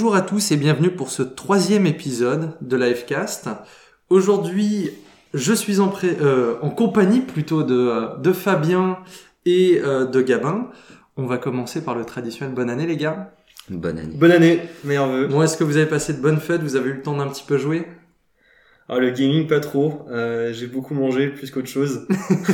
[0.00, 3.50] Bonjour à tous et bienvenue pour ce troisième épisode de la Fcast.
[4.08, 4.90] Aujourd'hui,
[5.34, 8.96] je suis en, pré- euh, en compagnie plutôt de, euh, de Fabien
[9.44, 10.70] et euh, de Gabin.
[11.18, 13.34] On va commencer par le traditionnel bonne année les gars.
[13.68, 14.14] Bonne année.
[14.16, 15.26] Bonne année, meilleurs vœux.
[15.26, 16.62] Bon, est-ce que vous avez passé de bonnes fêtes?
[16.62, 17.86] Vous avez eu le temps d'un petit peu jouer?
[18.88, 20.06] Ah, le gaming, pas trop.
[20.08, 22.08] Euh, j'ai beaucoup mangé, plus qu'autre chose.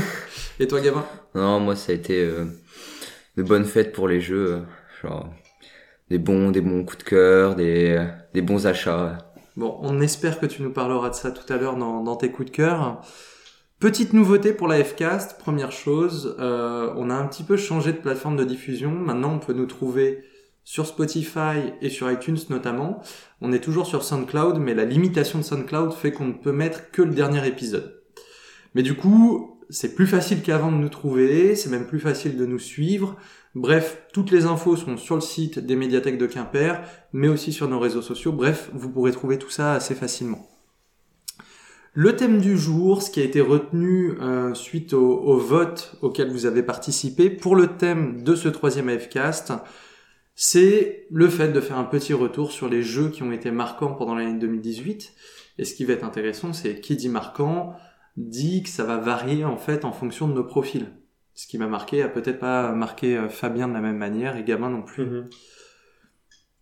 [0.59, 1.07] Et toi Gabin?
[1.37, 2.47] Non, moi ça a été euh,
[3.37, 4.59] de bonnes fêtes pour les jeux, euh,
[5.01, 5.33] genre
[6.11, 9.19] des bons, des bons coups de cœur, des, des bons achats.
[9.57, 12.31] Bon, on espère que tu nous parleras de ça tout à l'heure dans, dans tes
[12.31, 13.01] coups de cœur.
[13.79, 17.99] Petite nouveauté pour la Fcast, première chose, euh, on a un petit peu changé de
[17.99, 18.91] plateforme de diffusion.
[18.91, 20.25] Maintenant, on peut nous trouver
[20.65, 23.03] sur Spotify et sur iTunes notamment.
[23.41, 26.91] On est toujours sur SoundCloud, mais la limitation de SoundCloud fait qu'on ne peut mettre
[26.91, 28.03] que le dernier épisode.
[28.75, 32.47] Mais du coup, c'est plus facile qu'avant de nous trouver, c'est même plus facile de
[32.47, 33.17] nous suivre.
[33.57, 36.83] Bref, toutes les infos sont sur le site des médiathèques de Quimper,
[37.15, 38.31] mais aussi sur nos réseaux sociaux.
[38.31, 40.47] Bref, vous pourrez trouver tout ça assez facilement.
[41.95, 46.45] Le thème du jour, ce qui a été retenu euh, suite au, vote auquel vous
[46.45, 49.55] avez participé, pour le thème de ce troisième AFcast,
[50.35, 53.95] c'est le fait de faire un petit retour sur les jeux qui ont été marquants
[53.95, 55.15] pendant l'année 2018.
[55.57, 57.73] Et ce qui va être intéressant, c'est qui dit marquant
[58.19, 60.89] dit que ça va varier en fait en fonction de nos profils.
[61.37, 64.43] Ce qui m'a marqué a peut-être pas marqué euh, Fabien de la même manière et
[64.43, 65.05] Gamin non plus.
[65.07, 65.29] Mhm.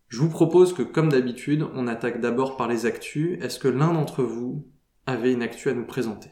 [0.09, 3.39] Je vous propose que, comme d'habitude, on attaque d'abord par les actus.
[3.43, 4.67] Est-ce que l'un d'entre vous
[5.07, 6.31] avait une actu à nous présenter?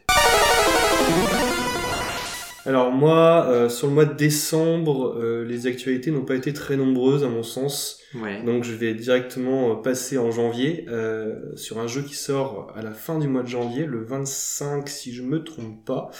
[2.64, 6.76] Alors moi, euh, sur le mois de décembre, euh, les actualités n'ont pas été très
[6.76, 8.00] nombreuses à mon sens.
[8.14, 8.42] Ouais.
[8.44, 12.92] Donc je vais directement passer en janvier euh, sur un jeu qui sort à la
[12.92, 16.10] fin du mois de janvier, le 25 si je me trompe pas.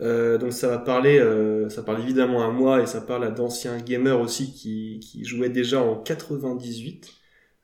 [0.00, 3.30] Euh, donc ça va parler, euh, ça parle évidemment à moi et ça parle à
[3.30, 7.12] d'anciens gamers aussi qui, qui jouaient déjà en 98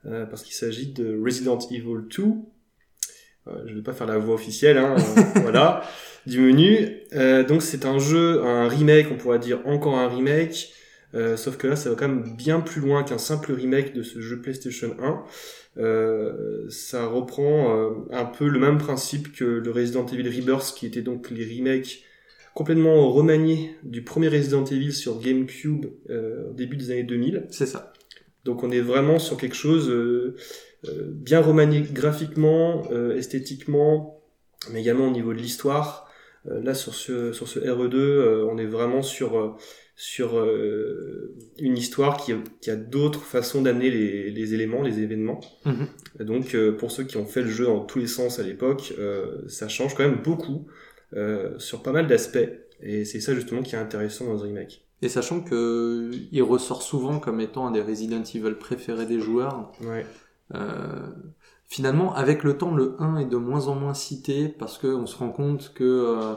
[0.05, 2.23] euh, parce qu'il s'agit de Resident Evil 2.
[3.47, 5.83] Euh, je vais pas faire la voix officielle, hein, euh, voilà,
[6.25, 6.89] du menu.
[7.13, 10.73] Euh, donc c'est un jeu, un remake, on pourrait dire encore un remake.
[11.13, 14.03] Euh, sauf que là, ça va quand même bien plus loin qu'un simple remake de
[14.03, 15.23] ce jeu PlayStation 1.
[15.77, 20.85] Euh, ça reprend euh, un peu le même principe que le Resident Evil Rebirth, qui
[20.85, 22.03] était donc les remakes
[22.55, 27.47] complètement remaniés du premier Resident Evil sur GameCube euh, au début des années 2000.
[27.51, 27.93] C'est ça.
[28.45, 30.35] Donc on est vraiment sur quelque chose euh,
[30.87, 34.21] euh, bien remanié graphiquement, euh, esthétiquement,
[34.71, 36.09] mais également au niveau de l'histoire.
[36.49, 39.57] Euh, là sur ce sur ce RE2, euh, on est vraiment sur
[39.97, 45.39] sur euh, une histoire qui, qui a d'autres façons d'amener les, les éléments, les événements.
[45.65, 45.87] Mhm.
[46.19, 48.93] Donc euh, pour ceux qui ont fait le jeu dans tous les sens à l'époque,
[48.99, 50.67] euh, ça change quand même beaucoup
[51.57, 52.37] sur pas mal d'aspects.
[52.81, 54.85] Et c'est ça justement qui est intéressant dans un remake.
[55.01, 59.71] Et sachant que il ressort souvent comme étant un des Resident Evil préférés des joueurs,
[59.81, 60.05] Ouais.
[60.55, 61.07] euh,
[61.67, 65.05] finalement, avec le temps, le 1 est de moins en moins cité parce que on
[65.05, 66.33] se rend compte que euh,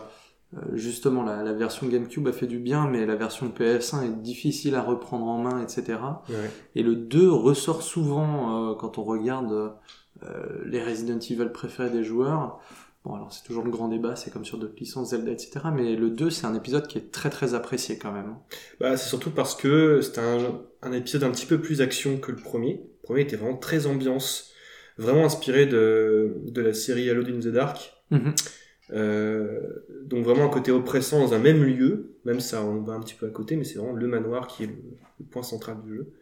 [0.57, 4.23] euh, justement la, la version GameCube a fait du bien, mais la version PS1 est
[4.23, 5.99] difficile à reprendre en main, etc.
[6.29, 6.51] Ouais.
[6.75, 9.73] Et le 2 ressort souvent euh, quand on regarde
[10.25, 12.61] euh, les Resident Evil préférés des joueurs.
[13.05, 15.61] Bon, alors c'est toujours le grand débat, c'est comme sur d'autres licences Zelda, etc.
[15.75, 18.35] Mais le 2, c'est un épisode qui est très très apprécié quand même.
[18.81, 22.33] Bah, c'est surtout parce que c'est un, un épisode un petit peu plus action que
[22.33, 22.83] le premier.
[23.03, 24.53] Le premier était vraiment très ambiance,
[24.99, 27.95] vraiment inspiré de, de la série Alone in the Dark.
[28.11, 28.35] Mhm.
[28.91, 29.61] Euh,
[30.05, 33.15] donc vraiment un côté oppressant dans un même lieu, même ça on va un petit
[33.15, 34.77] peu à côté, mais c'est vraiment le manoir qui est le,
[35.21, 36.13] le point central du jeu.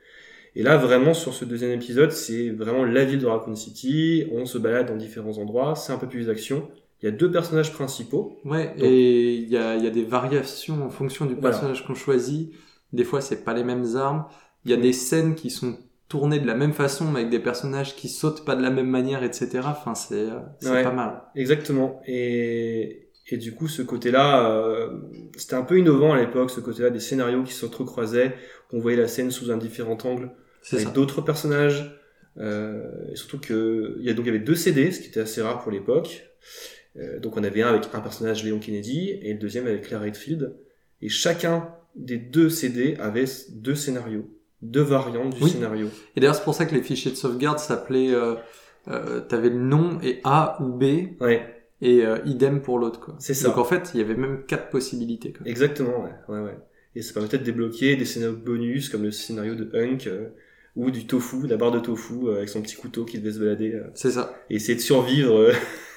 [0.58, 4.46] Et là vraiment sur ce deuxième épisode, c'est vraiment la ville de Raccoon City, on
[4.46, 6.68] se balade dans différents endroits, c'est un peu plus d'action.
[7.02, 9.90] Il y a deux personnages principaux, Ouais, Donc- et il y a, il y a
[9.90, 11.50] des variations en fonction du Voilà.
[11.50, 12.52] personnage qu'on choisit.
[12.94, 14.24] Des fois, c'est pas les mêmes armes.
[14.64, 15.76] Il y a des scènes qui sont
[16.08, 18.88] tournées de la même façon, mais avec des personnages qui sautent pas de la même
[18.88, 19.60] manière, etc.
[19.66, 20.82] Enfin, c'est euh, c'est Ouais.
[20.84, 21.20] pas mal.
[21.34, 22.00] Exactement.
[22.06, 24.88] Et, et du coup, ce côté-là, euh,
[25.36, 28.34] c'était un peu innovant à l'époque, ce côté-là des scénarios qui s'entrecroisaient.
[28.72, 30.30] On voyait la scène sous un différent angle,
[30.72, 31.92] avec d'autres personnages.
[32.38, 35.08] Euh, et surtout que il y a donc il y avait deux CD, ce qui
[35.08, 36.26] était assez rare pour l'époque.
[36.98, 40.02] Euh, donc on avait un avec un personnage Léon Kennedy et le deuxième avec Claire
[40.02, 40.54] Redfield.
[41.02, 44.30] Et chacun des deux CD avait deux scénarios,
[44.62, 45.50] deux variantes du Oui.
[45.50, 45.88] scénario.
[46.14, 48.12] Et d'ailleurs, c'est pour ça que les fichiers de sauvegarde s'appelaient.
[48.14, 48.34] Euh,
[48.88, 50.84] euh, T'avais le nom et A ou B,
[51.20, 51.42] Ouais,
[51.82, 53.16] et euh, idem pour l'autre, quoi.
[53.18, 53.48] c'est ça.
[53.48, 55.32] Donc en fait, il y avait même quatre possibilités.
[55.32, 55.46] Quoi.
[55.46, 56.58] Exactement, ouais, ouais, ouais.
[56.94, 60.28] Et ça permettait de débloquer des scénarios bonus comme le scénario de Hunk euh,
[60.76, 63.38] ou du tofu, la barre de tofu euh, avec son petit couteau qui devait se
[63.40, 64.34] balader euh, C'est ça.
[64.50, 65.34] et essayer de survivre.
[65.36, 65.52] euh.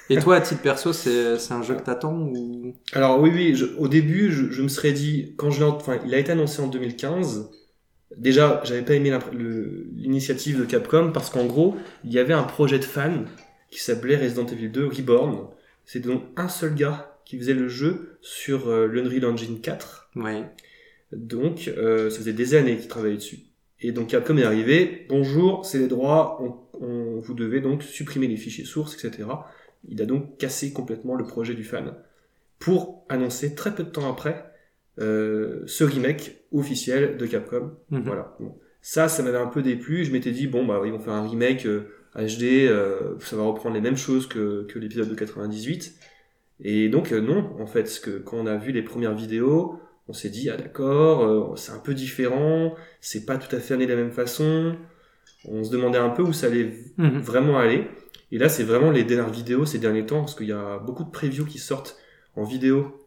[0.08, 2.74] Et toi, à titre perso, c'est c'est un jeu que t'attends ou?
[2.92, 6.00] Alors oui, oui, je- au début, je, je me serais dit, quand je l'ai, enfin,
[6.04, 7.50] il a été annoncé en 2015,
[8.16, 12.42] Déjà, j'avais pas aimé le- l'initiative de Capcom parce qu'en gros, il y avait un
[12.42, 13.26] projet de fan
[13.70, 15.46] qui s'appelait Resident Evil 2 Reborn.
[15.84, 20.10] C'était donc un seul gars qui faisait le jeu sur euh, l'Unreal Engine 4.
[20.16, 20.42] Ouais.
[21.12, 23.40] Donc, euh, ça faisait des années qu'il travaillait dessus.
[23.80, 28.26] Et donc Capcom est arrivé, bonjour, c'est les droits, on, on- vous devez donc supprimer
[28.28, 29.28] les fichiers sources, etc.
[29.88, 31.94] Il a donc cassé complètement le projet du fan
[32.58, 34.44] pour annoncer très peu de temps après
[34.98, 37.72] euh, ce remake officiel de Capcom.
[37.90, 38.02] Mhm.
[38.04, 38.36] Voilà.
[38.38, 38.54] Bon.
[38.82, 40.04] Ça, ça m'avait un peu déplu.
[40.04, 43.42] Je m'étais dit, bon, bah, ils vont faire un remake euh, HD, euh, ça va
[43.44, 45.94] reprendre les mêmes choses que, que l'épisode de 98.
[46.62, 49.78] Et donc, euh, non, en fait, que quand on a vu les premières vidéos,
[50.10, 53.74] on s'est dit, ah d'accord, euh, c'est un peu différent, c'est pas tout à fait
[53.74, 54.74] amené de la même façon.
[55.48, 57.20] On se demandait un peu où ça allait Mhm.
[57.20, 57.86] vraiment aller.
[58.32, 61.04] Et là, c'est vraiment les dernières vidéos ces derniers temps, parce qu'il y a beaucoup
[61.04, 61.96] de previews qui sortent
[62.34, 63.06] en vidéo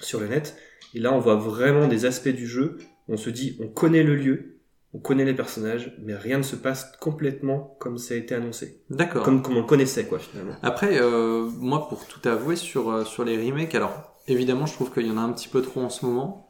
[0.00, 0.56] sur le net.
[0.94, 2.78] Et là, on voit vraiment des aspects du jeu.
[3.08, 4.56] On se dit, on connaît le lieu,
[4.92, 8.82] on connaît les personnages, mais rien ne se passe complètement comme ça a été annoncé.
[8.90, 9.22] D'accord.
[9.22, 10.56] Comme, comme on le connaissait, quoi, finalement.
[10.62, 14.92] Après, euh, moi, pour tout avouer sur, euh, sur les remakes, alors évidemment, je trouve
[14.92, 16.48] qu'il y en a un petit peu trop en ce moment,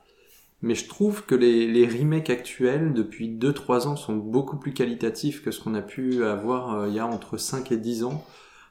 [0.62, 5.42] mais je trouve que les, les remakes actuels, depuis 2-3 ans, sont beaucoup plus qualitatifs
[5.42, 8.24] que ce qu'on a pu avoir euh, il y a entre 5 et 10 ans.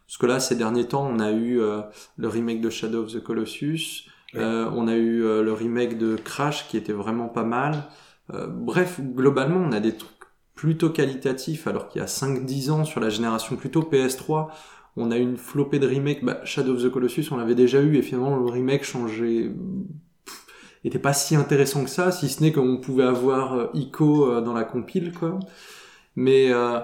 [0.07, 1.81] Parce que là, ces derniers temps, on a eu euh,
[2.17, 6.67] le remake de Shadow of the Colossus, euh, on a eu le remake de Crash
[6.67, 7.83] qui était vraiment pas mal.
[8.29, 10.09] Bref, globalement, on a des trucs
[10.55, 14.47] plutôt qualitatifs, alors qu'il y a 5-10 ans, sur la génération plutôt PS3,
[14.95, 16.23] on a une flopée de remakes.
[16.23, 19.51] Bah, Shadow of the Colossus, on l'avait déjà eu, et finalement, le remake changeait...
[20.83, 24.41] était pas si intéressant que ça, si ce n'est qu'on pouvait avoir euh, Ico euh,
[24.41, 25.39] dans la compile, quoi.
[26.15, 26.79] Mais euh,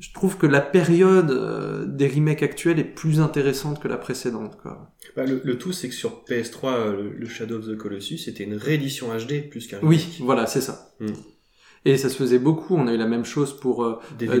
[0.00, 4.56] je trouve que la période euh, des remakes actuels est plus intéressante que la précédente,
[4.60, 4.90] quoi.
[5.14, 8.18] Bah, le, le tout, c'est que sur PS3, euh, le, le Shadow of the Colossus,
[8.18, 10.20] c'était une réédition HD plus qu'un Oui, remake.
[10.22, 10.90] voilà, c'est ça.
[11.00, 11.06] Mm.
[11.84, 12.74] Et ça se faisait beaucoup.
[12.74, 14.40] On a eu la même chose pour Devil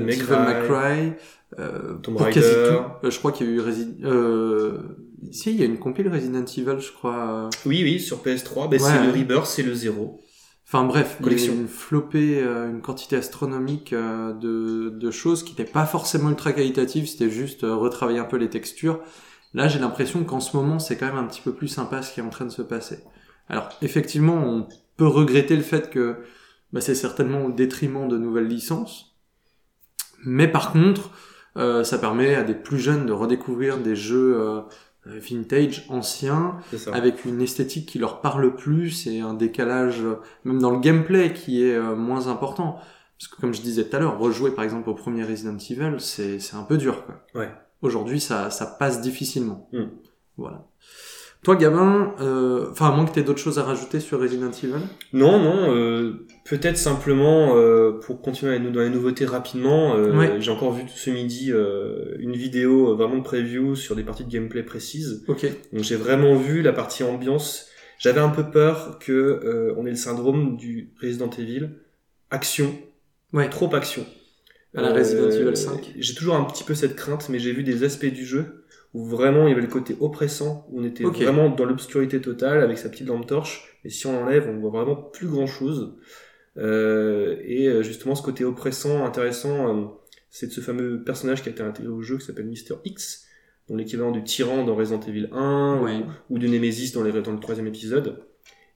[1.58, 2.40] Euh, Tomb Raider.
[2.40, 3.06] quasi tout.
[3.06, 4.78] Euh, je crois qu'il y a eu Resi- euh,
[5.32, 7.48] si, il y a une compile Resident Evil, je crois.
[7.64, 8.78] Oui, oui, sur PS3, bah, Ouais.
[8.78, 10.20] c'est le Rebirth, c'est le 0.
[10.68, 11.52] Enfin bref, il y Collection.
[11.52, 16.28] avait une flopée, euh, une quantité astronomique euh, de, de choses qui n'étaient pas forcément
[16.28, 19.00] ultra qualitatives, c'était juste retravailler un peu les textures.
[19.54, 22.12] Là, j'ai l'impression qu'en ce moment, c'est quand même un petit peu plus sympa ce
[22.12, 22.98] qui est en train de se passer.
[23.48, 24.66] Alors, effectivement, on
[24.96, 26.16] peut regretter le fait que
[26.72, 29.16] bah, c'est certainement au détriment de nouvelles licences.
[30.24, 31.10] Mais par contre,
[31.56, 34.60] euh, ça permet à des plus jeunes de redécouvrir des jeux euh,
[35.06, 36.56] vintage, anciens,
[36.92, 40.02] avec une esthétique qui leur parle plus et un décalage
[40.44, 42.78] même dans le gameplay qui est euh, moins important.
[43.18, 45.96] Parce que comme je disais tout à l'heure, rejouer par exemple au premier Resident Evil,
[46.00, 47.24] c'est c'est un peu dur quoi.
[47.34, 47.50] Ouais.
[47.80, 49.68] Aujourd'hui, ça ça passe difficilement.
[49.72, 49.84] Mm.
[50.36, 50.66] Voilà.
[51.42, 54.50] Toi, Gabin, euh, enfin à moins que tu aies d'autres choses à rajouter sur Resident
[54.50, 54.72] Evil.
[55.12, 59.94] Non, non, euh, peut-être simplement euh, pour continuer dans les nouveautés rapidement.
[59.94, 60.40] euh, Ouais.
[60.40, 64.24] J'ai encore vu ce midi euh, une vidéo euh, vraiment de preview sur des parties
[64.24, 65.24] de gameplay précises.
[65.28, 65.46] Ok.
[65.72, 67.66] Donc j'ai vraiment vu la partie ambiance.
[67.98, 71.68] J'avais un peu peur que euh, on ait le syndrome du Resident Evil
[72.30, 72.74] action,
[73.32, 73.48] Ouais.
[73.48, 74.04] trop action.
[74.74, 75.92] À la Resident Evil 5.
[75.96, 78.64] J'ai toujours un petit peu cette crainte, mais j'ai vu des aspects du jeu
[78.96, 82.62] où vraiment il y avait le côté oppressant, où on était vraiment dans l'obscurité totale
[82.62, 85.98] avec sa petite lampe torche, et si on enlève, on voit vraiment plus grand chose.
[86.56, 89.84] Euh, et euh, justement, ce côté oppressant, intéressant, euh,
[90.30, 93.26] c'est de ce fameux personnage qui a été intégré au jeu qui s'appelle Mister X,
[93.68, 95.98] dont l'équivalent du tyran dans Resident Evil 1 Ouais.
[96.30, 98.24] ou, ou du Nemesis dans, les, dans le troisième épisode,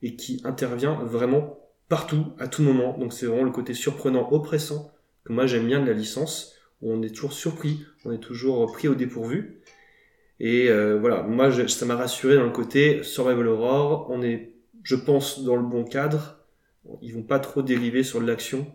[0.03, 1.57] et qui intervient vraiment
[1.89, 2.95] partout, à tout moment.
[2.99, 4.91] Donc c'est vraiment le côté surprenant, oppressant,
[5.23, 6.53] que moi j'aime bien de la licence.
[6.83, 9.61] où On est toujours surpris, on est toujours pris au dépourvu.
[10.43, 14.55] Et euh, voilà, moi je- ça m'a rassuré dans le côté Survival Horror, on est,
[14.83, 16.39] je pense, dans le bon cadre.
[17.03, 18.65] Ils vont pas trop dériver sur de l'action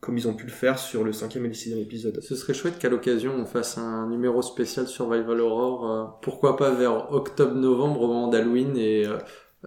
[0.00, 2.20] comme ils ont pu le faire sur le cinquième et le sixième épisode.
[2.20, 6.72] Ce serait chouette qu'à l'occasion on fasse un numéro spécial Survival Horror, euh, pourquoi pas
[6.72, 9.16] vers octobre-novembre au moment d'Halloween et euh,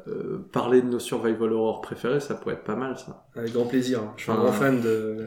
[0.07, 3.25] euh, parler de nos Survival Horror préférés, ça pourrait être pas mal ça.
[3.35, 4.01] Avec grand plaisir.
[4.15, 5.25] Je suis un grand fan de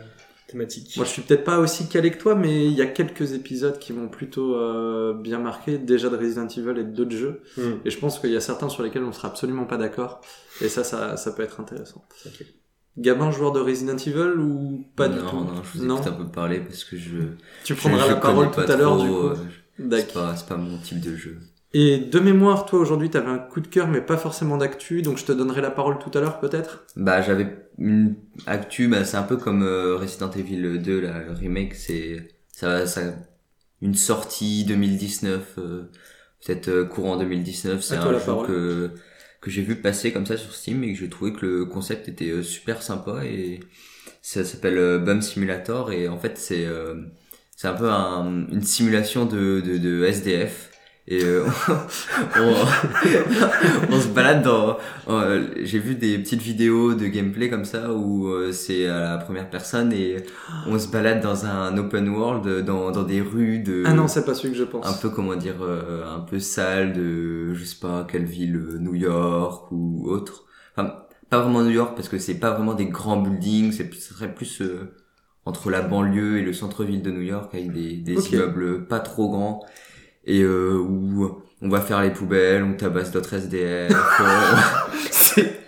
[0.50, 0.97] thématique.
[0.97, 3.78] Moi je suis peut-être pas aussi calé que toi, mais il y a quelques épisodes
[3.78, 7.75] qui m'ont plutôt euh, bien marqué, déjà de Resident Evil et d'autres jeux, Hmm.
[7.85, 10.21] et je pense qu'il y a certains sur lesquels on sera absolument pas d'accord,
[10.61, 12.04] et ça, ça, ça peut être intéressant.
[12.26, 12.45] Ok.
[12.99, 15.37] Gabin, joueur de Resident Evil ou pas non, du tout?
[15.37, 15.97] Non, je vous Non.
[15.97, 17.19] écoute un peu parler parce que je.
[17.64, 19.26] Tu prendras je la parole tout à l'heure trop, du coup.
[19.28, 19.35] euh,
[19.78, 20.12] C'est D'accord.
[20.25, 21.38] pas, c'est pas mon type de jeu.
[21.75, 25.19] Et de mémoire, toi aujourd'hui, t'avais un coup de cœur, mais pas forcément d'actu, donc
[25.19, 26.87] je te donnerai la parole tout à l'heure peut-être?
[26.97, 31.33] Bah j'avais une actu, bah, c'est un peu comme euh, Resident Evil 2, là, le
[31.33, 33.15] remake, c'est ça, ça
[33.83, 35.91] une sortie 2019, euh,
[36.45, 37.83] peut-être euh, courant 2019.
[37.83, 38.93] C'est un jeu que
[39.41, 42.09] que j'ai vu passer comme ça sur Steam et que j'ai trouvé que le concept
[42.09, 43.61] était euh, super sympa et
[44.23, 46.97] ça s'appelle euh, Bum Simulator et en fait c'est euh,
[47.57, 50.70] c'est un peu un, une simulation de, de, de SDF
[51.11, 51.45] et euh,
[52.38, 52.55] on,
[53.90, 58.29] on se balade dans euh, j'ai vu des petites vidéos de gameplay comme ça où
[58.29, 60.19] euh, c'est à la première personne et
[60.67, 64.25] on se balade dans un open world dans, dans des rues de Ah non, c'est
[64.25, 64.87] pas celui que je pense.
[64.87, 68.95] un peu comment dire euh, un peu sale de je sais pas quelle ville New
[68.95, 70.45] York ou autre.
[70.76, 70.95] Enfin
[71.29, 74.35] pas vraiment New York parce que c'est pas vraiment des grands buildings c'est ce serait
[74.35, 74.93] plus euh,
[75.45, 79.29] entre la banlieue et le centre-ville de New York avec des, des immeubles pas trop
[79.31, 79.64] grands
[80.25, 84.57] et euh, où on va faire les poubelles on tabasse d'autres SDF euh,
[85.11, 85.61] C'est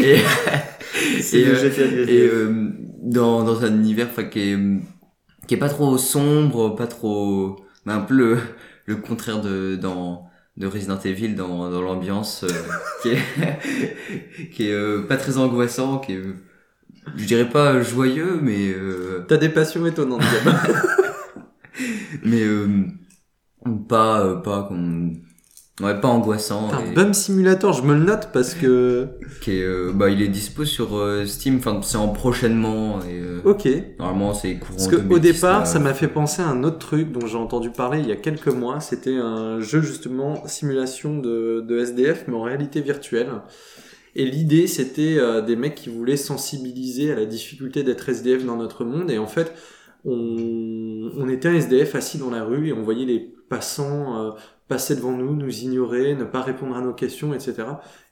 [0.00, 0.18] et
[1.20, 2.70] C'est et, le euh, et euh,
[3.02, 4.58] dans dans un univers qui est
[5.46, 8.38] qui est pas trop sombre pas trop mais un peu le
[8.86, 10.26] le contraire de dans
[10.56, 12.48] de Resident Evil dans dans l'ambiance euh,
[13.02, 13.18] qui est
[14.52, 16.22] qui est euh, pas très angoissant qui est
[17.16, 20.22] je dirais pas joyeux mais euh, T'as des passions étonnantes,
[22.24, 22.66] mais euh,
[23.88, 25.18] pas euh, pas comme
[25.80, 29.08] ouais pas angoissant Putain, et- Bum Simulator, je me le note parce que...
[29.40, 33.40] qui euh, bah il est dispo sur euh, Steam enfin c'est en prochainement et euh,
[33.44, 33.66] Ok.
[33.98, 34.74] Normalement, c'est courant.
[34.76, 35.22] Parce que au 2019.
[35.34, 38.12] départ, ça m'a fait penser à un autre truc dont j'ai entendu parler il y
[38.12, 38.80] a quelques mois.
[38.80, 43.28] C'était un jeu justement simulation de, de SDF, mais en réalité virtuelle.
[44.16, 48.56] Et l'idée, c'était euh, des mecs qui voulaient sensibiliser à la difficulté d'être SDF dans
[48.56, 49.10] notre monde.
[49.10, 49.54] Et en fait,
[50.04, 54.30] on, on était un SDF assis dans la rue et on voyait les passants euh,
[54.68, 57.54] passer devant nous, nous ignorer, ne pas répondre à nos questions, etc.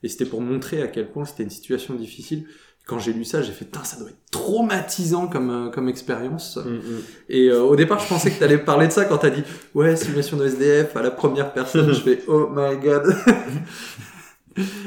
[0.02, 2.46] Et c'était pour montrer à quel point c'était une situation difficile.
[2.86, 6.56] Quand j'ai lu ça, j'ai fait, ça doit être traumatisant comme, euh, comme expérience.
[6.56, 7.00] Mm, mm.
[7.28, 9.94] Et euh, au départ, je pensais que t'allais parler de ça quand t'as dit ouais
[9.94, 11.92] simulation de SDF à la première personne.
[11.92, 13.14] je fais oh my god.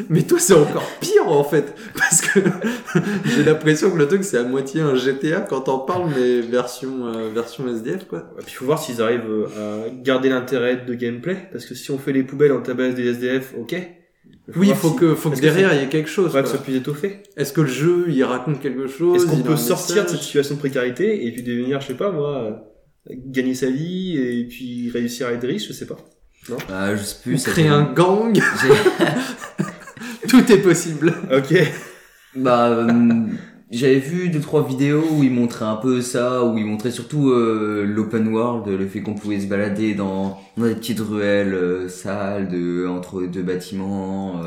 [0.09, 2.39] Mais toi, c'est encore pire en fait, parce que
[3.25, 7.07] j'ai l'impression que le truc c'est à moitié un GTA quand t'en parles, mais version
[7.07, 8.19] euh, version SDF quoi.
[8.35, 11.75] Ouais, puis il faut voir s'ils arrivent euh, à garder l'intérêt de gameplay, parce que
[11.75, 13.75] si on fait les poubelles en tabasse des SDF, ok.
[14.55, 16.25] Oui, il faut si- que faut que derrière ça- il y ait quelque chose.
[16.27, 17.23] faudrait que soit plus étoffé.
[17.37, 20.55] Est-ce que le jeu il raconte quelque chose Est-ce qu'on peut sortir de cette situation
[20.55, 22.61] de précarité et puis devenir, je sais pas moi,
[23.09, 25.97] euh, gagner sa vie et puis réussir à être riche, je sais pas.
[26.69, 27.37] Ah, je sais Ou plus.
[27.37, 28.39] ça créer un gang
[30.27, 31.13] Tout est possible.
[31.31, 31.53] Ok.
[32.35, 33.27] Bah, euh,
[33.69, 37.29] j'avais vu deux trois vidéos où ils montraient un peu ça, où ils montraient surtout
[37.31, 41.89] euh, l'open world, le fait qu'on pouvait se balader dans, dans des petites ruelles euh,
[41.89, 44.41] sales, de entre deux bâtiments.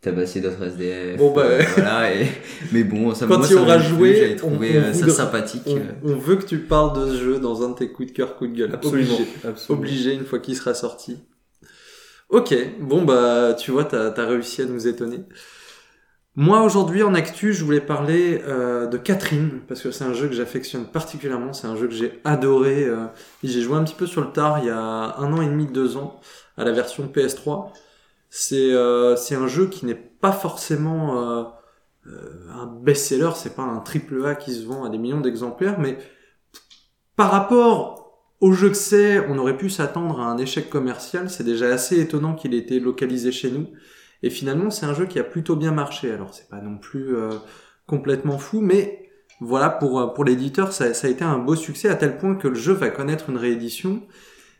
[0.00, 2.26] Tabasser d'autres SDF Bon, bah, euh, voilà et
[2.72, 5.14] mais bon ça Quand moi, il ça aura joué, on- trouvé on euh, ça voudra-
[5.14, 5.80] sympathique On, euh.
[6.04, 8.36] on veut que tu parles de ce jeu dans un de tes coups de cœur,
[8.36, 8.70] coups de gueule.
[8.72, 9.14] Absolument.
[9.14, 9.28] Obligé.
[9.46, 9.78] Absolument.
[9.84, 11.18] Obligé une fois qu'il sera sorti.
[12.30, 15.18] Ok, bon bah tu vois, t'as as réussi à nous étonner.
[16.36, 20.28] Moi aujourd'hui en actu, je voulais parler euh, de Catherine parce que c'est un jeu
[20.28, 21.52] que j'affectionne particulièrement.
[21.52, 22.84] C'est un jeu que j'ai adoré.
[22.84, 23.06] euh,
[23.42, 24.78] j'ai joué un petit peu sur le tard il y a
[25.18, 26.20] un an et demi, deux ans
[26.56, 27.72] à la version PS3.
[28.30, 31.44] C'est euh, c'est un jeu qui n'est pas forcément euh,
[32.06, 33.32] euh, un best-seller.
[33.34, 35.98] C'est pas un triple A qui se vend à des millions d'exemplaires, mais
[37.16, 41.28] par rapport au jeu que c'est, on aurait pu s'attendre à un échec commercial.
[41.28, 43.66] C'est déjà assez étonnant qu'il ait été localisé chez nous.
[44.22, 46.12] Et finalement, c'est un jeu qui a plutôt bien marché.
[46.12, 47.14] Alors, c'est pas non plus
[47.86, 49.10] complètement fou, mais
[49.40, 52.48] voilà, pour, pour l'éditeur, ça, ça a été un beau succès à tel point que
[52.48, 54.02] le jeu va connaître une réédition.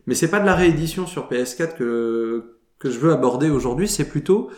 [0.06, 4.08] Mais c'est pas de la réédition sur PS4 que, que je veux aborder aujourd'hui, c'est
[4.08, 4.50] plutôt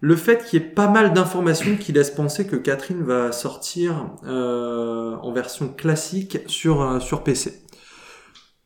[0.00, 4.10] le fait qu'il y ait pas mal d'informations qui laissent penser que Catherine va sortir
[4.24, 7.62] euh, en version classique sur, euh, sur PC.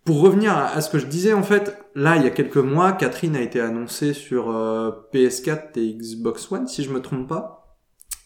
[0.04, 2.92] Pour revenir à, ce que je disais, en fait, là, il y a quelques mois,
[2.92, 7.78] Catherine a été annoncée sur euh, PS4 et Xbox One, si je me trompe pas,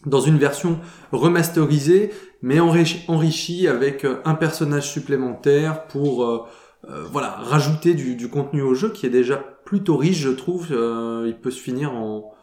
[0.05, 0.79] dans une version
[1.11, 6.47] remasterisée, mais enrichi, enrichie avec euh, un personnage supplémentaire pour,
[6.89, 10.67] euh, voilà, rajouter du, du contenu au jeu qui est déjà plutôt riche, je trouve.
[10.71, 12.33] Euh, il peut se finir en,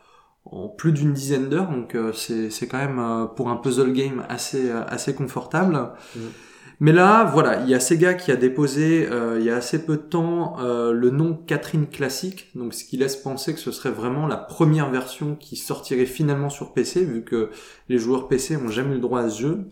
[0.45, 3.93] en plus d'une dizaine d'heures, donc euh, c'est c'est quand même euh, pour un puzzle
[3.93, 5.91] game assez euh, assez confortable.
[6.17, 6.23] Mhm.
[6.81, 9.87] Mais là, voilà, il y a Sega qui a déposé euh, il y a assez
[9.87, 13.71] peu de temps euh, le nom Catherine classique, donc ce qui laisse penser que ce
[13.71, 17.51] serait vraiment la première version qui sortirait finalement sur PC, vu que
[17.89, 19.69] les joueurs PC ont jamais eu le droit à ce jeu.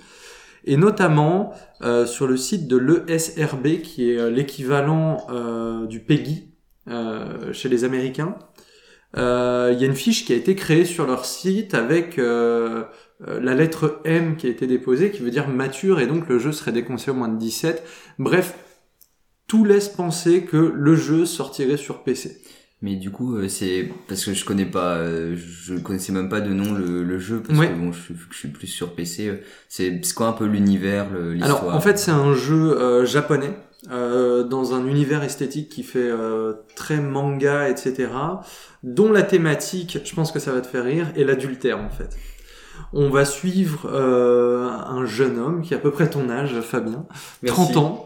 [0.65, 1.53] Et notamment
[1.83, 6.49] euh, sur le site de l'ESRB, qui est euh, l'équivalent euh, du PEGI
[6.89, 8.37] euh, chez les Américains.
[9.17, 13.55] Euh, Il y a une fiche qui a été créée sur leur site avec la
[13.55, 16.73] lettre M qui a été déposée, qui veut dire mature, et donc le jeu serait
[16.73, 17.83] déconseillé au moins de 17.
[18.19, 18.55] Bref,
[19.47, 22.41] tout laisse penser que le jeu sortirait sur PC.
[22.83, 26.41] Mais du coup, euh, c'est parce que je connais pas, euh, je connaissais même pas
[26.41, 27.69] de nom le, le jeu parce Ouais.
[27.69, 29.29] que bon, je, suis- je suis plus sur PC.
[29.29, 29.37] euh,
[29.69, 31.63] C'est c'est quoi un peu l'univers, l'histoire?
[31.63, 33.57] Alors en fait c'est un jeu euh, japonais
[33.93, 38.09] euh, dans un univers esthétique qui fait euh, très manga etc.
[38.83, 42.17] dont la thématique, je pense que ça va te faire rire, est l'adultère en fait.
[42.95, 47.07] On va suivre euh, un jeune homme qui a à peu près ton âge, Fabien,
[47.43, 47.61] Merci.
[47.73, 48.05] 30 ans.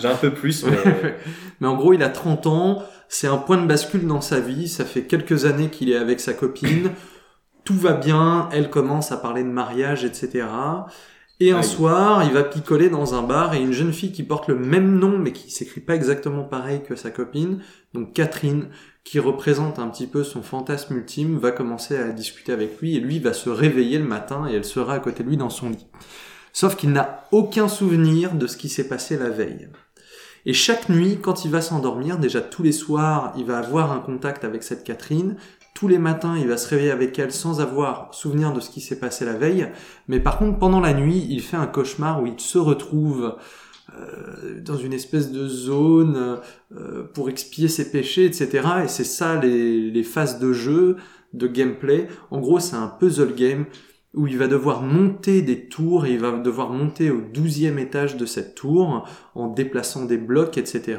[0.00, 0.76] J'ai un peu plus, mais
[1.60, 4.68] Mais en gros, il a 30 ans, c'est un point de bascule dans sa vie,
[4.68, 6.90] ça fait quelques années qu'il est avec sa copine,
[7.64, 10.46] tout va bien, elle commence à parler de mariage, etc.
[11.40, 14.48] Et un soir, il va picoler dans un bar et une jeune fille qui porte
[14.48, 17.62] le même nom mais qui s'écrit pas exactement pareil que sa copine,
[17.94, 18.68] donc Catherine,
[19.04, 23.00] qui représente un petit peu son fantasme ultime, va commencer à discuter avec lui et
[23.00, 25.70] lui va se réveiller le matin et elle sera à côté de lui dans son
[25.70, 25.86] lit.
[26.52, 29.68] Sauf qu'il n'a aucun souvenir de ce qui s'est passé la veille.
[30.46, 34.00] Et chaque nuit, quand il va s'endormir, déjà tous les soirs, il va avoir un
[34.00, 35.36] contact avec cette Catherine.
[35.74, 38.80] Tous les matins, il va se réveiller avec elle sans avoir souvenir de ce qui
[38.80, 39.68] s'est passé la veille.
[40.08, 43.36] Mais par contre, pendant la nuit, il fait un cauchemar où il se retrouve
[43.96, 46.38] euh, dans une espèce de zone
[46.76, 48.66] euh, pour expier ses péchés, etc.
[48.84, 50.96] Et c'est ça les, les phases de jeu,
[51.32, 52.08] de gameplay.
[52.30, 53.66] En gros, c'est un puzzle game
[54.18, 58.16] où il va devoir monter des tours et il va devoir monter au douzième étage
[58.16, 59.06] de cette tour
[59.36, 60.98] en déplaçant des blocs, etc.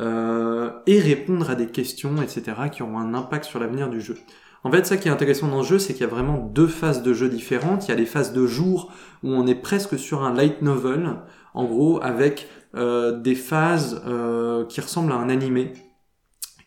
[0.00, 2.42] euh, et répondre à des questions, etc.
[2.72, 4.16] qui auront un impact sur l'avenir du jeu.
[4.64, 6.68] En fait, ça qui est intéressant dans le jeu, c'est qu'il y a vraiment deux
[6.68, 7.86] phases de jeu différentes.
[7.86, 8.90] Il y a les phases de jour
[9.22, 11.16] où on est presque sur un light novel,
[11.52, 15.74] en gros, avec euh, des phases euh, qui ressemblent à un animé.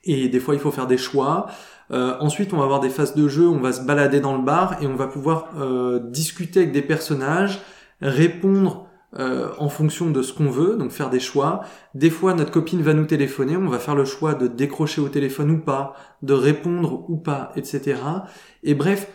[0.03, 1.47] Et des fois, il faut faire des choix.
[1.91, 4.43] Euh, ensuite, on va avoir des phases de jeu, on va se balader dans le
[4.43, 7.61] bar et on va pouvoir euh, discuter avec des personnages,
[8.01, 8.87] répondre
[9.17, 11.61] euh, en fonction de ce qu'on veut, donc faire des choix.
[11.93, 15.09] Des fois, notre copine va nous téléphoner, on va faire le choix de décrocher au
[15.09, 17.95] téléphone ou pas, de répondre ou pas, etc.
[18.63, 19.07] Et bref,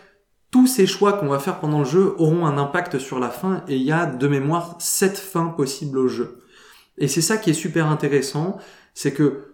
[0.49, 3.63] tous ces choix qu'on va faire pendant le jeu auront un impact sur la fin
[3.67, 6.39] et il y a de mémoire sept fins possibles au jeu.
[6.97, 8.57] Et c'est ça qui est super intéressant,
[8.93, 9.50] c'est que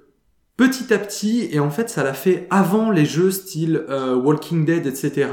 [0.57, 4.65] petit à petit, et en fait ça l'a fait avant les jeux style euh, Walking
[4.65, 5.29] Dead, etc.,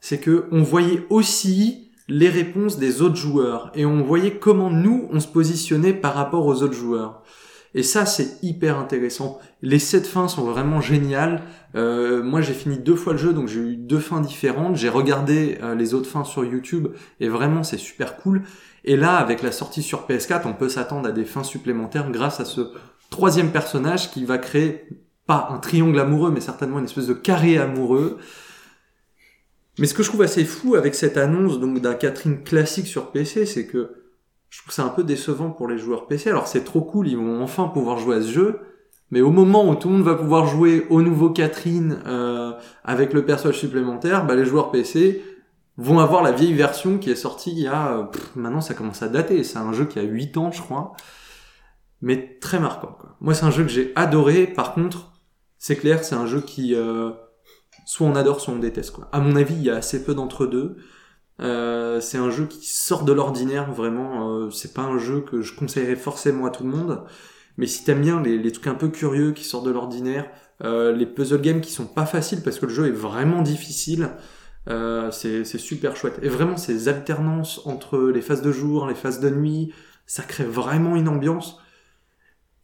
[0.00, 5.08] c'est que on voyait aussi les réponses des autres joueurs et on voyait comment nous
[5.12, 7.22] on se positionnait par rapport aux autres joueurs.
[7.74, 9.38] Et ça c'est hyper intéressant.
[9.60, 11.42] Les sept fins sont vraiment géniales.
[11.74, 14.76] Euh, moi j'ai fini deux fois le jeu donc j'ai eu deux fins différentes.
[14.76, 16.88] J'ai regardé euh, les autres fins sur YouTube
[17.20, 18.42] et vraiment c'est super cool.
[18.84, 22.40] Et là avec la sortie sur PS4 on peut s'attendre à des fins supplémentaires grâce
[22.40, 22.72] à ce
[23.10, 24.86] troisième personnage qui va créer
[25.26, 28.18] pas un triangle amoureux, mais certainement une espèce de carré amoureux.
[29.78, 33.12] Mais ce que je trouve assez fou avec cette annonce donc d'un Catherine classique sur
[33.12, 33.90] PC, c'est que
[34.48, 36.30] je trouve c'est un peu décevant pour les joueurs PC.
[36.30, 38.60] Alors c'est trop cool, ils vont enfin pouvoir jouer à ce jeu,
[39.10, 42.52] mais au moment où tout le monde va pouvoir jouer au nouveau Catherine euh,
[42.84, 45.22] avec le personnage supplémentaire, bah, les joueurs PC
[45.76, 48.08] vont avoir la vieille version qui est sortie il y a...
[48.10, 50.94] pff, maintenant ça commence à dater, c'est un jeu qui a 8 ans je crois
[52.00, 52.96] mais très marquant.
[52.98, 53.16] Quoi.
[53.20, 54.46] Moi, c'est un jeu que j'ai adoré.
[54.46, 55.12] Par contre,
[55.58, 57.10] c'est clair, c'est un jeu qui euh,
[57.86, 58.92] soit on adore, soit on déteste.
[58.92, 59.08] Quoi.
[59.12, 60.76] À mon avis, il y a assez peu d'entre deux.
[61.40, 64.30] Euh, c'est un jeu qui sort de l'ordinaire, vraiment.
[64.30, 67.04] Euh, c'est pas un jeu que je conseillerais forcément à tout le monde.
[67.56, 70.28] Mais si t'aimes bien les, les trucs un peu curieux qui sortent de l'ordinaire,
[70.64, 74.10] euh, les puzzle games qui sont pas faciles parce que le jeu est vraiment difficile,
[75.10, 76.18] c'est super chouette.
[76.22, 79.72] Et vraiment, ces alternances entre les phases de jour, les phases de nuit,
[80.06, 81.58] ça crée vraiment une ambiance.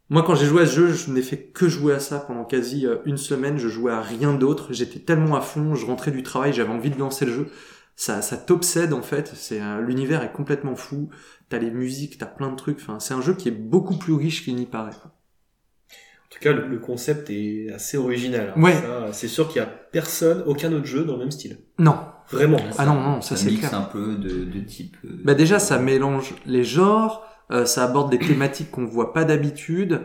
[0.09, 2.43] Moi, quand j'ai joué à ce jeu, je n'ai fait que jouer à ça pendant
[2.43, 3.57] quasi euh, une semaine.
[3.57, 4.71] Je jouais à rien d'autre.
[4.71, 5.73] J'étais tellement à fond.
[5.75, 7.47] Je rentrais du travail, j'avais envie de lancer le jeu.
[7.95, 9.31] Ça, ça t'obsède en fait.
[9.35, 11.09] C'est l'univers est complètement fou.
[11.49, 12.79] T'as les musiques, t'as plein de trucs.
[12.81, 14.91] Enfin, c'est un jeu qui est beaucoup plus riche qu'il n'y paraît.
[15.01, 15.11] quoi.
[15.11, 18.53] En tout cas, le, le concept est assez original.
[18.55, 18.61] hein.
[18.61, 18.73] Ouais.
[18.73, 21.59] Ça, C'est sûr qu'il y a personne, aucun autre jeu dans le même style.
[21.79, 21.97] Non.
[22.29, 22.57] Vraiment.
[22.77, 23.75] Ah non, non, ça, c'est mixe clair.
[23.75, 24.97] un peu de, de type.
[25.05, 29.23] euh, Bah déjà, ça mélange les genres, euh, ça aborde des thématiques qu'on voit pas
[29.25, 30.01] d'habitude.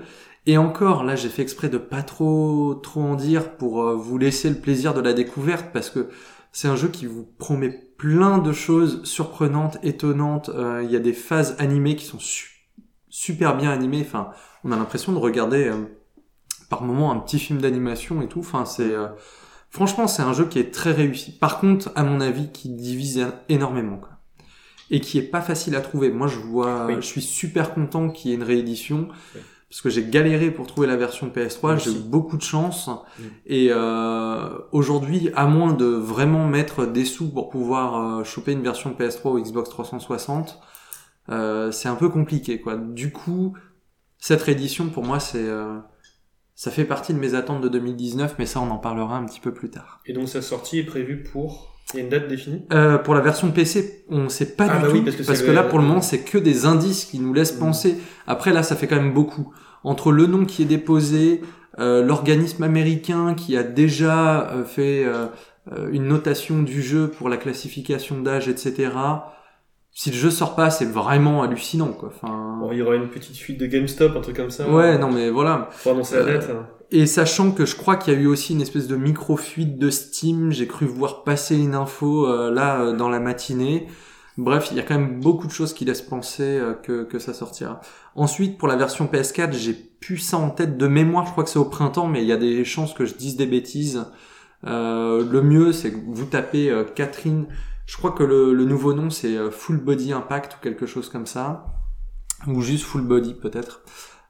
[0.46, 4.18] Et encore, là, j'ai fait exprès de pas trop trop en dire pour euh, vous
[4.18, 6.08] laisser le plaisir de la découverte parce que
[6.52, 10.48] c'est un jeu qui vous promet plein de choses surprenantes, étonnantes.
[10.50, 12.68] Euh, Il y a des phases animées qui sont su-
[13.08, 14.02] super bien animées.
[14.06, 14.30] Enfin,
[14.64, 15.70] on a l'impression de regarder
[16.68, 18.40] par moments un petit film d'animation et tout.
[18.40, 18.92] Enfin, c'est
[19.70, 21.32] franchement, c'est un jeu qui est très réussi.
[21.38, 24.00] Par contre, à mon avis, qui divise énormément.
[24.90, 26.10] Et qui est pas facile à trouver.
[26.10, 26.94] Moi, je vois, Oui.
[26.96, 29.40] je suis super content qu'il y ait une réédition Oui.
[29.68, 31.58] parce que j'ai galéré pour trouver la version PS3.
[31.62, 32.90] Moi J'ai eu beaucoup de chance
[33.46, 38.62] et euh, aujourd'hui, à moins de vraiment mettre des sous pour pouvoir euh, choper une
[38.62, 40.58] version PS3 ou Xbox 360,
[41.28, 42.76] euh, c'est un peu compliqué, quoi.
[42.76, 43.56] Du coup,
[44.18, 45.78] cette réédition pour moi, c'est euh,
[46.56, 49.40] ça fait partie de mes attentes de 2019, mais ça on en parlera un petit
[49.40, 50.00] peu plus tard.
[50.06, 53.14] Et donc sa sortie est prévue pour il y a une date définie Euh, pour
[53.14, 55.62] la version PC, on sait pas Ah du bah tout oui, parce que le- là
[55.62, 57.60] pour le moment c'est que des indices qui nous laissent Mm.
[57.60, 57.98] penser.
[58.26, 59.52] Après là ça fait quand même beaucoup
[59.84, 61.40] entre le nom qui est déposé,
[61.78, 65.26] euh, l'organisme américain qui a déjà euh, fait euh,
[65.72, 68.90] euh, une notation du jeu pour la classification d'âge, etc.
[69.92, 72.12] Si le jeu sort pas, c'est vraiment hallucinant quoi.
[72.14, 74.68] Enfin, Bon, il y aura une petite fuite de GameStop, un truc comme ça.
[74.70, 75.68] ouais non mais voilà.
[75.82, 76.48] Pour annoncer la date.
[76.50, 76.66] hein.
[76.92, 79.90] Et sachant que je crois qu'il y a eu aussi une espèce de micro-fuite de
[79.90, 83.86] Steam, j'ai cru voir passer une info euh, là euh, dans la matinée.
[84.36, 87.32] Bref, il y a quand même beaucoup de choses qui laissent penser euh, que, ça
[87.32, 87.80] sortira.
[88.16, 91.50] Ensuite, pour la version PS4, j'ai plus ça en tête de mémoire, je crois que
[91.50, 94.04] c'est au printemps, mais il y a des chances que je dise des bêtises.
[94.62, 97.46] Le mieux, c'est que vous tapez Catherine,
[97.86, 101.66] je crois que le, nouveau nom c'est Full Body Impact ou quelque chose comme ça,
[102.46, 103.82] ou juste Full Body peut-être.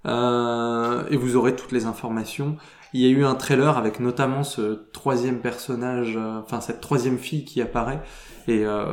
[0.07, 2.57] Euh, et vous aurez toutes les informations.
[2.93, 7.19] Il y a eu un trailer avec notamment ce troisième personnage, euh, enfin cette troisième
[7.19, 8.03] fille qui apparaît.
[8.49, 8.85] Et euh,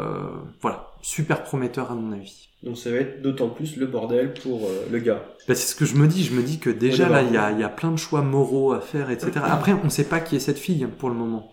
[0.62, 2.50] voilà, super prometteur à mon avis.
[2.64, 5.24] Donc ça va être d'autant plus le bordel pour euh, le gars.
[5.48, 7.38] Bah, c'est ce que je me dis, je me dis que déjà là, il y
[7.38, 9.32] a, il y a plein de choix moraux à faire, etc.
[9.44, 11.52] Après, on sait pas qui est cette fille pour le moment.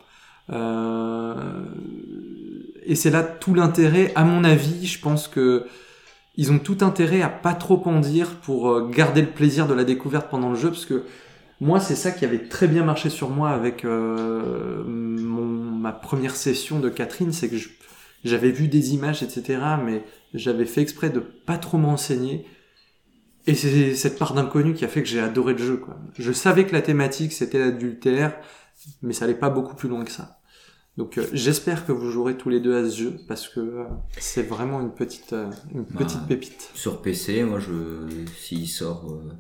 [0.51, 1.35] Euh,
[2.85, 5.67] Et c'est là tout l'intérêt, à mon avis, je pense que
[6.37, 9.75] ils ont tout intérêt à pas trop en dire pour euh, garder le plaisir de
[9.75, 11.05] la découverte pendant le jeu, parce que
[11.61, 16.35] moi, c'est ça qui avait très bien marché sur moi avec euh, mon, ma première
[16.35, 17.57] session de Catherine, c'est que
[18.25, 22.47] j'avais vu des images, etc., mais j'avais fait exprès de pas trop m'enseigner.
[23.47, 25.77] Et c'est cette part d'inconnu qui a fait que j'ai adoré le jeu.
[25.77, 25.97] Quoi.
[26.19, 28.35] Je savais que la thématique c'était l'adultère,
[29.03, 30.41] mais ça allait pas beaucoup plus loin que ça.
[30.97, 33.85] Donc euh, j'espère que vous jouerez tous les deux à ce jeu parce que euh,
[34.19, 36.71] c'est vraiment une petite euh, une Bah, petite pépite.
[36.75, 37.73] Sur PC, moi, je,
[38.39, 39.33] s'il sort, euh,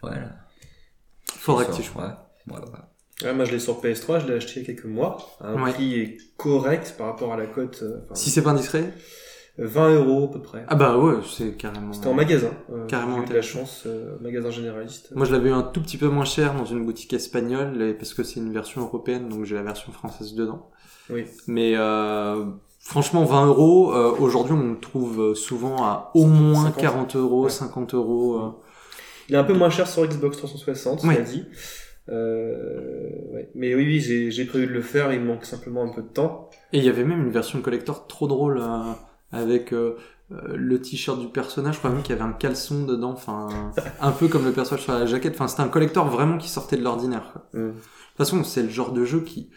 [0.00, 0.30] voilà.
[1.32, 1.98] Faudrait S'il que tu joues.
[3.22, 5.18] Ouais, moi je l'ai sur PS3, je l'ai acheté il y a quelques mois.
[5.40, 5.72] à Un Ouais.
[5.72, 7.80] prix correct par rapport à la cote.
[7.82, 8.92] euh, Si c'est pas indiscret
[9.56, 10.64] 20 euros à peu près.
[10.66, 11.92] Ah bah ouais, c'est carrément.
[11.92, 12.50] C'était en magasin.
[12.72, 15.12] euh, Carrément j'ai eu de la chance, euh, magasin généraliste.
[15.14, 17.94] Moi je l'avais eu un tout petit peu moins cher dans une boutique espagnole et-
[17.94, 20.70] parce que c'est une version européenne donc j'ai la version française dedans.
[21.10, 21.24] Oui.
[21.46, 22.44] Mais euh,
[22.80, 26.76] franchement 20 euros euh, aujourd'hui on le trouve souvent à au moins 50.
[26.80, 27.50] 40 euros, Ouais.
[27.50, 28.34] 50 euros.
[28.38, 28.50] euh.
[29.28, 31.14] Il est un peu moins cher sur Xbox 360, Oui.
[31.14, 31.44] cela dit.
[32.10, 33.48] Euh, ouais.
[33.54, 36.08] Mais oui, oui, j'ai prévu de le faire, il me manque simplement un peu de
[36.08, 36.50] temps.
[36.72, 38.92] Et il y avait même une version collector trop drôle euh,
[39.32, 39.96] avec euh,
[40.32, 43.48] euh, le t-shirt du personnage, je crois même qu'il y avait un caleçon dedans, enfin
[44.00, 45.34] un peu comme le personnage sur la jaquette.
[45.34, 47.34] Enfin c'était un collector vraiment qui sortait de l'ordinaire.
[47.54, 47.58] Mm.
[47.68, 49.48] De toute façon c'est le genre de jeu qui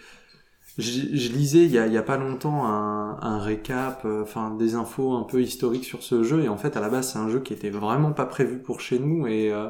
[0.78, 0.84] je,
[1.16, 4.56] je lisais il y, a, il y a pas longtemps un, un récap, euh, enfin
[4.56, 7.20] des infos un peu historiques sur ce jeu et en fait à la base c'est
[7.20, 9.70] un jeu qui était vraiment pas prévu pour chez nous et, euh,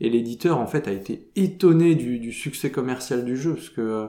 [0.00, 4.08] et l'éditeur en fait a été étonné du, du succès commercial du jeu parce que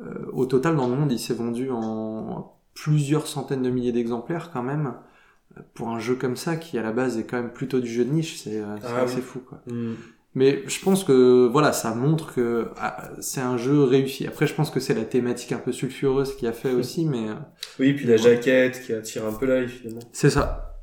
[0.00, 4.50] euh, au total dans le monde il s'est vendu en plusieurs centaines de milliers d'exemplaires
[4.52, 4.94] quand même
[5.74, 8.04] pour un jeu comme ça qui à la base est quand même plutôt du jeu
[8.04, 9.22] de niche c'est c'est Ah assez oui.
[9.22, 9.62] fou quoi.
[9.68, 9.94] Mm.
[10.36, 14.26] Mais je pense que voilà, ça montre que ah, c'est un jeu réussi.
[14.26, 17.28] Après, je pense que c'est la thématique un peu sulfureuse qui a fait aussi, mais
[17.28, 17.34] euh,
[17.78, 20.00] Oui, puis la jaquette qui attire un peu l'œil finalement.
[20.12, 20.80] c'est ça.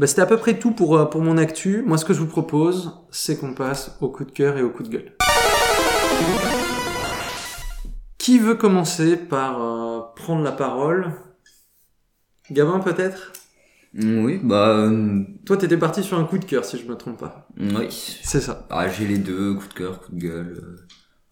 [0.00, 1.82] Bah, C'était à peu près tout pour, euh, pour mon actu.
[1.82, 4.70] Moi, ce que je vous propose, c'est qu'on passe au coup de cœur et au
[4.70, 5.12] coup de gueule.
[8.18, 11.12] Qui veut commencer par euh, prendre la parole?
[12.50, 13.32] Gabin, peut-être?
[13.94, 17.18] Oui, bah, euh, Toi, t'étais parti sur un coup de cœur, si je me trompe
[17.18, 17.48] pas.
[17.58, 17.88] oui.
[18.22, 18.66] C'est ça.
[18.70, 20.62] Ah, j'ai les deux, coup de cœur, coup de gueule.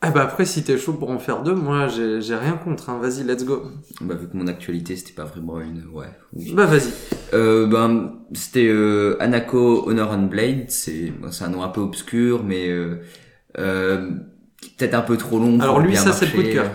[0.01, 2.89] Ah bah après, si t'es chaud pour en faire deux, moi, j'ai rien contre.
[2.89, 3.01] Hein.
[3.03, 3.65] Vas-y, let's go.
[4.01, 6.07] Bah, vu que mon actualité, c'était pas vraiment une, ouais.
[6.35, 6.53] oui.
[6.55, 6.93] Bah vas-y.
[7.35, 10.67] Euh, ben, c'était euh, Anako Honor and Blade.
[10.71, 13.01] C'est c'est un nom un peu obscur, mais euh,
[13.59, 14.11] euh,
[14.79, 15.59] peut-être un peu trop long.
[15.59, 16.71] Alors pour lui, bien ça, c'est le coup de cœur.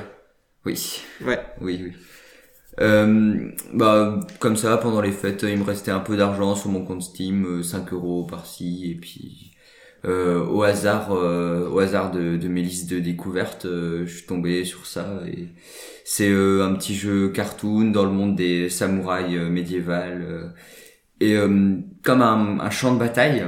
[0.65, 1.39] Oui, Ouais.
[1.61, 1.93] oui, oui.
[2.79, 6.83] Euh, bah, comme ça, pendant les fêtes, il me restait un peu d'argent sur mon
[6.85, 9.51] compte Steam, euh, 5 euros par-ci, et puis
[10.05, 14.65] euh, au hasard, euh, au hasard de, mes listes de découvertes, euh, je suis tombé
[14.65, 15.21] sur ça.
[15.27, 15.49] Et
[16.05, 20.23] c'est euh, un petit jeu cartoon dans le monde des samouraïs euh, médiévals.
[20.23, 20.49] euh,
[21.19, 23.45] et euh, comme un, champ de bataille,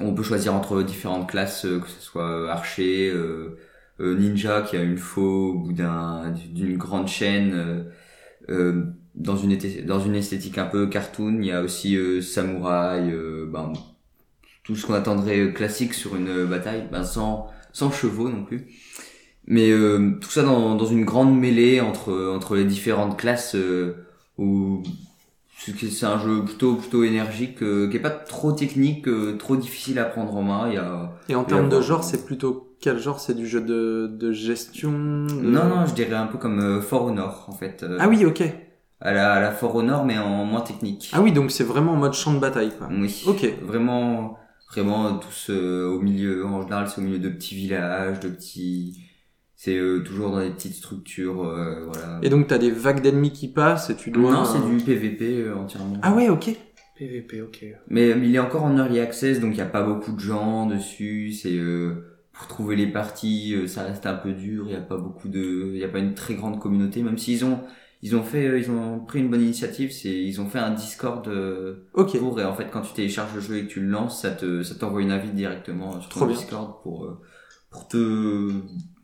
[0.00, 3.58] on peut choisir entre différentes classes, euh, que ce soit euh, archer, euh,
[4.00, 7.86] euh, ninja qui a une faux au bout d'un d'une grande chaîne.
[8.50, 8.84] Euh,
[9.14, 13.10] dans une esthé- dans une esthétique un peu cartoon, il y a aussi euh, samouraï,
[13.12, 13.72] euh, ben,
[14.64, 18.66] tout ce qu'on attendrait classique sur une bataille, ben, sans sans chevaux non plus.
[19.46, 23.96] Mais euh, tout ça dans, dans une grande mêlée entre entre les différentes classes euh,
[24.38, 24.82] où
[25.58, 29.98] c'est un jeu plutôt plutôt énergique euh, qui est pas trop technique, euh, trop difficile
[29.98, 30.68] à prendre en main.
[30.68, 33.60] Il y a Et en termes de genre, c'est plutôt quel genre C'est du jeu
[33.60, 37.52] de, de gestion de- Non, non, je dirais un peu comme euh, For Honor, en
[37.52, 37.82] fait.
[37.82, 38.42] euh, Ah oui, ok.
[39.00, 41.10] À la, à la For Honor, mais en moins technique.
[41.12, 42.88] Ah oui, donc c'est vraiment en mode champ de bataille, quoi.
[42.90, 43.22] Oui.
[43.26, 43.46] Ok.
[43.62, 44.36] Vraiment,
[44.72, 48.98] vraiment tous euh, au milieu, en général, c'est au milieu de petits villages, de petits...
[49.60, 52.20] C'est euh, toujours dans des petites structures, euh, voilà.
[52.22, 54.30] Et donc t'as des vagues d'ennemis qui passent et tu dois...
[54.32, 55.96] Non, c'est du PVP euh, entièrement.
[56.02, 56.50] Ah ouais, ok.
[56.96, 57.64] PVP, ok.
[57.88, 60.20] Mais euh, il est encore en early access, donc il n'y a pas beaucoup de
[60.20, 61.32] gens dessus.
[61.32, 64.64] C'est euh, pour trouver les parties, euh, ça reste un peu dur.
[64.66, 67.18] Il n'y a pas beaucoup de, il y a pas une très grande communauté, même
[67.18, 67.60] s'ils ont,
[68.00, 69.90] ils ont fait, euh, ils ont pris une bonne initiative.
[69.92, 72.16] C'est, ils ont fait un Discord euh, Ok.
[72.18, 74.30] pour et en fait quand tu télécharges le jeu et que tu le lances, ça
[74.30, 76.36] te, ça t'envoie une invite directement sur Trop ton bien.
[76.36, 77.18] Discord pour,
[77.70, 78.50] pour te,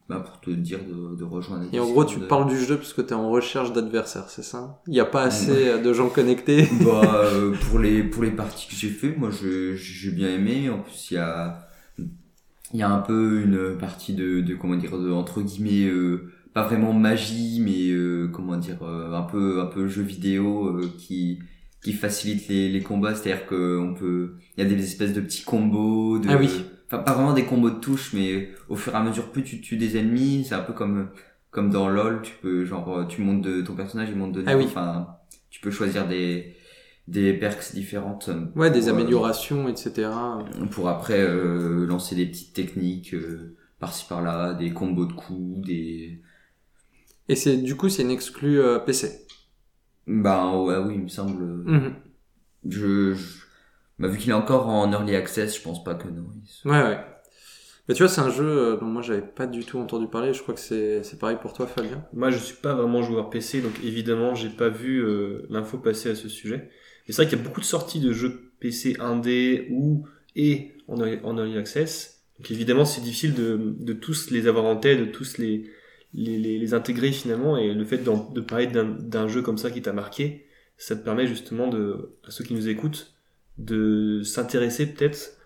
[0.09, 1.65] bah, pour te dire de, de rejoindre.
[1.73, 4.81] Et en gros, tu parles du jeu parce que t'es en recherche d'adversaires, c'est ça?
[4.87, 6.69] Il n'y a pas assez de gens connectés?
[6.85, 10.71] Bah, euh, pour les pour les parties que j'ai fait, moi je j'ai bien aimé.
[10.71, 11.64] En plus, il y a
[12.75, 16.31] il y a un peu une partie de de comment dire de entre guillemets euh,
[16.55, 20.91] pas vraiment magie, mais euh, comment dire euh, un peu un peu jeu vidéo euh,
[20.99, 21.41] qui
[21.83, 23.15] qui facilite les les combats.
[23.15, 26.19] C'est-à-dire que on peut il y a des espèces de petits combos.
[26.19, 26.49] De, Ah oui.
[26.87, 29.61] Enfin, pas vraiment des combos de touches, mais au fur et à mesure, plus tu
[29.61, 31.09] tues des ennemis, c'est un peu comme
[31.51, 34.57] comme dans LoL, tu peux genre tu montes de ton personnage, il monte de Ah
[34.57, 34.65] oui.
[34.67, 35.09] Enfin,
[35.51, 36.55] tu peux choisir des
[37.09, 38.31] des perks différentes.
[38.57, 40.39] Ouais, des pour, euh, améliorations, etc.
[40.71, 46.21] pour après euh, lancer des petites techniques euh, par-ci par-là, des combos de coups, des
[47.29, 49.27] Et c'est du coup, c'est une exclue euh, PC.
[50.07, 51.45] bah ouais oui, il me semble.
[51.45, 51.95] Mhm.
[52.69, 53.45] Je, je...
[53.99, 56.27] Bah, vu qu'il est encore en early access, je pense pas que non.
[56.45, 56.99] se- Ouais, ouais.
[57.89, 60.35] Mais tu vois, c'est un jeu dont moi j'avais pas du tout entendu parler.
[60.35, 62.05] Je crois que c'est c'est pareil pour toi, Fabien.
[62.13, 66.11] Moi, je suis pas vraiment joueur PC, donc évidemment, j'ai pas vu euh, l'info passer
[66.11, 66.71] à ce sujet.
[67.07, 70.73] Mais c'est vrai qu'il y a beaucoup de sorties de jeux PC indé ou et
[70.89, 72.23] en, early- en early access.
[72.39, 75.71] Donc évidemment, c'est difficile de, de tous les avoir en tête, de tous les,
[76.15, 77.57] les, les, les intégrer finalement.
[77.57, 81.27] Et le fait de parler d'un jeu comme ça qui t'a marqué, ça te permet
[81.27, 83.15] justement de, à ceux qui nous écoutent,
[83.59, 85.37] de s'intéresser peut-être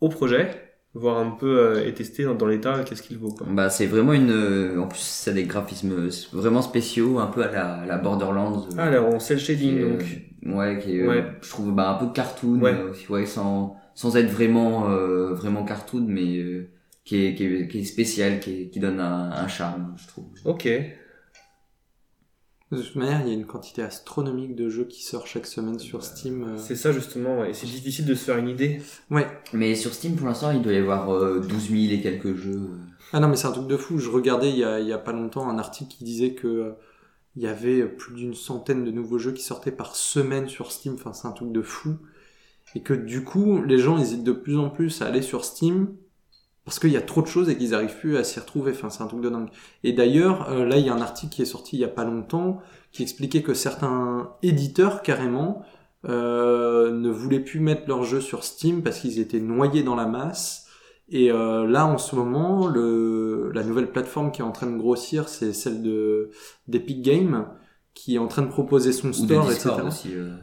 [0.00, 0.48] au projet,
[0.94, 3.32] voir un peu euh, et tester dans, dans l'état qu'est-ce qu'il vaut.
[3.32, 3.46] Quoi.
[3.50, 4.30] Bah c'est vraiment une.
[4.30, 7.98] euh, En plus, ça a des graphismes vraiment spéciaux, un peu à la, à la
[7.98, 8.66] Borderlands.
[8.70, 10.04] euh, Ah, alors en cel qui shading donc.
[10.44, 11.24] Ouais, qui est, euh, Ouais.
[11.42, 12.72] je trouve bah, un peu cartoon, Ouais.
[12.74, 16.70] euh, ouais, sans sans être vraiment euh, vraiment cartoon, mais euh,
[17.04, 20.06] qui est qui est, qui est spécial, qui, est- qui donne un, un charme, je
[20.08, 20.26] trouve.
[20.44, 20.68] Ok.
[22.72, 25.80] De toute manière, il y a une quantité astronomique de jeux qui sort chaque semaine
[25.80, 26.44] sur Steam.
[26.44, 26.56] euh.
[26.56, 27.50] C'est ça justement, ouais.
[27.50, 28.80] et c'est difficile de se faire une idée.
[29.10, 29.26] Ouais.
[29.52, 32.68] Mais sur Steam, pour l'instant, il doit y avoir euh, 12 000 et quelques jeux.
[33.12, 33.98] Ah non, mais c'est un truc de fou.
[33.98, 36.46] Je regardais il y a, il y a pas longtemps un article qui disait que
[36.46, 36.70] euh,
[37.36, 40.94] il y avait plus d'une centaine de nouveaux jeux qui sortaient par semaine sur Steam.
[40.94, 41.96] Enfin, c'est un truc de fou.
[42.74, 45.94] Et que du coup, les gens hésitent de plus en plus à aller sur Steam
[46.64, 48.72] parce qu'il y a trop de choses et qu'ils arrivent plus à s'y retrouver.
[48.72, 49.48] Enfin, c'est un truc de dingue.
[49.82, 51.88] Et d'ailleurs, euh, là, il y a un article qui est sorti il y a
[51.88, 52.60] pas longtemps
[52.92, 55.64] qui expliquait que certains éditeurs carrément
[56.08, 60.06] euh, ne voulaient plus mettre leurs jeux sur Steam parce qu'ils étaient noyés dans la
[60.06, 60.66] masse.
[61.10, 64.76] Et euh, là, en ce moment, le, la nouvelle plateforme qui est en train de
[64.76, 66.30] grossir, c'est celle de
[66.68, 67.46] d'Epic Games,
[67.94, 69.86] qui est en train de proposer son Ou de store, Discord etc.
[69.88, 70.08] aussi.
[70.14, 70.36] euh.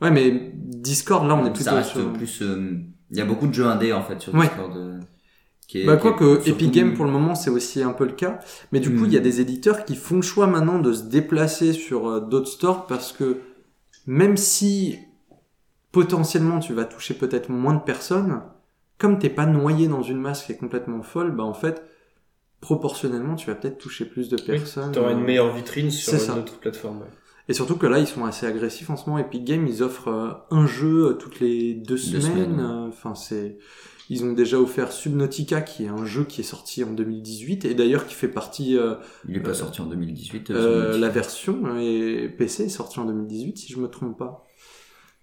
[0.00, 2.12] Ouais, mais Discord, là, on est plutôt ça reste sur...
[2.12, 2.42] plus.
[2.42, 2.78] euh,
[3.10, 4.42] Il y a beaucoup de jeux indés en fait sur Ouais.
[4.46, 4.76] Discord.
[4.76, 5.00] euh,
[5.66, 7.92] qui est- Bah, qui quoi est que Epic Games, pour le moment, c'est aussi un
[7.92, 8.38] peu le cas.
[8.70, 9.06] Mais du coup, Hmm.
[9.06, 12.20] il y a des éditeurs qui font le choix maintenant de se déplacer sur euh,
[12.20, 13.38] d'autres stores parce que
[14.06, 14.98] même si
[15.92, 18.42] potentiellement tu vas toucher peut-être moins de personnes,
[19.04, 21.82] comme t'es pas noyé dans une masse qui est complètement folle, bah en fait,
[22.60, 24.92] proportionnellement, tu vas peut-être toucher plus de personnes.
[24.92, 26.38] Tu auras une Euh, meilleure vitrine sur une ça.
[26.38, 26.98] autre plateforme.
[27.00, 27.08] ouais.
[27.48, 29.18] Et surtout que là, ils sont assez agressifs en ce moment.
[29.18, 32.60] Epic Games, ils offrent euh, un jeu euh, toutes les deux semaines.
[32.88, 33.58] Enfin, c'est,
[34.08, 37.74] ils ont déjà offert Subnautica, qui est un jeu qui est sorti en 2018 et
[37.74, 38.94] d'ailleurs qui fait partie euh,
[39.28, 40.50] Il est pas Euh, sorti en 2018.
[40.50, 44.16] euh, euh, sur la version et PC est sortie en 2018 si je me trompe
[44.18, 44.46] pas.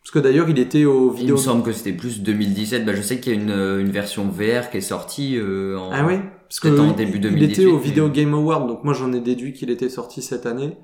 [0.04, 1.36] Parce que d'ailleurs, il était au Il vidéo.
[1.36, 2.86] me semble que c'était plus 2017.
[2.86, 5.78] Bah, je sais qu'il y a une, euh, une version VR qui est sortie euh,
[5.78, 5.92] en.
[5.94, 6.22] Ah ouais.
[6.50, 8.84] Parce que Peut-être en il- début il 2018, était au mais- Video Game Award, donc
[8.84, 10.76] moi j'en ai déduit qu'il était sorti cette année.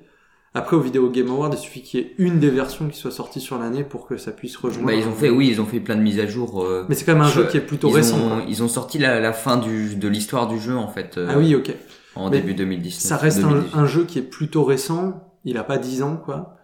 [0.54, 3.10] Après, au Video Game Award, il suffit qu'il y ait une des versions qui soit
[3.10, 4.86] sortie sur l'année pour que ça puisse rejoindre.
[4.86, 6.62] Bah, ils ont fait, oui, ils ont fait plein de mises à jour.
[6.64, 8.16] euh, Mais c'est quand même un Je- jeu qui est plutôt ils récent.
[8.18, 11.18] Ont, ils ont sorti la, la fin du, de l'histoire du jeu en fait.
[11.18, 11.74] euh, Ah oui, ok.
[12.14, 12.98] En Mais début 2019.
[13.08, 13.78] Ça reste un, 2018.
[13.78, 15.22] un jeu qui est plutôt récent.
[15.44, 16.56] Il a pas 10 ans, quoi.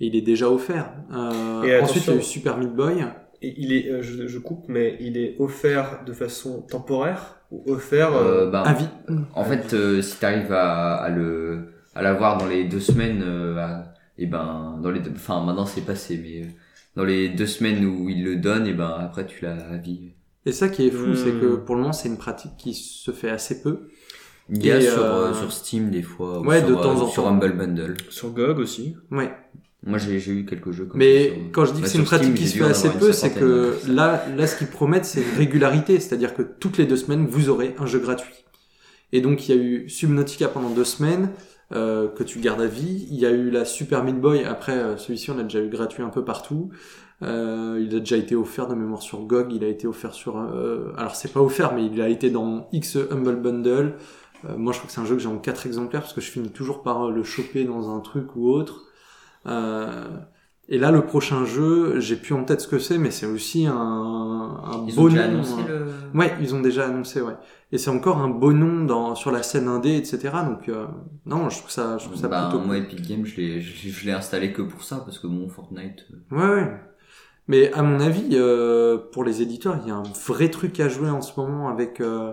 [0.00, 0.92] Et il est déjà offert.
[1.12, 3.04] Euh, Et ensuite, il y a eu Super Meat Boy.
[3.42, 7.62] Et il est, euh, je, je coupe, mais il est offert de façon temporaire ou
[7.70, 8.14] offert.
[8.14, 8.88] Euh, euh, bah, à vie.
[9.34, 13.56] En fait, euh, si t'arrives à, à le à l'avoir dans les deux semaines, euh,
[13.58, 16.50] à- et ben dans les deux, enfin maintenant c'est passé, mais euh,
[16.94, 20.12] dans les deux semaines où il le donne, et ben après tu l'as à vie.
[20.46, 21.14] Et ça qui est fou, Hmm.
[21.16, 23.88] c'est que pour le moment, c'est une pratique qui se fait assez peu.
[24.48, 27.24] Il y a sur, sur Steam des fois, ou ouais, sur, de temps en sur
[27.24, 27.30] temps.
[27.30, 27.94] Humble Bundle.
[28.10, 28.96] Sur GOG aussi.
[29.10, 29.32] Ouais.
[29.86, 31.34] Moi j'ai eu quelques jeux comme Mais ça.
[31.34, 33.12] sur- quand je dis que bah, c'est une Steam, pratique qui se fait assez peu,
[33.12, 36.96] c'est que là, là, ce qu'ils promettent, c'est une régularité, c'est-à-dire que toutes les deux
[36.96, 38.34] semaines, vous aurez un jeu gratuit.
[39.12, 41.30] Et donc, il y a eu Subnautica pendant deux semaines,
[41.72, 43.06] euh, que tu gardes à vie.
[43.10, 44.44] Il y a eu la Super Meat Boy.
[44.44, 46.70] Après, euh, celui-ci, on l'a déjà eu gratuit un peu partout.
[47.22, 49.52] Euh, il a déjà été offert de mémoire sur GOG.
[49.52, 50.36] Il a été offert sur...
[50.36, 53.94] Euh, alors, c'est pas offert, mais il a été dans X Humble Bundle.
[54.44, 56.20] Euh, moi, je crois que c'est un jeu que j'ai en quatre exemplaires, parce que
[56.20, 58.85] je finis toujours par le choper dans un truc ou autre.
[59.46, 60.18] Euh,
[60.68, 63.66] et là, le prochain jeu, j'ai plus en tête ce que c'est, mais c'est aussi
[63.66, 65.66] un, un Ils beau ont déjà nom, annoncé hein.
[65.68, 66.18] le...
[66.18, 67.36] Ouais, ils ont déjà annoncé, ouais.
[67.72, 70.18] Et c'est encore un beau nom dans, sur la scène indé, etc.
[70.44, 70.86] Donc, euh,
[71.24, 72.76] non, je trouve ça, je trouve ça Bah, plutôt moi.
[72.78, 76.06] Epic Games je l'ai je, je l'ai installé que pour ça parce que bon Fortnite
[76.32, 76.80] euh, Ouais, ouais.
[77.48, 80.88] Mais à mon avis, euh, pour les éditeurs, il y a un vrai truc à
[80.88, 82.32] jouer en ce moment avec euh,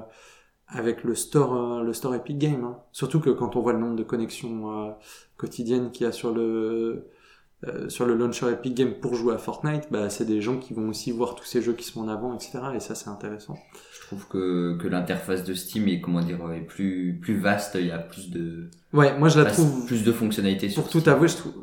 [0.74, 2.64] avec le store euh, le store Epic Games.
[2.64, 2.78] hein.
[2.92, 4.92] Surtout que quand on voit le nombre de connexions euh,
[5.38, 7.08] quotidiennes qu'il y a sur le
[7.66, 10.74] euh, sur le launcher Epic Games pour jouer à Fortnite, bah c'est des gens qui
[10.74, 12.60] vont aussi voir tous ces jeux qui sont en avant, etc.
[12.76, 13.58] Et ça, c'est intéressant.
[13.96, 17.88] je trouve que, que l'interface de Steam est comment dire est plus plus vaste il
[17.88, 21.10] y a plus de Ouais, moi je la trouve plus de fonctionnalités sur pour tout
[21.10, 21.54] avouer, je trouve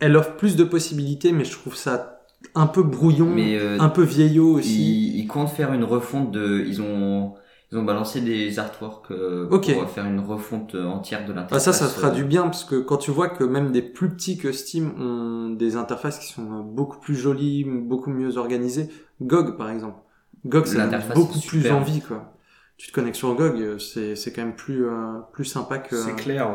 [0.00, 2.20] elle offre plus de possibilités, mais je trouve ça
[2.54, 5.08] un peu brouillon, mais euh, un peu vieillot aussi.
[5.16, 7.34] ils, ils comptent faire une refonte de ils ont
[7.70, 9.72] ils ont balancé des artworks euh, Ok.
[9.74, 12.64] pour faire une refonte entière de Ah, l'interface ça, ça fera euh, du bien parce
[12.64, 16.32] que quand tu vois que même des plus petits que Steam ont des interfaces qui
[16.32, 18.88] sont beaucoup plus jolies, beaucoup mieux organisées.
[19.20, 19.98] GOG, par exemple.
[20.46, 22.32] GOG, ça donne beaucoup plus envie, quoi.
[22.78, 25.96] Tu te connectes sur GOG, euh, c'est, c'est quand même plus, euh, plus sympa que...
[25.96, 26.48] C'est clair.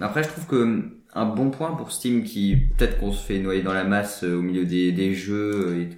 [0.00, 0.82] Après, je trouve que
[1.14, 4.36] un bon point pour Steam qui peut-être qu'on se fait noyer dans la masse euh,
[4.38, 5.88] au milieu des, des jeux, euh, et-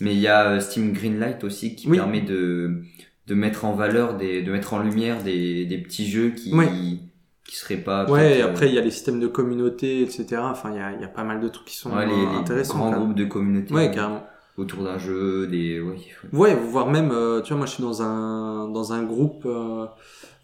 [0.00, 1.96] mais il y a euh, Steam Greenlight aussi qui Oui.
[1.96, 2.82] permet de
[3.26, 6.52] de mettre en valeur des de mettre en lumière des des petits jeux qui
[7.44, 10.38] qui seraient pas Ouais, et euh, après, il y a les systèmes de communauté, etc.
[10.42, 12.12] Enfin, il y a, il y a pas mal de trucs qui sont ouais, les,
[12.12, 12.78] euh, les intéressants.
[12.78, 13.04] grands quand même.
[13.04, 14.24] groupes de communauté Ouais, carrément.
[14.56, 15.96] autour d'un jeu, des ouais.
[16.32, 19.86] Ouais, voire même, euh, tu vois, moi je suis dans un dans un groupe euh,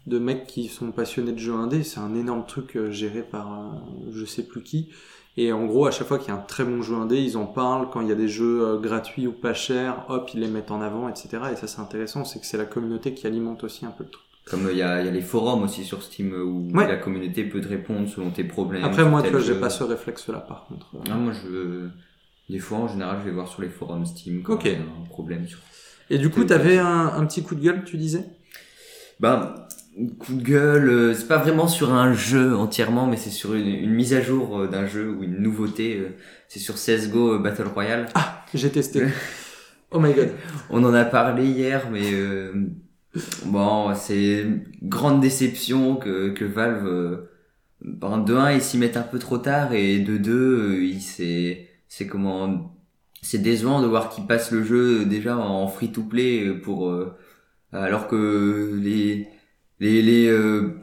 [0.07, 1.83] de mecs qui sont passionnés de jeux indés.
[1.83, 4.89] C'est un énorme truc euh, géré par euh, je sais plus qui.
[5.35, 7.37] Et en gros, à chaque fois qu'il y a un très bon jeu indé, ils
[7.37, 7.89] en parlent.
[7.91, 10.69] Quand il y a des jeux euh, gratuits ou pas chers, hop, ils les mettent
[10.69, 11.29] en avant, etc.
[11.51, 12.23] Et ça, c'est intéressant.
[12.23, 14.23] C'est que c'est la communauté qui alimente aussi un peu le truc.
[14.45, 16.67] Comme euh, il y a il y a les forums aussi sur Steam euh, où
[16.77, 16.87] Ouais.
[16.87, 18.83] la communauté peut te répondre selon tes problèmes.
[18.83, 20.87] Après, moi, tu vois, j'ai pas ce réflexe-là, par contre.
[21.09, 21.87] Ah, moi je
[22.49, 24.65] des fois en général je vais voir sur les forums Steam quand Ok.
[24.65, 25.59] il y a un problème sur
[26.09, 28.25] Et du coup, t'avais un, un petit coup de gueule, tu disais?
[29.19, 29.62] Ben,
[30.19, 33.67] coup de gueule, euh, c'est pas vraiment sur un jeu entièrement, mais c'est sur une,
[33.67, 35.97] une mise à jour euh, d'un jeu ou une nouveauté.
[35.99, 36.09] euh,
[36.47, 38.07] C'est sur CSGO Battle Royale.
[38.53, 39.05] J'ai testé.
[39.91, 40.31] oh my god.
[40.69, 42.53] On en a parlé hier, mais euh,
[43.45, 44.45] bon, c'est
[44.83, 47.31] grande déception que, que Valve, euh,
[47.81, 50.31] ben, de 1, ils s'y mettent un peu trop tard, et de 2,
[50.79, 52.75] euh, il c'est, c'est comment,
[53.21, 57.15] c'est décevant de voir qu'ils passent le jeu déjà en free-to-play euh, pour, euh,
[57.71, 59.27] alors que les,
[59.79, 60.79] les, les, euh,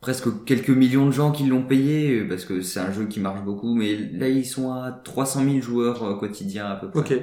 [0.00, 3.20] presque quelques millions de gens qui l'ont payé, euh, parce que c'est un jeu qui
[3.20, 7.00] marche beaucoup, mais là, ils sont à 300 000 joueurs euh, quotidiens à peu près.
[7.00, 7.20] Ok.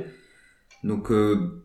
[0.84, 1.64] Donc euh,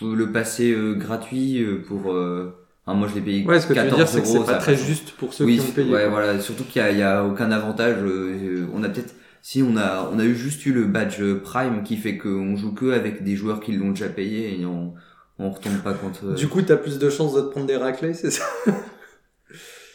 [0.00, 3.80] le passer euh, gratuit pour euh, ah, moi je l'ai payé Ouais, ce que tu
[3.80, 5.92] veux 14 dire, c'est que c'est pas très juste pour ceux oui, qui ont payé.
[5.92, 9.14] ouais voilà, surtout qu'il y a, il y a aucun avantage euh, on a peut-être
[9.42, 12.72] si on a on a eu juste eu le badge Prime qui fait qu'on joue
[12.72, 14.94] que avec des joueurs qui l'ont déjà payé et on
[15.38, 17.76] on retombe pas contre euh, Du coup, t'as plus de chances de te prendre des
[17.76, 18.44] raclés, c'est ça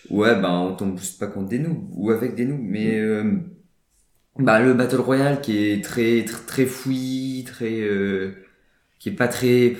[0.09, 3.39] Ouais, ben on tombe juste pas contre des noobs ou avec des noobs, mais euh,
[4.39, 8.31] bah le battle royale qui est très très, très fouillis, très euh,
[8.99, 9.75] qui est pas très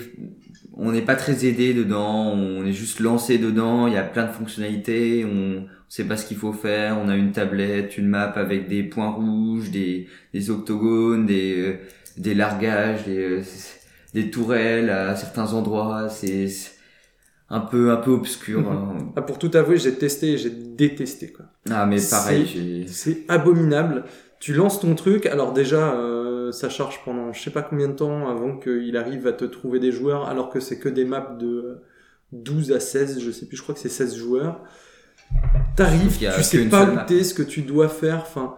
[0.74, 4.26] on n'est pas très aidé dedans, on est juste lancé dedans, il y a plein
[4.26, 8.30] de fonctionnalités, on sait pas ce qu'il faut faire, on a une tablette, une map
[8.36, 11.76] avec des points rouges, des des octogones, des euh,
[12.18, 13.42] des largages, des euh,
[14.22, 16.48] des tourelles à certains endroits, c'est
[17.50, 18.60] un peu un peu obscur.
[18.70, 18.96] hein.
[19.16, 21.46] Ah, pour tout avouer, j'ai testé et j'ai détesté quoi.
[21.70, 24.04] Ah mais pareil, C'est- abominable.
[24.40, 27.94] Tu lances ton truc, alors déjà euh, ça charge pendant je sais pas combien de
[27.94, 31.36] temps avant qu'il arrive à te trouver des joueurs, alors que c'est que des maps
[31.40, 31.78] de
[32.32, 34.60] 12 à 16, je sais plus, je crois que c'est 16 joueurs.
[35.76, 38.54] T'arrives, tu sais pas où t'es, ce que tu dois faire, enfin...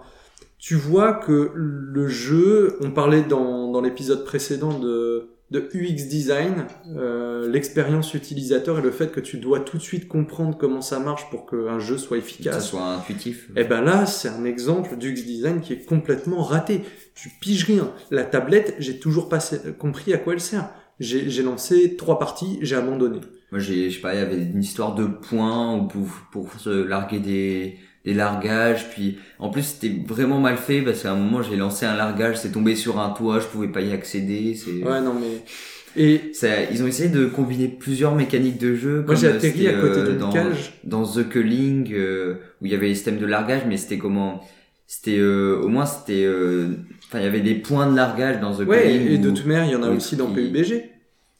[0.58, 6.66] Tu vois que le jeu, on parlait dans, dans l'épisode précédent de, de UX design,
[6.96, 11.00] euh, l'expérience utilisateur et le fait que tu dois tout de suite comprendre comment ça
[11.00, 12.68] marche pour qu'un jeu soit que ça efficace.
[12.68, 13.50] soit intuitif.
[13.56, 16.82] Et ben là, c'est un exemple d'UX design qui est complètement raté.
[17.14, 17.92] Tu piges rien.
[18.10, 19.40] La tablette, j'ai toujours pas
[19.78, 20.70] compris à quoi elle sert.
[21.00, 23.20] J'ai j'ai lancé trois parties, j'ai abandonné.
[23.50, 26.54] Moi, j'ai, je sais pas, il y avait une histoire de points ou pour, pour
[26.54, 28.88] se larguer des, des largages.
[28.90, 32.36] Puis, en plus, c'était vraiment mal fait parce qu'à un moment, j'ai lancé un largage,
[32.36, 34.54] c'est tombé sur un toit, je pouvais pas y accéder.
[34.54, 35.42] C'est, Ouais, non mais
[35.96, 39.02] et ça, ils ont essayé de combiner plusieurs mécaniques de jeu.
[39.04, 40.74] moi j'ai euh, atterri à côté euh, d'une dans, cage.
[40.84, 44.40] dans The Culling, euh, où il y avait les systèmes de largage, mais c'était comment,
[44.86, 46.68] c'était, euh, au moins, c'était, euh,
[47.08, 49.08] enfin, il y avait des points de largage dans The Ouais, Culling.
[49.14, 50.84] et de toute manière, il y en a aussi dans qui- PUBG.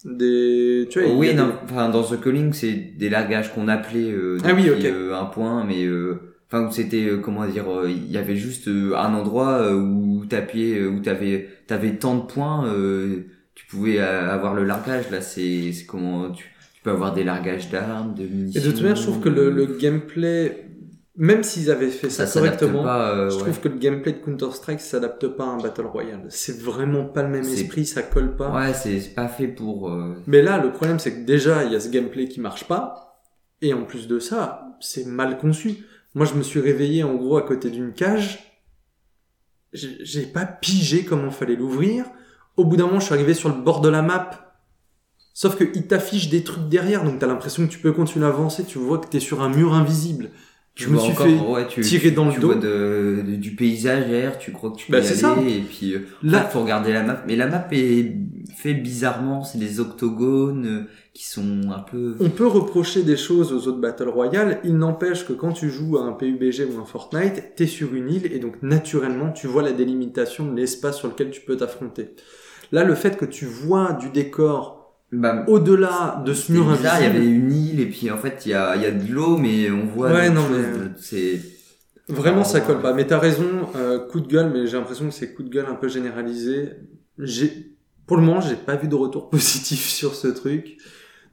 [0.05, 4.11] Des, tu vois, oui, non, des- enfin, dans The Calling, c'est des largages qu'on appelait
[4.11, 4.93] euh, Ah oui, depuis, ok.
[4.93, 8.37] euh, un point, mais euh, enfin où c'était euh, comment dire, euh, il y avait
[8.37, 13.25] juste euh, un endroit euh, où t'appuyais, où t'avais t'avais tant de points, euh,
[13.55, 15.11] tu pouvais euh, avoir le largage.
[15.11, 16.45] Là, c'est c'est comment tu,
[16.75, 18.63] tu peux avoir des largages d'armes, de Et munitions.
[18.63, 20.67] de toute manière, je trouve que le, le gameplay,
[21.17, 23.11] même s'ils avaient fait ça, ça correctement, pas.
[23.15, 23.43] euh, je ouais.
[23.43, 26.25] trouve que le gameplay de Counter-Strike s'adapte pas à un Battle Royale.
[26.31, 28.51] C'est vraiment pas le même esprit, ça colle pas.
[28.53, 29.91] Ouais, c'est c'est pas fait pour.
[29.91, 32.65] euh, Mais là, le problème, c'est que déjà, il y a ce gameplay qui marche
[32.65, 33.21] pas.
[33.63, 35.85] Et en plus de ça, c'est mal conçu.
[36.15, 38.61] Moi, je me suis réveillé, en gros, à côté d'une cage.
[39.73, 42.05] J'ai pas pigé comment fallait l'ouvrir.
[42.57, 44.51] Au bout d'un moment, je suis arrivé sur le bord de la map.
[45.33, 48.31] Sauf que il t'affiche des trucs derrière, donc t'as l'impression que tu peux continuer à
[48.31, 48.65] avancer.
[48.65, 50.31] Tu vois que t'es sur un mur invisible.
[50.77, 52.47] Tu je me suis encore, fait ouais, tu, tirer tu- dans le tu dos.
[52.53, 55.43] vois de, de- du paysage derrière, tu crois que tu peux Bah, y c'est aller,
[55.43, 55.57] ça.
[55.57, 57.23] et puis euh, Là- là, faut regarder la map.
[57.27, 58.15] Mais la map est
[58.57, 62.15] fait bizarrement, c'est des octogones euh, qui sont un peu.
[62.21, 65.99] On peut reprocher des choses aux autres Battle Royale, il n'empêche que quand tu joues
[65.99, 69.63] à un PUBG ou un Fortnite, t'es sur une île et donc naturellement tu vois
[69.63, 72.11] la délimitation de l'espace sur lequel tu peux t'affronter.
[72.73, 74.80] Là, le fait que tu vois du décor
[75.13, 78.17] Bah, au-delà de ce mur bizarre, il y invisible, avait une île et puis en
[78.19, 80.13] fait il y a, il y a de l'eau, mais on voit.
[80.13, 81.41] Ouais, non, mais- de- C'est.
[82.09, 82.93] vraiment Ah, ça colle pas.
[82.95, 85.67] Mais t'as raison, euh, coup de gueule, mais j'ai l'impression que c'est coup de gueule
[85.69, 86.71] un peu généralisé.
[87.19, 87.73] J'ai,
[88.07, 90.77] pour le moment, j'ai pas vu de retour positif sur ce truc.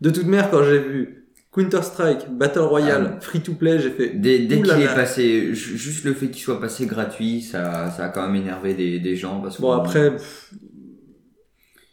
[0.02, 4.82] De toute manière, quand j'ai vu Counter-Strike, Battle Royale, Free-to-Play, j'ai fait Dès, dès qu'il
[4.82, 8.36] est passé, ju- juste le fait qu'il soit passé gratuit, ça, ça a quand même
[8.42, 10.54] énervé des, des gens parce que Bon après, pff,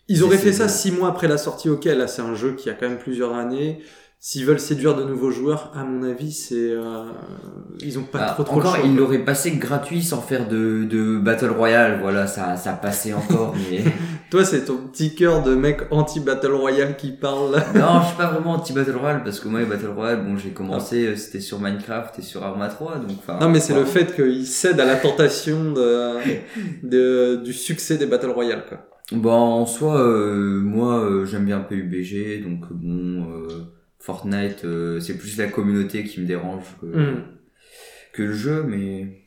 [0.08, 1.68] ils auraient fait ça six mois après la sortie.
[1.68, 3.80] Ok, là c'est un jeu qui a quand même plusieurs années.
[4.26, 7.04] S'ils veulent séduire de nouveaux joueurs, à mon avis, c'est euh,
[7.80, 8.88] ils ont pas Bah, trop trop encore, le choix.
[8.88, 13.54] il l'aurait passé gratuit sans faire de, de Battle Royale, voilà, ça, ça passait encore,
[13.70, 13.84] mais
[14.30, 17.52] Toi, c'est ton petit cœur de mec anti Battle Royale qui parle.
[17.52, 17.66] là.
[17.74, 20.38] non, je suis pas vraiment anti Battle Royale parce que moi, les Battle Royale, bon,
[20.38, 23.38] j'ai commencé, euh, c'était sur Minecraft et sur Arma 3, donc enfin.
[23.42, 26.14] Non, mais c'est le fait qu'il cède à la tentation de,
[26.82, 28.78] de du succès des Battle Royale, quoi.
[29.12, 33.48] Bon, en soi, euh, moi, euh, j'aime bien PUBG, donc euh, bon, euh,
[33.98, 37.22] Fortnite, euh, c'est plus la communauté qui me dérange que, Hmm.
[38.12, 39.20] que le jeu, mais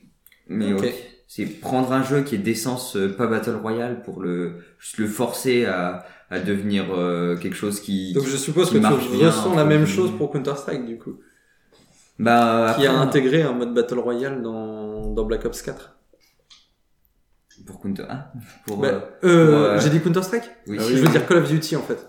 [0.48, 0.96] mais ouais,
[1.28, 5.08] c'est prendre un jeu qui est d'essence euh, pas Battle Royale pour le juste le
[5.08, 8.86] forcer à à devenir euh, quelque chose qui Donc je suppose que tu
[9.26, 11.20] ressens la même chose pour Counter Strike, du coup,
[12.20, 15.97] bah qui a intégré un mode Battle Royale dans dans Black Ops 4.
[17.68, 18.32] Pour Counter ah,
[18.66, 20.44] pour Bah, euh, pour, j'ai dit Counter Strike.
[20.68, 20.78] oui.
[20.80, 22.00] Je veux dire Call of Duty en fait.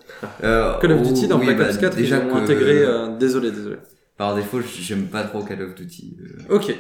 [0.44, 2.38] Euh, Call of oh, Duty dans oui, Black bah, Ops 4, déjà ils ont que-
[2.38, 2.82] intégré.
[2.84, 3.76] euh, Désolé, désolé.
[4.16, 6.16] par défaut j'aime pas trop Call of Duty
[6.50, 6.54] euh.
[6.56, 6.74] Ok.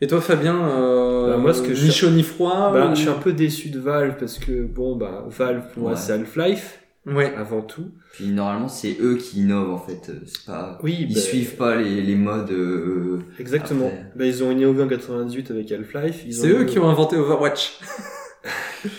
[0.00, 2.72] Et toi, Fabien, euh, Bah, moi, ce que je ni suis- chaud ni froid.
[2.72, 5.84] Bah, ou- je suis un peu déçu de Valve parce que bon bah Valve pour
[5.84, 7.34] moi c'est Half-Life Ouais.
[7.34, 7.90] avant tout.
[8.12, 11.56] puis normalement c'est eux qui innovent en fait euh, c'est pas Oui, ils bah, suivent
[11.56, 13.90] pas les, les modes euh, Exactement.
[14.14, 16.24] Bah, ils ont innové en 98 avec Half-Life.
[16.30, 17.80] C'est eux qui ont inventé Overwatch.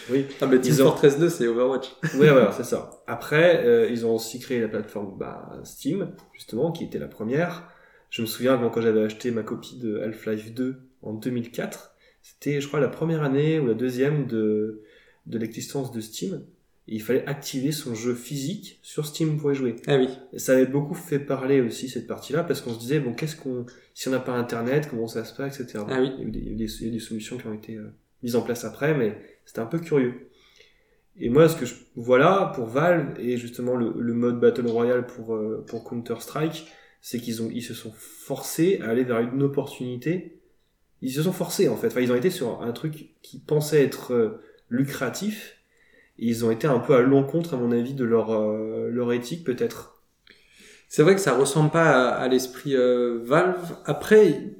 [0.09, 0.25] Oui.
[0.39, 1.87] Ah, mais Team ont- Fortress 2, c'est Overwatch.
[2.17, 3.03] Ouais, voilà, c'est ça.
[3.07, 7.67] Après, euh, ils ont aussi créé la plateforme bah, Steam, justement, qui était la première.
[8.09, 12.67] Je me souviens quand j'avais acheté ma copie de Half-Life 2 en 2004, c'était, je
[12.67, 14.83] crois, la première année ou la deuxième de,
[15.25, 16.43] de l'existence de Steam.
[16.87, 19.75] Il fallait activer son jeu physique sur Steam pour y jouer.
[19.87, 20.09] Ah oui.
[20.33, 23.37] Et ça avait beaucoup fait parler aussi cette partie-là, parce qu'on se disait, bon, qu'est-ce
[23.37, 25.85] qu'on, si on n'a pas Internet, comment ça se passe, etc.
[25.87, 26.11] Ah oui.
[26.17, 28.35] Il y a eu des, il y a eu solutions qui ont été euh, mises
[28.35, 30.29] en place après, mais c'était un peu curieux.
[31.17, 34.67] Et moi, ce que je vois là, pour Valve, et justement le, le mode Battle
[34.67, 36.67] Royale pour, euh, pour Counter-Strike,
[37.01, 40.41] c'est qu'ils ont, ils se sont forcés à aller vers une opportunité.
[41.01, 41.87] Ils se sont forcés, en fait.
[41.87, 45.57] Enfin, ils ont été sur un truc qui pensait être euh, lucratif,
[46.23, 49.11] et ils ont été un peu à l'encontre, à mon avis, de leur, euh, leur
[49.11, 50.01] éthique, peut-être.
[50.87, 53.75] C'est vrai que ça ressemble pas à, à l'esprit euh, Valve.
[53.83, 54.53] Après,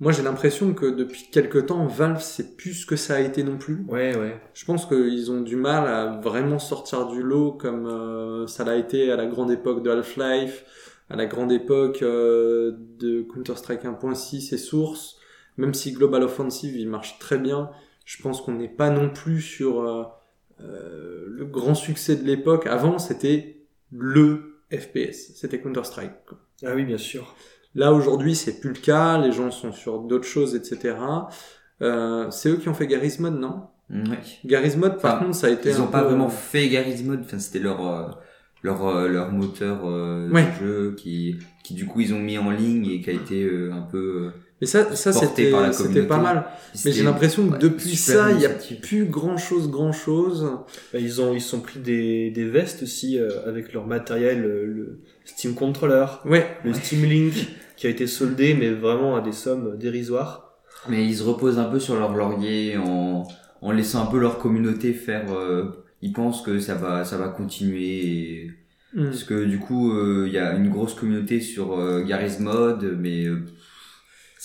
[0.00, 3.42] moi j'ai l'impression que depuis quelque temps, Valve c'est plus ce que ça a été
[3.42, 3.84] non plus.
[3.88, 4.40] Ouais, ouais.
[4.54, 8.76] Je pense qu'ils ont du mal à vraiment sortir du lot comme euh, ça l'a
[8.76, 10.64] été à la grande époque de Half-Life,
[11.10, 15.16] à la grande époque euh, de Counter-Strike 1.6 et Source.
[15.58, 17.70] Même si Global Offensive il marche très bien,
[18.04, 20.16] je pense qu'on n'est pas non plus sur
[20.60, 22.66] euh, le grand succès de l'époque.
[22.66, 23.56] Avant, c'était
[23.90, 26.10] le FPS, c'était Counter Strike.
[26.64, 27.34] Ah oui, bien sûr.
[27.74, 29.18] Là aujourd'hui, c'est plus le cas.
[29.18, 30.96] Les gens sont sur d'autres choses, etc.
[31.82, 34.18] Euh, c'est eux qui ont fait Garry's Mod, non Ouais.
[34.44, 36.68] Garry's Mod, par Enfin, contre, ça a été Ils un ont pas peu- vraiment fait
[36.68, 38.08] Garry's Mod, enfin c'était leur euh,
[38.62, 40.44] leur euh, leur moteur euh, Ouais.
[40.44, 43.44] de jeu qui qui du coup ils ont mis en ligne et qui a été
[43.44, 46.46] euh, un peu Mais ça, ça c'était c'était pas mal.
[46.84, 48.50] Mais j'ai l'impression que ouais, depuis ça, il y a
[48.82, 50.50] plus grand chose, grand chose.
[50.92, 54.44] Bah, Ils ont ils se sont pris des, des vestes aussi euh, avec leur matériel,
[54.44, 57.34] euh, le Steam Controller, Ouais, le Steam Link
[57.76, 60.54] qui a été soldé mais vraiment à des sommes dérisoires.
[60.88, 63.26] Mais ils se reposent un peu sur leur laurier en,
[63.62, 65.32] en laissant un peu leur communauté faire.
[65.32, 68.06] euh, ils pensent que ça va, ça va continuer.
[68.06, 68.50] et-
[68.94, 69.04] Hmm.
[69.10, 72.96] Parce que du coup, euh, il y a une grosse communauté sur euh, Garry's Mod,
[72.98, 73.42] mais euh,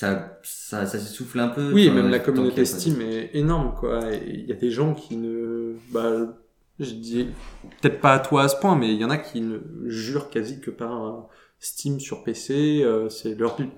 [0.04, 1.72] ça, ça, ça s'essouffle un peu.
[1.74, 4.02] Oui, même la communauté Steam est énorme, quoi.
[4.28, 6.36] Il y a des gens qui ne, bah,
[6.80, 7.28] je dis,
[7.82, 10.30] peut-être pas à toi à ce point, mais il y en a qui ne jurent
[10.30, 11.22] quasi que par euh,
[11.60, 12.82] Steam sur PC.
[12.84, 13.70] euh, c'est leur, bi-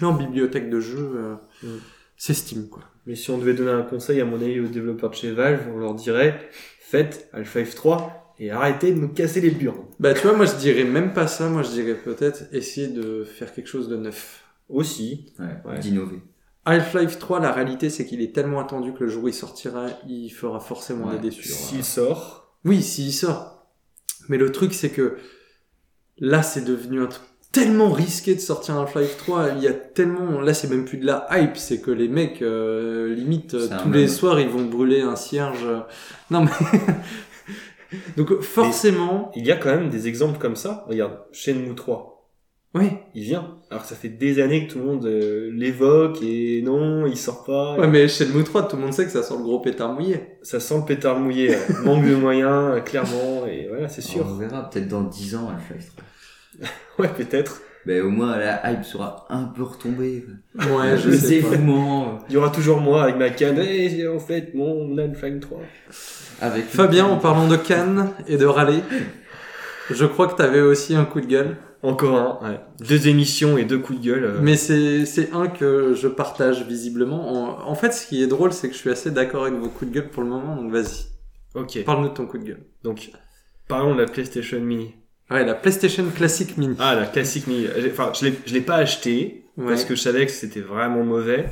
[0.00, 1.78] leur bibliothèque de jeux, euh, Mm.
[2.16, 2.82] c'est Steam, quoi.
[3.06, 5.60] Mais si on devait donner un conseil à mon avis aux développeurs de chez Valve,
[5.74, 6.48] on leur dirait
[6.80, 9.84] faites Half-Life 3 et arrêtez de nous casser les burnes.
[10.00, 11.48] Bah, tu vois, moi je dirais même pas ça.
[11.50, 14.43] Moi je dirais peut-être essayer de faire quelque chose de neuf.
[14.68, 15.32] Aussi.
[15.38, 15.78] Ouais, Ouais.
[15.78, 16.22] d'innover.
[16.66, 19.86] Half-Life 3, la réalité c'est qu'il est tellement attendu que le jour où il sortira,
[20.08, 21.14] il fera forcément Ouais.
[21.16, 21.48] des déçus.
[21.48, 23.66] S'il sort, Oui, s'il sort.
[24.30, 25.18] Mais le truc, c'est que
[26.18, 29.50] là, c'est devenu un truc tellement risqué de sortir un Half-Life 3.
[29.56, 32.40] Il y a tellement, là, c'est même plus de la hype, c'est que les mecs,
[32.40, 35.66] euh, limite, tous les soirs, ils vont brûler un cierge.
[36.30, 36.50] Non, mais.
[38.16, 40.84] Donc, forcément, il y a quand même des exemples comme ça.
[40.88, 42.13] Regarde, Shenmue 3,
[42.74, 42.90] oui.
[43.14, 43.56] il vient.
[43.70, 47.16] Alors que ça fait des années que tout le monde euh, l'évoque et non, il
[47.16, 47.76] sort pas.
[47.78, 50.20] Ouais, mais Shenmue 3, tout le monde sait que ça sent le gros pétard mouillé.
[50.42, 51.54] Ça sent le pétard mouillé.
[51.54, 53.46] euh, Manque de moyens, euh, clairement.
[53.46, 54.26] Et voilà, c'est sûr.
[54.28, 55.92] On verra peut-être dans 10 ans Half-Life
[56.96, 57.04] 3.
[57.06, 57.60] Ouais, peut-être.
[57.86, 60.24] Mais au moins la hype sera un peu retombée.
[60.56, 61.50] Ouais, je le sais pas.
[61.50, 62.18] dévouement.
[62.28, 63.58] Il y aura toujours moi avec ma canne.
[63.60, 65.58] Eh, en fait, mon Half-Life 3.
[66.40, 68.80] Avec Fabien, en parlant de Cannes et de râler,
[69.90, 71.56] je crois que t'avais aussi un coup de gueule.
[71.84, 72.60] Encore un, ouais.
[72.88, 74.24] Deux émissions et deux coups de gueule.
[74.24, 74.38] euh.
[74.42, 77.60] Mais c'est c'est un que je partage visiblement.
[77.64, 79.68] En, en fait, ce qui est drôle, c'est que je suis assez d'accord avec vos
[79.68, 81.06] coups de gueule pour le moment, donc vas-y.
[81.54, 81.84] Ok.
[81.84, 82.64] Parle-nous de ton coup de gueule.
[82.82, 83.10] Donc,
[83.68, 84.94] parlons de la PlayStation Mini.
[85.30, 86.74] Ouais, la PlayStation Classic Mini.
[86.78, 87.66] Ah, la classique Mini.
[87.90, 89.66] Enfin, je l'ai, je l'ai pas acheté Ouais.
[89.68, 91.46] parce que je savais que c'était vraiment mauvais.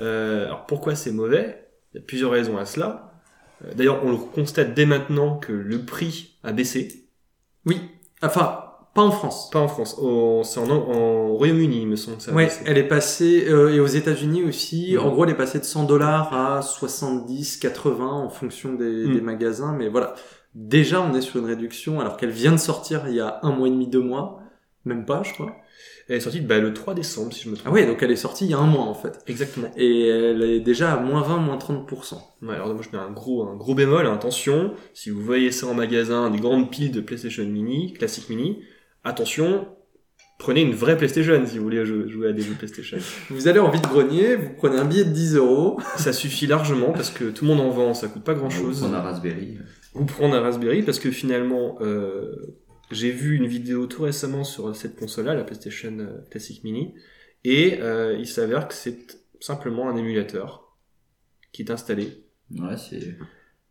[0.00, 1.66] Euh, alors pourquoi c'est mauvais?
[1.92, 3.12] Il y a plusieurs raisons à cela.
[3.64, 7.06] Euh, D'ailleurs, on le constate dès maintenant que le prix a baissé.
[7.66, 7.80] Oui.
[8.22, 8.63] Enfin,
[8.94, 9.50] pas en France.
[9.50, 9.96] Pas en France,
[10.44, 12.20] c'est en, en Royaume-Uni, il me semble.
[12.20, 14.96] Ça Ouais, elle est passée, euh, et aux États-Unis aussi.
[14.98, 19.12] En gros, elle est passée de 100 dollars à 70, 80 en fonction des, Mm.
[19.14, 19.74] des magasins.
[19.76, 20.14] Mais voilà.
[20.54, 23.50] Déjà, on est sur une réduction alors qu'elle vient de sortir il y a un
[23.50, 24.40] mois et demi, deux mois.
[24.84, 25.52] Même pas, je crois.
[26.08, 27.66] Elle est sortie bah, le 3 décembre, si je me trompe.
[27.68, 29.20] Ah ouais, donc elle est sortie il y a un mois en fait.
[29.26, 29.68] Exactement.
[29.76, 32.16] Et elle est déjà à moins 20, moins 30%.
[32.42, 34.12] Ouais, alors moi je mets un gros, un gros bémol, hein.
[34.12, 38.60] attention, si vous voyez ça en magasin, des grandes piles de PlayStation Mini, classique Mini,
[39.04, 39.68] attention,
[40.38, 42.98] prenez une vraie PlayStation si vous voulez jou- jouer à des jeux PlayStation.
[43.30, 45.78] Vous allez en vide-grenier, vous prenez un billet de 10 euros.
[45.96, 48.82] ça suffit largement parce que tout le monde en vend, ça coûte pas grand chose.
[48.82, 49.58] On a Raspberry.
[49.94, 52.56] Ou prendre un Raspberry parce que finalement, euh,
[52.90, 56.94] j'ai vu une vidéo tout récemment sur cette console-là, la PlayStation euh, Classic Mini,
[57.44, 58.98] et euh, il s'avère que c'est
[59.40, 60.76] simplement un émulateur
[61.52, 62.24] qui est installé.
[62.50, 63.16] Ouais, c'est.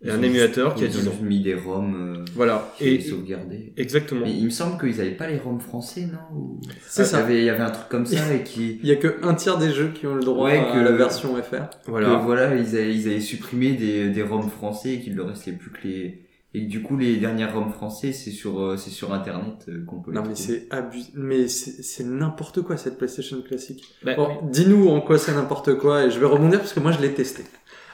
[0.05, 1.15] Et un émulateur qui a ils 10 ont ans.
[1.21, 2.73] mis des ROM euh, Voilà.
[2.81, 3.71] et sauvegardés.
[3.77, 4.21] exactement.
[4.25, 7.07] Mais il me semble qu'ils avaient pas les ROM français, non Ou- C'est Il y
[7.09, 7.17] ça.
[7.19, 8.79] avait, il y avait un truc comme ça et qui.
[8.83, 10.79] Il y a que un tiers des jeux qui ont le droit Ouais, à que-
[10.79, 11.69] la version FR.
[11.87, 12.15] Voilà.
[12.15, 15.53] que voilà, ils avaient, ils avaient supprimé des, des ROM français et qu'il leur restait
[15.53, 16.19] plus que les.
[16.55, 20.01] Et du coup, les dernières ROM français, c'est sur, euh, c'est sur internet euh, qu'on
[20.01, 21.09] peut les Non mais c'est abusé.
[21.15, 23.83] Mais c'est c'est n'importe quoi cette PlayStation classique.
[24.05, 26.91] Bah, Bon, dis-nous en quoi c'est n'importe quoi et je vais rebondir parce que moi
[26.91, 27.41] je l'ai testé.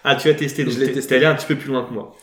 [0.04, 1.10] Ah, tu as testé, donc Je l'ai t'es- testé.
[1.10, 2.16] t'es allé un petit peu plus loin que moi.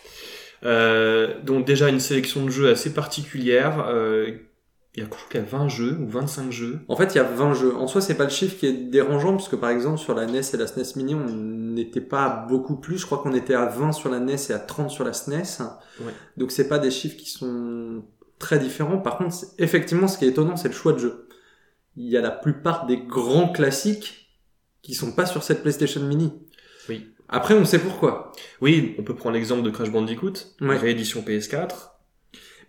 [0.64, 3.87] Euh, donc déjà une sélection de jeux assez particulière.
[3.89, 4.31] Euh,
[4.95, 6.81] il y a, je qu'il y a 20 jeux ou 25 jeux?
[6.89, 7.77] En fait, il y a 20 jeux.
[7.77, 10.24] En soi, c'est pas le chiffre qui est dérangeant parce que par exemple sur la
[10.27, 12.97] NES et la SNES Mini, on n'était pas beaucoup plus.
[12.99, 15.43] Je crois qu'on était à 20 sur la NES et à 30 sur la SNES.
[16.01, 16.12] Ouais.
[16.39, 18.03] Donc c'est pas des chiffres qui sont
[18.39, 18.97] très différents.
[18.99, 21.29] Par contre, effectivement, ce qui est étonnant, c'est le choix de jeu.
[21.97, 24.31] Il y a la plupart des grands classiques
[24.81, 26.33] qui sont pas sur cette PlayStation Mini.
[27.29, 28.33] Après, on sait pourquoi.
[28.61, 30.77] Oui, on peut prendre l'exemple de Crash Bandicoot, Ouais.
[30.77, 31.91] réédition PS4,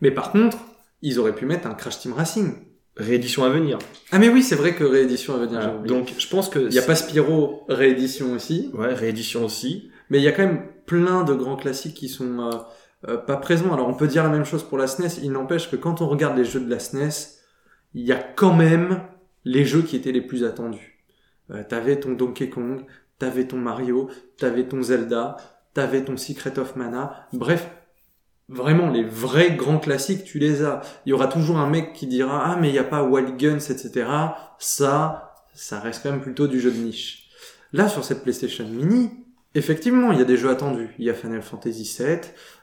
[0.01, 0.57] Mais par contre,
[1.01, 2.53] ils auraient pu mettre un Crash Team Racing.
[2.95, 3.77] réédition à venir.
[4.11, 5.59] Ah mais oui, c'est vrai que réédition à venir.
[5.59, 5.77] Voilà.
[5.87, 8.71] Donc je pense que il y a pas Spyro réédition aussi.
[8.73, 9.91] ouais réédition aussi.
[10.09, 12.51] Mais il y a quand même plein de grands classiques qui sont euh,
[13.07, 13.71] euh, pas présents.
[13.71, 15.19] Alors on peut dire la même chose pour la SNES.
[15.21, 17.37] Il n'empêche que quand on regarde les jeux de la SNES,
[17.93, 19.01] il y a quand même
[19.45, 21.03] les jeux qui étaient les plus attendus.
[21.51, 22.83] Euh, t'avais ton Donkey Kong,
[23.19, 25.37] t'avais ton Mario, t'avais ton Zelda,
[25.73, 27.27] t'avais ton Secret of Mana.
[27.33, 27.69] Bref,
[28.49, 30.81] vraiment les vrais grands classiques, tu les as.
[31.05, 33.37] Il y aura toujours un mec qui dira ah mais il n'y a pas Wild
[33.37, 34.05] Guns, etc.
[34.59, 37.29] Ça, ça reste quand même plutôt du jeu de niche.
[37.73, 39.11] Là sur cette PlayStation Mini,
[39.55, 40.95] effectivement il y a des jeux attendus.
[40.99, 42.19] Il y a Final Fantasy VII,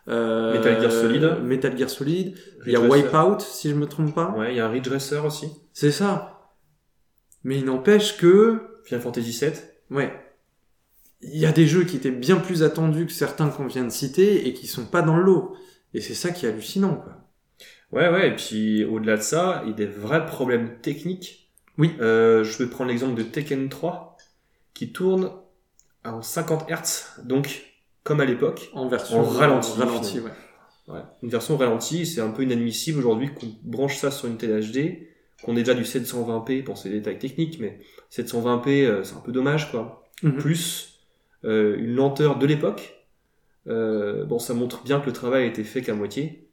[0.09, 1.38] euh, Metal Gear Solid.
[1.42, 2.36] Metal Gear Solid.
[2.66, 2.80] Il y a.
[2.80, 4.30] Wipeout si je me trompe pas.
[4.30, 5.48] Ouais, il y a Ridge Racer aussi.
[5.72, 6.52] C'est ça.
[7.42, 9.52] Mais il n'empêche que Final Fantasy VII.
[9.90, 10.12] Ouais.
[11.33, 13.91] Il y a des jeux qui étaient bien plus attendus que certains qu'on vient de
[13.91, 15.57] citer et qui sont pas dans le lot.
[15.95, 17.12] Et c'est ça qui est hallucinant, quoi.
[17.93, 21.53] Ouais, ouais, et puis au-delà de ça, il y a des vrais problèmes techniques.
[21.79, 21.93] Oui.
[22.01, 24.16] Euh, je vais prendre l'exemple de Tekken 3,
[24.75, 25.31] qui tourne
[26.05, 27.62] en 50 Hz, donc
[28.03, 28.70] comme à l'époque.
[28.75, 30.31] En version En ralenti, ralenti ouais.
[30.89, 31.01] Ouais.
[31.22, 35.09] Une version ralentie, c'est un peu inadmissible aujourd'hui qu'on branche ça sur une télé HD,
[35.43, 37.81] qu'on ait déjà du 720p pour ces détails techniques, mais
[38.12, 40.05] 720p, euh, c'est un peu dommage, quoi.
[40.22, 40.37] Mhm.
[40.37, 40.93] Plus
[41.45, 43.07] euh, une lenteur de l'époque.
[43.66, 46.51] Euh, bon, ça montre bien que le travail a été fait qu'à moitié.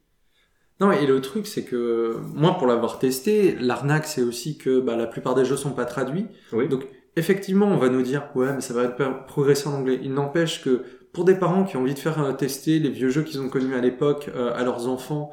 [0.79, 4.95] Non, et le truc, c'est que moi, pour l'avoir testé, l'arnaque, c'est aussi que bah,
[4.95, 6.25] la plupart des jeux sont pas traduits.
[6.53, 6.67] Oui.
[6.67, 9.99] Donc, effectivement, on va nous dire, ouais, mais ça va être progresser en anglais.
[10.01, 10.83] Il n'empêche que
[11.13, 13.49] pour des parents qui ont envie de faire euh, tester les vieux jeux qu'ils ont
[13.49, 15.31] connus à l'époque euh, à leurs enfants,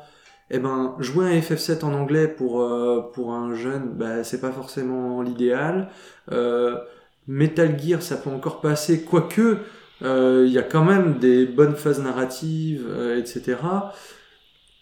[0.51, 4.51] eh ben, jouer un FF7 en anglais pour euh, pour un jeune, bah, c'est pas
[4.51, 5.89] forcément l'idéal.
[6.33, 6.79] Euh,
[7.29, 9.59] Metal Gear, ça peut encore passer, quoique
[10.03, 13.57] euh, il y a quand même des bonnes phases narratives, euh, etc.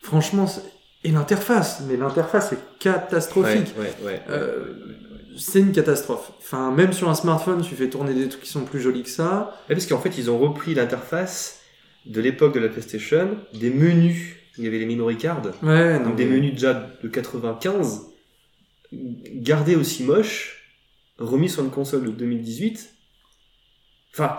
[0.03, 0.62] Franchement, c'est-
[1.05, 3.74] et l'interface, mais l'interface est catastrophique.
[3.78, 4.20] Ouais, ouais, ouais.
[4.30, 4.64] Euh,
[5.36, 6.32] c'est une catastrophe.
[6.38, 9.09] Enfin, même sur un smartphone, tu fais tourner des trucs qui sont plus jolis que
[9.11, 9.55] ça.
[9.68, 11.61] Parce qu'en fait, ils ont repris l'interface
[12.07, 14.34] de l'époque de la PlayStation, des menus.
[14.59, 16.72] Il y avait les memory cards, Ouais, non, donc des mais- menus déjà
[17.03, 18.07] de 95,
[18.92, 20.56] gardés aussi moches,
[21.19, 22.91] remis sur une console de 2018.
[24.14, 24.37] Enfin,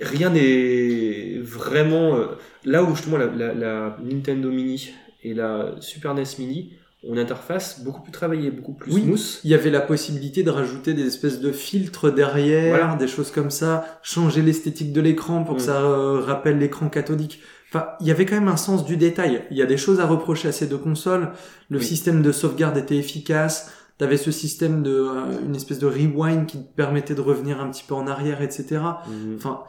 [0.00, 2.16] rien n'est vraiment...
[2.16, 2.26] euh,
[2.64, 4.90] Là où justement la, la- la Nintendo Mini
[5.22, 6.72] et la Super NES Mini
[7.04, 9.02] ont une interface beaucoup plus travaillée, beaucoup plus Oui.
[9.02, 9.40] smooth.
[9.44, 12.96] Il y avait la possibilité de rajouter des espèces de filtres derrière, Voilà.
[12.96, 15.64] des choses comme ça, changer l'esthétique de l'écran pour que Mm.
[15.66, 17.40] ça euh, rappelle l'écran cathodique.
[17.68, 19.44] Enfin, il y avait quand même un sens du détail.
[19.50, 21.32] Il y a des choses à reprocher à ces deux consoles.
[21.68, 21.84] Le Oui.
[21.84, 23.72] système de sauvegarde était efficace.
[23.98, 27.70] T'avais ce système de, euh, une espèce de rewind qui te permettait de revenir un
[27.70, 28.78] petit peu en arrière, etc.
[29.08, 29.36] Mhm.
[29.36, 29.62] Enfin,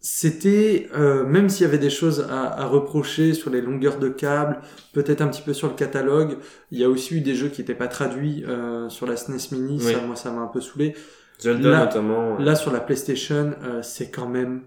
[0.00, 4.08] c'était euh, même s'il y avait des choses à, à reprocher sur les longueurs de
[4.08, 4.60] câbles,
[4.92, 6.38] peut-être un petit peu sur le catalogue.
[6.70, 9.52] Il y a aussi eu des jeux qui n'étaient pas traduits euh, sur la SNES
[9.52, 9.78] Mini.
[9.84, 9.92] Oui.
[9.92, 10.94] Ça, moi, ça m'a un peu saoulé.
[11.40, 12.36] Zelda Là- notamment.
[12.36, 12.44] ouais.
[12.44, 14.62] Là, sur la PlayStation, euh, c'est quand même,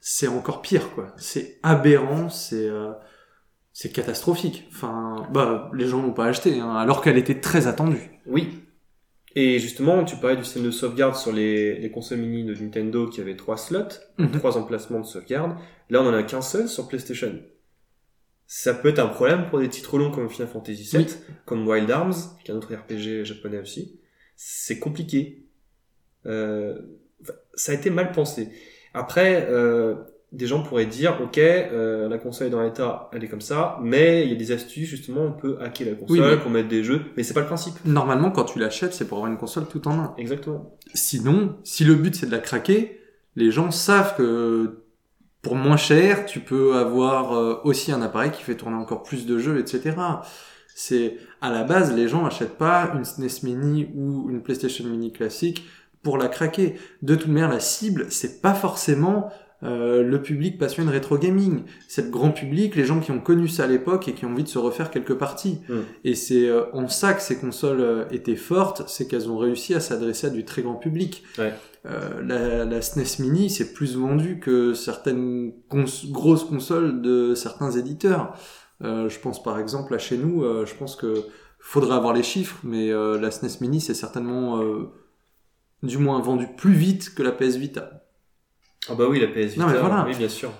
[0.00, 1.08] c'est encore pire, quoi.
[1.16, 2.90] C'est aberrant, c'est euh,
[3.72, 4.66] c'est catastrophique.
[4.70, 8.10] Enfin, bah, les gens l'ont pas acheté, hein, alors qu'elle était très attendue.
[8.26, 8.48] Oui.
[9.34, 13.08] Et justement, tu parlais du système de sauvegarde sur les, les consoles mini de Nintendo
[13.08, 14.32] qui avait trois slots, Mhm.
[14.32, 15.56] trois emplacements de sauvegarde.
[15.88, 17.40] Là, on en a qu'un seul sur PlayStation.
[18.46, 21.14] Ça peut être un problème pour des titres longs comme Final Fantasy VII, Oui.
[21.46, 22.12] comme Wild Arms,
[22.44, 23.98] qui est un autre RPG japonais aussi.
[24.36, 25.46] C'est compliqué.
[26.26, 26.78] Euh,
[27.54, 28.50] ça a été mal pensé.
[28.92, 29.94] Après, euh,
[30.32, 33.78] des gens pourraient dire, ok, euh, la console est dans l'état, elle est comme ça,
[33.82, 36.50] mais il y a des astuces, justement, on peut hacker la console, Oui, mais- pour
[36.50, 37.74] mettre des jeux, mais c'est pas le principe.
[37.84, 40.14] Normalement, quand tu l'achètes, c'est pour avoir une console tout en un.
[40.16, 40.78] Exactement.
[40.94, 42.98] Sinon, si le but c'est de la craquer,
[43.36, 44.78] les gens savent que
[45.42, 49.26] pour moins cher, tu peux avoir euh, aussi un appareil qui fait tourner encore plus
[49.26, 49.96] de jeux, etc.
[50.74, 55.12] C'est à la base, les gens achètent pas une SNES Mini ou une PlayStation Mini
[55.12, 55.64] classique
[56.02, 56.76] pour la craquer.
[57.02, 59.30] De toute manière, la cible, c'est pas forcément
[59.64, 61.62] euh, le public passionné de rétro gaming.
[61.88, 64.30] C'est le grand public, les gens qui ont connu ça à l'époque et qui ont
[64.30, 65.60] envie de se refaire quelques parties.
[65.68, 65.74] Mm.
[66.04, 69.74] Et c'est euh, en ça que ces consoles euh, étaient fortes, c'est qu'elles ont réussi
[69.74, 71.22] à s'adresser à du très grand public.
[71.38, 71.52] Ouais.
[71.84, 78.36] La, la SNES Mini, c'est plus vendu que certaines cons- grosses consoles de certains éditeurs.
[78.80, 81.12] Je pense par exemple à chez nous, je pense que
[81.58, 84.60] faudrait avoir les chiffres, mais la SNES Mini c'est certainement
[85.82, 88.01] du moins vendu plus vite que la PS Vita.
[88.88, 90.04] Ah bah oui, la PS Vita, Non, mais voilà.
[90.08, 90.50] oui, bien sûr.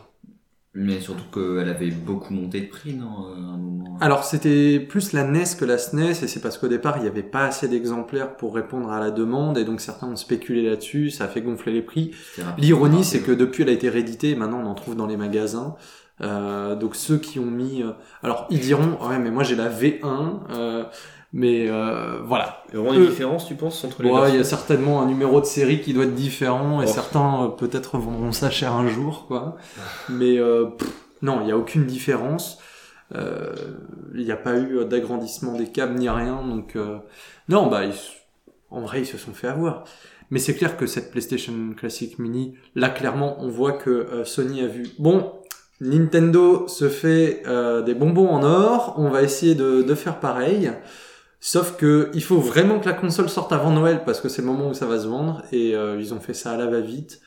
[0.74, 3.98] Mais surtout qu'elle avait beaucoup monté de prix, non, euh, à un moment.
[4.00, 7.08] Alors c'était plus la NES que la SNES et c'est parce qu'au départ il n'y
[7.08, 11.10] avait pas assez d'exemplaires pour répondre à la demande et donc certains ont spéculé là-dessus,
[11.10, 12.12] ça a fait gonfler les prix.
[12.56, 15.18] L'ironie c'est que depuis elle a été rééditée et maintenant on en trouve dans les
[15.18, 15.76] magasins.
[16.22, 17.82] Euh, donc ceux qui ont mis...
[17.82, 17.90] euh,
[18.22, 20.00] Alors ils diront, ouais mais moi j'ai la V1,
[20.50, 20.84] euh,
[21.34, 22.62] Mais euh, voilà.
[22.68, 24.44] Il y a vraiment une Euh, différence, tu penses, entre les Ouais, il y a
[24.44, 26.92] certainement un numéro de série qui doit être différent et Oh.
[26.92, 29.56] certains euh, peut-être vendront ça cher un jour, quoi.
[30.10, 30.88] Mais euh, pff,
[31.22, 32.58] non, il n'y a aucune différence.
[33.14, 33.54] Euh,
[34.14, 36.98] Il n'y a pas eu d'agrandissement des câbles ni rien, donc euh,
[37.48, 37.94] non, bah ils
[38.70, 39.84] en vrai ils se sont fait avoir.
[40.30, 44.66] Mais c'est clair que cette PlayStation Classic Mini, là clairement on voit que Sony a
[44.66, 44.88] vu.
[44.98, 45.32] Bon,
[45.80, 50.72] Nintendo se fait euh, des bonbons en or, on va essayer de, de faire pareil.
[51.44, 54.46] Sauf que il faut vraiment que la console sorte avant Noël parce que c'est le
[54.46, 57.20] moment où ça va se vendre et euh, ils ont fait ça à la va-vite.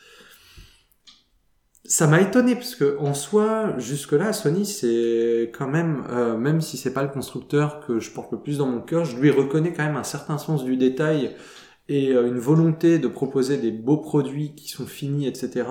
[1.84, 6.78] Ça m'a étonné parce que en soi, jusque-là, Sony, c'est quand même, euh, même si
[6.78, 9.74] c'est pas le constructeur que je porte le plus dans mon cœur, je lui reconnais
[9.74, 11.36] quand même un certain sens du détail
[11.90, 15.66] et euh, une volonté de proposer des beaux produits qui sont finis, etc.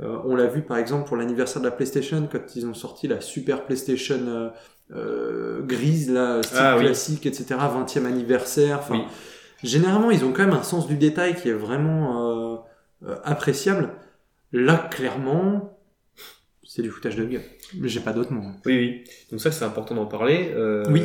[0.00, 3.20] On l'a vu par exemple pour l'anniversaire de la PlayStation quand ils ont sorti la
[3.20, 4.50] Super PlayStation
[4.94, 6.84] euh, grise, là, style Ah oui.
[6.86, 7.44] classique, etc.
[7.50, 8.80] 20e anniversaire.
[8.90, 9.00] Oui.
[9.62, 12.56] généralement, ils ont quand même un sens du détail qui est vraiment euh,
[13.08, 13.90] euh, appréciable.
[14.52, 15.78] Là, clairement,
[16.64, 17.42] c'est du foutage de gueule.
[17.78, 18.42] Mais j'ai pas d'autre mot.
[18.66, 19.04] Oui, oui.
[19.30, 20.50] Donc ça, c'est important d'en parler.
[20.54, 21.02] Euh, Oui.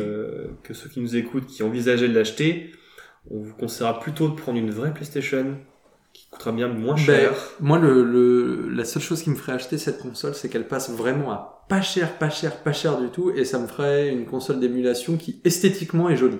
[0.64, 2.72] Que ceux qui nous écoutent, qui envisageaient de l'acheter,
[3.30, 5.58] on vous conseillera plutôt de prendre une vraie PlayStation
[6.12, 7.30] qui coûtera bien moins cher.
[7.30, 10.66] Ben, moi, le, le, la seule chose qui me ferait acheter cette console, c'est qu'elle
[10.66, 14.08] passe vraiment à pas cher, pas cher, pas cher du tout, et ça me ferait
[14.12, 16.38] une console d'émulation qui esthétiquement est jolie.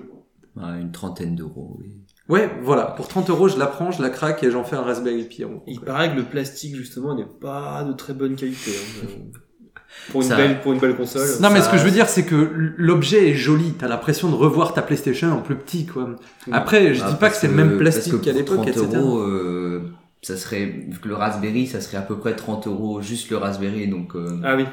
[0.56, 1.86] Ouais, une trentaine d'euros, oui.
[2.28, 4.82] Ouais, voilà, pour 30 euros, je la prends, je la craque et j'en fais un
[4.82, 5.44] Raspberry Pi.
[5.44, 5.62] en gros.
[5.68, 8.72] Il paraît que le plastique, justement, n'est pas de très bonne qualité.
[9.04, 9.06] hein.
[10.10, 11.22] pour, une Ça- belle, pour une belle console.
[11.40, 12.34] Non, mais ce que je veux dire, c'est que
[12.78, 13.74] l'objet est joli.
[13.78, 16.16] T'as l'impression de revoir ta PlayStation en plus petit, quoi.
[16.50, 18.86] Après, je Ah, dis pas que c'est le même plastique que qu'à l'époque, 30 etc.
[18.96, 19.82] euros, euh,
[20.22, 23.36] ça serait, vu que le Raspberry, ça serait à peu près 30 euros, juste le
[23.36, 24.64] Raspberry, donc, euh, Ah oui.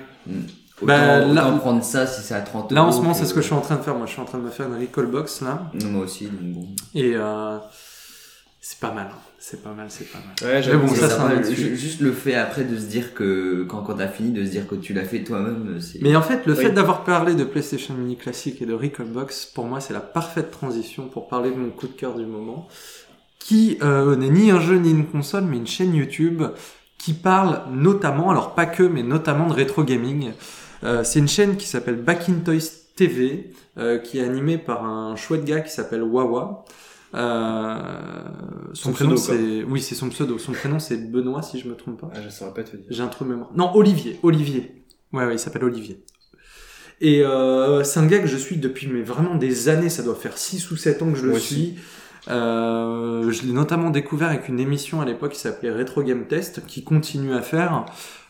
[0.82, 2.90] autant, Bah, là- autant prendre ça si c'est à 30 Là, euros.
[2.90, 3.96] en ce moment, c'est ce que je suis en train de faire.
[3.96, 5.70] Moi, je suis en train de me faire une recall box, là.
[5.82, 6.68] Non, Moi aussi, donc bon.
[6.96, 7.58] Et, euh,
[8.62, 9.08] c'est pas mal.
[9.12, 9.18] hein.
[9.46, 10.64] C'est pas mal, c'est pas mal.
[10.64, 14.32] Ouais, bon, ça, juste le fait après de se dire que, quand, quand t'as fini,
[14.32, 16.02] de se dire que tu l'as fait toi-même, c'est...
[16.02, 16.60] Mais en fait, le Oui.
[16.64, 20.50] fait d'avoir parlé de PlayStation Mini classique et de Recallbox, pour moi, c'est la parfaite
[20.50, 22.70] transition pour parler de mon coup de cœur du moment,
[23.44, 26.44] qui euh, n'est ni un jeu ni une console, mais une chaîne YouTube
[26.98, 30.32] qui parle notamment, alors pas que, mais notamment de rétro gaming.
[30.86, 34.86] Euh, c'est une chaîne qui s'appelle Back in Toys TV, euh, qui est animée par
[34.86, 36.64] un chouette gars qui s'appelle Wawa.
[37.16, 37.76] Euh,
[38.74, 40.38] son, Son prénom c'est, oui, c'est son pseudo.
[40.38, 42.12] Son prénom c'est Benoît, si je me trompe pas.
[42.16, 42.86] Ah, je saurais pas te dire.
[42.90, 43.52] J'ai un trou de mémoire.
[43.56, 44.20] Non, Olivier.
[44.24, 44.86] Olivier.
[45.12, 46.02] Ouais, ouais, il s'appelle Olivier.
[47.02, 49.90] Et euh, c'est un gars que je suis depuis mais vraiment des années.
[49.90, 51.76] Ça doit faire 6 ou 7 ans que je le Moi suis.
[52.30, 56.66] Euh, je l'ai notamment découvert avec une émission à l'époque qui s'appelait Retro Game Test,
[56.66, 57.86] qui continue à faire.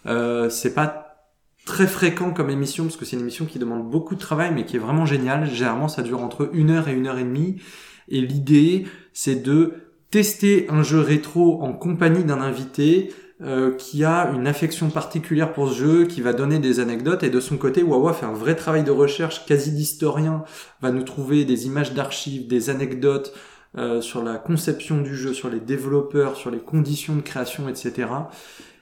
[0.06, 1.28] Euh, c'est pas
[1.66, 4.66] très fréquent comme émission parce que c'est une émission qui demande beaucoup de travail mais
[4.66, 5.50] qui est vraiment géniale.
[5.50, 7.62] Généralement, ça dure entre une heure et une heure et demie.
[8.10, 9.74] Et l'idée, c'est de
[10.12, 15.70] tester un jeu rétro en compagnie d'un invité euh, qui a une affection particulière pour
[15.70, 18.56] ce jeu, qui va donner des anecdotes, et de son côté, Wawa fait un vrai
[18.56, 20.44] travail de recherche quasi d'historien,
[20.82, 23.34] va nous trouver des images d'archives, des anecdotes
[23.78, 28.08] euh, sur la conception du jeu, sur les développeurs, sur les conditions de création, etc.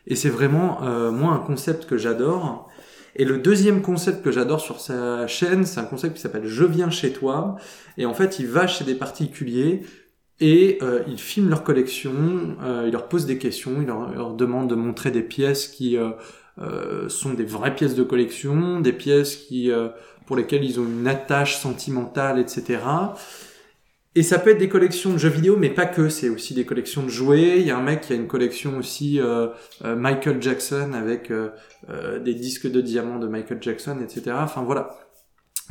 [0.08, 2.70] Et c'est vraiment, euh, moi, un concept que j'adore.
[3.16, 6.64] Et le deuxième concept que j'adore sur sa chaîne, c'est un concept qui s'appelle Je
[6.64, 7.58] viens chez toi.
[7.98, 9.84] Et en fait, il va chez des particuliers
[10.42, 14.34] et euh, il filme leur collection, euh, il leur pose des questions, il leur, leur
[14.34, 19.36] demande de montrer des pièces qui euh, sont des vraies pièces de collection, des pièces
[19.36, 19.70] qui
[20.26, 22.80] pour lesquelles ils ont une attache sentimentale, etc.
[24.14, 26.10] Et ça peut être des collections de jeux vidéo, mais pas que.
[26.10, 27.62] C'est aussi des collections de jouets.
[27.62, 29.48] Il y a un mec qui a une collection aussi euh,
[29.86, 31.50] euh, Michael Jackson avec euh,
[32.20, 34.36] des disques de diamants de Michael Jackson, etc.
[34.40, 34.90] Enfin voilà.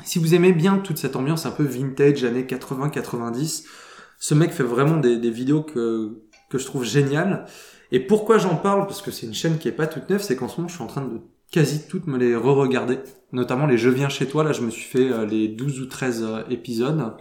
[0.05, 3.65] Si vous aimez bien toute cette ambiance un peu vintage, années 80-90,
[4.19, 7.45] ce mec fait vraiment des, des vidéos que, que je trouve géniales.
[7.93, 8.87] Et pourquoi j'en parle?
[8.87, 10.75] Parce que c'est une chaîne qui est pas toute neuve, c'est qu'en ce moment je
[10.75, 11.21] suis en train de
[11.51, 13.01] quasi toutes me les re-regarder.
[13.33, 16.23] Notamment les Je viens chez toi, là je me suis fait les 12 ou 13
[16.23, 17.13] euh, épisodes.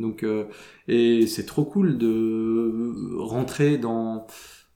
[0.00, 0.44] Donc euh,
[0.88, 4.26] et c'est trop cool de rentrer dans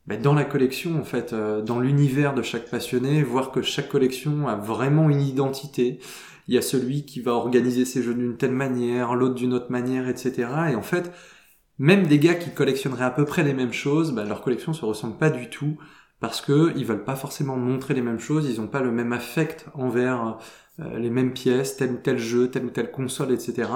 [0.07, 3.89] bah, dans la collection en fait, euh, dans l'univers de chaque passionné, voir que chaque
[3.89, 5.99] collection a vraiment une identité.
[6.47, 9.71] Il y a celui qui va organiser ses jeux d'une telle manière, l'autre d'une autre
[9.73, 10.49] manière, etc.
[10.73, 11.11] Et en fait,
[11.79, 14.85] même des gars qui collectionneraient à peu près les mêmes choses, bah, leur collection se
[14.85, 15.79] ressemble pas du tout
[16.21, 19.13] parce que ils veulent pas forcément montrer les mêmes choses, ils ont pas le même
[19.13, 20.39] affect envers
[20.81, 23.69] euh, les mêmes pièces, tel ou tel jeu, telle ou telle console, etc.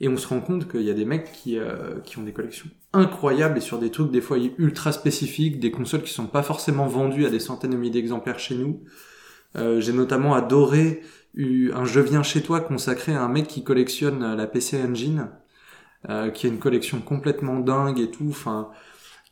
[0.00, 2.32] Et on se rend compte qu'il y a des mecs qui, euh, qui ont des
[2.32, 6.42] collections incroyables et sur des trucs des fois ultra spécifiques, des consoles qui sont pas
[6.42, 8.82] forcément vendues à des centaines de milliers d'exemplaires chez nous.
[9.56, 11.02] Euh, J'ai notamment adoré
[11.38, 15.28] un Je viens chez toi consacré à un mec qui collectionne euh, la PC Engine.
[16.08, 18.70] euh, qui a une collection complètement dingue et tout, enfin,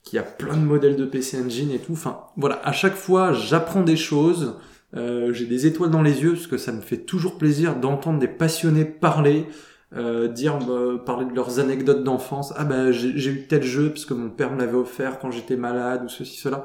[0.02, 1.92] qui a plein de modèles de PC Engine et tout.
[1.92, 4.56] Enfin, voilà, à chaque fois, j'apprends des choses.
[4.94, 8.18] Euh, j'ai des étoiles dans les yeux parce que ça me fait toujours plaisir d'entendre
[8.18, 9.46] des passionnés parler,
[9.95, 12.53] euh, dire bah, parler de leurs anecdotes d'enfance.
[12.57, 15.57] Ah ben j'ai eu tel jeu parce que mon père me l'avait offert quand j'étais
[15.57, 16.64] malade ou ceci cela.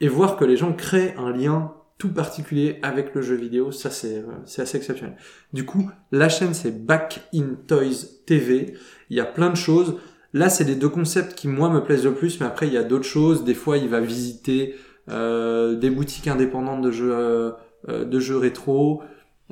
[0.00, 3.90] Et voir que les gens créent un lien tout particulier avec le jeu vidéo, ça
[3.90, 5.16] c'est c'est assez exceptionnel.
[5.52, 8.74] Du coup, la chaîne c'est Back in Toys TV.
[9.08, 9.96] Il y a plein de choses.
[10.32, 12.76] Là, c'est les deux concepts qui moi me plaisent le plus, mais après il y
[12.76, 13.44] a d'autres choses.
[13.44, 14.74] Des fois, il va visiter
[15.08, 17.52] euh, des boutiques indépendantes de jeux euh,
[18.04, 19.02] de jeux rétro.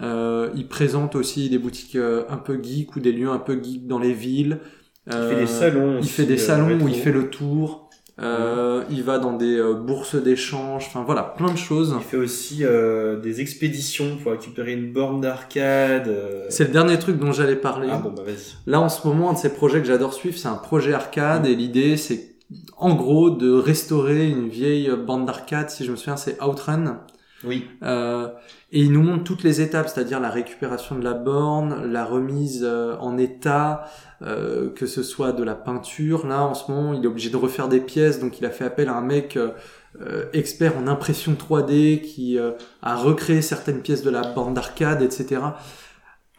[0.02, 3.62] Euh, il présente aussi des boutiques euh, un peu geek ou des lieux un peu
[3.62, 4.58] geek dans les villes.
[5.06, 5.98] il fait des salons.
[6.00, 7.84] Il fait des salons où il fait le tour.
[8.20, 11.96] Euh, il va dans des bourses d'échange, enfin voilà, plein de choses.
[11.98, 16.06] Il fait aussi euh, des expéditions pour récupérer une borne d'arcade.
[16.06, 16.46] Euh...
[16.48, 17.88] C'est le dernier truc dont j'allais parler.
[17.90, 18.54] Ah bon, bah vas-y.
[18.70, 21.44] Là, en ce moment, un de ces projets que j'adore suivre, c'est un projet arcade,
[21.46, 22.36] et l'idée, c'est
[22.76, 27.00] en gros de restaurer une vieille bande d'arcade, si je me souviens, c'est Outrun.
[27.46, 27.68] Oui.
[27.82, 28.28] Euh,
[28.74, 32.62] et il nous montre toutes les étapes, c'est-à-dire la récupération de la borne, la remise
[32.64, 33.84] euh, en état,
[34.20, 36.26] euh, que ce soit de la peinture.
[36.26, 38.64] Là, en ce moment, il est obligé de refaire des pièces, donc il a fait
[38.64, 42.36] appel à un mec euh, expert en impression 3D qui
[42.82, 45.40] a recréé certaines pièces de la borne d'arcade, etc.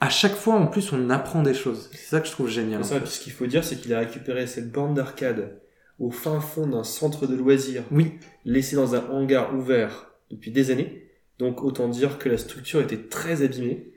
[0.02, 1.90] À chaque fois, en plus, on apprend des choses.
[1.94, 2.84] C'est ça que je trouve génial.
[2.84, 5.62] Ça, ce qu'il faut dire, c'est qu'il a récupéré cette borne d'arcade
[6.00, 8.20] au fin fond d'un centre de loisirs, oui.
[8.44, 11.08] laissé dans un hangar ouvert depuis des années.
[11.40, 13.92] Donc autant dire que la structure était très abîmée.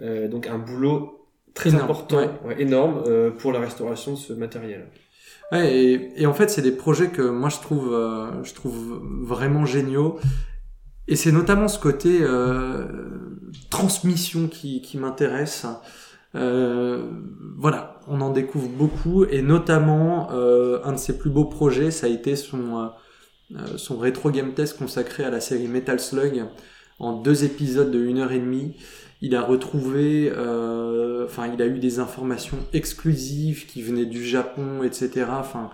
[0.00, 2.30] Euh, donc un boulot très Énorme, important, ouais.
[2.46, 4.88] ouais, énorme euh, pour la restauration de ce matériel.
[5.52, 9.00] Ouais, et, et en fait, c'est des projets que moi je trouve, euh, je trouve
[9.22, 10.18] vraiment géniaux.
[11.06, 12.86] Et c'est notamment ce côté euh,
[13.70, 15.66] transmission qui, qui m'intéresse.
[16.34, 17.10] Euh,
[17.56, 22.06] voilà, on en découvre beaucoup, et notamment euh, un de ses plus beaux projets, ça
[22.06, 22.86] a été son euh,
[23.76, 26.44] son rétro game test consacré à la série Metal Slug
[26.98, 28.76] en deux épisodes de une heure et demie.
[29.20, 34.82] Il a retrouvé, euh, enfin, il a eu des informations exclusives qui venaient du Japon,
[34.82, 35.26] etc.
[35.30, 35.70] Enfin,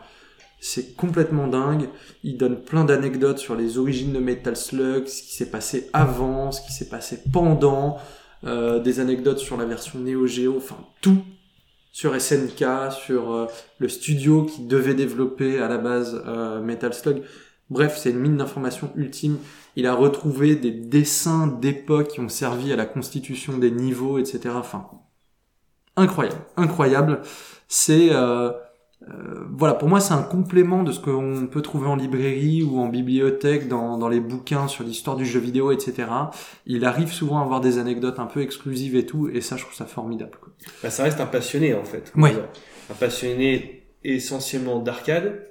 [0.61, 1.89] c'est complètement dingue.
[2.23, 6.53] Il donne plein d'anecdotes sur les origines de Metal Slug, ce qui s'est passé avant,
[6.53, 7.99] ce qui s'est passé pendant,
[8.45, 11.23] euh, des anecdotes sur la version Neo Geo, enfin tout
[11.93, 13.47] sur SNK, sur euh,
[13.79, 17.23] le studio qui devait développer à la base euh, Metal Slug.
[17.71, 19.39] Bref, c'est une mine d'informations ultime.
[19.77, 24.51] Il a retrouvé des dessins d'époque qui ont servi à la constitution des niveaux, etc.
[24.57, 24.87] Enfin,
[25.97, 27.23] incroyable, incroyable.
[27.68, 28.51] C'est euh,
[29.09, 32.79] euh, voilà, pour moi, c'est un complément de ce qu'on peut trouver en librairie ou
[32.81, 36.09] en bibliothèque, dans, dans les bouquins sur l'histoire du jeu vidéo, etc.
[36.66, 39.62] Il arrive souvent à avoir des anecdotes un peu exclusives et tout, et ça, je
[39.62, 40.37] trouve ça formidable.
[40.41, 40.53] Quoi.
[40.83, 42.12] Bah, ça reste un passionné en fait.
[42.16, 42.35] Ouais.
[42.91, 45.50] Un passionné essentiellement d'arcade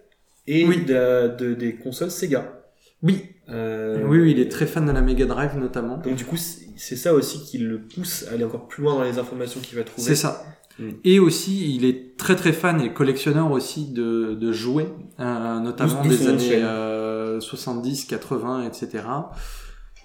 [0.52, 0.84] et Oui.
[0.86, 2.62] de, de- des consoles Sega.
[3.02, 5.98] Oui, Euh, oui, oui, il est très fan de la Mega Drive notamment.
[5.98, 9.04] Donc du coup, c'est ça aussi qui le pousse à aller encore plus loin dans
[9.04, 10.06] les informations qu'il va trouver.
[10.08, 10.44] C'est ça.
[10.78, 10.90] Mm.
[11.04, 14.90] Et aussi, il est très très fan et collectionneur aussi de, de jouets,
[15.20, 16.64] euh, notamment des années chaîne.
[16.64, 19.04] euh, 70, 80, etc.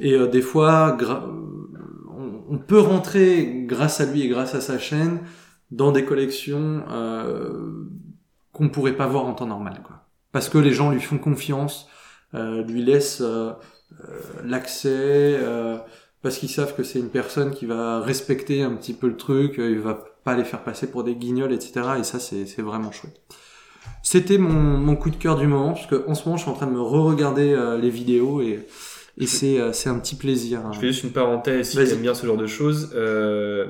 [0.00, 0.96] Et euh, des fois,
[2.16, 5.18] on, on peut rentrer grâce à lui et grâce à sa chaîne
[5.70, 7.84] dans des collections euh,
[8.52, 10.03] qu'on pourrait pas voir en temps normal, quoi.
[10.34, 11.88] Parce que les gens lui font confiance,
[12.34, 13.52] euh, lui laissent euh,
[14.00, 14.90] euh, l'accès.
[15.38, 15.78] euh,
[16.22, 19.54] parce qu'ils savent que c'est une personne qui va respecter un petit peu le truc,
[19.58, 21.72] il va pas les faire passer pour des guignols, etc.
[22.00, 23.20] Et ça, c'est c'est vraiment chouette.
[24.02, 26.50] C'était mon, mon coup de cœur du moment, parce que en ce moment, je suis
[26.50, 28.66] en train de me re-regarder euh, les vidéos et,
[29.18, 30.60] et c'est euh, c'est un petit plaisir.
[30.64, 30.72] hein.
[30.72, 32.90] Je fais juste une parenthèse si t'aimes bien ce genre de choses.
[32.94, 33.66] Euh,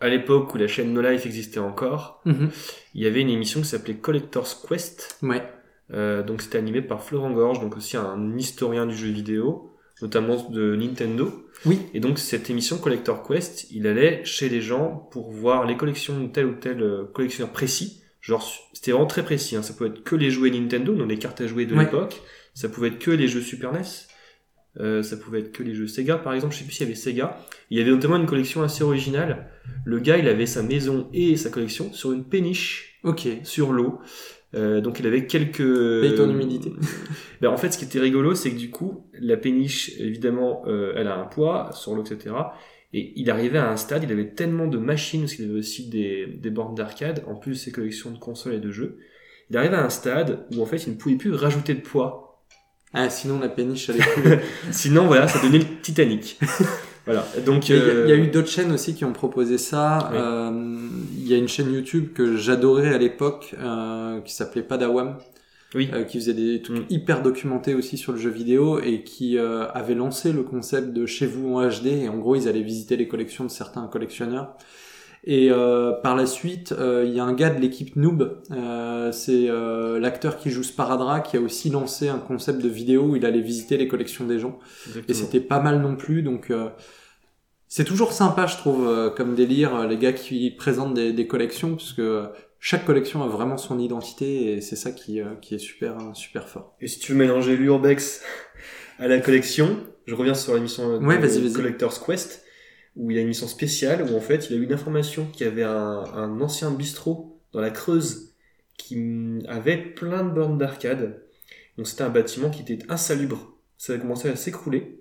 [0.00, 2.50] à l'époque où la chaîne No Life existait encore, Mhm.
[2.94, 5.18] il y avait une émission qui s'appelait Collector's Quest.
[5.22, 5.42] Ouais.
[5.92, 9.72] Euh, donc c'était animé par Florent Gorge, donc aussi un historien du jeu vidéo,
[10.02, 11.32] notamment de Nintendo.
[11.64, 11.80] Oui.
[11.94, 16.20] Et donc cette émission Collector Quest, il allait chez les gens pour voir les collections
[16.20, 18.02] de tel ou tel euh, collectionneur précis.
[18.20, 19.54] Genre c'était vraiment très précis.
[19.56, 19.62] Hein.
[19.62, 21.84] Ça pouvait être que les jouets Nintendo, donc les cartes à jouer de Ouais.
[21.84, 22.20] l'époque.
[22.54, 23.80] Ça pouvait être que les jeux Super NES.
[24.78, 26.52] Euh, ça pouvait être que les jeux Sega, par exemple.
[26.52, 27.38] Je sais plus s'il y avait Sega.
[27.70, 29.48] Il y avait notamment une collection assez originale.
[29.84, 33.26] Le gars, il avait sa maison et sa collection sur une péniche Ok.
[33.44, 34.00] sur l'eau.
[34.56, 35.58] Euh, donc il avait quelques...
[36.00, 36.72] Paye ton humidité.
[37.42, 40.94] Ben, en fait, ce qui était rigolo, c'est que du coup, la péniche, évidemment, euh,
[40.96, 42.34] elle a un poids sur l'eau, etc.
[42.94, 45.90] Et il arrivait à un stade, il avait tellement de machines, parce qu'il avait aussi
[45.90, 48.96] des, des bornes d'arcade, en plus de ses collections de consoles et de jeux.
[49.50, 52.42] Il arrivait à un stade où en fait, il ne pouvait plus rajouter de poids.
[52.94, 54.38] Ah, sinon la péniche, est cool.
[54.70, 56.38] Sinon, voilà, ça donnait le Titanic.
[57.06, 57.24] Voilà.
[57.46, 59.58] Donc, Il y, a- il y a euh, eu d'autres chaînes aussi qui ont proposé
[59.58, 60.10] ça.
[60.12, 60.18] Oui.
[60.20, 60.50] Euh,
[61.18, 65.16] Il y a une chaîne YouTube que j'adorais à l'époque euh, qui s'appelait Padawam,
[65.74, 65.88] Oui.
[65.92, 66.86] euh, qui faisait des trucs Mm.
[66.90, 71.06] hyper documentés aussi sur le jeu vidéo et qui euh, avait lancé le concept de
[71.06, 71.86] chez vous en HD.
[72.04, 74.56] Et en gros, ils allaient visiter les collections de certains collectionneurs.
[75.28, 79.10] Et euh, par la suite, euh, il y a un gars de l'équipe Noob, euh,
[79.10, 83.16] c'est euh, l'acteur qui joue Sparadra, qui a aussi lancé un concept de vidéo où
[83.16, 84.60] il allait visiter les collections des gens.
[85.08, 86.68] Et c'était pas mal non plus, donc euh,
[87.66, 91.74] c'est toujours sympa, je trouve, euh, comme délire, les gars qui présentent des, des collections,
[91.74, 92.28] puisque euh,
[92.60, 96.48] chaque collection a vraiment son identité, et c'est ça qui, euh, qui est super, super
[96.48, 96.76] fort.
[96.80, 98.22] Et si tu veux mélanger l'urbex
[99.00, 101.18] à la collection, je reviens sur l'émission Ouais.
[101.52, 102.44] Collector's Quest,
[102.96, 105.26] où il y a une émission spéciale où en fait il a eu une information
[105.32, 108.34] qu'il y avait un, un ancien bistrot dans la Creuse
[108.76, 111.22] qui avait plein de bornes d'arcade.
[111.76, 113.56] Donc c'était un bâtiment qui était insalubre.
[113.76, 115.00] Ça a commencé à s'écrouler.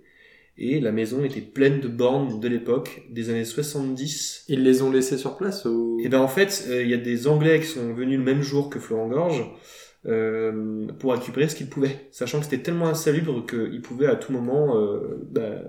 [0.58, 4.89] Et la maison était pleine de bornes de l'époque, des années 70, Ils les ont
[4.89, 6.00] laissés sur place ou...
[6.02, 8.41] et ben en fait, euh, il y a des Anglais qui sont venus le même
[8.41, 9.43] jour que Florent Gorge
[10.06, 14.32] euh, pour récupérer ce qu'ils pouvaient, sachant que c'était tellement insalubre qu'ils pouvaient à tout
[14.32, 15.62] moment euh, bah,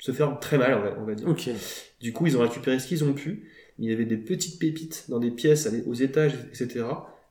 [0.00, 1.28] se faire très mal, on va, on va dire.
[1.28, 1.48] Ok.
[2.00, 3.48] Du coup, ils ont récupéré ce qu'ils ont pu.
[3.78, 6.84] Il y avait des petites pépites dans des pièces aux étages, etc.,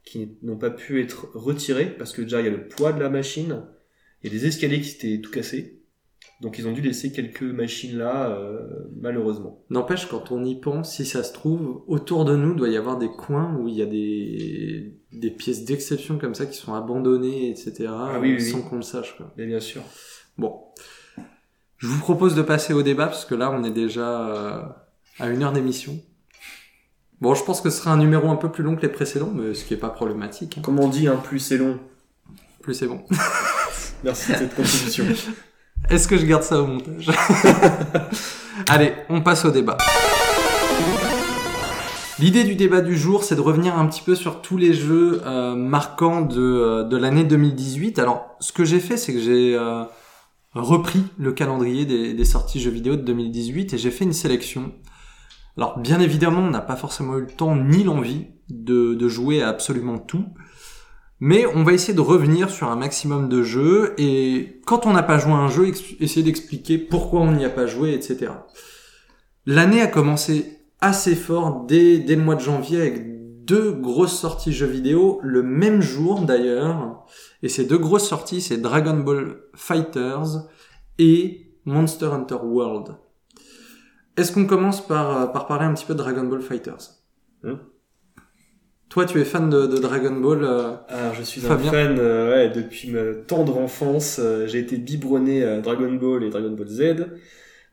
[0.04, 3.00] qui n'ont pas pu être retirées parce que déjà il y a le poids de
[3.00, 3.64] la machine,
[4.26, 5.76] a des escaliers qui étaient tout cassés.
[6.42, 8.66] Donc ils ont dû laisser quelques machines là, euh,
[8.96, 9.64] malheureusement.
[9.70, 12.98] N'empêche, quand on y pense, si ça se trouve, autour de nous, doit y avoir
[12.98, 17.50] des coins où il y a des, des pièces d'exception comme ça qui sont abandonnées,
[17.50, 18.64] etc., Ah oui, oui, sans oui.
[18.70, 19.18] qu'on le sache.
[19.18, 19.34] Quoi.
[19.38, 19.82] Mais bien sûr.
[20.38, 20.62] Bon.
[21.80, 24.62] Je vous propose de passer au débat, parce que là, on est déjà euh,
[25.20, 25.98] à une heure d'émission.
[27.22, 29.32] Bon, je pense que ce sera un numéro un peu plus long que les précédents,
[29.34, 30.58] mais ce qui est pas problématique.
[30.58, 30.62] hein.
[30.62, 31.80] Comme on dit, un plus c'est long.
[32.62, 33.02] Plus c'est bon.
[34.04, 35.06] Merci de cette contribution.
[35.90, 37.10] Est-ce que je garde ça au montage?
[38.70, 39.78] Allez, on passe au débat.
[42.20, 45.22] L'idée du débat du jour, c'est de revenir un petit peu sur tous les jeux
[45.26, 47.98] euh, marquants de, euh, de l'année 2018.
[48.00, 49.84] Alors, ce que j'ai fait, c'est que j'ai euh,
[50.54, 54.74] repris le calendrier des, sorties jeux vidéo de 2018 et j'ai fait une sélection.
[55.58, 59.50] Alors, bien évidemment, on n'a pas forcément eu le temps ni l'envie de, jouer à
[59.50, 60.26] absolument tout.
[61.20, 65.04] Mais on va essayer de revenir sur un maximum de jeux et quand on n'a
[65.04, 65.70] pas joué à un jeu,
[66.00, 68.32] essayer d'expliquer pourquoi on n'y a pas joué, etc.
[69.46, 74.68] L'année a commencé assez fort dès le mois de janvier avec deux grosses sorties jeux
[74.68, 77.06] vidéo le même jour d'ailleurs.
[77.42, 80.48] Et ces deux grosses sorties, c'est Dragon Ball Fighters
[80.98, 82.96] et Monster Hunter World.
[84.18, 87.00] Est-ce qu'on commence par, euh, par parler un petit peu de Dragon Ball Fighters?
[87.44, 87.54] Hmm.
[88.90, 91.70] Toi, tu es fan de, de Dragon Ball euh, Alors, je suis Fabien?
[91.70, 94.20] un fan euh, ouais, depuis ma tendre enfance.
[94.20, 97.08] euh, j'ai été biberonné à Dragon Ball et Dragon Ball Z.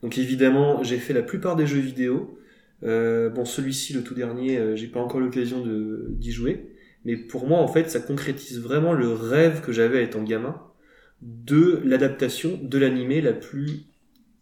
[0.03, 2.37] Donc évidemment, j'ai fait la plupart des jeux vidéo.
[2.83, 6.75] Euh, bon, celui-ci, le tout dernier, j'ai pas encore l'occasion de d'y jouer.
[7.05, 10.61] Mais pour moi, en fait, ça concrétise vraiment le rêve que j'avais étant gamin
[11.21, 13.85] de l'adaptation de l'animé la plus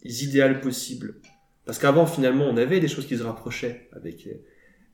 [0.04, 1.16] idéale possible.
[1.66, 4.34] Parce qu'avant, finalement, on avait des choses qui se rapprochaient avec euh,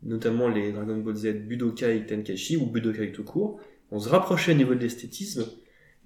[0.03, 3.59] notamment les Dragon Ball Z Budokai Tenkaichi ou Budokai tout court.
[3.91, 5.45] On se rapprochait au niveau de l'esthétisme,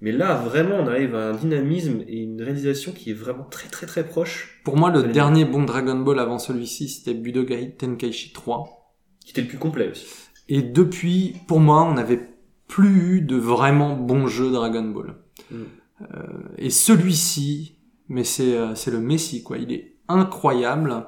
[0.00, 3.68] mais là, vraiment, on arrive à un dynamisme et une réalisation qui est vraiment très
[3.68, 8.32] très très proche, Pour moi, le dernier bon Dragon Ball avant celui-ci, c'était Budokai Tenkaichi
[8.32, 8.92] 3.
[9.24, 10.06] qui était le plus complet aussi.
[10.48, 12.28] Et depuis, pour moi, on n'avait
[12.68, 15.16] plus eu de vraiment bons jeux Dragon Ball.
[15.50, 15.56] Mm.
[16.02, 16.26] Euh,
[16.58, 17.78] et celui-ci,
[18.08, 19.58] mais c'est euh, c'est le Messi, quoi.
[19.58, 21.06] Il est incroyable.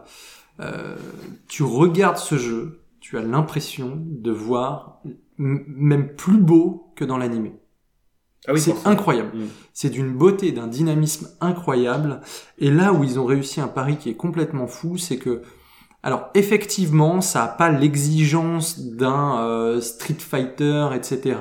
[0.60, 0.96] Euh,
[1.46, 5.02] tu regardes ce jeu, tu as l'impression de voir
[5.38, 7.54] même plus beau que dans l'animé.
[8.46, 9.36] Ah oui, c'est incroyable.
[9.36, 9.46] Mm.
[9.72, 12.20] C'est d'une beauté, d'un dynamisme incroyable.
[12.58, 15.42] Et là où ils ont réussi un pari qui est complètement fou, c'est que,
[16.02, 21.36] alors effectivement, ça a pas l'exigence d'un euh, Street Fighter, etc.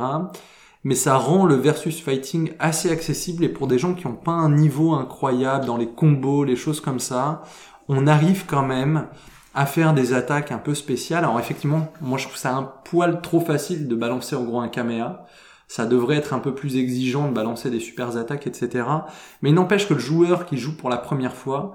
[0.84, 4.32] Mais ça rend le versus fighting assez accessible et pour des gens qui n'ont pas
[4.32, 7.44] un niveau incroyable dans les combos, les choses comme ça,
[7.88, 9.08] on arrive quand même
[9.54, 11.24] à faire des attaques un peu spéciales.
[11.24, 14.70] Alors effectivement, moi je trouve ça un poil trop facile de balancer en gros un
[14.70, 15.26] Kamea.
[15.68, 18.86] Ça devrait être un peu plus exigeant de balancer des super attaques, etc.
[19.42, 21.74] Mais il n'empêche que le joueur qui joue pour la première fois,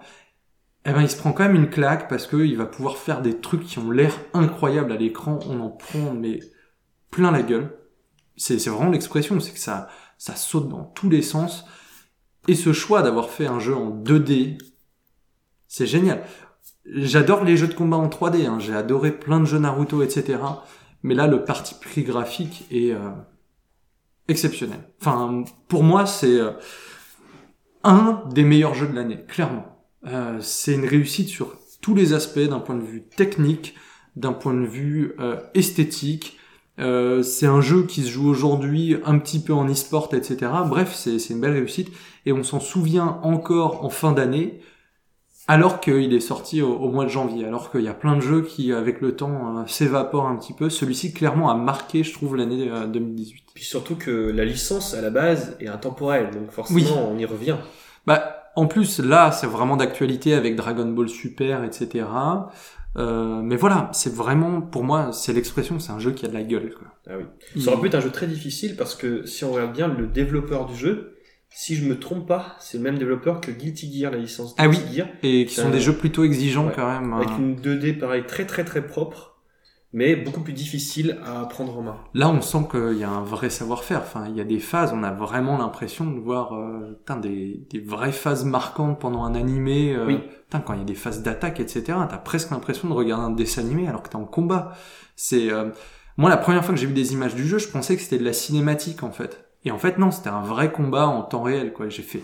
[0.84, 3.40] eh ben, il se prend quand même une claque parce qu'il va pouvoir faire des
[3.40, 5.38] trucs qui ont l'air incroyables à l'écran.
[5.48, 6.40] On en prend, mais
[7.10, 7.78] plein la gueule.
[8.36, 11.64] C'est, c'est vraiment l'expression, c'est que ça, ça saute dans tous les sens.
[12.48, 14.58] Et ce choix d'avoir fait un jeu en 2D,
[15.68, 16.24] c'est génial.
[16.84, 18.58] J'adore les jeux de combat en 3D, hein.
[18.58, 20.40] j'ai adoré plein de jeux Naruto, etc.
[21.04, 23.10] Mais là, le parti pris graphique est euh,
[24.26, 24.80] exceptionnel.
[25.00, 26.52] Enfin, pour moi, c'est euh,
[27.84, 29.71] un des meilleurs jeux de l'année, clairement.
[30.06, 33.74] Euh, c'est une réussite sur tous les aspects, d'un point de vue technique,
[34.16, 36.38] d'un point de vue euh, esthétique.
[36.78, 40.50] Euh, c'est un jeu qui se joue aujourd'hui un petit peu en e-sport, etc.
[40.66, 41.88] Bref, c'est c'est une belle réussite
[42.24, 44.60] et on s'en souvient encore en fin d'année,
[45.48, 47.44] alors qu'il est sorti au, au mois de janvier.
[47.46, 50.52] Alors qu'il y a plein de jeux qui, avec le temps, euh, s'évaporent un petit
[50.54, 50.70] peu.
[50.70, 53.44] Celui-ci clairement a marqué, je trouve, l'année euh, 2018.
[53.54, 56.86] Puis surtout que la licence à la base est intemporelle, donc forcément Oui.
[57.14, 57.56] on y revient.
[58.06, 62.04] Bah, en plus, là, c'est vraiment d'actualité avec Dragon Ball Super, etc.
[62.98, 66.34] Euh, mais voilà, c'est vraiment, pour moi, c'est l'expression, c'est un jeu qui a de
[66.34, 66.74] la gueule.
[66.74, 66.88] Quoi.
[67.08, 67.62] Ah oui.
[67.62, 70.06] Ça aurait pu être un jeu très difficile parce que si on regarde bien le
[70.06, 71.14] développeur du jeu,
[71.48, 74.68] si je me trompe pas, c'est le même développeur que Guilty Gear, la licence Ah
[74.68, 74.78] oui.
[74.92, 76.72] Gear, Et qui sont Euh, des jeux plutôt exigeants ouais.
[76.76, 77.12] quand même.
[77.14, 77.36] avec hein.
[77.38, 79.31] une 2D pareil très très très propre,
[79.92, 81.96] mais beaucoup plus difficile à prendre en main.
[82.14, 84.00] Là, on sent qu'il y a un vrai savoir-faire.
[84.00, 87.66] Enfin, il y a des phases, on a vraiment l'impression de voir euh, putain, des,
[87.70, 89.94] des vraies phases marquantes pendant un animé.
[89.94, 90.18] euh, Oui.
[90.44, 93.30] putain, quand il y a des phases d'attaque, etc., t'as presque l'impression de regarder un
[93.30, 94.72] dessin animé alors que t'es en combat.
[95.14, 95.70] C'est euh,
[96.16, 98.18] moi la première fois que j'ai vu des images du jeu, je pensais que c'était
[98.18, 99.44] de la cinématique en fait.
[99.64, 101.72] Et en fait, non, c'était un vrai combat en temps réel.
[101.72, 101.88] Quoi.
[101.88, 102.22] J'ai fait,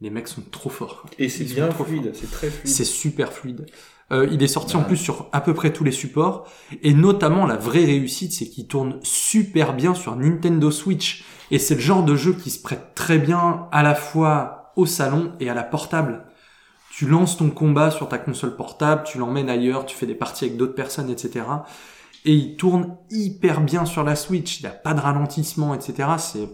[0.00, 1.02] les mecs sont trop forts.
[1.02, 1.10] quoi.
[1.18, 2.66] Et c'est bien trop fluide, c'est très fluide.
[2.74, 3.66] C'est super fluide.
[4.10, 6.48] Euh, il est sorti en plus sur à peu près tous les supports
[6.82, 11.74] et notamment la vraie réussite c'est qu'il tourne super bien sur Nintendo Switch et c'est
[11.74, 15.50] le genre de jeu qui se prête très bien à la fois au salon et
[15.50, 16.24] à la portable.
[16.90, 20.46] Tu lances ton combat sur ta console portable, tu l'emmènes ailleurs, tu fais des parties
[20.46, 21.44] avec d'autres personnes, etc.
[22.24, 24.60] Et il tourne hyper bien sur la Switch.
[24.60, 26.08] Il n'y a pas de ralentissement, etc.
[26.18, 26.48] C'est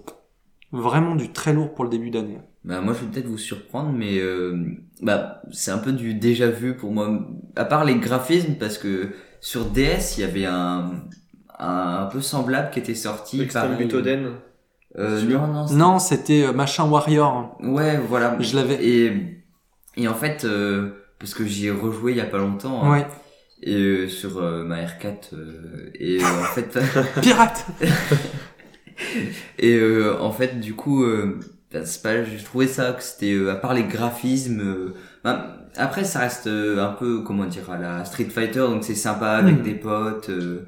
[0.73, 2.41] vraiment du très lourd pour le début d'année.
[2.65, 4.57] Bah, moi, je vais peut-être vous surprendre, mais euh,
[5.03, 7.11] bah, c'est un peu du déjà vu pour moi.
[7.57, 9.11] À part les graphismes, parce que
[9.41, 10.93] sur DS, il y avait un,
[11.59, 13.43] un, un peu semblable qui était sorti.
[13.43, 13.77] Extreme.
[13.77, 14.31] Butoden.
[14.99, 15.67] Euh, non, non.
[15.67, 17.57] c'est- Non, c'était euh, Machin Warrior.
[17.61, 18.37] Ouais, voilà.
[18.41, 18.83] Je l'avais.
[18.87, 19.45] Et,
[19.97, 22.83] et en fait, euh, parce que j'y ai rejoué il y a pas longtemps.
[22.85, 23.07] hein, Ouais.
[23.63, 25.35] Et euh, sur euh, ma R4.
[25.35, 26.79] euh, et euh, en fait.
[27.23, 27.67] Pirate
[29.59, 31.05] Et euh, en fait, du coup,
[31.85, 34.61] c'est pas, j'ai trouvé ça que c'était euh, à part les graphismes.
[34.61, 34.95] euh,
[35.25, 38.95] ben, après, ça reste euh, un peu comment dire à la Street Fighter, donc c'est
[38.95, 39.63] sympa avec Mm.
[39.63, 40.31] des potes.
[40.31, 40.67] euh,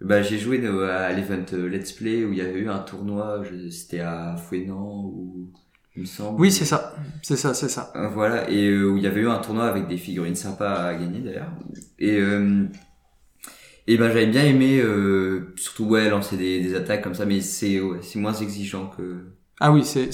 [0.00, 3.42] bah, j'ai joué euh, à l'event Let's Play où il y avait eu un tournoi.
[3.70, 5.52] C'était à Fouenan ou
[5.96, 6.40] il me semble.
[6.40, 6.94] Oui, c'est ça.
[7.22, 7.92] C'est ça, c'est ça.
[8.12, 10.94] Voilà, et euh, où il y avait eu un tournoi avec des figurines sympas à
[10.94, 11.52] gagner d'ailleurs.
[11.98, 12.66] Et, euh,
[13.86, 17.40] et ben j'avais bien aimé, euh, surtout ouais, lancer des, des attaques comme ça, mais
[17.40, 19.35] c'est ouais, c'est moins exigeant que...
[19.58, 20.10] Ah oui, c'est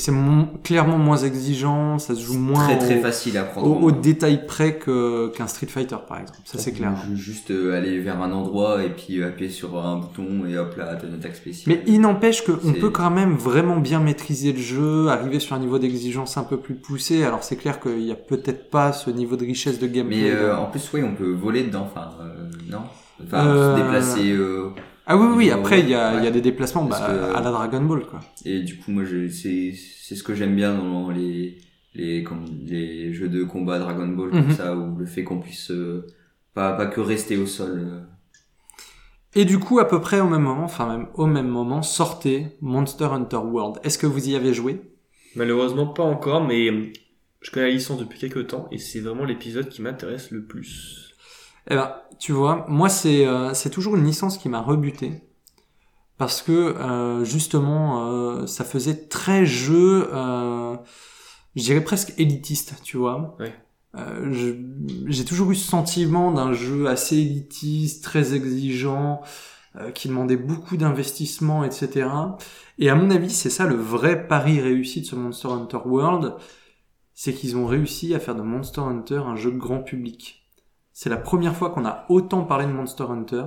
[0.63, 3.67] clairement moins exigeant, ça se joue moins très très au, facile à prendre.
[3.69, 4.01] au, en au main.
[4.01, 6.39] détail près qu'un Street Fighter par exemple.
[6.45, 6.93] Ça c'est clair.
[7.09, 10.57] Ju- Juste euh, aller vers un endroit et puis euh, appuyer sur un bouton et
[10.57, 11.75] hop là, t'as une attaque spéciale.
[11.77, 15.59] Mais il n'empêche qu'on peut quand même vraiment bien maîtriser le jeu, arriver sur un
[15.59, 17.25] niveau d'exigence un peu plus poussé.
[17.25, 20.23] Alors c'est clair qu'il y a peut-être pas ce niveau de richesse de gameplay.
[20.23, 22.83] Mais euh, de- en plus, oui, on peut voler dedans, enfin, euh, non?
[23.25, 24.33] Enfin, Euh, se déplacer...
[25.03, 26.99] euh, Ah oui, oui, niveau- après il y a, il y a des déplacements bah,
[27.07, 28.21] que- à la Dragon Ball quoi.
[28.45, 31.59] Et du coup, moi, je, c'est, c'est ce que j'aime bien dans les,
[31.95, 34.53] les, comme, les jeux de combat Dragon Ball, comme Mhm.
[34.53, 36.07] ça, où le fait qu'on puisse euh,
[36.55, 37.79] pas, pas que rester au sol.
[37.85, 38.01] euh.
[39.35, 42.57] Et du coup, à peu près au même moment, enfin même au même moment, sortait
[42.61, 43.81] Monster Hunter World.
[43.83, 44.83] Est-ce que vous y avez joué?
[45.37, 46.93] Malheureusement pas encore, mais euh,
[47.41, 51.15] je connais la licence depuis quelques temps et c'est vraiment l'épisode qui m'intéresse le plus.
[51.71, 55.25] Eh ben, tu vois, moi c'est euh, c'est toujours une licence qui m'a rebuté
[56.19, 60.77] parce que euh, justement euh, ça faisait très jeu, euh,
[61.57, 63.37] je dirais presque élitiste, tu vois.
[63.41, 63.53] Ouais.
[63.97, 64.33] Euh,
[65.09, 69.23] J'ai toujours eu ce sentiment d'un jeu assez élitiste, très exigeant,
[69.75, 72.09] euh, qui demandait beaucoup d'investissement, etc.
[72.79, 76.37] Et à mon avis, c'est ça le vrai pari réussi de ce Monster Hunter World,
[77.15, 80.42] c'est qu'ils ont réussi à faire de Monster Hunter un jeu grand public.
[80.93, 83.45] C'est la première fois qu'on a autant parlé de Monster Hunter.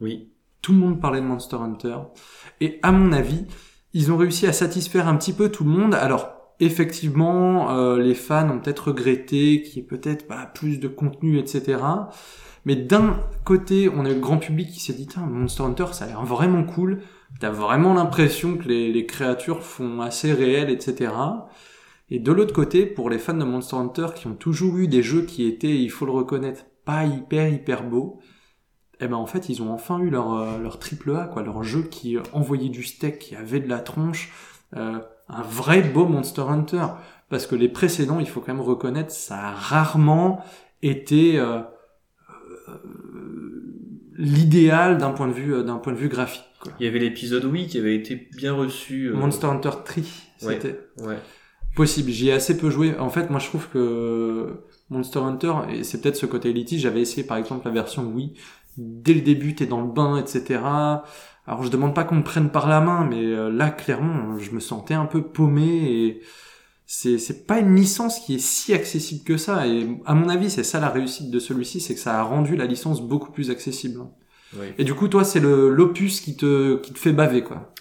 [0.00, 0.32] Oui.
[0.62, 1.96] Tout le monde parlait de Monster Hunter.
[2.60, 3.46] Et à mon avis,
[3.94, 5.94] ils ont réussi à satisfaire un petit peu tout le monde.
[5.94, 6.30] Alors,
[6.60, 11.38] effectivement, euh, les fans ont peut-être regretté qu'il y ait peut-être pas plus de contenu,
[11.38, 11.78] etc.
[12.64, 15.86] Mais d'un côté, on a eu le grand public qui s'est dit, Tain, Monster Hunter,
[15.92, 17.00] ça a l'air vraiment cool.
[17.40, 21.12] T'as vraiment l'impression que les, les créatures font assez réel, etc.
[22.10, 25.02] Et de l'autre côté, pour les fans de Monster Hunter qui ont toujours eu des
[25.02, 28.20] jeux qui étaient, il faut le reconnaître, pas hyper hyper beaux,
[29.00, 31.62] eh ben en fait ils ont enfin eu leur euh, leur triple A quoi, leur
[31.62, 34.32] jeu qui euh, envoyait du steak, qui avait de la tronche,
[34.74, 34.98] euh,
[35.28, 36.86] un vrai beau Monster Hunter.
[37.28, 40.42] Parce que les précédents, il faut quand même reconnaître, ça a rarement
[40.80, 41.58] été euh,
[42.68, 42.72] euh,
[44.16, 46.44] l'idéal d'un point de vue d'un point de vue graphique.
[46.60, 46.72] Quoi.
[46.80, 49.10] Il y avait l'épisode oui qui avait été bien reçu.
[49.10, 50.02] Monster Hunter 3,
[50.42, 50.54] Ouais.
[50.60, 51.18] c'était Ouais.
[51.78, 52.98] Possible, j'y ai assez peu joué.
[52.98, 57.00] En fait, moi je trouve que Monster Hunter, et c'est peut-être ce côté élitiste, j'avais
[57.00, 58.34] essayé par exemple la version Wii,
[58.76, 60.58] dès le début t'es dans le bain, etc.
[61.46, 64.50] Alors je demande pas qu'on me prenne par la main, mais euh, là clairement je
[64.50, 66.20] me sentais un peu paumé et
[66.84, 69.68] c'est c'est pas une licence qui est si accessible que ça.
[69.68, 72.56] Et à mon avis c'est ça la réussite de celui-ci, c'est que ça a rendu
[72.56, 74.00] la licence beaucoup plus accessible.
[74.58, 74.66] Oui.
[74.78, 77.72] Et du coup toi c'est le l'opus qui te qui te fait baver quoi.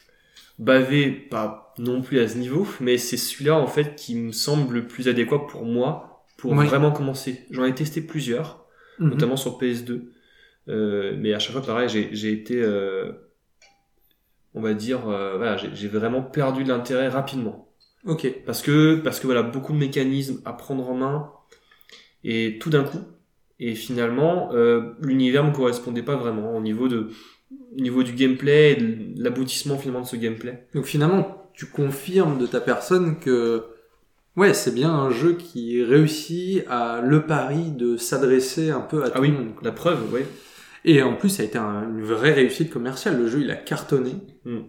[0.60, 4.76] Bavé, pas non plus à ce niveau, mais c'est celui-là en fait qui me semble
[4.76, 7.45] le plus adéquat pour moi pour vraiment commencer.
[7.52, 8.66] J'en ai testé plusieurs,
[8.99, 9.10] Mhm.
[9.10, 10.12] notamment sur PS2,
[10.70, 13.12] euh, mais à chaque fois pareil, j'ai j'ai été, euh,
[14.54, 17.70] on va dire, euh, voilà, j'ai j'ai vraiment perdu de l'intérêt rapidement.
[18.06, 18.28] Ok.
[18.45, 21.30] Parce que, parce que voilà, beaucoup de mécanismes à prendre en main,
[22.24, 22.99] et tout d'un coup,
[23.60, 27.10] et finalement, euh, l'univers me correspondait pas vraiment au niveau de,
[27.52, 30.68] au niveau du gameplay, et de l'aboutissement finalement de ce gameplay.
[30.74, 33.66] Donc finalement, tu confirmes de ta personne que
[34.38, 39.08] ouais, c'est bien un jeu qui réussit à le pari de s'adresser un peu à
[39.10, 39.54] tout Ah oui, le monde.
[39.64, 40.22] la preuve, oui.
[40.86, 43.18] Et en plus, ça a été un- une vraie réussite commerciale.
[43.18, 44.12] Le jeu, il a cartonné.
[44.46, 44.60] Mm.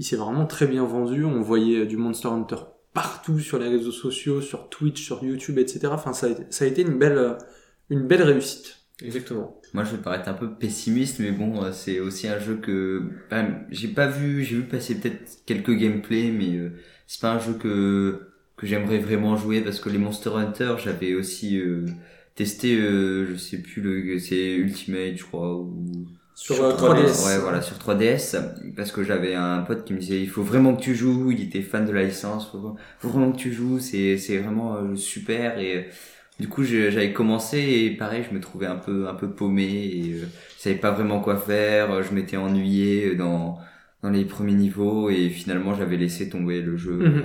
[0.00, 1.24] Il s'est vraiment très bien vendu.
[1.24, 2.56] On voyait du Monster Hunter
[2.92, 5.88] partout sur les réseaux sociaux, sur Twitch, sur YouTube, etc.
[5.92, 7.38] Enfin, ça a été, ça a été une belle,
[7.90, 8.77] une belle réussite.
[9.02, 9.60] Exactement.
[9.74, 13.02] Moi, je vais paraître un peu pessimiste, mais bon, euh, c'est aussi un jeu que
[13.30, 14.42] ben, j'ai pas vu.
[14.42, 16.72] J'ai vu passer peut-être quelques gameplays, mais euh,
[17.06, 18.24] c'est pas un jeu que
[18.56, 21.86] que j'aimerais vraiment jouer parce que les Monster Hunter, j'avais aussi euh,
[22.34, 27.24] testé, euh, je sais plus le, c'est Ultimate, je crois, ou Sur, euh, 3DS.
[27.24, 28.36] Ouais, voilà, sur 3DS,
[28.76, 31.42] parce que j'avais un pote qui me disait, il faut vraiment que tu joues, il
[31.42, 34.96] était fan de la licence, faut, faut vraiment que tu joues, c'est, c'est vraiment euh,
[34.96, 35.82] super, et euh,
[36.38, 40.12] du coup, j'avais commencé, et pareil, je me trouvais un peu, un peu paumé, et
[40.14, 43.58] euh, je savais pas vraiment quoi faire, je m'étais ennuyé dans,
[44.02, 47.24] dans les premiers niveaux, et finalement, j'avais laissé tomber le jeu, Mhm.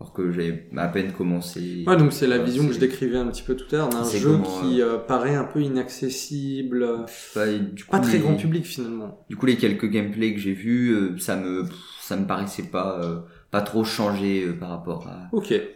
[0.00, 1.84] alors que j'avais à peine commencé.
[1.86, 4.04] Ouais, donc c'est la vision que je décrivais un petit peu tout à l'heure, d'un
[4.08, 8.36] jeu comment, qui euh, paraît un peu inaccessible, euh, du coup, pas très les- grand
[8.36, 9.24] public finalement.
[9.28, 11.64] Du coup, les quelques gameplays que j'ai vus, euh, ça me,
[12.00, 13.20] ça me paraissait pas, euh,
[13.56, 15.30] pas trop changé euh, par rapport à,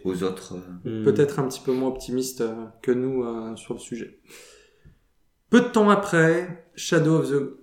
[0.05, 0.55] aux autres.
[0.87, 1.03] euh.
[1.05, 4.21] peut-être un petit peu moins optimiste euh, que nous euh, sur le sujet.
[5.49, 7.57] Peu de temps après, Shadow of the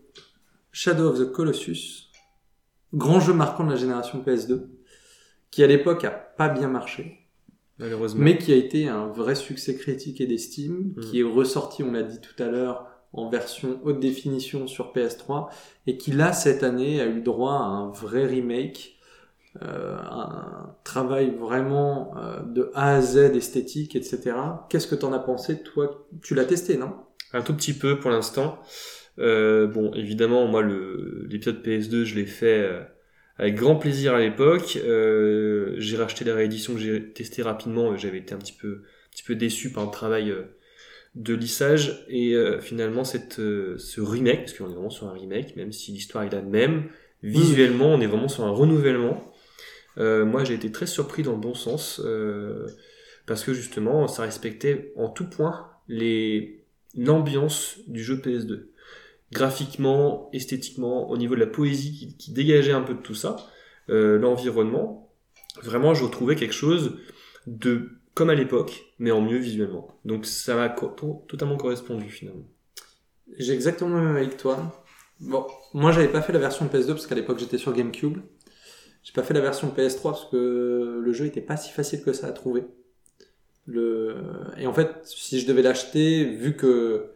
[0.71, 2.11] Shadow of the Colossus,
[2.93, 4.67] grand jeu marquant de la génération PS2,
[5.51, 7.19] qui à l'époque a pas bien marché,
[7.79, 8.23] Malheureusement.
[8.23, 10.99] mais qui a été un vrai succès critique et d'estime, Mm.
[11.01, 15.49] qui est ressorti, on l'a dit tout à l'heure, en version haute définition sur PS3,
[15.87, 18.96] et qui là, cette année, a eu droit à un vrai remake,
[19.61, 24.33] un travail vraiment euh, de A à Z esthétique, etc.
[24.69, 26.07] Qu'est-ce que t'en as pensé, toi?
[26.21, 26.93] Tu l'as testé, non?
[27.33, 28.59] Un tout petit peu pour l'instant.
[29.19, 32.81] Euh, bon, évidemment, moi, l'épisode PS2, je l'ai fait euh,
[33.37, 34.77] avec grand plaisir à l'époque.
[34.83, 37.95] Euh, j'ai racheté la réédition que j'ai testé rapidement.
[37.97, 40.43] J'avais été un petit peu, un petit peu déçu par le travail euh,
[41.15, 42.05] de lissage.
[42.09, 45.71] Et euh, finalement, cette, euh, ce remake, parce qu'on est vraiment sur un remake, même
[45.71, 46.85] si l'histoire est la même,
[47.23, 49.26] visuellement, on est vraiment sur un renouvellement.
[49.97, 52.67] Euh, moi, j'ai été très surpris dans le bon sens, euh,
[53.25, 55.69] parce que justement, ça respectait en tout point
[56.95, 58.67] l'ambiance du jeu PS2.
[59.31, 63.37] Graphiquement, esthétiquement, au niveau de la poésie qui, dégageait un peu de tout ça,
[63.89, 65.11] euh, l'environnement,
[65.61, 66.97] vraiment je retrouvais quelque chose
[67.45, 69.99] de comme à l'époque, mais en mieux visuellement.
[70.03, 72.47] Donc ça m'a totalement correspondu finalement.
[73.37, 74.83] J'ai exactement le même avec toi.
[75.19, 78.17] Bon, moi j'avais pas fait la version PS2 parce qu'à l'époque j'étais sur GameCube.
[79.03, 82.13] J'ai pas fait la version PS3 parce que le jeu était pas si facile que
[82.13, 82.65] ça à trouver.
[84.57, 87.11] Et en fait, si je devais l'acheter, vu que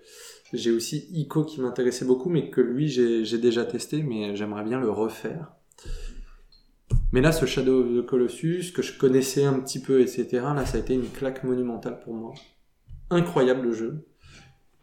[0.54, 4.64] j'ai aussi Ico qui m'intéressait beaucoup, mais que lui j'ai j'ai déjà testé, mais j'aimerais
[4.64, 5.54] bien le refaire.
[7.14, 10.66] Mais là, ce Shadow of the Colossus, que je connaissais un petit peu, etc., là,
[10.66, 12.34] ça a été une claque monumentale pour moi.
[13.10, 14.08] Incroyable le jeu.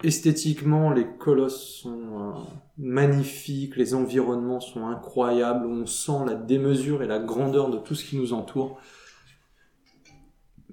[0.05, 2.33] Esthétiquement, les colosses sont euh,
[2.77, 8.05] magnifiques, les environnements sont incroyables, on sent la démesure et la grandeur de tout ce
[8.05, 8.81] qui nous entoure.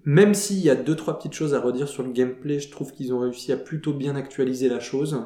[0.04, 2.92] Même s'il y a deux trois petites choses à redire sur le gameplay, je trouve
[2.94, 5.20] qu'ils ont réussi à plutôt bien actualiser la chose.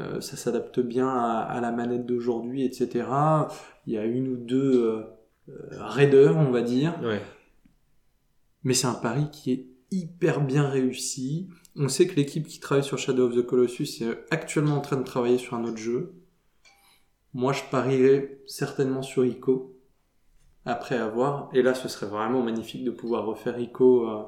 [0.00, 3.06] Euh, ça s'adapte bien à, à la manette d'aujourd'hui, etc.
[3.86, 5.02] Il y a une ou deux euh,
[5.48, 6.98] euh, raideurs, on va dire.
[7.02, 7.20] Ouais.
[8.64, 11.48] Mais c'est un pari qui est hyper bien réussi.
[11.76, 14.96] On sait que l'équipe qui travaille sur Shadow of the Colossus est actuellement en train
[14.96, 16.14] de travailler sur un autre jeu.
[17.34, 19.76] Moi, je parierais certainement sur Ico.
[20.64, 21.50] Après avoir.
[21.54, 24.22] Et là, ce serait vraiment magnifique de pouvoir refaire Ico euh,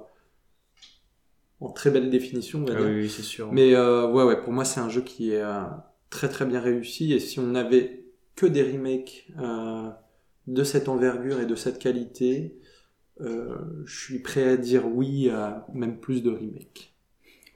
[1.61, 2.87] en très belle définition, on va Ah dire.
[2.89, 3.53] oui, c'est sûr.
[3.53, 5.63] Mais euh, ouais, ouais, pour moi, c'est un jeu qui est euh,
[6.11, 7.13] très très bien réussi.
[7.13, 9.89] Et si on n'avait que des remakes euh,
[10.49, 12.59] de cette envergure et de cette qualité,
[13.21, 16.93] euh, je suis prêt à dire oui à même plus de remakes.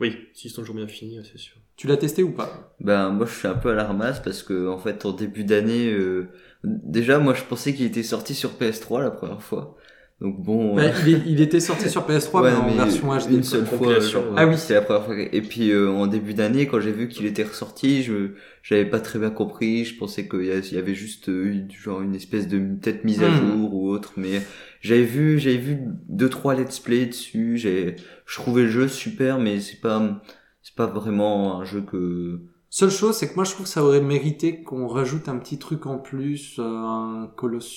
[0.01, 1.57] Oui, s'ils sont toujours bien finis, c'est sûr.
[1.77, 2.75] Tu l'as testé ou pas?
[2.81, 5.45] Ben moi je suis un peu à la ramasse parce que en fait en début
[5.45, 6.29] d'année, euh,
[6.65, 9.77] déjà moi je pensais qu'il était sorti sur PS3 la première fois.
[10.21, 10.75] Donc bon.
[10.75, 13.31] Bah, euh, il, est- il était sorti sur PS3 ouais, mais en mais version HD.
[13.35, 14.01] une seule fois.
[14.01, 14.35] genre, ouais.
[14.37, 14.59] Ah oui.
[14.59, 15.15] C'était la première fois.
[15.17, 18.33] Et puis euh, en début d'année, quand j'ai vu qu'il était ressorti, je
[18.65, 19.85] j'avais pas très bien compris.
[19.85, 23.29] Je pensais qu'il y avait juste euh, une- genre une espèce de peut-être mise à
[23.31, 23.35] Hmm.
[23.37, 24.15] jour ou autre.
[24.17, 24.43] Mais
[24.89, 25.79] j'avais vu j'avais vu
[26.09, 27.59] deux trois let's play dessus.
[27.59, 27.97] J'ai
[28.27, 30.21] je trouvais le jeu super, mais c'est pas
[30.63, 32.41] c'est pas vraiment un jeu que
[32.71, 35.59] Seule chose, c'est que moi je trouve que ça aurait mérité qu'on rajoute un petit
[35.59, 37.73] truc en plus, euh, un colosse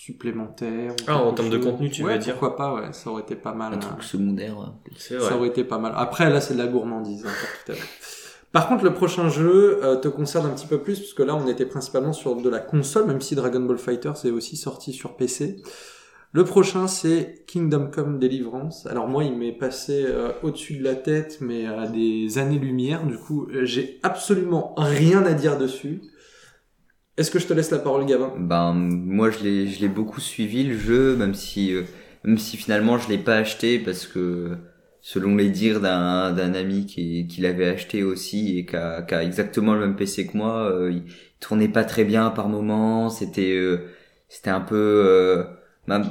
[0.00, 0.92] supplémentaire.
[0.92, 3.22] ou Ah, en termes de contenu, tu ouais, veux dire Pourquoi pas, ouais, ça aurait
[3.22, 3.72] été pas mal.
[3.72, 3.80] un hein.
[3.80, 4.56] truc secondaire.
[4.56, 4.66] ouais.
[4.96, 5.92] C'est Ça aurait été pas mal.
[5.96, 7.88] Après, là, c'est de la gourmandise, hein, pour tout à l'heure.
[8.52, 11.48] Par contre, le prochain jeu euh, te concerne un petit peu plus, puisque là, on
[11.48, 15.16] était principalement sur de la console, même si Dragon Ball Fighter est aussi sorti sur
[15.16, 15.60] PC.
[16.32, 18.86] Le prochain, c'est Kingdom Come Deliverance.
[18.86, 23.06] Alors moi, il m'est passé euh, au-dessus de la tête, mais à des années-lumière.
[23.06, 26.02] Du coup, euh, j'ai absolument rien à dire dessus.
[27.16, 28.34] Est-ce que je te laisse la parole, Gavin?
[28.38, 31.84] Ben moi je l'ai je l'ai beaucoup suivi le jeu même si euh,
[32.24, 34.56] même si finalement je l'ai pas acheté parce que
[35.00, 39.14] selon les dires d'un d'un ami qui qui l'avait acheté aussi et qui a, qui
[39.14, 41.04] a exactement le même PC que moi euh, il
[41.40, 43.58] tournait pas très bien par moment c'était
[44.28, 45.46] c'était un peu
[45.88, 46.02] ben,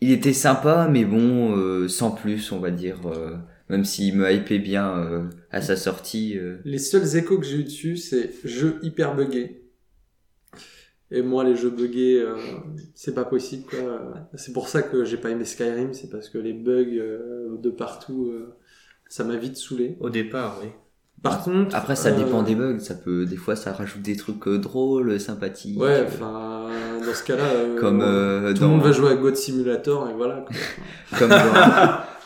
[0.00, 3.36] il était sympa mais bon euh, sans plus on va dire euh,
[3.68, 6.58] même s'il me hypait bien euh, à sa sortie euh.
[6.64, 9.60] Les seuls échos que j'ai eu dessus, c'est jeu hyper buggé.
[11.10, 12.36] Et moi, les jeux buggés, euh,
[12.94, 13.64] c'est pas possible.
[13.68, 14.28] quoi.
[14.34, 17.70] C'est pour ça que j'ai pas aimé Skyrim, c'est parce que les bugs euh, de
[17.70, 18.56] partout, euh,
[19.08, 19.96] ça m'a vite saoulé.
[20.00, 20.70] Au départ, oui.
[21.24, 24.14] Par contre, après ça euh, dépend des bugs ça peut des fois ça rajoute des
[24.16, 26.04] trucs euh, drôles sympathiques Ouais, euh.
[26.06, 26.68] enfin,
[27.04, 30.08] dans ce cas-là, euh, Comme, euh, tout dans- le monde va jouer à God Simulator
[30.10, 30.44] et voilà.
[30.46, 30.54] quoi.
[31.18, 31.36] comme dans,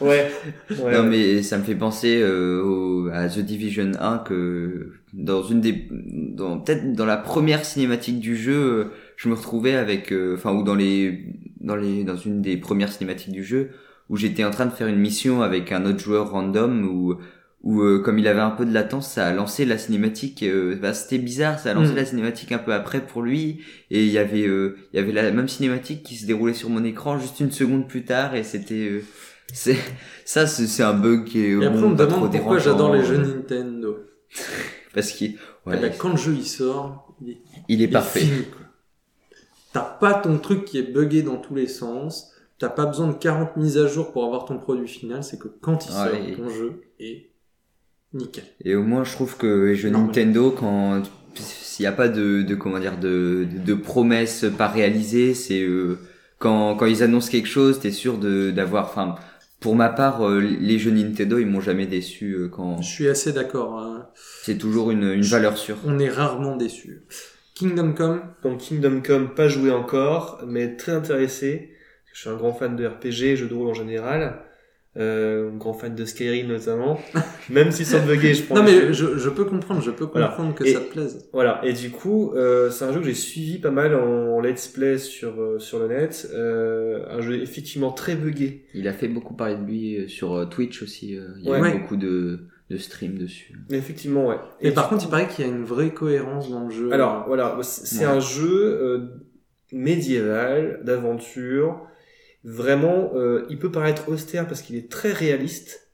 [0.06, 0.30] Ouais.
[0.70, 0.92] ouais.
[0.96, 5.60] non mais ça me fait penser euh, au, à The Division 1 que dans une
[5.60, 8.84] des dans peut-être dans la première cinématique du jeu euh,
[9.16, 11.24] je me retrouvais avec euh, enfin ou dans les
[11.60, 13.70] dans les dans une des premières cinématiques du jeu
[14.08, 17.16] où j'étais en train de faire une mission avec un autre joueur random où
[17.64, 20.76] où euh, comme il avait un peu de latence ça a lancé la cinématique euh,
[20.76, 21.96] bah, c'était bizarre ça a lancé Mm.
[21.96, 23.60] la cinématique un peu après pour lui
[23.90, 26.70] et il y avait euh, il y avait la même cinématique qui se déroulait sur
[26.70, 29.02] mon écran juste une seconde plus tard et c'était euh,
[29.52, 29.76] c'est
[30.24, 33.04] ça c'est un bug qui est Et après, bon, on me demande pourquoi j'adore les
[33.04, 33.96] jeux euh, Nintendo.
[34.94, 35.36] parce qu'il
[35.66, 38.26] Eh ouais, ben, quand le jeu il sort, il est il est Il est parfait.
[39.72, 42.32] T'as pas ton truc qui est buggé dans tous les sens.
[42.58, 45.22] T'as pas besoin de 40 mises à jour pour avoir ton produit final.
[45.22, 47.30] C'est que quand il Ouais, sort, et- ton jeu est
[48.14, 48.44] nickel.
[48.64, 49.90] et au moins je trouve que les jeux.
[49.90, 51.02] Nintendo quand
[51.34, 55.62] s'il n'y a pas de, de comment dire de, de, de promesses pas réalisées c'est
[55.62, 55.98] euh,
[56.38, 59.14] quand quand ils annoncent quelque chose t'es sûr de d'avoir enfin
[59.60, 63.08] pour ma part euh, les jeux Nintendo ils m'ont jamais déçu euh, quand Je suis
[63.08, 63.78] assez d'accord.
[63.78, 64.08] hein.
[64.42, 67.02] c'est toujours une, une valeur sûre On est rarement déçu.
[67.54, 71.72] Kingdom Come, Donc Kingdom Come, pas joué encore, mais très intéressé.
[72.14, 74.42] Je suis un grand fan de RPG, jeux de rôle en général.
[74.96, 76.98] Euh, un grand fan de Skyrim notamment.
[77.50, 80.28] Même si sans bugger, je prends non mais je, je peux comprendre, je peux Voilà.
[80.28, 81.28] comprendre que Et- ça te plaise.
[81.32, 84.66] Voilà, et du coup, euh, c'est un jeu que j'ai suivi pas mal en let's
[84.66, 86.28] play sur, euh, sur le net.
[86.34, 88.64] Euh, un jeu effectivement très buggé.
[88.74, 91.58] il a fait beaucoup parler de lui euh, sur Twitch aussi il y a Ouais.
[91.58, 91.78] eu Ouais.
[91.78, 92.40] beaucoup de
[92.70, 94.36] de streams dessus Effectivement, ouais.
[94.60, 96.92] Et, par contre, il paraît qu'il y a une vraie cohérence dans le jeu.
[96.92, 98.12] Alors voilà, c'est c'est Ouais.
[98.12, 98.98] un jeu euh,
[99.72, 101.80] médiéval, d'aventure.
[102.44, 105.90] Vraiment, euh, il peut paraître austère parce qu'il est très réaliste.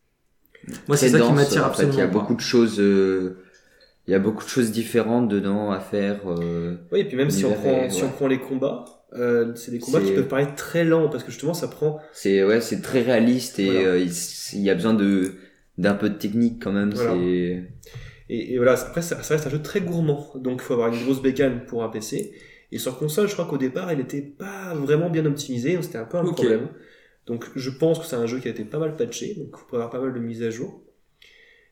[0.88, 1.92] moi c'est ça qui dense, m'attire en fait, absolument.
[1.92, 2.12] il y a pas.
[2.12, 3.38] beaucoup de choses euh,
[4.06, 7.30] il y a beaucoup de choses différentes dedans à faire euh, Oui, et puis même
[7.30, 8.84] si on, prend, si on prend les combats,
[9.14, 12.00] euh, c'est des combats qui peuvent paraître très lents parce que justement ça prend.
[12.12, 13.88] c'est ouais c'est très réaliste et Voilà.
[13.90, 14.12] euh, il,
[14.54, 15.34] il y a besoin de
[15.78, 17.12] d'un peu de technique quand même Voilà.
[17.14, 17.64] c'est
[18.28, 20.88] Et, et voilà, après ça, ça reste un jeu très gourmand, donc il faut avoir
[20.92, 22.32] une grosse bécane pour un PC.
[22.74, 25.98] Et sur console, je crois qu'au départ, il était pas vraiment bien optimisé, donc c'était
[25.98, 26.68] un peu un problème.
[27.26, 29.68] Donc je pense que c'est un jeu qui a été pas mal patché, donc il
[29.70, 30.82] faut avoir pas mal de mises à jour.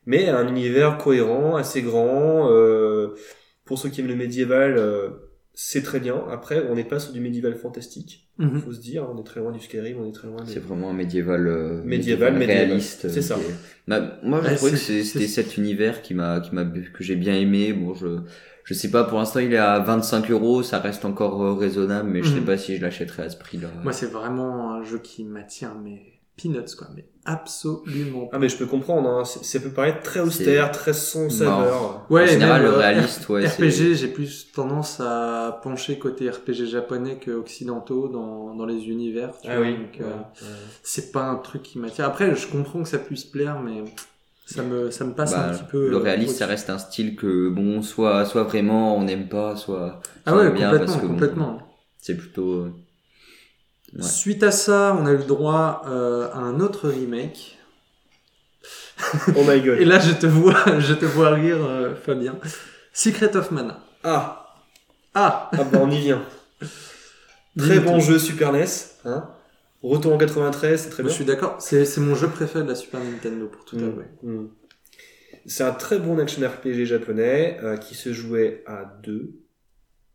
[0.05, 2.49] Mais un univers cohérent, assez grand.
[2.51, 3.15] euh,
[3.65, 5.09] pour ceux qui aiment le médiéval, euh,
[5.53, 6.21] c'est très bien.
[6.29, 8.59] Après, on n'est pas sur du médiéval fantastique, Mhm.
[8.59, 9.07] faut se dire.
[9.09, 10.51] On est très loin du Skyrim, on est très loin des...
[10.53, 12.65] c'est vraiment un médiéval euh, Médiéval, médiéval.
[12.67, 13.37] réaliste C'est ça.
[13.87, 17.03] Bah, moi je Ouais, trouvais que c'était c'est- cet univers qui m'a qui m'a que
[17.03, 18.07] j'ai bien aimé bon je
[18.63, 22.09] je sais pas pour l'instant il est à 25 euros ça reste encore euh, raisonnable
[22.09, 22.45] mais je sais Mhm.
[22.45, 25.71] pas si je l'achèterais à ce prix là Moi c'est vraiment un jeu qui m'attire
[25.83, 26.01] mais
[26.35, 26.87] peanuts, quoi.
[26.95, 29.23] Mais absolument Ah mais je peux comprendre, hein.
[29.23, 32.05] c'est- ça peut paraître très austère, très sans saveur.
[32.09, 35.99] Ouais, en général, même, le euh, réaliste, ouais, c'est- RPG, j'ai plus tendance à pencher
[35.99, 39.29] côté RPG japonais que occidentaux dans, dans les univers.
[39.43, 39.73] Tu Ah vois, oui.
[39.77, 40.47] donc, euh, ouais.
[40.81, 42.05] c'est pas un truc qui m'attire.
[42.05, 43.83] Après, je comprends que ça puisse plaire, mais
[44.45, 45.89] ça me, ça me passe Bah, un petit peu.
[45.89, 46.51] le euh, réaliste, ça au-dessus.
[46.51, 50.53] reste un style que, bon, soit, soit vraiment on n'aime pas, soit, Ah ouais, aime
[50.53, 51.75] bien complètement, parce que bon, complètement.
[51.99, 52.73] c'est plutôt, euh,
[53.95, 54.01] Ouais.
[54.01, 57.59] Suite à ça, on a eu le droit euh, à un autre remake.
[59.35, 59.77] Oh my god.
[59.79, 62.35] Et là, je te vois, je te vois rire, euh, Fabien.
[62.91, 63.79] Secret of Mana.
[64.03, 64.55] Ah,
[65.13, 66.23] Ah, ah bah on y vient.
[67.55, 68.65] Très bon jeu Super NES.
[69.05, 69.29] Hein
[69.83, 71.15] Retour en 93, c'est très je bien.
[71.15, 71.57] suis d'accord.
[71.59, 74.05] C'est, mon jeu préféré de la Super Nintendo, pour tout Mm, avouer.
[74.23, 74.47] mm.
[75.45, 79.33] C'est un très bon action RPG japonais euh, qui se jouait à 2,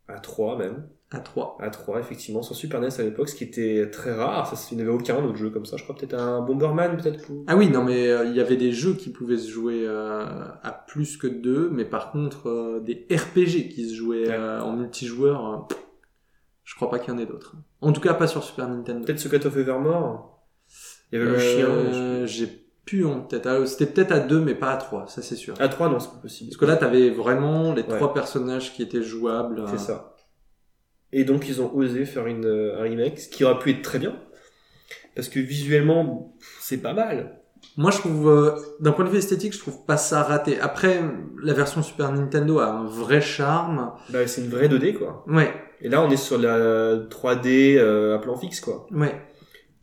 [0.07, 0.87] à 3 même.
[1.11, 1.57] À 3.
[1.59, 4.47] À 3, effectivement, sur Super NES à l'époque, ce qui était très rare.
[4.47, 5.77] Ça, il n'y avait aucun autre jeu comme ça.
[5.77, 7.25] Je crois peut-être un Bomberman, peut-être.
[7.25, 9.83] pour- Ah oui, non, mais euh, il y avait des jeux qui pouvaient se jouer
[9.87, 10.23] euh,
[10.63, 14.35] à plus que deux, mais par contre, des RPG qui se jouaient Ouais.
[14.37, 15.67] en multijoueur,
[16.63, 17.55] je crois pas qu'il y en ait d'autres.
[17.81, 19.05] En tout cas, pas sur Super Nintendo.
[19.05, 20.45] Peut-être Secret of Evermore.
[21.11, 22.25] Il y avait le Euh, chien.
[22.25, 22.47] J'ai
[22.85, 23.45] plus en tête.
[23.45, 25.53] Ah, C'était peut-être à deux, mais pas à trois, ça c'est sûr.
[25.59, 26.49] À 3, non, c'est pas possible.
[26.49, 27.95] Parce que là, t'avais vraiment les Ouais.
[27.95, 29.63] trois personnages qui étaient jouables.
[29.67, 30.15] C'est euh, ça.
[31.11, 33.81] Et donc ils ont osé faire une, euh, un remake, ce qui aurait pu être
[33.81, 34.15] très bien.
[35.15, 37.38] Parce que visuellement, c'est pas mal.
[37.79, 38.51] Moi, je trouve, euh,
[38.81, 40.59] d'un point de vue esthétique, je trouve pas ça raté.
[40.59, 40.99] Après,
[41.41, 43.93] la version Super Nintendo a un vrai charme.
[44.09, 45.23] Bah, c'est une vraie 2D, quoi.
[45.29, 45.49] Ouais,
[45.79, 48.85] Et là, on est sur la 3D euh, à plan fixe, quoi.
[48.91, 49.15] ouais.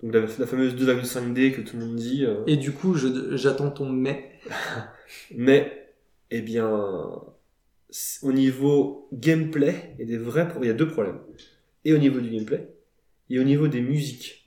[0.02, 2.27] Donc la, la fameuse 2,5D que tout le monde dit.
[2.27, 2.43] euh.
[2.47, 2.94] Et du coup,
[3.32, 4.31] j'attends ton mais.
[5.35, 5.89] Mais,
[6.31, 6.68] eh bien,
[8.23, 11.20] au niveau gameplay, il y a des vrais, il y a deux problèmes.
[11.86, 12.68] Et au niveau du gameplay,
[13.31, 14.45] et au niveau des musiques.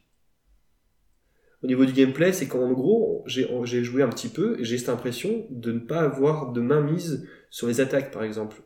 [1.61, 4.89] Au niveau du gameplay, c'est qu'en gros, j'ai joué un petit peu et j'ai cette
[4.89, 8.61] impression de ne pas avoir de main mise sur les attaques, par exemple.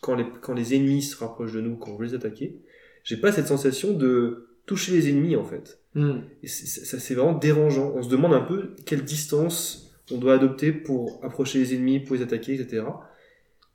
[0.00, 2.56] Quand les, quand les ennemis se rapprochent de nous, quand on veut les attaquer,
[3.04, 5.80] j'ai pas cette sensation de toucher les ennemis, en fait.
[5.94, 6.20] Hmm.
[6.42, 7.92] Et ça, c'est vraiment dérangeant.
[7.94, 12.16] On se demande un peu quelle distance on doit adopter pour approcher les ennemis, pour
[12.16, 12.84] les attaquer, etc.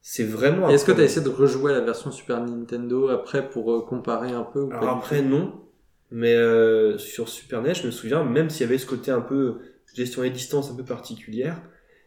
[0.01, 0.69] C'est vraiment.
[0.69, 3.81] Est-ce que tu as essayé de rejouer à la version Super Nintendo après pour euh,
[3.81, 5.64] comparer un peu ou Alors après, non.
[6.11, 9.21] Mais euh, sur Super NES, je me souviens, même s'il y avait ce côté un
[9.21, 9.59] peu
[9.93, 11.61] gestion des distances un peu particulière,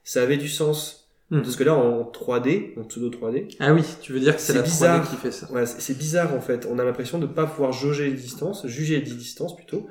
[0.04, 1.08] ça avait du sens.
[1.30, 1.42] Hmm.
[1.42, 4.54] Parce que là, en 3D, en pseudo 3D, Ah oui, tu veux dire que c'est
[4.54, 5.04] la bizarre.
[5.04, 5.50] 3D qui fait ça.
[5.52, 6.66] ouais, c'est c'est bizarre en fait.
[6.70, 9.88] On a l'impression de ne pas pouvoir jauger les distances, juger les distances plutôt.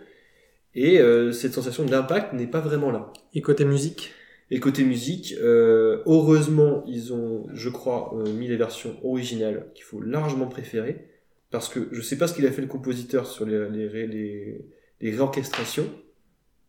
[0.74, 3.12] Et euh, cette sensation d'impact n'est pas vraiment là.
[3.34, 4.14] Et côté musique?
[4.50, 9.84] Et côté musique, euh, heureusement, ils ont, je crois, euh, mis les versions originales qu'il
[9.84, 11.06] faut largement préférer.
[11.52, 14.66] Parce que je sais pas ce qu'il a fait le compositeur sur les, les, les,
[15.02, 15.90] les réorchestrations.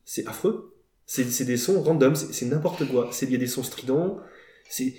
[0.04, 0.74] C'est affreux.
[1.06, 3.08] C'est des sons random, c'est n'importe quoi.
[3.22, 4.18] Il y a des sons stridents,
[4.78, 4.94] il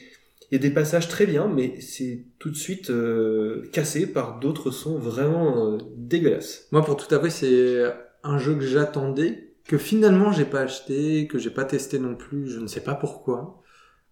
[0.52, 4.72] y a des passages très bien, mais c'est tout de suite euh, cassé par d'autres
[4.72, 6.68] sons vraiment euh, dégueulasses.
[6.72, 7.84] Moi, pour tout avouer, c'est
[8.24, 12.50] un jeu que j'attendais, que finalement j'ai pas acheté, que j'ai pas testé non plus,
[12.50, 13.62] je ne sais pas pourquoi.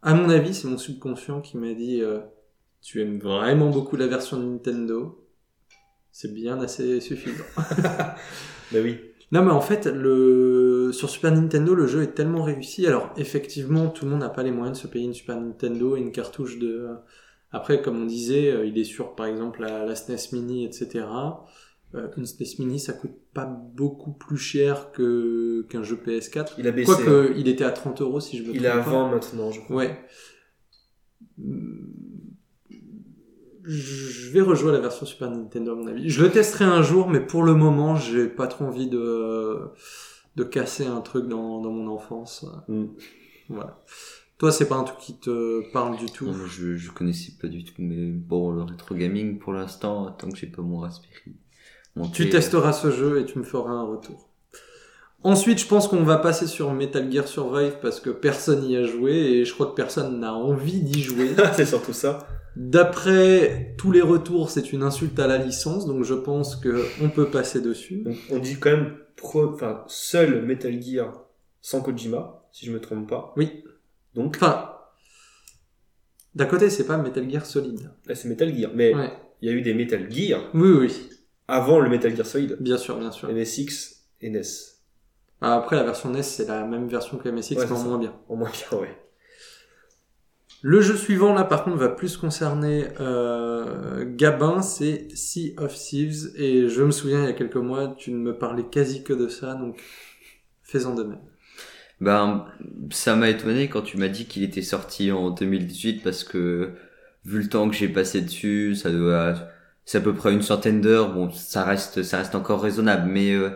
[0.03, 2.19] À mon avis, c'est mon subconscient qui m'a dit euh,
[2.83, 5.26] Tu aimes vraiment beaucoup la version Nintendo.
[6.19, 7.43] C'est bien assez suffisant.
[8.71, 8.97] Bah oui.
[9.31, 10.89] Non, mais en fait, le...
[10.91, 12.87] sur Super Nintendo, le jeu est tellement réussi.
[12.87, 15.95] Alors, effectivement, tout le monde n'a pas les moyens de se payer une Super Nintendo
[15.95, 16.87] et une cartouche de.
[17.51, 21.05] Après, comme on disait, euh, il est sur, par exemple, la, la SNES Mini, etc.
[21.93, 26.53] Euh, une SNES Mini, ça coûte pas beaucoup plus cher que qu'un jeu PS4.
[26.57, 26.91] Il a baissé.
[26.91, 26.95] hein.
[26.95, 28.89] Quoique, il était à 30 euros, si je me Il trompe est à pas.
[28.89, 29.75] 20 maintenant, je crois.
[29.75, 29.99] Ouais.
[33.67, 36.09] Je vais rejouer la version Super Nintendo à mon avis.
[36.09, 39.59] Je le testerai un jour, mais pour le moment, j'ai pas trop envie de
[40.37, 42.45] de casser un truc dans, dans mon enfance.
[42.67, 42.85] Mm.
[43.49, 43.83] Voilà.
[44.37, 46.27] Toi, c'est pas un truc qui te parle du tout?
[46.27, 50.29] Non, je, je connaissais pas du tout, mais bon, le rétro gaming pour l'instant, tant
[50.29, 51.35] que j'ai pas mon Raspberry.
[52.13, 54.29] Tu testeras ce jeu et tu me feras un retour.
[55.23, 58.83] Ensuite, je pense qu'on va passer sur Metal Gear Survive parce que personne n'y a
[58.83, 61.31] joué et je crois que personne n'a envie d'y jouer.
[61.55, 62.27] c'est surtout ça.
[62.59, 67.09] D'après tous les retours, c'est une insulte à la licence, donc je pense que on
[67.09, 68.03] peut passer dessus.
[68.31, 71.23] On dit quand même pro, enfin, seul Metal Gear
[71.61, 73.33] sans Kojima, si je me trompe pas.
[73.37, 73.63] Oui.
[74.15, 74.71] Donc, Enfin,
[76.33, 77.91] d'un côté, c'est pas Metal Gear Solid.
[78.07, 78.71] là, c'est Metal Gear.
[78.73, 79.11] Mais Ouais.
[79.41, 81.09] il y a eu des Metal Gear Oui, oui,
[81.47, 82.57] avant le Metal Gear Solid.
[82.59, 83.29] bien sûr, bien sûr.
[83.31, 84.41] MSX et NES.
[85.41, 87.83] Après, la version NES, c'est la même version que MSX, Ouais, mais en ça.
[87.83, 88.15] moins bien.
[88.27, 88.97] En moins bien, ouais.
[90.63, 96.31] Le jeu suivant, là, par contre, va plus concerner euh, Gabin, c'est Sea of Thieves.
[96.35, 99.13] Et je me souviens, il y a quelques mois, tu ne me parlais quasi que
[99.13, 99.79] de ça, donc
[100.67, 101.19] Fais-en de même.
[102.01, 102.45] Ben,
[102.91, 106.73] ça m'a étonné quand tu m'as dit qu'il était sorti en 2018 parce que
[107.23, 109.35] vu le temps que j'ai passé dessus, ça doit,
[109.85, 111.13] c'est à peu près une centaine d'heures.
[111.13, 113.51] Bon, ça reste, ça reste encore raisonnable, mais euh,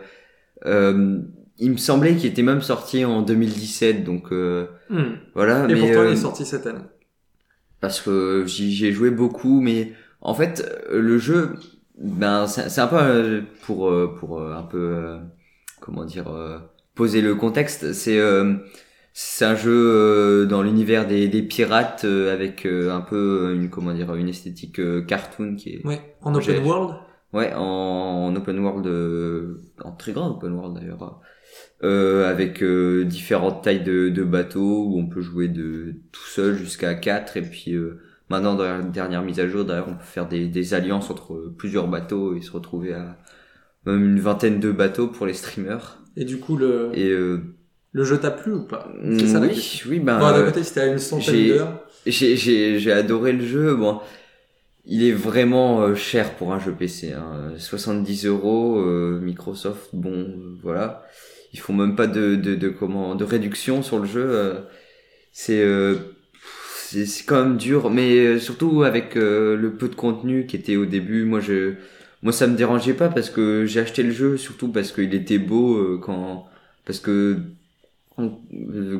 [0.66, 1.20] euh,
[1.58, 5.16] il me semblait qu'il était même sorti en 2017, donc euh, Hmm.
[5.36, 5.66] voilà.
[5.70, 6.82] Et mais pourtant, il euh, est sorti cette année.
[7.80, 11.56] parce que j'y ai joué beaucoup, mais en fait, euh, le jeu,
[11.98, 15.18] ben, c'est un peu euh, pour pour un peu
[15.80, 16.26] comment dire
[16.96, 17.94] poser le contexte.
[17.94, 18.20] C'est
[19.14, 24.30] c'est un jeu dans l'univers des, des pirates avec un peu une comment dire une
[24.30, 26.00] esthétique cartoon qui est Ouais.
[26.22, 26.96] En open world.
[27.34, 31.22] Ouais, en, en open world, euh, en très grand open world d'ailleurs,
[31.84, 36.56] euh, avec euh, différentes tailles de, de bateaux où on peut jouer de tout seul
[36.58, 38.00] jusqu'à 4 et puis euh,
[38.30, 41.54] maintenant dans la dernière mise à jour d'ailleurs on peut faire des, des alliances entre
[41.58, 43.18] plusieurs bateaux et se retrouver à
[43.86, 47.56] même une vingtaine de bateaux pour les streamers Et du coup, le, et euh,
[47.94, 48.88] le jeu t'a plu ou pas?
[49.18, 49.90] C'est ça la oui question.
[49.92, 51.86] oui ben Bon, d'un euh, côté, c'était à une centaine j'ai- d'heures.
[52.06, 54.00] j'ai j'ai j'ai adoré le jeu bon
[54.86, 57.54] il est vraiment euh, cher pour un jeu PC hein.
[57.58, 61.04] 70 euros euh, Microsoft bon euh, voilà
[61.54, 64.62] ils font même pas de de de comment de réduction sur le jeu euh,
[65.32, 65.96] c'est euh,
[66.76, 70.56] c'est c'est quand même dur mais euh, surtout avec euh, le peu de contenu qui
[70.58, 71.76] était au début moi je
[72.24, 75.40] moi ça me dérangeait pas parce que j'ai acheté le jeu surtout parce qu'il était
[75.40, 76.48] beau euh, quand
[76.86, 77.38] parce que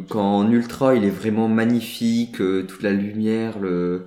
[0.10, 4.06] quand en ultra il est vraiment magnifique euh, toute la lumière le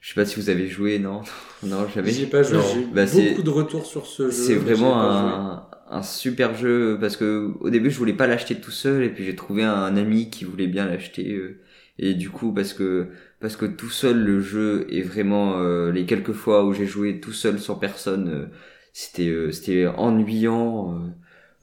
[0.00, 1.22] je sais pas si vous avez joué non?
[1.62, 2.60] Non jamais pas joué.
[2.62, 4.30] J'ai Bah, beaucoup de retours sur ce jeu.
[4.30, 8.70] c'est vraiment un, un super jeu parce que au début je voulais pas l'acheter tout
[8.70, 11.60] seul et puis j'ai trouvé un ami qui voulait bien l'acheter euh,
[11.98, 13.08] et du coup parce que
[13.40, 17.20] parce que tout seul le jeu est vraiment euh, les quelques fois où j'ai joué
[17.20, 18.46] tout seul sans personne euh,
[18.92, 20.94] c'était euh, c'était ennuyant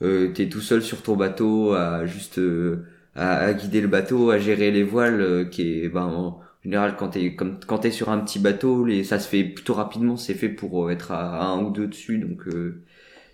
[0.02, 2.86] euh, euh, t'es tout seul sur ton bateau à juste euh,
[3.16, 6.96] à, à guider le bateau à gérer les voiles euh, qui est ben en général
[6.98, 10.18] quand t'es comme quand t'es sur un petit bateau les ça se fait plutôt rapidement
[10.18, 12.82] c'est fait pour euh, être à, à un ou deux dessus donc euh,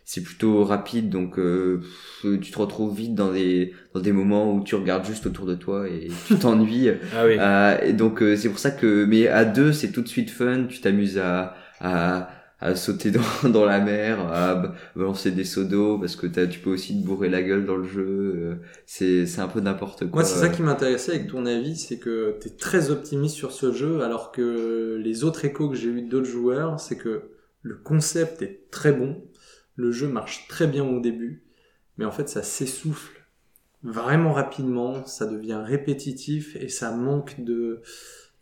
[0.09, 1.81] c'est plutôt rapide donc euh,
[2.23, 5.53] tu te retrouves vite dans des dans des moments où tu regardes juste autour de
[5.53, 6.89] toi et tu t'ennuies.
[7.13, 7.35] Ah oui.
[7.37, 10.29] euh, et donc euh, c'est pour ça que mais à deux c'est tout de suite
[10.29, 10.63] fun.
[10.69, 12.29] Tu t'amuses à, à
[12.59, 13.11] à sauter
[13.43, 17.05] dans, dans la mer à balancer des seaux d'eau parce que tu peux aussi te
[17.05, 18.55] bourrer la gueule dans le jeu euh,
[18.85, 20.21] c'est c'est un peu n'importe quoi.
[20.21, 23.73] Moi, c'est ça qui m'intéressait avec ton avis, c'est que t'es très optimiste sur ce
[23.73, 27.23] jeu, alors que les autres échos que j'ai eu d'autres joueurs, c'est que
[27.61, 29.21] le concept est très bon,
[29.77, 31.43] le jeu marche très bien au début,
[31.97, 33.21] mais en fait, ça s'essouffle
[33.83, 37.81] vraiment rapidement, ça devient répétitif et ça manque de,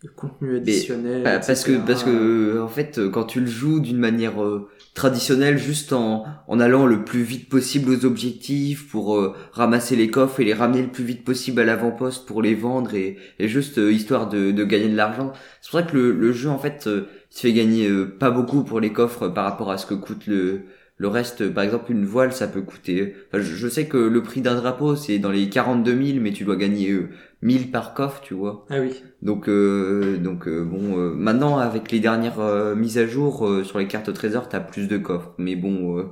[0.03, 1.23] de contenu additionnel.
[1.23, 5.57] Bah, parce que parce que en fait quand tu le joues d'une manière euh, traditionnelle
[5.57, 10.39] juste en en allant le plus vite possible aux objectifs pour euh, ramasser les coffres
[10.39, 13.77] et les ramener le plus vite possible à l'avant-poste pour les vendre et, et juste
[13.77, 16.59] euh, histoire de, de gagner de l'argent c'est pour ça que le, le jeu en
[16.59, 17.89] fait te fait gagner
[18.19, 20.63] pas beaucoup pour les coffres par rapport à ce que coûte le
[20.97, 23.15] le reste, par exemple, une voile, ça peut coûter.
[23.27, 26.45] enfin, je, sais que le prix d'un drapeau, c'est dans les 42 000, mais tu
[26.45, 27.09] dois gagner euh,
[27.41, 28.65] 1000 par coffre, tu vois.
[28.69, 29.03] Ah oui.
[29.22, 33.63] Donc, euh, donc euh, bon, euh, maintenant avec les dernières euh, mises à jour euh,
[33.63, 35.34] sur les cartes au trésor, t'as plus de coffres.
[35.38, 36.03] Mais bon, euh,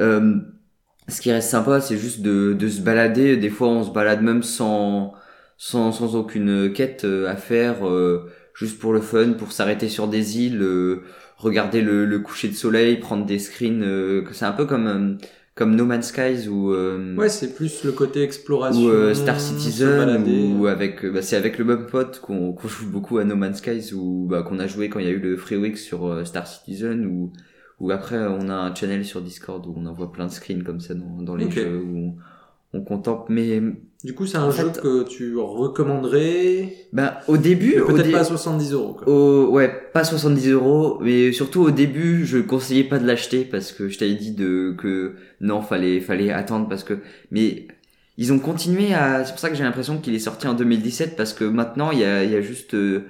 [0.00, 0.36] euh,
[1.08, 3.36] ce qui reste sympa, c'est juste de, de se balader.
[3.36, 5.14] Des fois, on se balade même sans
[5.60, 10.08] sans, sans aucune quête euh, à faire, euh, juste pour le fun, pour s'arrêter sur
[10.08, 11.02] des îles, euh,
[11.40, 13.82] regarder le, le coucher de soleil, prendre des screens.
[13.82, 15.14] euh, c'est un peu comme euh,
[15.56, 18.80] comme No Man's Skies ou euh, Ouais, c'est plus le côté exploration.
[18.82, 20.24] ou euh, Star Citizen
[20.60, 23.36] ou avec euh, bah, c'est avec le même pote qu'on qu'on joue beaucoup à No
[23.36, 25.76] Man's Skies ou bah, qu'on a joué quand il y a eu le Free Week
[25.76, 27.32] sur Star Citizen ou
[27.80, 30.80] ou après on a un channel sur Discord où on envoie plein de screens comme
[30.80, 32.14] ça dans, dans les jeux où
[32.72, 33.60] on, on contemple mais
[34.04, 38.12] Du coup, c'est un En jeu fait- que tu recommanderais, bah au début peut-être dé-
[38.12, 38.94] pas à 70 euros.
[38.94, 39.08] Quoi.
[39.08, 43.72] Au, ouais, pas 70 euros, mais surtout au début, je conseillais pas de l'acheter parce
[43.72, 46.98] que je t'avais dit de que non, fallait fallait attendre parce que
[47.30, 47.68] mais
[48.16, 51.14] ils ont continué à c'est pour ça que j'ai l'impression qu'il est sorti en 2017
[51.16, 53.04] parce que maintenant il y a il y a juste euh,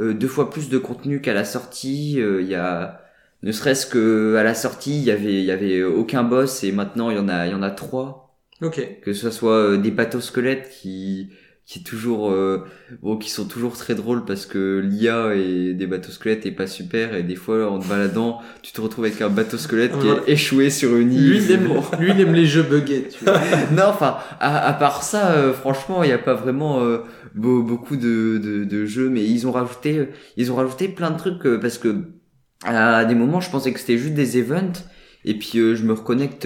[0.00, 3.00] euh, deux fois plus de contenu qu'à la sortie, euh, il y a
[3.44, 6.72] ne serait-ce que à la sortie, il y avait il y avait aucun boss et
[6.72, 8.31] maintenant il y en a il y en a trois
[8.62, 9.00] Ok.
[9.02, 11.28] que ce soit euh, des bateaux squelettes qui
[11.64, 12.64] qui est toujours euh,
[13.02, 16.66] bon qui sont toujours très drôles parce que l'IA et des bateaux squelettes est pas
[16.66, 20.08] super et des fois en te baladant tu te retrouves avec un bateau squelette qui
[20.08, 21.68] est échoué sur une île Lui, il aime,
[22.00, 23.38] lui, il aime les jeux buggés, tu vois.
[23.72, 26.98] non enfin à, à part ça euh, franchement il n'y a pas vraiment euh,
[27.36, 30.06] beau- beaucoup de, de, de jeux mais ils ont rajouté euh,
[30.36, 31.94] ils ont rajouté plein de trucs euh, parce que
[32.64, 34.72] à des moments je pensais que c'était juste des events
[35.24, 36.44] et puis euh, je me reconnecte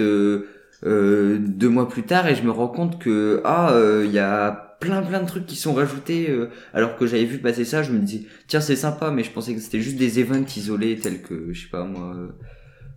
[0.83, 4.11] euh, euh, deux mois plus tard et je me rends compte que ah euh, il
[4.11, 7.65] y a plein plein de trucs qui sont rajoutés euh, alors que j'avais vu passer
[7.65, 10.45] ça je me dis tiens c'est sympa mais je pensais que c'était juste des events
[10.55, 12.15] isolés tels que je sais pas moi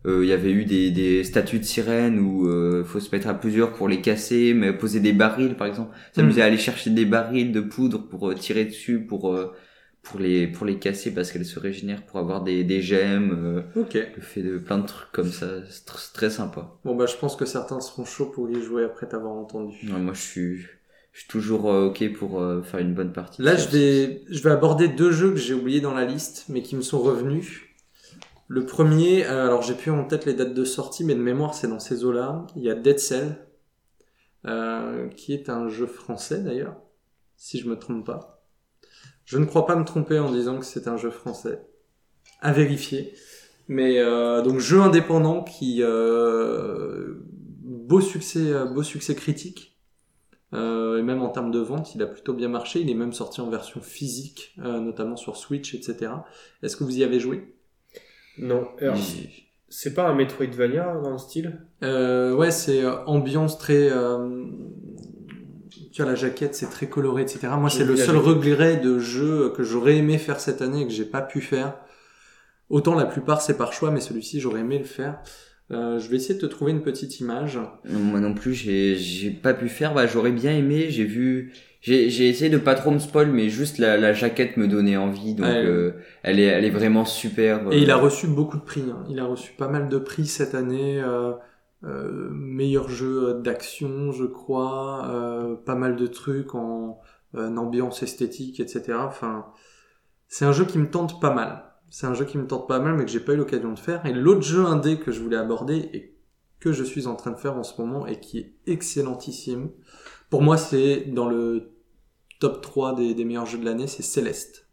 [0.06, 3.28] euh, il y avait eu des, des statues de sirènes où euh, faut se mettre
[3.28, 6.42] à plusieurs pour les casser mais poser des barils par exemple s'amuser Mm.
[6.42, 9.52] à aller chercher des barils de poudre pour euh, tirer dessus pour euh,
[10.02, 13.80] pour les pour les casser parce qu'elles se régénèrent pour avoir des des gemmes euh,
[13.80, 13.94] Ok.
[13.94, 17.16] le fait de plein de trucs comme ça c'est tr- très sympa Bon bah je
[17.16, 19.78] pense que certains seront chauds pour y jouer après t'avoir entendu.
[19.84, 20.56] Moi, je suis,
[21.12, 23.42] je suis toujours euh, ok pour euh, faire une bonne partie.
[23.42, 26.62] Là, je vais, je vais aborder deux jeux que j'ai oubliés dans la liste, mais
[26.62, 27.60] qui me sont revenus.
[28.48, 31.68] Le premier, alors j'ai plus en tête les dates de sortie, mais de mémoire, c'est
[31.68, 32.46] dans ces eaux-là.
[32.56, 33.36] Il y a Dead Cell,
[35.16, 36.76] qui est un jeu français d'ailleurs,
[37.36, 38.39] si je me trompe pas.
[39.30, 41.62] Je ne crois pas me tromper en disant que c'est un jeu français.
[42.40, 43.14] À vérifier.
[43.68, 47.14] Mais euh, donc jeu indépendant qui euh,
[47.62, 49.78] beau succès, euh, beau succès critique.
[50.52, 52.80] Euh, et même en termes de vente, il a plutôt bien marché.
[52.80, 56.10] Il est même sorti en version physique, euh, notamment sur Switch, etc.
[56.64, 57.54] Est-ce que vous y avez joué?
[58.36, 58.66] Non.
[58.80, 58.96] Alors,
[59.68, 61.60] c'est pas un Metroidvania dans le style?
[61.84, 63.90] Euh, Ouais, c'est ambiance très.
[66.02, 67.48] Tu la jaquette, c'est très coloré, etc.
[67.58, 70.92] Moi, c'est le seul regret de jeu que j'aurais aimé faire cette année et que
[70.92, 71.74] j'ai pas pu faire.
[72.68, 75.18] Autant la plupart c'est par choix, mais celui-ci j'aurais aimé le faire.
[75.72, 77.58] Euh, je vais essayer de te trouver une petite image.
[77.88, 79.94] Non, Moi non plus, j'ai, pas pu faire.
[79.94, 80.86] Bah, j'aurais bien aimé.
[80.90, 84.66] J'ai vu, j'ai, essayé de pas trop me spoil, mais juste la, la jaquette me
[84.66, 85.34] donnait envie.
[85.34, 87.60] Donc, euh, elle est, elle est vraiment super.
[87.70, 88.82] Et il a reçu beaucoup de prix.
[88.88, 89.04] hein.
[89.08, 91.00] Il a reçu pas mal de prix cette année.
[91.00, 91.32] Euh,
[91.82, 95.08] meilleur jeu d'action, je crois.
[95.10, 97.00] Euh, pas mal de trucs en,
[97.34, 98.98] euh, en ambiance esthétique, etc.
[98.98, 99.46] Enfin,
[100.28, 101.64] c'est un jeu qui me tente pas mal.
[101.90, 103.78] C'est un jeu qui me tente pas mal, mais que j'ai pas eu l'occasion de
[103.78, 104.04] faire.
[104.06, 106.16] Et l'autre jeu indé que je voulais aborder et
[106.60, 109.70] que je suis en train de faire en ce moment et qui est excellentissime.
[110.28, 111.72] Pour moi, c'est dans le
[112.38, 114.68] top 3 des, des meilleurs jeux de l'année, c'est Céleste.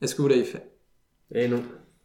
[0.00, 0.76] Est-ce que vous l'avez fait?
[1.30, 1.62] Eh non.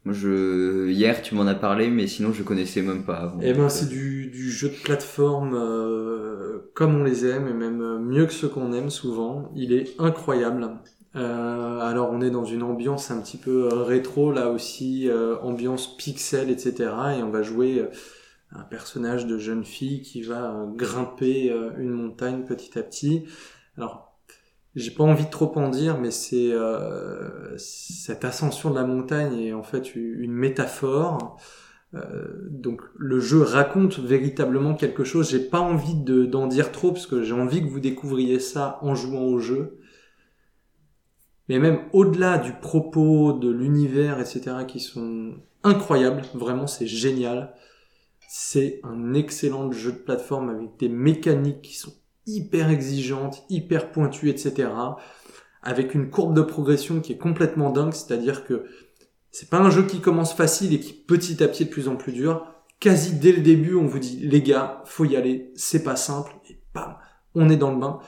[0.08, 3.40] Moi, je, hier, tu m'en as parlé, mais sinon, je connaissais même pas avant.
[3.42, 7.52] Eh ben, c'est euh, du, du jeu de plateforme euh, comme on les aime et
[7.52, 9.52] même euh, mieux que ceux qu'on aime souvent.
[9.54, 10.66] Il est incroyable.
[11.14, 15.94] Euh, alors on est dans une ambiance un petit peu rétro là aussi, euh, ambiance
[15.98, 16.90] pixel, etc.
[17.18, 17.84] Et on va jouer
[18.52, 23.24] un personnage de jeune fille qui va grimper une montagne petit à petit.
[23.76, 24.07] Alors
[24.78, 29.38] j'ai pas envie de trop en dire, mais c'est euh, cette ascension de la montagne
[29.40, 31.40] est en fait une métaphore.
[31.94, 35.30] Euh, donc le jeu raconte véritablement quelque chose.
[35.30, 38.78] J'ai pas envie de- d'en dire trop parce que j'ai envie que vous découvriez ça
[38.82, 39.78] en jouant au jeu.
[41.48, 45.34] Mais même au-delà du propos, de l'univers, etc., qui sont
[45.64, 47.54] incroyables, vraiment c'est génial.
[48.28, 51.94] C'est un excellent jeu de plateforme avec des mécaniques qui sont
[52.28, 54.68] hyper exigeantes, hyper pointues, etc.
[55.62, 58.66] Avec une courbe de progression qui est complètement dingue, c'est-à-dire que
[59.30, 61.96] c'est pas un jeu qui commence facile et qui petit à petit de plus en
[61.96, 62.46] plus dur.
[62.80, 66.32] Quasi dès le début, on vous dit les gars, faut y aller, c'est pas simple
[66.48, 66.96] et bam,
[67.34, 67.98] on est dans le bain.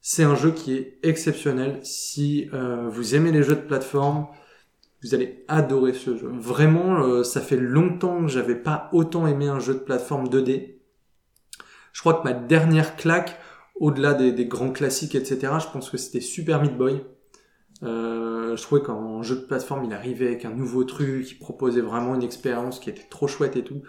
[0.00, 1.80] C'est un jeu qui est exceptionnel.
[1.82, 4.26] Si euh, vous aimez les jeux de plateforme,
[5.02, 6.30] vous allez adorer ce jeu.
[6.32, 10.76] Vraiment, euh, ça fait longtemps que j'avais pas autant aimé un jeu de plateforme 2D.
[11.92, 13.38] Je crois que ma dernière claque,
[13.82, 17.02] au-delà des, des grands classiques, etc., je pense que c'était Super Meat Boy.
[17.82, 21.80] Euh, je trouvais qu'en jeu de plateforme, il arrivait avec un nouveau truc, il proposait
[21.80, 23.82] vraiment une expérience qui était trop chouette et tout.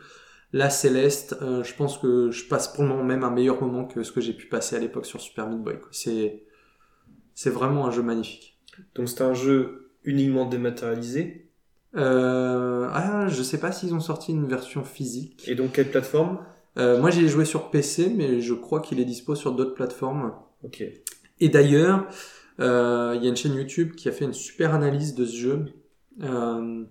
[0.52, 3.86] Là, Céleste, euh, je pense que je passe pour le moment même un meilleur moment
[3.86, 5.78] que ce que j'ai pu passer à l'époque sur Super Meat Boy.
[5.92, 8.60] c'est vraiment un jeu magnifique.
[8.96, 11.52] Donc c'est un jeu uniquement dématérialisé?
[11.96, 15.48] Euh, ah, je sais pas s'ils ont sorti une version physique.
[15.48, 16.40] Et donc quelle plateforme?
[16.78, 20.34] Euh, moi, j'ai joué sur PC, mais je crois qu'il est dispo sur d'autres plateformes.
[20.64, 20.84] Ok.
[21.40, 22.08] Et d'ailleurs,
[22.60, 25.36] euh, il y a une chaîne YouTube qui a fait une super analyse de ce
[25.36, 25.66] jeu.
[26.24, 26.84] Euh,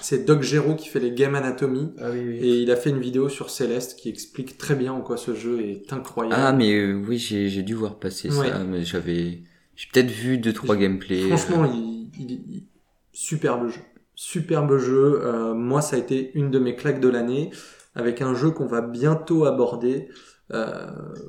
[0.00, 1.92] c'est Doc Gero qui fait les Game Anatomy.
[1.98, 2.36] Ah oui, oui.
[2.36, 5.34] Et il a fait une vidéo sur Céleste qui explique très bien en quoi ce
[5.34, 6.36] jeu est incroyable.
[6.38, 8.48] Ah, mais euh, oui, j'ai, j'ai dû voir passer Ouais.
[8.50, 9.42] ça, mais j'avais,
[9.74, 11.24] j'ai peut-être vu deux, trois gameplays.
[11.24, 12.64] euh, Franchement, il, il- il-
[13.12, 13.80] superbe jeu.
[14.14, 15.20] Superbe jeu.
[15.24, 17.50] Euh, moi, ça a été une de mes claques de l'année
[17.94, 20.08] avec un jeu qu'on va bientôt aborder.
[20.52, 20.86] Euh,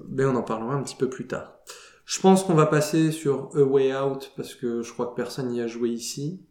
[0.09, 1.59] mais on en parlera un petit peu plus tard.
[2.05, 5.49] Je pense qu'on va passer sur A Way Out parce que je crois que personne
[5.49, 6.41] n'y a joué ici.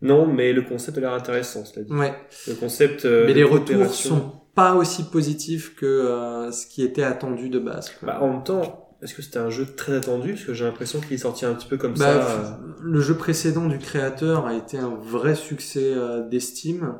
[0.00, 1.92] Non, mais le concept a l'air intéressant, cela dit.
[1.92, 2.14] Ouais.
[2.46, 3.04] Le concept.
[3.04, 7.58] euh, mais les retours sont pas aussi positifs que euh, ce qui était attendu de
[7.58, 7.92] base.
[8.02, 10.32] Bah, en même temps, est-ce que c'était un jeu très attendu?
[10.34, 12.58] Parce que j'ai l'impression qu'il est sorti un petit peu comme Bah, ça.
[12.58, 16.94] f- le jeu précédent du créateur a été un vrai succès euh, d'estime.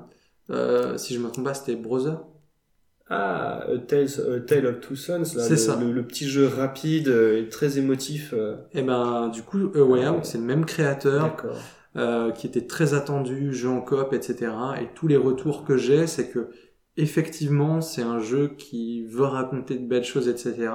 [0.50, 2.24] Euh, si je me trompe pas, c'était Brother.
[3.10, 5.76] Ah, A Tales, A Tale of Two Sons, là, le, ça.
[5.76, 8.34] Le, le petit jeu rapide euh, et très émotif.
[8.34, 11.36] euh, Et ben, du coup, A Way Out, c'est le même créateur.
[11.96, 14.52] Euh, qui était très attendu, jeu en coop, etc.
[14.80, 16.50] Et tous les retours que j'ai, c'est que
[16.96, 20.68] effectivement, c'est un jeu qui veut raconter de belles choses, etc.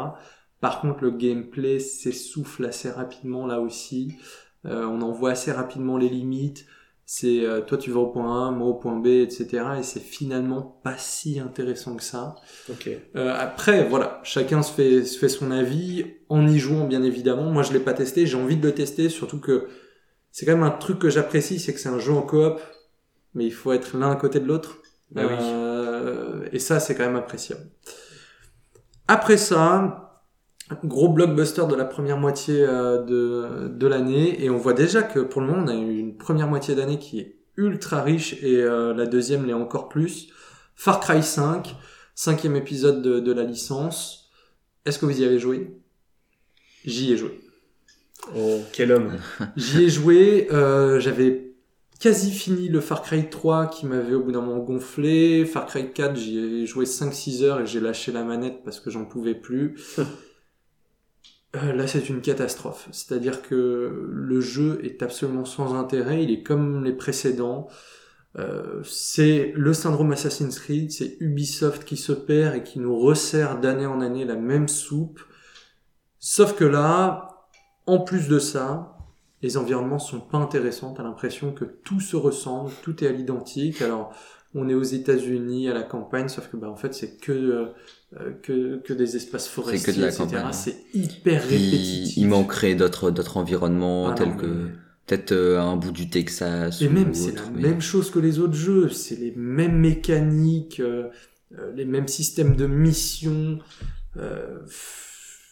[0.59, 4.15] Par contre, le gameplay s'essouffle assez rapidement là aussi.
[4.65, 6.65] Euh, on en voit assez rapidement les limites.
[7.15, 9.65] C'est euh, toi tu vas au point A, moi au point B, etc.
[9.77, 12.37] Et c'est finalement pas si intéressant que ça.
[12.71, 12.89] Ok.
[13.15, 17.51] Euh, après, voilà, chacun se fait, se fait son avis en y jouant, bien évidemment.
[17.51, 19.67] Moi, je l'ai pas testé, j'ai envie de le tester, surtout que
[20.31, 22.59] c'est quand même un truc que j'apprécie, c'est que c'est un jeu en coop,
[23.35, 24.79] mais il faut être l'un à côté de l'autre.
[25.11, 25.35] Bah oui.
[25.39, 27.69] Euh, et ça, c'est quand même appréciable.
[29.07, 30.12] Après ça,
[30.83, 35.19] gros blockbuster de la première moitié euh, de, de l'année, et on voit déjà que
[35.19, 38.61] pour le moment, on a eu une première moitié d'année qui est ultra riche, et
[38.61, 40.29] euh, la deuxième l'est encore plus.
[40.75, 41.75] Far Cry 5,
[42.15, 44.31] cinquième épisode de, de la licence.
[44.85, 45.77] Est-ce que vous y avez joué?
[46.85, 47.39] J'y ai joué.
[48.35, 49.17] Oh, quel homme.
[49.55, 51.53] J'y ai joué, euh, j'avais
[51.99, 55.45] quasi fini le Far Cry 3 qui m'avait au bout d'un moment gonflé.
[55.45, 58.89] Far Cry 4, j'y ai joué 5-6 heures et j'ai lâché la manette parce que
[58.89, 59.77] j'en pouvais plus.
[61.55, 62.87] Euh, là, c'est une catastrophe.
[62.91, 66.23] C'est-à-dire que le jeu est absolument sans intérêt.
[66.23, 67.67] Il est comme les précédents.
[68.39, 70.91] Euh, c'est le syndrome Assassin's Creed.
[70.91, 75.19] C'est Ubisoft qui se perd et qui nous resserre d'année en année la même soupe.
[76.19, 77.47] Sauf que là,
[77.85, 78.97] en plus de ça,
[79.43, 80.93] les environnements sont pas intéressants.
[80.93, 83.81] T'as l'impression que tout se ressemble, tout est à l'identique.
[83.81, 84.15] Alors,
[84.55, 87.65] on est aux États-Unis à la campagne, sauf que bah en fait c'est que euh,
[88.41, 90.25] que que des espaces forestiers, que de la etc.
[90.31, 90.39] ouais.
[90.53, 92.17] C'est hyper Il, répétitif.
[92.17, 94.47] il manquerait d'autres d'autres environnements Ah non, tels mais- que
[95.05, 98.19] peut-être euh, un bout du Texas Et ou même, c'est la mais- même chose que
[98.19, 98.89] les autres jeux.
[98.89, 101.07] C'est les mêmes mécaniques, euh,
[101.57, 103.59] euh, les mêmes systèmes de mission.
[104.17, 104.59] Euh,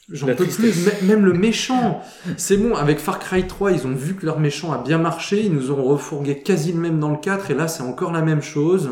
[0.10, 0.84] J'en peux tristesse.
[0.84, 0.88] plus.
[1.02, 2.02] M- Même le méchant.
[2.38, 5.46] C'est bon, avec Far Cry 3, ils ont vu que leur méchant a bien marché.
[5.46, 7.50] Ils nous ont refourgué quasi le même dans le 4.
[7.52, 8.90] Et là, c'est encore la même chose.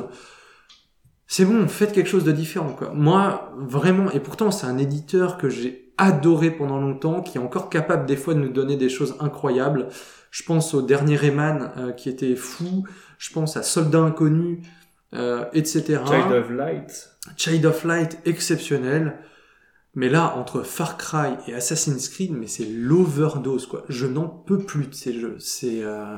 [1.32, 2.92] C'est bon, faites quelque chose de différent, quoi.
[2.96, 7.70] Moi, vraiment, et pourtant, c'est un éditeur que j'ai adoré pendant longtemps, qui est encore
[7.70, 9.90] capable des fois de nous donner des choses incroyables.
[10.32, 12.84] Je pense au dernier Rayman, euh, qui était fou.
[13.20, 14.64] Je pense à Soldat Inconnu,
[15.14, 16.02] euh, etc.
[16.04, 17.10] Child of Light.
[17.38, 19.20] Child of Light, exceptionnel.
[20.00, 23.84] Mais là, entre Far Cry et Assassin's Creed, mais c'est l'overdose, quoi.
[23.90, 25.36] Je n'en peux plus de ces jeux.
[25.40, 26.16] C'est, euh,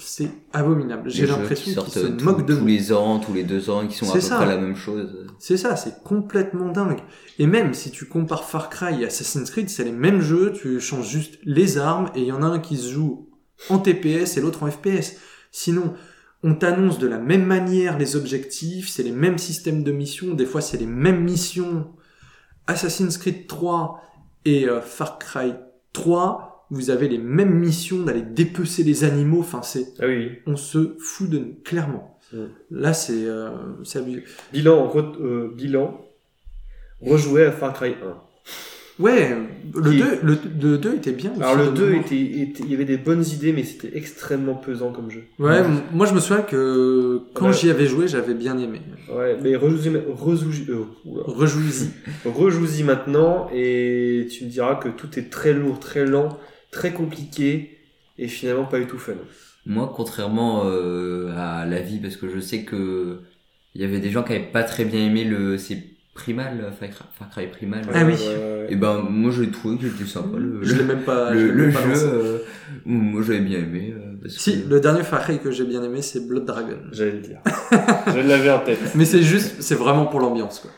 [0.00, 1.08] c'est abominable.
[1.08, 3.94] J'ai l'impression qu'ils se tous- moquent de tous les ans, tous les deux ans, qui
[3.96, 4.34] sont à peu ça.
[4.38, 5.24] près la même chose.
[5.38, 6.98] C'est ça, c'est complètement dingue.
[7.38, 10.80] Et même si tu compares Far Cry et Assassin's Creed, c'est les mêmes jeux, tu
[10.80, 13.28] changes juste les armes et il y en a un qui se joue
[13.70, 15.12] en TPS et l'autre en FPS.
[15.52, 15.94] Sinon,
[16.42, 20.44] on t'annonce de la même manière les objectifs, c'est les mêmes systèmes de missions, des
[20.44, 21.86] fois c'est les mêmes missions.
[22.66, 24.00] Assassin's Creed 3
[24.44, 25.54] et euh, Far Cry
[25.92, 30.38] 3, vous avez les mêmes missions d'aller dépecer les animaux, enfin c'est, Ah oui.
[30.46, 32.18] on se fout de nous, clairement.
[32.32, 32.44] Mm.
[32.72, 33.50] Là c'est, euh,
[33.84, 34.24] c'est abusé.
[34.52, 36.00] Bilan, re- euh, bilan.
[37.00, 37.94] Rejouer à Far Cry 1.
[38.98, 39.36] Ouais,
[39.74, 41.32] le Qui- 2, le, le 2 était bien.
[41.38, 42.06] Alors le de 2 mémoire.
[42.06, 45.24] était, était- il y avait des bonnes idées, mais c'était extrêmement pesant comme jeu.
[45.38, 45.60] Ouais,
[45.92, 47.52] moi je me souviens que quand Ouais.
[47.52, 48.80] j'y avais joué, j'avais bien aimé.
[49.14, 50.84] Ouais, mais rejouez, rejouez- euh,
[52.84, 56.38] maintenant et tu me diras que tout est très lourd, très lent,
[56.70, 57.78] très compliqué
[58.18, 59.12] et finalement pas du tout fun.
[59.66, 63.18] Moi, contrairement euh, à la vie, parce que je sais que
[63.74, 65.82] il y avait des gens qui avaient pas très bien aimé le c'est
[66.16, 67.82] Primal, Far Cry- Far Cry Primal.
[67.94, 68.14] Ah oui.
[68.68, 71.32] Et ben moi j'ai trouvé que c'était sympa le, je l'ai même pas.
[71.32, 72.02] je le, l'ai le même pas jeu.
[72.12, 72.38] euh,
[72.84, 73.94] moi j'avais bien aimé.
[73.96, 76.78] euh, parce Si, que- le dernier Far Cry que j'ai bien aimé, c'est Blood Dragon.
[76.92, 77.38] J'allais le dire.
[78.12, 78.80] Je l'avais en tête.
[78.96, 80.70] Mais c'est juste, c'est vraiment pour l'ambiance, quoi.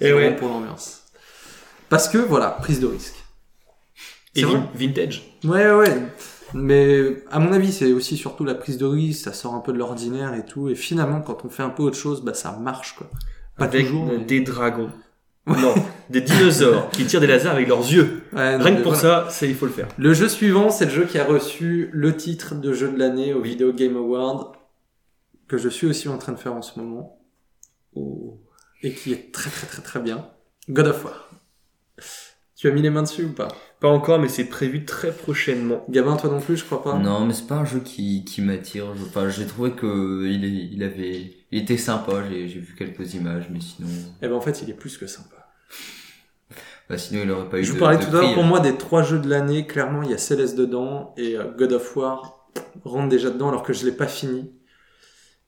[0.00, 0.36] C'est Et vraiment ouais.
[0.36, 1.02] pour l'ambiance.
[1.90, 3.14] Parce que, voilà, prise de risque.
[4.34, 4.56] Et C'est vrai.
[4.56, 5.22] vin- vintage.
[5.44, 6.02] Ouais, ouais.
[6.54, 9.72] Mais à mon avis, c'est aussi surtout la prise de risque, ça sort un peu
[9.72, 10.68] de l'ordinaire et tout.
[10.68, 13.10] Et finalement, quand on fait un peu autre chose, bah ça marche, quoi.
[13.56, 14.06] Pas avec toujours.
[14.06, 14.90] mais- des dragons.
[15.46, 15.74] Non,
[16.08, 18.22] des dinosaures qui tirent des lasers avec leurs yeux.
[18.32, 19.24] Ouais, non, Rien que pour voilà.
[19.24, 19.88] ça, ça, il faut le faire.
[19.98, 23.34] Le jeu suivant, c'est le jeu qui a reçu le titre de jeu de l'année
[23.34, 24.54] au Video Game Award,
[25.48, 27.18] que je suis aussi en train de faire en ce moment,
[28.82, 30.28] et qui est très très très très bien.
[30.68, 31.28] God of War.
[32.56, 33.48] Tu as mis les mains dessus ou pas?
[33.82, 35.84] Pas encore, mais c'est prévu très prochainement.
[35.90, 38.40] Gabin, toi non plus, je crois pas Non, mais c'est pas un jeu qui, qui
[38.40, 38.86] m'attire.
[39.06, 42.22] Enfin, j'ai trouvé que il, est- il avait, il était sympa.
[42.30, 43.88] J'ai, j'ai vu quelques images, mais sinon,
[44.22, 45.48] Eh ben en fait, il est plus que sympa.
[46.88, 48.46] bah, sinon il aurait pas eu Je vous parlais de tout à l'heure, pour hein.
[48.46, 51.72] moi, des trois jeux de l'année, clairement, il y a Céleste dedans, et euh, God
[51.72, 52.48] of War
[52.84, 54.52] rentre déjà dedans alors que je l'ai pas fini.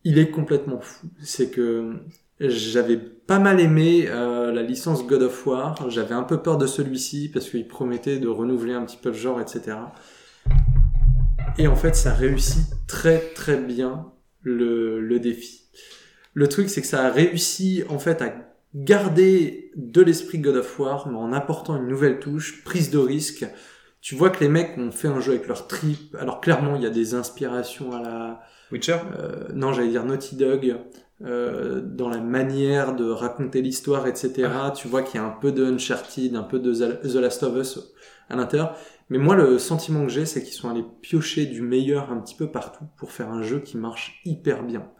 [0.02, 1.06] Il est complètement fou.
[1.23, 2.01] C'est que
[2.48, 5.90] J'avais pas mal aimé euh, la licence God of War.
[5.90, 9.14] J'avais un peu peur de celui-ci parce qu'il promettait de renouveler un petit peu le
[9.14, 9.76] genre, etc.
[11.58, 14.12] Et en fait, ça réussit très très bien
[14.42, 15.62] le, le défi.
[16.32, 18.34] Le truc, c'est que ça a réussi en fait à
[18.74, 23.46] garder de l'esprit God of War, mais en apportant une nouvelle touche, prise de risque.
[24.00, 26.14] Tu vois que les mecs ont fait un jeu avec leur trip.
[26.18, 28.40] Alors clairement, il y a des inspirations à la
[28.72, 28.98] Witcher?
[29.18, 30.76] euh, non, j'allais dire Naughty Dog,
[31.24, 34.48] euh, dans la manière de raconter l'histoire, etc.
[34.74, 37.56] Tu vois qu'il y a un peu de Uncharted, un peu de The Last of
[37.56, 37.78] Us
[38.28, 38.76] à l'intérieur.
[39.10, 42.34] Mais moi, le sentiment que j'ai, c'est qu'ils sont allés piocher du meilleur un petit
[42.34, 44.90] peu partout pour faire un jeu qui marche hyper bien.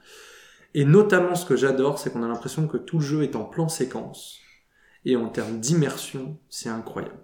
[0.74, 3.44] Et notamment, ce que j'adore, c'est qu'on a l'impression que tout le jeu est en
[3.44, 4.38] plan séquence.
[5.05, 7.23] Et en termes d'immersion, c'est incroyable.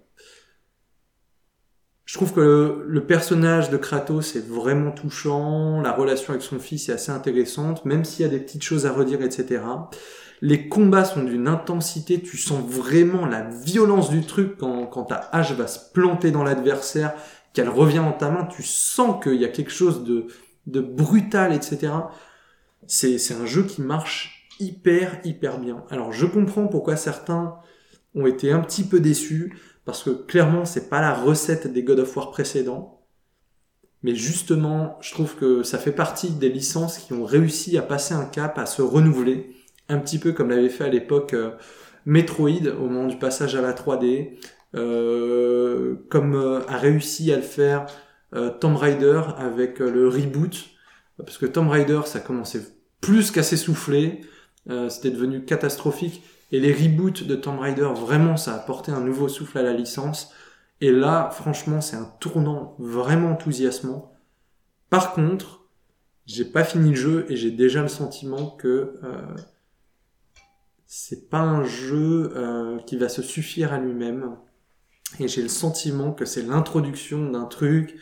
[2.11, 6.89] Je trouve que le, personnage de Kratos est vraiment touchant, la relation avec son fils
[6.89, 9.63] est assez intéressante, même s'il y a des petites choses à redire, etc.
[10.41, 15.29] Les combats sont d'une intensité, tu sens vraiment la violence du truc quand, quand ta
[15.31, 17.15] hache va se planter dans l'adversaire,
[17.53, 20.27] qu'elle revient dans ta main, tu sens qu'il y a quelque chose de,
[20.67, 21.93] de brutal, etc.
[22.89, 25.85] C'est, c'est un jeu qui marche hyper, hyper bien.
[25.91, 27.55] Alors je comprends pourquoi certains
[28.17, 32.01] ont été un petit peu déçus, parce que clairement c'est pas la recette des God
[32.01, 33.01] of War précédents.
[34.03, 38.15] Mais justement, je trouve que ça fait partie des licences qui ont réussi à passer
[38.15, 39.55] un cap, à se renouveler,
[39.91, 41.51] un petit peu comme l'avait fait à l'époque euh,
[42.07, 44.39] Metroid au moment du passage à la 3D,
[44.75, 47.87] euh, comme euh, a réussi à le faire
[48.61, 50.69] Tomb Raider avec le reboot,
[51.17, 52.63] parce que Tomb Raider ça commençait
[53.01, 54.21] plus qu'à s'essouffler,
[54.89, 59.29] c'était devenu catastrophique, et les reboots de Tomb Raider, vraiment, ça a apporté un nouveau
[59.29, 60.33] souffle à la licence.
[60.81, 64.13] Et là, franchement, c'est un tournant vraiment enthousiasmant.
[64.89, 65.69] Par contre,
[66.27, 69.37] j'ai pas fini le jeu et j'ai déjà le sentiment que euh,
[70.87, 74.37] c'est pas un jeu euh, qui va se suffire à lui-même.
[75.19, 77.97] Et j'ai le sentiment que c'est l'introduction d'un truc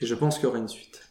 [0.00, 1.08] et je pense qu'il y aura une suite.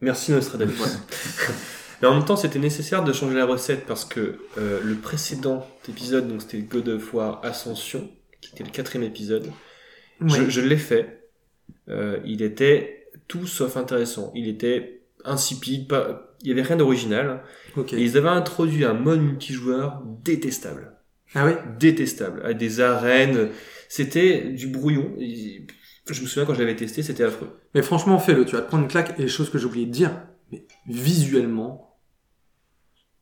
[0.00, 0.78] Merci Nostradamus.
[2.00, 5.66] Mais en même temps, c'était nécessaire de changer la recette parce que euh, le précédent
[5.88, 8.08] épisode, donc c'était God of War Ascension,
[8.40, 9.50] qui était le quatrième épisode,
[10.20, 10.30] Oui.
[10.30, 11.28] je, je l'ai fait.
[11.88, 14.30] Euh, il était tout sauf intéressant.
[14.34, 17.42] Il était insipide, pas, il y avait rien d'original.
[17.76, 17.92] Ok.
[17.94, 20.92] Et ils avaient introduit un mode multijoueur détestable.
[21.34, 22.40] Ah oui Détestable.
[22.44, 23.50] Avec des arènes.
[23.88, 25.14] C'était du brouillon.
[25.18, 27.58] Je me souviens quand je l'avais testé, c'était affreux.
[27.74, 28.44] Mais franchement, fais-le.
[28.44, 29.18] Tu vas te prendre une claque.
[29.18, 30.22] Et les choses que j'ai oublié de dire,
[30.52, 31.87] mais visuellement,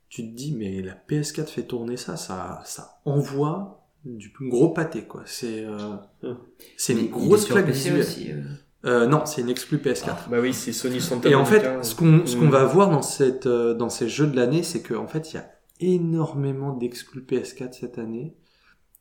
[0.09, 5.03] tu te dis, mais la PS4 fait tourner ça, ça, ça envoie du gros pâté,
[5.03, 5.23] quoi.
[5.25, 6.37] C'est, euh, Hum.
[6.77, 7.99] c'est une grosse claque visuelle.
[7.99, 8.31] aussi.
[8.31, 8.41] euh.
[8.85, 10.29] Euh, non, c'est une exclu PS4.
[10.29, 13.01] Bah oui, c'est Sony Santa Et en fait, ce qu'on ce qu'on va voir dans
[13.01, 15.49] cette dans ces jeux de l'année, c'est que en fait, il y a
[15.81, 18.35] énormément d'exclus PS4 cette année,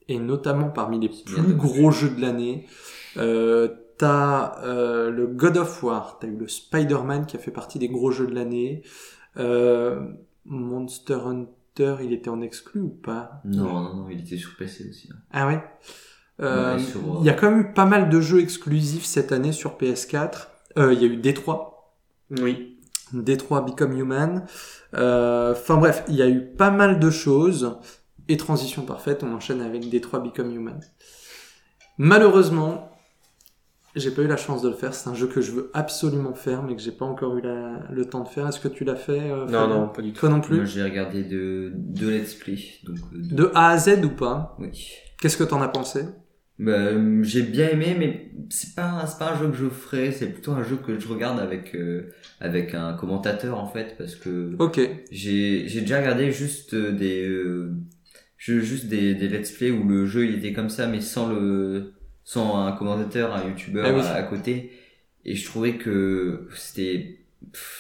[0.09, 2.67] et notamment parmi les plus gros jeux de l'année.
[3.17, 3.69] Euh,
[3.99, 7.89] t'as euh, le God of War, t'as eu le Spider-Man qui a fait partie des
[7.89, 8.83] gros jeux de l'année.
[9.37, 10.01] Euh,
[10.49, 13.41] Monster Hunter, il était en exclu ou pas?
[13.45, 15.09] Non, non, non, il était sur PC aussi.
[15.13, 15.17] hein.
[15.33, 15.63] Ah ouais?
[16.41, 19.05] Euh, Ouais, sur, euh, Il y a quand même eu pas mal de jeux exclusifs
[19.05, 20.49] cette année sur PS4.
[20.79, 21.95] Euh, Il y a eu Détroit,
[22.31, 22.79] Oui.
[23.13, 24.45] Détroit Become Human.
[24.95, 27.79] Euh, Enfin bref, il y a eu pas mal de choses.
[28.29, 30.81] Et transition parfaite, on enchaîne avec Détroit Become Human.
[31.99, 32.91] Malheureusement,
[33.97, 34.95] j'ai pas eu la chance de le faire.
[34.95, 37.83] C'est un jeu que je veux absolument faire, mais que j'ai pas encore eu la-
[37.91, 38.47] le temps de faire.
[38.47, 40.21] Est-ce que tu l'as fait euh, Non, non, pas du tout.
[40.21, 42.59] Toi non Moi, plus j'ai regardé de, de Let's Play.
[42.85, 44.57] Donc, euh, de- De A à Z ou pas?
[44.61, 44.89] Oui.
[45.21, 46.03] Qu'est-ce que t'en as pensé?
[46.59, 50.11] Bah, euh, j'ai bien aimé, mais c'est pas, c'est pas un jeu que je ferais,
[50.11, 52.11] c'est plutôt un jeu que je regarde avec, euh,
[52.41, 54.81] avec un commentateur, en fait, parce que Ok.
[55.11, 57.75] j'ai, j'ai déjà regardé juste des, euh,
[58.39, 61.29] ju- juste des, des let's play où le jeu il était comme ça, mais sans
[61.29, 61.93] le,
[62.27, 64.01] sans un commentateur, un youtubeur Ah oui.
[64.03, 64.73] à, à côté.
[65.25, 67.21] Et je trouvais que c'était,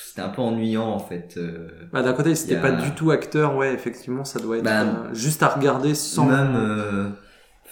[0.04, 1.34] c'était un peu ennuyant, en fait.
[1.36, 1.68] euh.
[1.92, 4.82] Bah, d'un côté, c'était a- pas du tout acteur, ouais, effectivement, ça doit être Bah,
[4.82, 6.26] euh, juste à regarder sans.
[6.26, 7.08] Même, euh,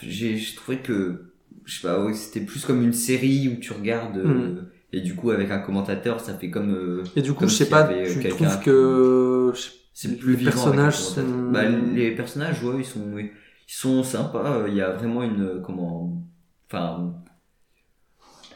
[0.02, 1.32] j'ai, j'ai trouvé que,
[1.64, 4.66] je sais pas, ouais, c'était plus comme une série où tu regardes, euh, Hmm.
[4.92, 7.54] et du coup, avec un commentateur, ça fait comme, euh, Et du coup, comme je
[7.54, 11.62] sais pas, tu trouves que je c'est Les plus vivant avec un personnages sont- Bah,
[11.68, 13.30] les personnages, ouais, ils sont, ils
[13.68, 16.20] sont sympas, il y a vraiment une, comment,
[16.66, 17.14] enfin,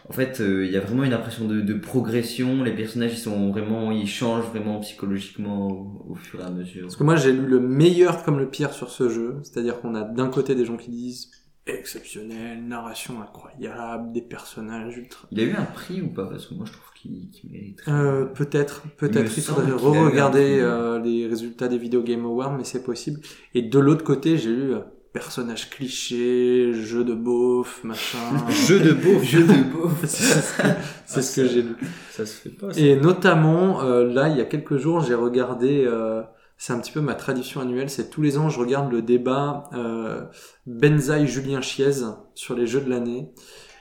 [0.08, 3.18] en fait, euh, il y a vraiment une impression de, de progression, les personnages, ils
[3.18, 6.82] sont vraiment, ils changent vraiment psychologiquement au, au fur et à mesure.
[6.82, 9.36] Parce que moi, j'ai lu le meilleur comme le pire sur ce jeu.
[9.42, 11.30] C'est-à-dire qu'on a d'un côté des gens qui disent
[11.68, 15.28] exceptionnel, narration incroyable, des personnages ultra.
[15.30, 16.26] Il a eu un prix ou pas?
[16.26, 17.82] Parce que moi je trouve qu'il qu'il mérite.
[17.88, 19.30] Euh, peut-être, peut-être.
[19.36, 23.20] Il, faudrait re-regarder euh, les résultats des Video Game Awards, mais c'est possible.
[23.54, 24.80] Et de l'autre côté, j'ai eu euh,
[25.18, 28.18] personnage cliché, jeu de beauf, machin.
[28.68, 29.18] Jeu de beau.
[29.20, 29.90] Jeu de beau.
[30.04, 31.74] c'est ce que, ce que j'ai lu.
[32.12, 32.72] Ça se fait pas.
[32.72, 32.80] ça.
[32.80, 36.22] Et notamment, euh, là, il y a quelques jours, j'ai regardé, euh,
[36.56, 39.64] c'est un petit peu ma tradition annuelle, c'est tous les ans, je regarde le débat
[39.74, 40.22] euh,
[40.66, 42.04] Benzaï-Julien Chiez
[42.36, 43.32] sur les jeux de l'année.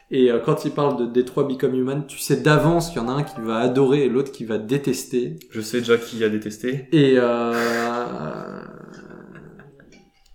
[0.10, 3.10] Et euh, quand il parle de Détroit Become Human, tu sais d'avance qu'il y en
[3.10, 5.36] a un qui va adorer et l'autre qui va détester.
[5.52, 6.88] Je sais déjà qui a détesté.
[6.94, 8.62] Et euh,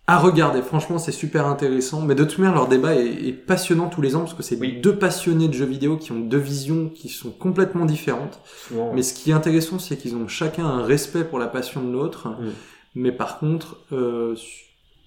[0.09, 2.01] à regarder, franchement, c'est super intéressant.
[2.03, 4.57] Mais de toute manière, leur débat est, est passionnant tous les ans parce que c'est
[4.57, 4.81] Oui.
[4.81, 8.41] deux passionnés de jeux vidéo qui ont deux visions qui sont complètement différentes.
[8.69, 8.93] Souvent.
[8.95, 11.93] Mais ce qui est intéressant, c'est qu'ils ont chacun un respect pour la passion de
[11.93, 12.29] l'autre.
[12.29, 12.51] Mm.
[12.97, 14.35] Mais par contre, euh,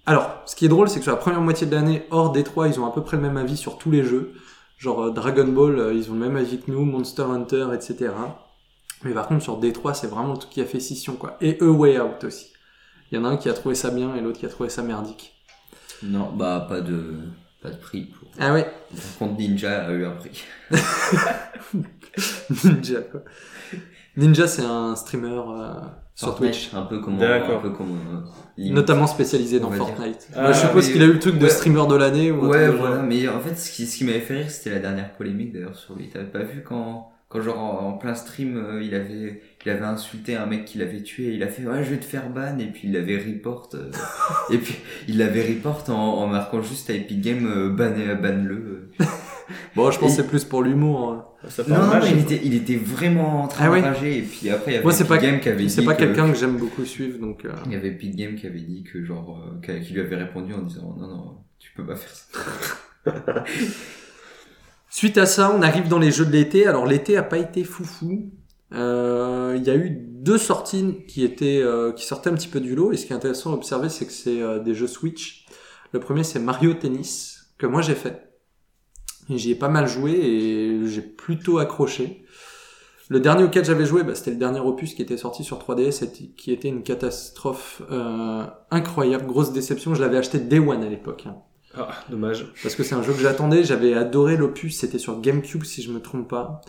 [0.06, 2.68] alors, ce qui est drôle, c'est que sur la première moitié de l'année, hors Détroit,
[2.68, 4.34] ils ont à peu près le même avis sur tous les jeux.
[4.78, 8.12] Genre euh, Dragon Ball, euh, ils ont le même avis que nous, Monster Hunter, etc.
[9.04, 11.38] Mais par contre, sur Détroit, c'est vraiment le truc qui a fait scission, quoi.
[11.42, 12.48] Et A Way Out aussi.
[13.12, 14.70] Il y en a un qui a trouvé ça bien et l'autre qui a trouvé
[14.70, 15.34] ça merdique.
[16.04, 17.14] Non, bah pas de
[17.62, 18.28] pas de prix pour.
[18.40, 20.44] Ah ouais, Par contre, Ninja a eu un prix.
[22.64, 23.22] Ninja, quoi.
[24.18, 25.74] Ninja, c'est un streamer euh,
[26.16, 26.74] sur Fortnite, Twitch.
[26.74, 28.70] Un peu comme un peu comme euh.
[28.72, 29.72] Notamment spécialisé dans.
[29.72, 30.30] Fortnite.
[30.36, 32.48] Ah, Moi, je suppose qu'il a eu le truc de streamer de l'année ou un
[32.48, 32.96] Ouais, voilà.
[32.98, 33.06] genre.
[33.06, 35.76] Mais en fait, ce qui, ce qui m'avait fait rire, c'était la dernière polémique d'ailleurs
[35.76, 36.08] sur lui.
[36.10, 39.86] T'avais pas vu quand, quand genre en, en plein stream, euh, il avait, il avait
[39.86, 41.34] insulté un mec qu'il avait tué.
[41.34, 43.70] Il a fait ouais, je vais te faire ban et puis il l'avait report.
[43.74, 43.90] euh,
[44.52, 44.76] et puis
[45.08, 48.90] il l'avait report en, en marquant juste à Epic Game euh, ban, ban le.
[49.76, 51.12] Bon, je pense que Et- c'est plus pour l'humour.
[51.12, 51.26] hein.
[51.68, 54.18] Non, non, il était, il était vraiment en train Ah de rager.
[54.18, 55.94] Et puis après, il y avait Moi, Epic pas, Game qui avait c'est dit pas
[55.94, 57.46] que- quelqu'un que j'aime beaucoup suivre, donc.
[57.46, 60.02] euh, Il y avait Epic Game qui avait dit que genre, euh, qui qui lui
[60.02, 63.44] avait répondu en disant non, non, tu peux pas faire ça.
[64.90, 66.66] Suite à ça, on arrive dans les jeux de l'été.
[66.68, 68.32] Alors l'été a pas été foufou.
[68.76, 72.60] Euh, Il y a eu deux sorties qui étaient euh, qui sortaient un petit peu
[72.60, 72.92] du lot.
[72.92, 75.46] Et ce qui est intéressant à observer, c'est que c'est euh, des jeux Switch.
[75.92, 78.32] Le premier, c'est Mario Tennis que moi j'ai fait.
[79.30, 82.26] J'y ai pas mal joué et j'ai plutôt accroché.
[83.08, 86.04] Le dernier auquel j'avais joué, bah, c'était le dernier opus qui était sorti sur 3DS,
[86.04, 89.94] et qui était une catastrophe euh, incroyable, grosse déception.
[89.94, 91.24] Je l'avais acheté Day One à l'époque.
[91.28, 91.38] hein.
[91.78, 92.52] Ah, dommage.
[92.64, 95.92] Parce que c'est un jeu que j'attendais, j'avais adoré l'opus, c'était sur GameCube si je
[95.92, 96.62] me trompe pas.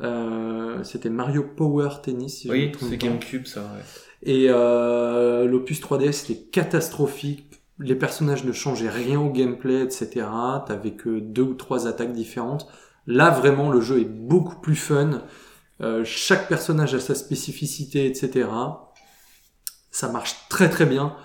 [0.00, 2.96] Euh, c'était Mario Power Tennis si Oui, c'est.
[2.96, 3.82] GameCube, ça, ouais.
[4.22, 7.62] Et euh, l'opus 3DS c'était catastrophique.
[7.78, 10.26] Les personnages ne changeaient rien au gameplay, etc.
[10.66, 12.68] T'avais que deux ou trois attaques différentes.
[13.06, 15.22] Là vraiment le jeu est beaucoup plus fun.
[15.80, 18.48] Euh, chaque personnage a sa spécificité, etc.
[19.90, 21.16] Ça marche très très bien.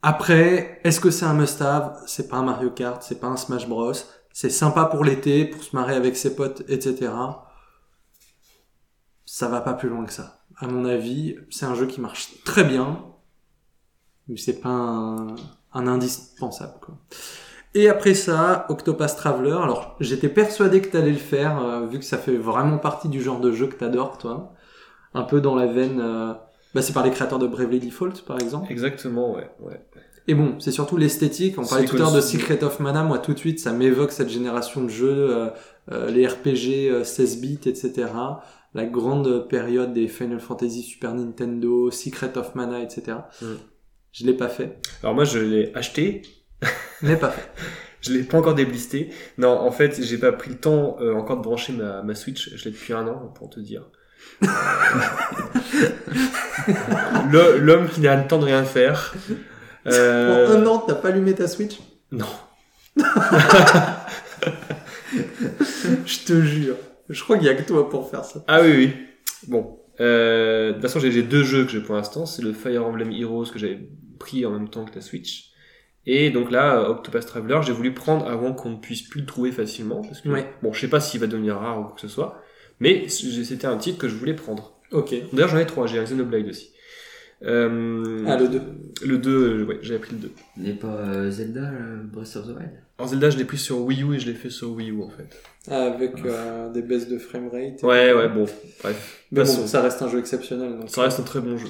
[0.00, 2.00] Après, est-ce que c'est un must-have?
[2.06, 3.92] C'est pas un Mario Kart, c'est pas un Smash Bros.
[4.32, 7.10] C'est sympa pour l'été, pour se marrer avec ses potes, etc.
[9.34, 10.42] Ça va pas plus loin que ça.
[10.58, 13.02] À mon avis, c'est un jeu qui marche très bien,
[14.28, 15.34] mais c'est pas un,
[15.72, 16.74] un indispensable.
[16.82, 16.98] Quoi.
[17.72, 19.56] Et après ça, Octopath Traveler.
[19.62, 23.22] Alors, j'étais persuadé que t'allais le faire, euh, vu que ça fait vraiment partie du
[23.22, 24.52] genre de jeu que t'adores, toi.
[25.14, 25.98] Un peu dans la veine.
[26.00, 26.34] euh,
[26.74, 28.70] Bah, c'est par les créateurs de Bravely Default, par exemple.
[28.70, 29.50] Exactement, ouais.
[29.60, 29.80] ouais.
[30.28, 31.58] Et bon, c'est surtout l'esthétique.
[31.58, 33.02] On parlait tout à l'heure de Secret of Mana.
[33.02, 35.50] Moi, tout de suite, ça m'évoque cette génération de jeux,
[35.90, 38.08] euh, les RPG euh, 16 bits, etc.
[38.74, 43.18] La grande période des Final Fantasy Super Nintendo, Secret of Mana, etc.
[43.40, 43.46] Mm.
[44.12, 44.78] Je l'ai pas fait.
[45.02, 46.22] Alors moi, je l'ai acheté,
[47.02, 47.50] Mais pas fait.
[48.00, 49.10] je l'ai pas encore déblisté.
[49.38, 52.54] Non, en fait, j'ai pas pris le temps euh, encore de brancher ma, ma Switch.
[52.54, 53.84] Je l'ai depuis un an, pour te dire.
[57.32, 59.14] L'homme qui n'a le temps de rien faire.
[59.84, 61.80] Euh, Pour un an, t'as pas allumé ta Switch?
[62.12, 62.28] Non.
[66.06, 66.76] Je te jure.
[67.12, 68.44] Je crois qu'il y a que toi pour faire ça.
[68.48, 68.90] Ah oui, oui.
[69.48, 69.78] Bon.
[70.00, 72.26] Euh, de toute façon, j'ai deux jeux que j'ai pour l'instant.
[72.26, 73.78] C'est le Fire Emblem Heroes que j'avais
[74.18, 75.50] pris en même temps que la Switch.
[76.06, 79.26] Et donc là, euh, Octopus Traveler, j'ai voulu prendre avant qu'on ne puisse plus le
[79.26, 80.00] trouver facilement.
[80.02, 80.46] Parce que, Ouais.
[80.62, 82.42] bon, je sais pas s'il va devenir rare ou quoi que ce soit.
[82.80, 84.80] Mais c'était un titre que je voulais prendre.
[84.90, 85.14] Ok.
[85.32, 85.86] D'ailleurs, j'en ai trois.
[85.86, 86.70] J'ai un Xenoblade aussi.
[87.44, 88.60] Euh, Ah, le 2.
[89.04, 90.32] Le 2, ouais, j'avais pris le 2.
[90.56, 92.70] Il n'est pas euh, Zelda, euh, Breath of the Wild?
[92.98, 95.02] En Zelda, je l'ai pris sur Wii U et je l'ai fait sur Wii U
[95.02, 95.42] en fait.
[95.70, 97.82] Avec euh, des baisses de framerate.
[97.82, 98.46] Ouais, ouais, bon,
[98.82, 99.24] bref.
[99.30, 100.78] Mais bon, ça reste un jeu exceptionnel.
[100.78, 101.68] Donc Ça reste un très bon jeu.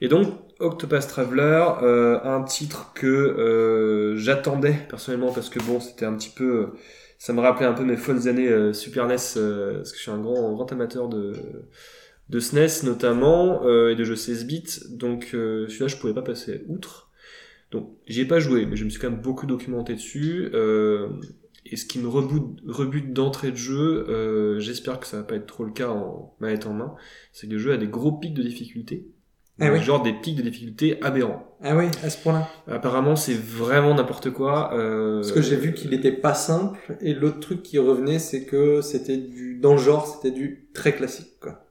[0.00, 0.28] Et donc,
[0.58, 6.30] Octopus Traveler, euh, un titre que euh, j'attendais personnellement parce que bon, c'était un petit
[6.30, 6.70] peu,
[7.18, 10.18] ça me rappelait un peu mes folles années Super NES parce que je suis un
[10.18, 11.34] grand, grand amateur de
[12.30, 14.80] de SNES notamment euh, et de jeux 16 bits.
[14.90, 17.09] Donc celui-là, je pouvais pas passer outre.
[17.70, 20.50] Donc j'y ai pas joué, mais je me suis quand même beaucoup documenté dessus.
[20.54, 21.08] Euh,
[21.66, 25.36] et ce qui me rebute, rebute d'entrée de jeu, euh, j'espère que ça va pas
[25.36, 26.94] être trop le cas en manette en main,
[27.32, 29.06] c'est que le jeu a des gros pics de difficulté.
[29.62, 29.80] Ah oui.
[29.82, 31.54] Genre des pics de difficulté aberrants.
[31.62, 32.48] Ah oui, à ce point-là.
[32.66, 34.74] Apparemment, c'est vraiment n'importe quoi.
[34.74, 35.16] Euh...
[35.16, 38.80] Parce que j'ai vu qu'il était pas simple, et l'autre truc qui revenait, c'est que
[38.80, 41.66] c'était du, dans le genre, c'était du très classique, quoi.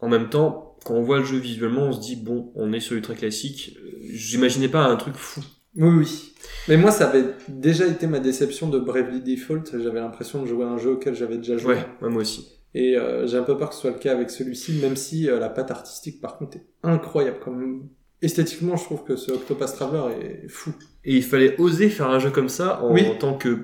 [0.00, 2.80] En même temps, quand on voit le jeu visuellement, on se dit, bon, on est
[2.80, 3.76] sur du très classique.
[4.10, 5.40] J'imaginais pas un truc fou.
[5.76, 6.32] Oui, oui.
[6.66, 9.64] Mais moi, ça avait déjà été ma déception de Bravely Default.
[9.80, 11.74] J'avais l'impression de jouer à un jeu auquel j'avais déjà joué.
[12.00, 12.48] Ouais, moi aussi.
[12.74, 15.28] Et euh, j'ai un peu peur que ce soit le cas avec celui-ci, même si
[15.30, 17.38] euh, la patte artistique, par contre, est incroyable.
[17.40, 17.88] Comme
[18.22, 20.72] esthétiquement, je trouve que ce Octopus Traveler est fou.
[21.04, 23.04] Et il fallait oser faire un jeu comme ça en, Oui.
[23.20, 23.58] tant que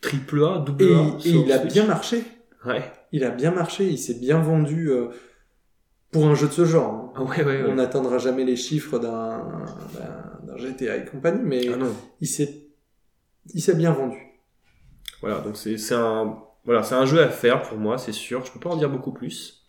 [0.00, 1.16] triple A, double Et, A.
[1.24, 2.22] et il a bien marché.
[2.64, 2.82] Ouais.
[3.12, 3.86] Il a bien marché.
[3.88, 5.08] Il s'est bien vendu euh,
[6.12, 6.92] pour un jeu de ce genre.
[6.92, 7.12] hein.
[7.16, 7.68] Ah ouais, ouais, ouais.
[7.70, 9.64] On n'atteindra jamais les chiffres d'un
[10.56, 11.76] GTA et compagnie, mais Ah
[12.20, 12.64] il s'est
[13.54, 14.18] il s'est bien vendu.
[15.20, 18.44] Voilà, donc c'est un voilà, c'est un jeu à faire pour moi, c'est sûr.
[18.44, 19.64] Je peux pas en dire beaucoup plus.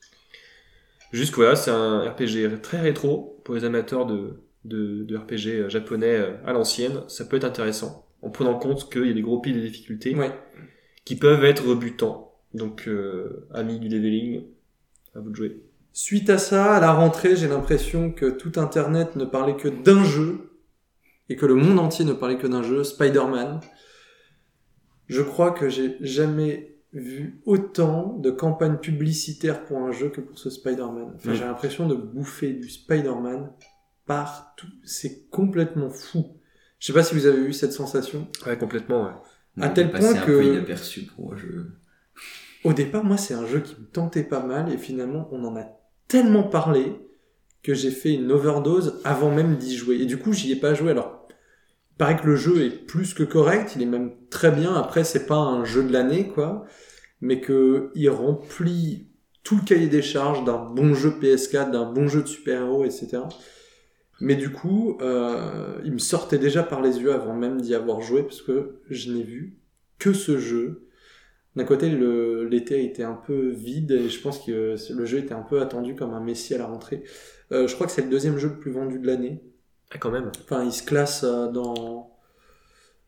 [1.11, 6.15] Juste voilà, c'est un RPG très rétro pour les amateurs de de, de RPG japonais
[6.17, 7.01] euh, à l'ancienne.
[7.07, 9.61] Ça peut être intéressant en prenant en compte qu'il y a des gros piles de
[9.65, 10.31] difficultés Ouais.
[11.05, 12.33] qui peuvent être rebutants.
[12.53, 14.43] Donc euh, amis du leveling,
[15.15, 15.61] à vous de jouer.
[15.93, 20.03] Suite à ça, à la rentrée, j'ai l'impression que tout Internet ne parlait que d'un
[20.03, 20.51] jeu
[21.29, 23.59] et que le monde entier ne parlait que d'un jeu, Spider-Man.
[25.07, 30.37] Je crois que j'ai jamais vu autant de campagnes publicitaires pour un jeu que pour
[30.39, 31.13] ce Spider-Man.
[31.15, 31.35] Enfin, Mm.
[31.35, 33.51] j'ai l'impression de bouffer du Spider-Man
[34.05, 34.67] partout.
[34.83, 36.25] C'est complètement fou.
[36.79, 38.27] Je sais pas si vous avez eu cette sensation.
[38.45, 39.03] Ouais, complètement.
[39.05, 39.63] Ouais.
[39.63, 41.35] À tel point un que- peu inaperçu pour moi.
[41.35, 41.47] Je...
[42.63, 45.55] Au départ, moi, c'est un jeu qui me tentait pas mal et finalement, on en
[45.57, 45.65] a
[46.09, 46.99] tellement parlé
[47.63, 50.01] que j'ai fait une overdose avant même d'y jouer.
[50.01, 50.91] Et du coup, j'y ai pas joué.
[50.91, 51.27] Alors,
[51.91, 54.73] il paraît que le jeu est plus que correct, il est même très bien.
[54.73, 56.65] Après, c'est pas un jeu de l'année, quoi,
[57.21, 59.07] mais que il remplit
[59.43, 63.21] tout le cahier des charges d'un bon jeu PS4, d'un bon jeu de super-héros, etc.
[64.21, 68.01] Mais du coup, euh, il me sortait déjà par les yeux avant même d'y avoir
[68.01, 69.57] joué parce que je n'ai vu
[69.97, 70.88] que ce jeu
[71.59, 71.89] d'un côté,
[72.49, 75.95] l'été était un peu vide et je pense que le jeu était un peu attendu
[75.95, 77.03] comme un messie à la rentrée.
[77.51, 79.43] Euh, je crois que c'est le deuxième jeu le plus vendu de l'année.
[79.91, 80.31] Ah, quand même.
[80.43, 82.15] Enfin, il se classe euh, dans...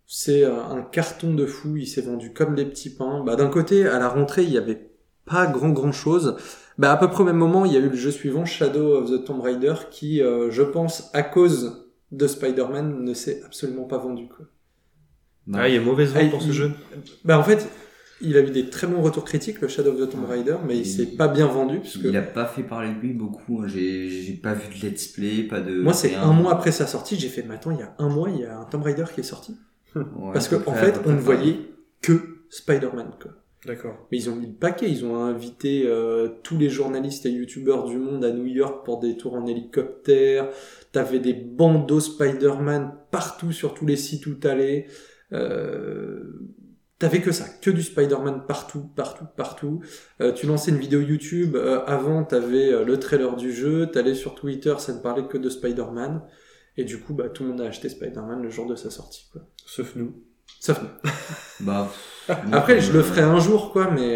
[0.06, 3.24] C'est euh, un carton de fou, il s'est vendu comme des petits pains.
[3.24, 4.92] Bah, d'un côté, à la rentrée, il y avait
[5.26, 6.36] pas grand grand chose.
[6.78, 8.96] Bah, à peu près au même moment, il y a eu le jeu suivant, Shadow
[8.98, 13.86] of the Tomb Raider, qui, euh, je pense, à cause de Spider-Man, ne s'est absolument
[13.86, 14.28] pas vendu.
[14.28, 14.46] Quoi.
[15.54, 16.72] Ah, il y a mauvaise vente Ah, pour ce il- jeu.
[17.24, 17.68] Bah en fait,
[18.24, 20.76] il a eu des très bons retours critiques, le Shadow of the Tomb Raider, mais
[20.76, 23.62] il Il- s'est pas bien vendu, puisque Il a pas fait parler de lui beaucoup.
[23.62, 23.68] hein.
[23.68, 25.82] J'ai j'ai pas vu de let's play, pas de.
[25.82, 28.10] moi c'est un mois après sa sortie, j'ai fait, mais attends, il y a un
[28.10, 29.56] mois, il y a un Tomb Raider qui est sorti.
[29.96, 30.04] Ouais,
[30.34, 31.58] Parce que en fait, on ne voyait
[32.02, 32.14] que
[32.50, 33.32] Spider-Man, quoi.
[33.66, 34.08] D'accord.
[34.12, 37.84] Mais ils ont mis le paquet, ils ont invité euh, tous les journalistes et youtubeurs
[37.86, 40.50] du monde à New York pour des tours en hélicoptère.
[40.94, 44.88] T'avais des bandeaux Spider-Man partout sur tous les sites où t'allais.
[45.32, 46.24] Euh,
[47.02, 49.82] T'avais que ça, que du Spider-Man partout, partout, partout.
[50.22, 54.14] Euh, tu lançais une vidéo YouTube, euh, avant t'avais euh, le trailer du jeu, t'allais
[54.14, 56.22] sur Twitter, ça ne parlait que de Spider-Man.
[56.78, 59.28] Et du coup, bah, tout le monde a acheté Spider-Man le jour de sa sortie,
[59.32, 59.42] quoi.
[59.66, 60.24] Sauf nous.
[60.60, 60.90] Sauf nous.
[61.66, 61.92] Bah,
[62.52, 64.16] Après, je le ferai un jour, quoi, mais...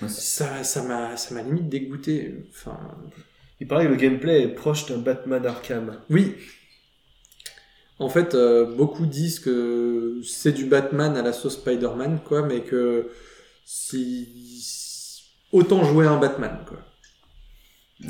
[0.00, 2.78] Moi, c'est- ça ça m'a ça m'a limite dégoûté enfin
[3.60, 5.96] Il paraît que le gameplay est proche d'un Batman Arkham.
[6.10, 6.36] oui
[7.98, 12.60] en fait euh, beaucoup disent que c'est du Batman à la sauce Spider-Man quoi mais
[12.62, 13.08] que
[13.64, 16.78] si autant jouer un Batman quoi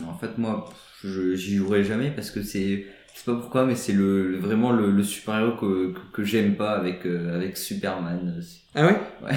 [0.07, 0.69] En fait, moi,
[1.05, 2.87] j'y jouerai jamais parce que c'est.
[3.15, 6.25] Je sais pas pourquoi, mais c'est le, le- vraiment le, le super-héros que, que, que
[6.25, 8.41] j'aime pas avec, euh, avec Superman.
[8.43, 9.01] C'est- ah ouais?
[9.23, 9.37] Ouais.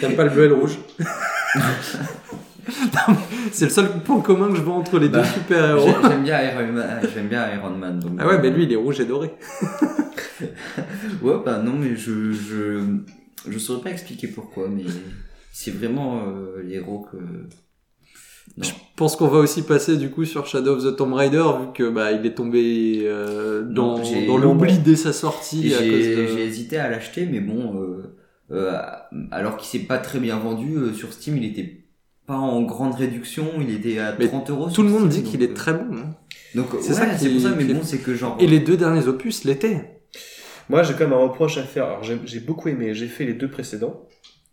[0.00, 0.78] t'aimes pas le bleu et le rouge?
[3.52, 6.08] c'est le seul point commun que je vois entre les Bah, deux super héros J'ai-
[6.08, 7.00] J'aime bien Iron Man.
[7.14, 7.98] J'aime bien Iron Man.
[7.98, 9.30] Donc, ah ouais mais lui il est rouge et doré
[11.22, 12.80] Ouais, bah non, mais je, je,
[13.48, 14.84] je saurais pas expliquer pourquoi, mais
[15.52, 17.16] c'est vraiment euh, les héros que.
[18.56, 18.64] Non.
[18.64, 21.66] Je pense qu'on va aussi passer du coup sur Shadow of the Tomb Raider vu
[21.74, 26.38] que bah il est tombé euh, dans, Non, dans l'oubli dès sa sortie J'ai de...
[26.38, 28.14] hésité à l'acheter, mais bon, euh,
[28.50, 28.72] euh,
[29.30, 31.81] alors qu'il s'est pas très bien vendu euh, sur Steam, il était
[32.26, 34.66] pas en grande réduction, il était à Mais 30 euros.
[34.66, 35.96] Tout sur le monde dit qu'il est euh, très bon.
[35.96, 36.14] hein.
[36.54, 38.36] Donc C'est ça qui- c'est pour ça, mais bon, c'est que genre.
[38.40, 40.02] Et les deux derniers opus l'étaient.
[40.68, 41.84] Moi, j'ai quand même un reproche à faire.
[41.86, 42.94] Alors, j'ai j'ai beaucoup aimé.
[42.94, 44.06] J'ai fait les deux précédents.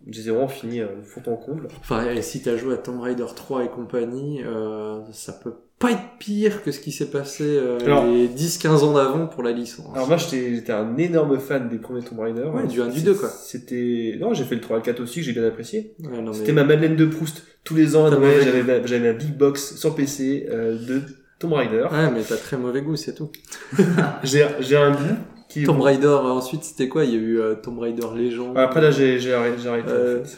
[0.08, 1.68] Je les ai vraiment finis euh, fond en comble.
[1.82, 5.92] Enfin, et si t'as joué à Tomb Raider 3 et compagnie, euh, ça peut pas
[5.92, 9.52] être pire que ce qui s'est passé euh, Alors- les 10-15 ans d'avant pour la
[9.54, 9.88] licence.
[9.96, 12.44] Alors moi j'étais un énorme fan des premiers Tomb Raider.
[12.44, 13.30] Ouais, du 1, du 2, quoi.
[13.30, 15.96] C'était non j'ai fait le 3 et le 4 aussi que j'ai bien apprécié.
[16.04, 17.44] Ouais, non, mais- C'était ma Madeleine de Proust.
[17.64, 21.02] Tous les ans mauvais j'avais ma- j'avais ma big box sur PC euh, de
[21.40, 21.88] Tomb Raider.
[21.92, 23.32] Ouais, mais t'as très mauvais goût, c'est tout.
[24.24, 25.16] J'ai j'ai un goût
[25.48, 25.80] qui Tomb.
[25.82, 27.06] Raider, euh, ensuite c'était quoi?
[27.06, 28.58] Il y a eu euh, Tomb Raider Legend.
[28.58, 29.58] Après là j'ai j'ai arrêté.
[29.64, 30.38] J'ai arrêté en fait.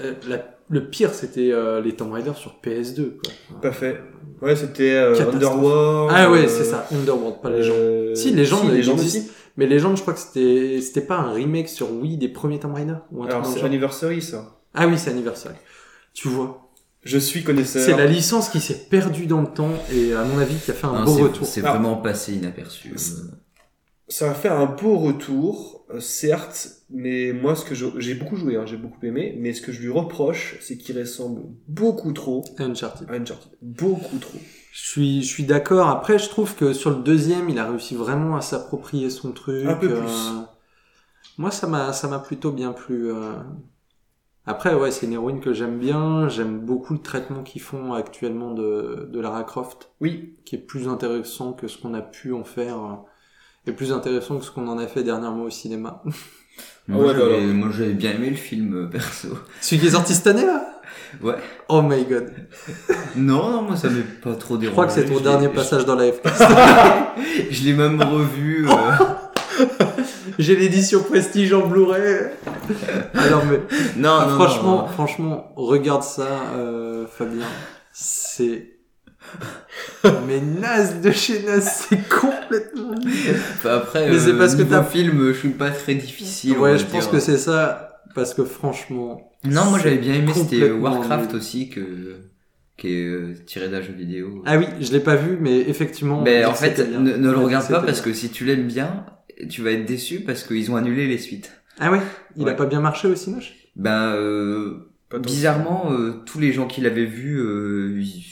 [0.00, 3.12] Euh, la- le pire c'était euh, les Tomb Raider sur PS2.
[3.18, 3.60] Quoi.
[3.60, 4.00] Pas fait.
[4.40, 5.34] Ouais c'était euh, Catastrophe.
[5.34, 6.12] Underworld.
[6.14, 7.74] Ah ouais, euh, c'est ça, Underworld, pas Legend.
[7.76, 9.30] euh, Si, Legend, il Legend aussi.
[9.56, 12.74] Mais Legend, je crois que c'était c'était pas un remake sur Wii des premiers Tomb
[12.74, 13.62] Raider ou un Alors c'est.
[13.62, 14.60] Anniversary ça.
[14.74, 15.54] Ah oui, c'est Anniversary.
[16.14, 16.70] Tu vois,
[17.04, 17.82] Je suis connaisseur.
[17.84, 20.74] c'est la licence qui s'est perdue dans le temps et à mon avis qui a
[20.74, 21.46] fait un Non, beau c'est- retour.
[21.46, 21.70] C'est Ah.
[21.72, 22.92] vraiment passé inaperçu.
[24.08, 28.56] Ça va faire un beau retour, euh, certes, mais moi ce que j'ai beaucoup joué,
[28.56, 32.44] hein, j'ai beaucoup aimé, mais ce que je lui reproche, c'est qu'il ressemble beaucoup trop
[32.58, 33.08] Uncharted.
[33.08, 33.52] à Uncharted.
[33.62, 34.38] Beaucoup trop.
[34.72, 35.88] Je suis, je suis d'accord.
[35.88, 39.66] Après, je trouve que sur le deuxième, il a réussi vraiment à s'approprier son truc.
[39.66, 40.12] Un peu euh, plus.
[41.38, 43.10] Moi, ça m'a, ça m'a plutôt bien plu.
[43.10, 43.34] euh.
[44.44, 46.28] Après, ouais, c'est une héroïne que j'aime bien.
[46.28, 50.88] J'aime beaucoup le traitement qu'ils font actuellement de, de Lara Croft, Oui, qui est plus
[50.88, 53.02] intéressant que ce qu'on a pu en faire,
[53.66, 56.02] et plus intéressant que ce qu'on en a fait dernièrement au cinéma.
[56.88, 57.54] Moi, ouais, bah j'avais- alors.
[57.54, 59.28] moi, j'avais bien aimé le film, euh, perso.
[59.60, 60.80] Celui qui est sorti cette année, là?
[61.22, 61.36] Ouais.
[61.68, 62.32] Oh my god.
[63.16, 64.66] Non, non, moi, ça m'est pas trop dérangé.
[64.66, 66.26] Je crois que c'est ton Je dernier je- passage dans la FK.
[67.50, 68.66] Je l'ai même revu.
[68.68, 68.74] euh,
[70.40, 72.30] J'ai l'édition Prestige en Blu-ray.
[73.14, 73.60] Alors, mais
[73.96, 74.88] Non, Ah, non, franchement, non.
[74.88, 76.26] franchement, regarde ça,
[76.56, 77.46] euh, Fabien.
[77.92, 78.71] C'est
[80.26, 82.94] mais naze de chez naze, c'est complètement.
[83.54, 86.58] Enfin, après, Mais c'est euh, parce que t'as- film, je suis pas très difficile.
[86.58, 89.32] Ouais, je pense que c'est ça, parce que franchement.
[89.44, 92.16] Non, moi, j'avais bien aimé, c'était complètement Warcraft aussi, que,
[92.76, 94.42] qui est euh, tiré d'un jeu vidéo.
[94.46, 96.22] Ah oui, je l'ai pas vu, mais effectivement.
[96.22, 99.06] Mais en fait, ne, ne le regarde pas parce que si tu l'aimes bien,
[99.48, 101.52] tu vas être déçu parce qu'ils ont annulé les suites.
[101.80, 102.00] Ah ouais,
[102.36, 102.56] il a Ouais.
[102.56, 103.54] pas bien marché au Cinoche.
[103.76, 104.90] Ben, euh,
[105.20, 108.24] bizarrement, euh, tous les gens qui l'avaient vu, euh, ils-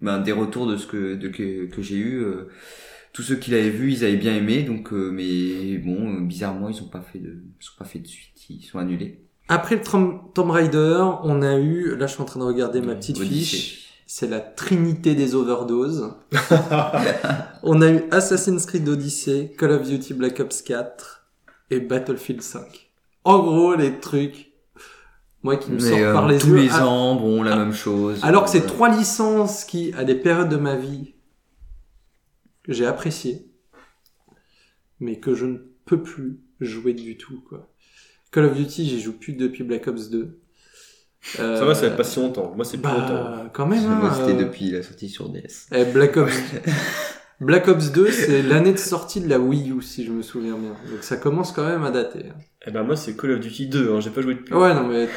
[0.00, 2.48] ben, des retours de ce que, de, que, que j'ai eu, euh,
[3.12, 6.68] tous ceux qui l'avaient vu, ils avaient bien aimé, donc, euh, mais bon, euh, bizarrement,
[6.68, 7.30] ils ont pas fait de,
[7.60, 9.22] ils ont pas fait de suite, ils sont annulés.
[9.48, 12.80] Après le Tom- Tomb Raider, on a eu, là je suis en train de regarder
[12.80, 13.56] ma petite Odyssey.
[13.56, 16.12] fiche, c'est la trinité des overdoses.
[17.62, 21.26] on a eu Assassin's Creed Odyssey, Call of Duty Black Ops 4
[21.70, 22.90] et Battlefield 5.
[23.24, 24.45] En gros, les trucs,
[25.46, 26.56] moi qui me Mais, euh, par les tous yeux.
[26.56, 28.18] les Ah, ans, bon, la même chose.
[28.24, 28.72] Alors que c'est Voilà.
[28.72, 31.14] trois licences qui, à des périodes de ma vie,
[32.64, 33.46] que j'ai appréciées,
[34.98, 37.70] mais que je ne peux plus jouer du tout, quoi.
[38.32, 40.40] Call of Duty, j'y joue plus depuis Black Ops 2.
[41.38, 42.52] Euh, Ça va, ça va pas si longtemps.
[42.56, 43.06] Moi c'est plus longtemps.
[43.08, 45.68] bah, quand même, hein, Moi, c'était euh, depuis la sortie sur DS.
[45.72, 46.32] eh, Black Ops,
[47.40, 50.56] Black Ops 2, c'est l'année de sortie de la Wii U, si je me souviens
[50.56, 50.70] bien.
[50.70, 52.24] Donc ça commence quand même à dater.
[52.30, 52.38] hein.
[52.66, 54.54] Eh ben moi c'est Call of Duty 2, hein, j'ai pas joué depuis.
[54.54, 55.08] Ouais, non, mais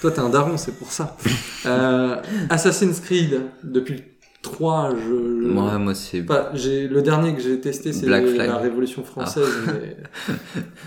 [0.00, 1.16] toi, t'es un daron, c'est pour ça.
[1.66, 2.14] Euh,
[2.50, 4.00] Assassin's Creed, depuis le
[4.42, 5.12] 3, je...
[5.12, 9.44] Moi, moi, c'est, Pas, j'ai, le dernier que j'ai testé, c'est Black la Révolution française.
[9.66, 9.96] mais-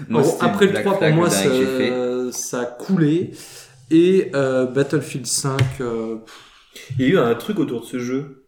[0.07, 1.43] moi, gros, c'était après le Black 3, pour moi, ça,
[2.31, 3.31] ça a coulé.
[3.91, 6.15] Et euh, Battlefield 5, euh,
[6.97, 8.40] Il y a eu un truc autour de ce jeu,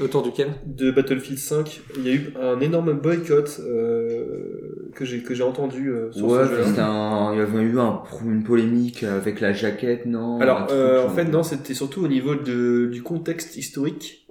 [0.00, 1.80] autour duquel de Battlefield 5.
[1.96, 6.26] Il y a eu un énorme boycott euh, que j'ai que j'ai entendu euh, sur
[6.28, 6.64] Ouais, ce jeu.
[6.66, 10.40] c'était un, il y avait eu un, une polémique avec la jaquette, non?
[10.40, 11.12] Alors, truc, euh, en genre.
[11.14, 14.26] fait, non, c'était surtout au niveau de, du contexte historique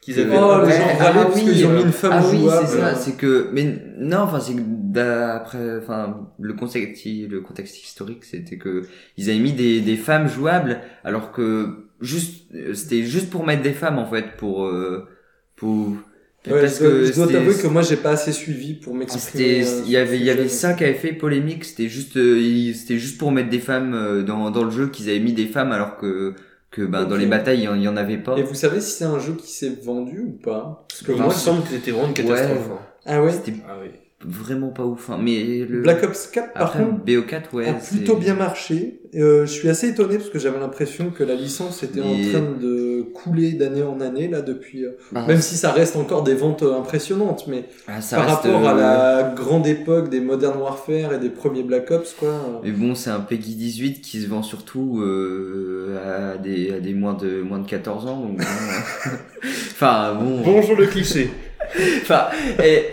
[0.00, 0.36] qu'ils avaient.
[0.36, 2.38] Oh, les Ouais, gens ah parce oui, qu'ils ont euh, mis une femme ah oui,
[2.40, 2.66] jouable.
[2.66, 7.82] c'est ça, c'est que, mais non, enfin, c'est que d'après, enfin, le contexte, le contexte
[7.82, 8.82] historique, c'était que
[9.16, 13.62] ils avaient mis des, des femmes jouables, alors que juste, euh, c'était juste pour mettre
[13.62, 15.08] des femmes, en fait, pour, euh,
[15.56, 15.96] pour,
[16.44, 18.94] Ouais, parce je dois, que je dois t'avouer que moi, j'ai pas assez suivi pour
[18.94, 19.62] m'exprimer.
[19.62, 21.64] C'était, euh, il y avait, il y avait ça qui avait fait polémique.
[21.64, 24.88] C'était juste, euh, il- c'était juste pour mettre des femmes euh, dans dans le jeu
[24.88, 26.34] qu'ils avaient mis des femmes alors que
[26.70, 28.38] que ben dans les batailles il y en- il y en avait pas.
[28.38, 30.84] Et vous savez si c'est un jeu qui s'est vendu ou pas?
[30.88, 32.68] Parce que Il moi, me semble que c'était vraiment une catastrophe.
[32.68, 32.74] Ouais.
[32.74, 32.78] hein.
[33.06, 33.32] ah ouais?
[33.68, 33.90] Ah oui.
[34.24, 35.10] Vraiment pas ouf.
[35.10, 35.18] Hein.
[35.22, 37.68] Mais le Black Ops 4, par après contre, BO4 ouais.
[37.68, 38.98] a plutôt bien marché.
[39.14, 42.40] Euh, je suis assez étonné parce que j'avais l'impression que la licence était en train
[42.58, 44.84] de couler d'année en année là depuis.
[44.86, 48.26] euh, Ah, Même si ça reste encore des ventes euh, impressionnantes, mais ah, ça par
[48.26, 52.14] reste, rapport à euh, la grande époque des Modern Warfare et des premiers Black Ops,
[52.18, 52.28] quoi.
[52.30, 56.80] euh, Mais bon, c'est un Peggy 18 qui se vend surtout euh, à des à
[56.80, 59.10] des moins de moins de 14 ans donc euh,
[59.72, 60.40] enfin bon.
[60.42, 61.28] Bonjour le cliché.
[62.02, 62.28] enfin,
[62.62, 62.84] et,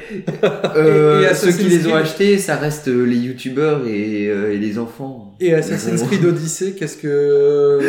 [0.75, 2.01] euh, Et- et ceux qui Assassin's les ont Creed.
[2.03, 5.35] achetés, ça reste euh, les youtubeurs et, euh, et les enfants.
[5.39, 6.03] Et Assassin's.
[6.03, 7.79] Creed Odyssey, qu'est-ce que...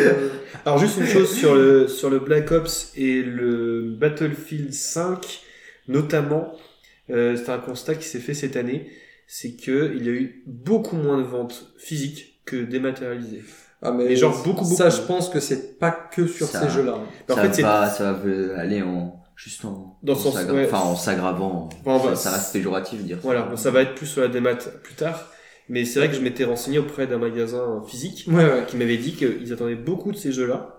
[0.65, 5.39] Alors juste une chose sur le sur le Black Ops et le Battlefield 5
[5.87, 6.53] notamment,
[7.09, 8.87] euh, c'est un constat qui s'est fait cette année,
[9.27, 13.41] c'est que il y a eu beaucoup moins de ventes physiques que dématérialisées.
[13.81, 14.97] Ah, mais Mais genre beaucoup, Ça, beaucoup.
[14.97, 16.99] je pense que c'est pas que sur Ça- ces jeux-là.
[17.29, 20.53] En ça, fait, va ça va euh, aller en juste en, Dans en sens- s'aggra-
[20.53, 20.65] ouais.
[20.65, 21.69] enfin en s'aggravant.
[21.83, 23.15] Ça, bah, ça reste péjoratif de dire.
[23.17, 23.21] ça.
[23.23, 25.31] voilà, bon, ça va être plus sur la démat plus tard,
[25.69, 28.63] mais c'est vrai que je m'étais renseigné auprès d'un magasin physique Ouais, ouais.
[28.67, 30.77] qui m'avait dit qu'ils attendaient beaucoup de ces jeux-là.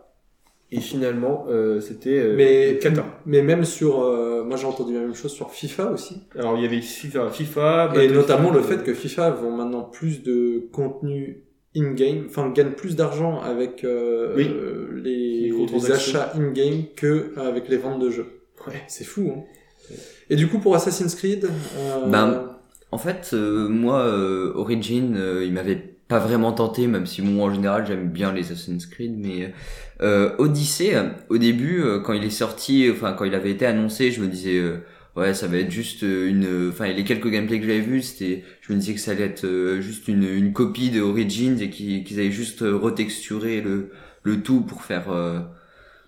[0.74, 2.78] Et finalement, euh, c'était euh, Mais,
[3.26, 4.02] mais même sur...
[4.04, 6.22] euh, moi, j'ai entendu la même chose sur FIFA aussi.
[6.38, 9.82] Alors il y avait FIFA, FIFA Et notamment le euh, fait que FIFA vend maintenant
[9.82, 11.44] plus de contenu
[11.76, 14.48] in-game, enfin gagne plus d'argent avec euh, Oui.
[14.50, 18.41] euh, les, les achats in-game que avec les ventes de jeux.
[18.66, 18.82] Ouais.
[18.88, 19.32] C'est fou.
[19.36, 19.94] Hein.
[20.30, 21.44] Et du coup pour Assassin's Creed,
[21.76, 22.48] euh, Ben,
[22.92, 25.76] En fait, euh, moi, euh, Origin, euh, il m'avait
[26.08, 29.54] pas vraiment tenté, même si moi en général j'aime bien les Assassin's Creed, mais
[30.02, 30.94] euh, Odyssey,
[31.30, 34.26] au début, euh, quand il est sorti, enfin quand il avait été annoncé, je me
[34.28, 34.76] disais euh,
[35.16, 38.72] ouais ça va être juste une, enfin les quelques gameplays que j'avais vus, c'était, je
[38.74, 42.20] me disais que ça allait être juste une, une copie de Origins et qu'ils qu'ils
[42.20, 43.90] avaient juste retexturé le
[44.22, 45.40] le tout pour faire euh,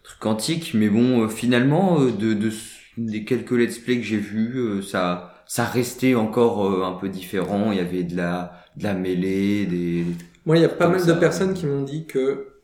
[0.04, 2.52] truc antique, mais bon euh, finalement euh, de, de
[2.96, 7.08] des quelques let's play que j'ai vus, euh, ça ça restait encore euh, un peu
[7.08, 7.72] différent.
[7.72, 10.06] Il y avait de la de la mêlée, des
[10.46, 12.60] moi il y a pas mal ça, de personnes qui m'ont dit que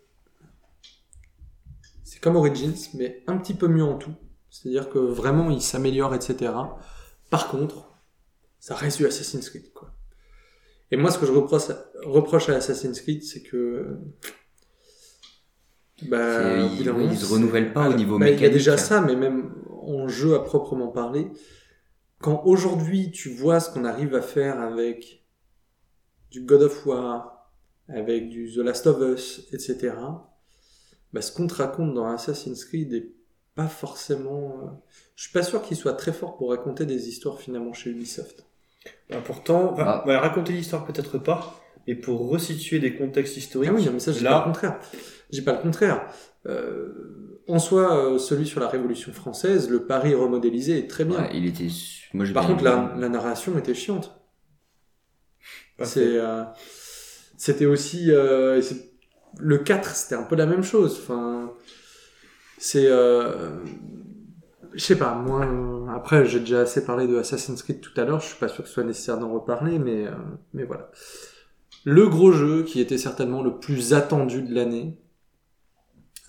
[2.04, 4.14] c'est comme Origins, mais un petit peu mieux en tout.
[4.50, 6.52] C'est-à-dire que vraiment il s'améliore, etc.
[7.30, 7.94] Par contre,
[8.58, 9.94] ça reste du Assassin's Creed, quoi.
[10.90, 13.96] Et moi, ce que je reproche à Assassin's Creed, c'est que
[16.02, 18.52] bah, ils- oui, ils se renouvellent pas au niveau bah, Il y a mécanique.
[18.54, 21.28] déjà ça, mais même en jeu à proprement parler,
[22.20, 25.24] quand aujourd'hui tu vois ce qu'on arrive à faire avec
[26.30, 27.50] du God of War,
[27.88, 29.94] avec du The Last of Us, etc.,
[31.12, 33.12] bah, ce qu'on te raconte dans Assassin's Creed est
[33.56, 34.60] pas forcément...
[34.62, 34.66] euh,
[35.16, 38.44] Je suis pas sûr qu'il soit très fort pour raconter des histoires finalement chez Ubisoft.
[39.10, 40.04] Bah, pourtant, Ah.
[40.06, 43.70] va raconter l'histoire peut-être pas, mais pour resituer des contextes historiques.
[43.74, 44.80] Ah oui, mais ça, là, pas le contraire.
[45.32, 46.06] J'ai pas le contraire.
[46.46, 51.20] Euh, en soi, euh, celui sur la Révolution française, le Paris remodélisé est très bien.
[51.20, 51.68] Ouais, il était
[52.14, 54.20] moi Par contre, la, la narration était chiante.
[55.76, 56.44] Pas C'est, euh,
[57.36, 58.60] c'était aussi, euh,
[59.38, 60.98] le 4, c'était un peu la même chose.
[61.02, 61.52] Enfin,
[62.58, 63.50] c'est, euh,
[64.74, 68.04] je sais pas, moi, euh, après, j'ai déjà assez parlé de Assassin's Creed tout à
[68.04, 70.12] l'heure, je suis pas sûr que ce soit nécessaire d'en reparler, mais, euh,
[70.52, 70.90] mais voilà.
[71.84, 74.98] Le gros jeu qui était certainement le plus attendu de l'année,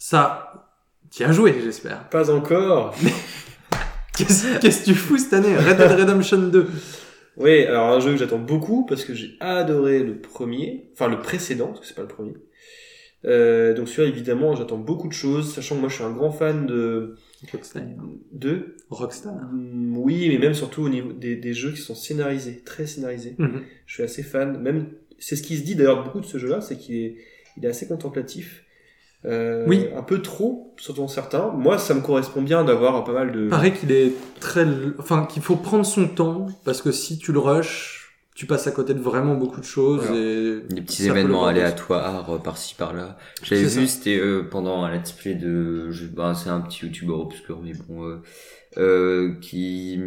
[0.01, 0.67] ça,
[1.11, 2.09] tu as joué, j'espère.
[2.09, 2.95] Pas encore.
[4.17, 6.67] Qu'est-ce qu'est-ce que tu fous cette année Red Dead Redemption 2.
[7.37, 11.19] Oui, alors un jeu que j'attends beaucoup parce que j'ai adoré le premier, enfin le
[11.19, 12.33] précédent, parce que c'est pas le premier.
[13.25, 16.31] Euh, donc celui-là, évidemment, j'attends beaucoup de choses, sachant que moi je suis un grand
[16.31, 17.15] fan de...
[17.51, 17.83] Rockstar.
[18.31, 19.35] de Rockstar.
[19.53, 23.35] Mm, oui, mais même surtout au niveau des, des jeux qui sont scénarisés, très scénarisés.
[23.37, 23.61] Mhm.
[23.85, 24.59] Je suis assez fan.
[24.59, 27.17] Même, c'est ce qui se dit d'ailleurs beaucoup de ce jeu-là, c'est qu'il est,
[27.55, 28.65] il est assez contemplatif.
[29.25, 29.87] Euh, Oui.
[29.95, 31.49] Un peu trop, selon certains.
[31.51, 33.47] Moi, ça me correspond bien d'avoir pas mal de.
[33.49, 34.65] Paraît qu'il est très,
[34.99, 37.99] enfin qu'il faut prendre son temps parce que si tu le rushes,
[38.33, 40.15] tu passes à côté de vraiment beaucoup de choses Voilà.
[40.19, 43.17] et Des petits événements aléatoires euh, par-ci par-là.
[43.43, 47.19] J'avais vu, c'était euh, pendant un let's play de, je, ben, c'est un petit youtubeur
[47.19, 48.21] obscur, mais bon, euh,
[48.77, 49.99] euh, qui,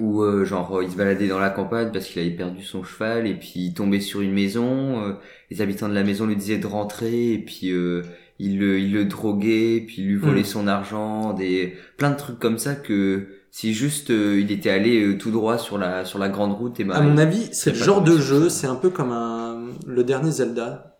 [0.00, 2.82] où euh, genre euh, il se baladait dans la campagne parce qu'il avait perdu son
[2.82, 5.04] cheval et puis il tombait sur une maison.
[5.04, 5.12] euh,
[5.50, 8.02] les habitants de la maison lui disaient de rentrer et puis euh,
[8.38, 10.44] il le, il le droguait, puis il lui volait Mm.
[10.44, 15.02] son argent, des plein de trucs comme ça que si juste euh, il était allé
[15.02, 17.70] euh, tout droit sur la sur la grande route et ben À mon avis, c'est
[17.70, 20.98] le genre de jeu, c'est un peu comme un, le dernier Zelda.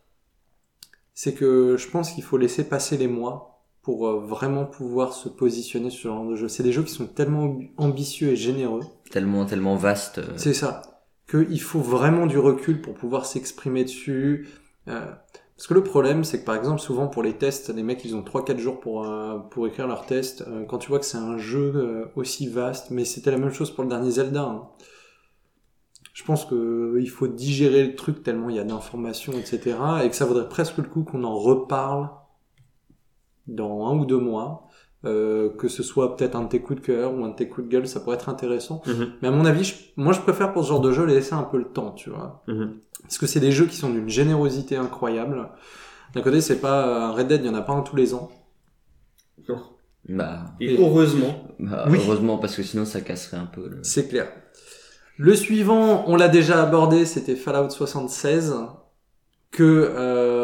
[1.15, 5.29] C'est que je pense qu'il faut laisser passer les mois pour euh, vraiment pouvoir se
[5.29, 6.49] positionner sur ce genre de jeu.
[6.49, 8.83] C'est des jeux qui sont tellement amb- ambitieux et généreux.
[9.11, 10.19] tellement tellement vaste.
[10.19, 10.83] euh, C'est ça.
[11.31, 14.49] Qu'il faut vraiment du recul pour pouvoir s'exprimer dessus.
[14.89, 15.01] Euh,
[15.57, 18.17] parce que le problème, c'est que par exemple, souvent pour les tests, les mecs, ils
[18.17, 20.43] ont 3-4 jours pour, euh, pour écrire leurs tests.
[20.49, 23.53] Euh, quand tu vois que c'est un jeu euh, aussi vaste, mais c'était la même
[23.53, 24.43] chose pour le dernier Zelda.
[24.43, 24.69] hein.
[26.13, 29.77] Je pense que il faut digérer le truc tellement il y a d'informations, etc.
[30.05, 32.11] Et que ça vaudrait presque le coup qu'on en reparle
[33.51, 34.67] dans un ou deux mois.
[35.07, 37.49] Euh, que ce soit peut-être un de tes coups de cœur ou un de tes
[37.49, 38.83] coups de gueule, ça pourrait être intéressant.
[38.87, 41.33] Mhm, Mais à mon avis, je- moi je préfère pour ce genre de jeu laisser
[41.33, 42.43] un peu le temps, tu vois.
[42.49, 42.75] mhm.
[43.03, 45.49] Parce que c'est des jeux qui sont d'une générosité incroyable.
[46.15, 48.13] D'un côté, c'est pas un Red Dead, il y en a pas un tous les
[48.13, 48.31] ans.
[49.49, 49.63] Non.
[50.09, 51.45] Bah, Et Et- heureusement.
[51.59, 51.99] bah, Oui.
[52.05, 53.69] heureusement, parce que sinon ça casserait un peu.
[53.69, 53.79] Le...
[53.83, 54.27] C'est clair.
[55.17, 58.55] Le suivant, on l'a déjà abordé, c'était Fallout 76,
[59.51, 60.40] que euh,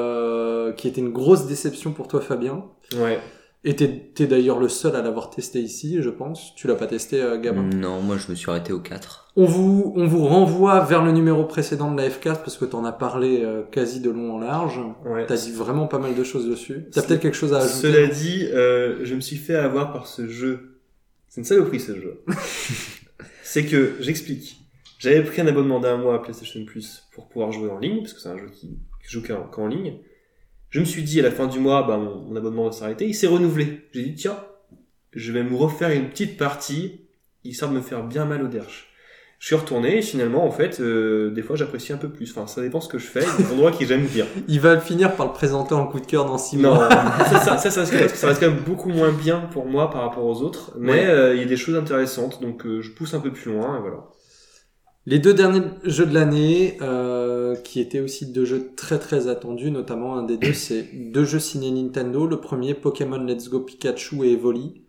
[0.77, 2.65] qui était une grosse déception pour toi, Fabien.
[2.97, 3.19] Ouais.
[3.65, 6.55] Et t'es t'es d'ailleurs le seul à l'avoir testé ici, je pense.
[6.55, 7.65] Tu l'as pas testé, euh, Gabin?
[7.65, 9.33] Non, moi je me suis arrêté au 4.
[9.35, 12.85] On vous on vous renvoie vers le numéro précédent de la F4 parce que t'en
[12.85, 14.79] as parlé euh, quasi de long en large.
[15.05, 15.27] Ouais.
[15.27, 16.87] T'as dit vraiment pas mal de choses dessus.
[16.93, 17.75] T'as C'est- peut-être quelque chose à ajouter.
[17.93, 20.79] Cela dit, euh, je me suis fait avoir par ce jeu.
[21.29, 22.23] C'est une saloperie ce jeu.
[23.43, 24.59] c'est que, j'explique.
[24.99, 28.13] J'avais pris un abonnement d'un mois à PlayStation Plus pour pouvoir jouer en ligne, parce
[28.15, 29.99] que c'est un jeu qui, qui joue qu'en qu'en ligne.
[30.77, 33.07] Je me suis dit à la fin du mois, bah, mon, mon abonnement va s'arrêter.
[33.07, 33.89] Il s'est renouvelé.
[33.95, 34.37] J'ai dit, tiens,
[35.15, 37.01] je vais me refaire une petite partie,
[37.45, 38.91] histoire de me faire bien mal au derche.
[39.39, 42.31] Je suis retourné et finalement, en fait, euh, des fois j'apprécie un peu plus.
[42.31, 43.21] Enfin, ça dépend ce que je fais.
[43.23, 44.27] Il y a des endroits que j'aime bien.
[44.49, 46.89] Il va finir par le présenter en coup de cœur dans 6 Non, mois.
[47.31, 49.91] ça, ça, ça, ça, reste, que ça reste quand même beaucoup moins bien pour moi
[49.91, 51.07] par rapport aux autres, mais Ouais.
[51.07, 53.79] euh, il y a des choses intéressantes, donc euh, je pousse un peu plus loin,
[53.79, 54.05] et voilà.
[55.09, 59.71] Les deux derniers jeux de l'année, euh, qui étaient aussi deux jeux très très attendus,
[59.71, 62.27] notamment un des deux, c'est deux jeux signés Nintendo.
[62.27, 64.83] Le premier, Pokémon Let's Go Pikachu et Evoli.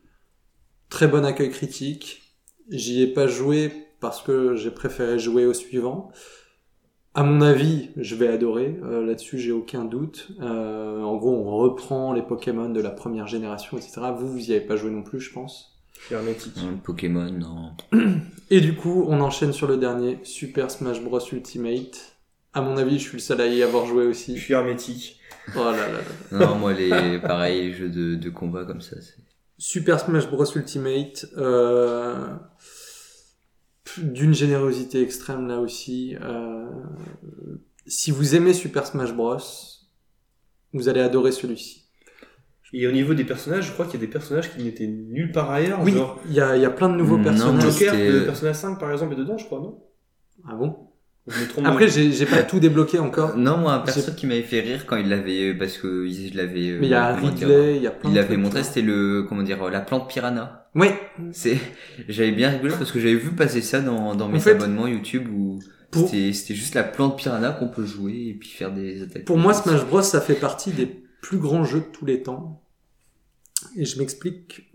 [0.90, 2.24] Très bon accueil critique.
[2.70, 6.12] J'y ai pas joué parce que j'ai préféré jouer au suivant.
[7.14, 8.80] À mon avis, je vais adorer.
[8.84, 10.30] Euh, Là-dessus, j'ai aucun doute.
[10.42, 14.02] Euh, en gros, on reprend les Pokémon de la première génération, etc.
[14.18, 15.77] Vous, vous y avez pas joué non plus, je pense.
[16.00, 16.54] Je suis hermétique.
[16.58, 17.72] Hein, Pokémon, non.
[18.50, 22.18] Et du coup, on enchaîne sur le dernier, Super Smash Bros Ultimate.
[22.54, 24.38] À mon avis, je suis le seul à y avoir joué Je aussi.
[24.38, 25.20] suis hermétique.
[25.56, 26.00] Oh là là là.
[26.32, 29.16] Non, moi les pareil, les jeux de, de combat comme ça, c'est.
[29.58, 32.28] Super Smash Bros Ultimate, euh,
[33.98, 36.16] d'une générosité extrême là aussi.
[36.22, 36.68] Euh,
[37.88, 39.38] si vous aimez Super Smash Bros,
[40.74, 41.87] vous allez adorer celui-ci.
[42.74, 45.32] Et au niveau des personnages, je crois qu'il y a des personnages qui n'étaient nulle
[45.32, 47.64] part ailleurs, Oui, genre il y a, il y a plein de nouveaux Non, personnages.
[47.80, 49.80] Joker de Persona 5 par exemple est dedans, je crois, non?
[50.48, 50.76] Ah bon?
[51.30, 51.66] Je me trompe.
[51.66, 53.38] Après, j'ai j'ai pas tout débloqué encore.
[53.38, 56.70] Non, moi un perso qui m'avait fait rire quand il l'avait, parce que il l'avait.
[56.72, 59.24] euh, Mais il y a Ridley, il y a plein Il l'avait montré, c'était le,
[59.28, 60.70] comment dire, la plante piranha.
[60.76, 60.98] Ouais,
[61.32, 61.58] C'est,
[62.08, 64.88] j'avais bien rigolé parce que j'avais vu passer ça dans, dans mes En fait, abonnements
[64.88, 65.60] YouTube où
[65.92, 69.26] pour, c'était, c'était juste la plante piranha qu'on peut jouer et puis faire des attaques.
[69.26, 72.64] Pour moi, Smash Bros, ça fait partie des plus grands jeux de tous les temps.
[73.76, 74.72] Et je m'explique.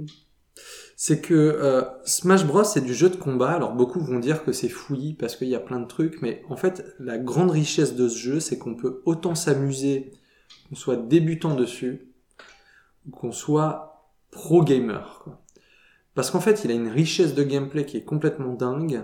[0.97, 3.53] C'est que euh, Smash Bros, c'est du jeu de combat.
[3.53, 6.43] Alors beaucoup vont dire que c'est fouillis parce qu'il y a plein de trucs, mais
[6.49, 10.13] en fait, la grande richesse de ce jeu, c'est qu'on peut autant s'amuser,
[10.69, 12.13] qu'on soit débutant dessus,
[13.07, 15.27] ou qu'on soit pro gamer.
[16.15, 19.03] Parce qu'en fait, il a une richesse de gameplay qui est complètement dingue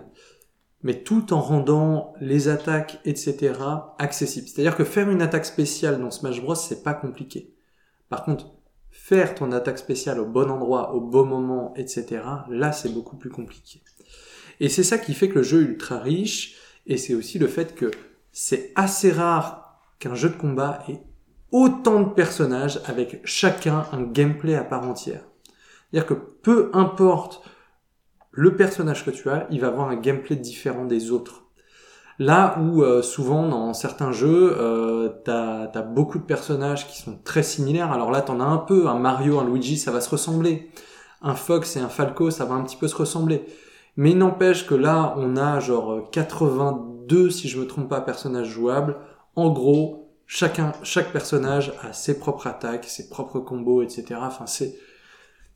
[0.82, 3.54] mais tout en rendant les attaques, etc.,
[3.98, 4.46] accessibles.
[4.46, 7.52] C'est-à-dire que faire une attaque spéciale dans Smash Bros, c'est pas compliqué.
[8.08, 8.52] Par contre,
[8.90, 13.30] faire ton attaque spéciale au bon endroit, au bon moment, etc., là, c'est beaucoup plus
[13.30, 13.82] compliqué.
[14.60, 16.56] Et c'est ça qui fait que le jeu est ultra riche,
[16.86, 17.90] et c'est aussi le fait que
[18.32, 21.02] c'est assez rare qu'un jeu de combat ait
[21.50, 25.22] autant de personnages avec chacun un gameplay à part entière.
[25.90, 27.42] C'est-à-dire que peu importe
[28.38, 31.42] le personnage que tu as, il va avoir un gameplay différent des autres.
[32.20, 37.18] Là où euh, souvent dans certains jeux, euh, t'as as beaucoup de personnages qui sont
[37.24, 37.90] très similaires.
[37.90, 38.86] Alors là, t'en as un peu.
[38.86, 40.70] Un Mario, un Luigi, ça va se ressembler.
[41.20, 43.44] Un Fox et un Falco, ça va un petit peu se ressembler.
[43.96, 48.50] Mais il n'empêche que là, on a genre 82, si je me trompe pas, personnages
[48.50, 48.98] jouables.
[49.34, 54.20] En gros, chacun, chaque personnage a ses propres attaques, ses propres combos, etc.
[54.22, 54.76] Enfin, c'est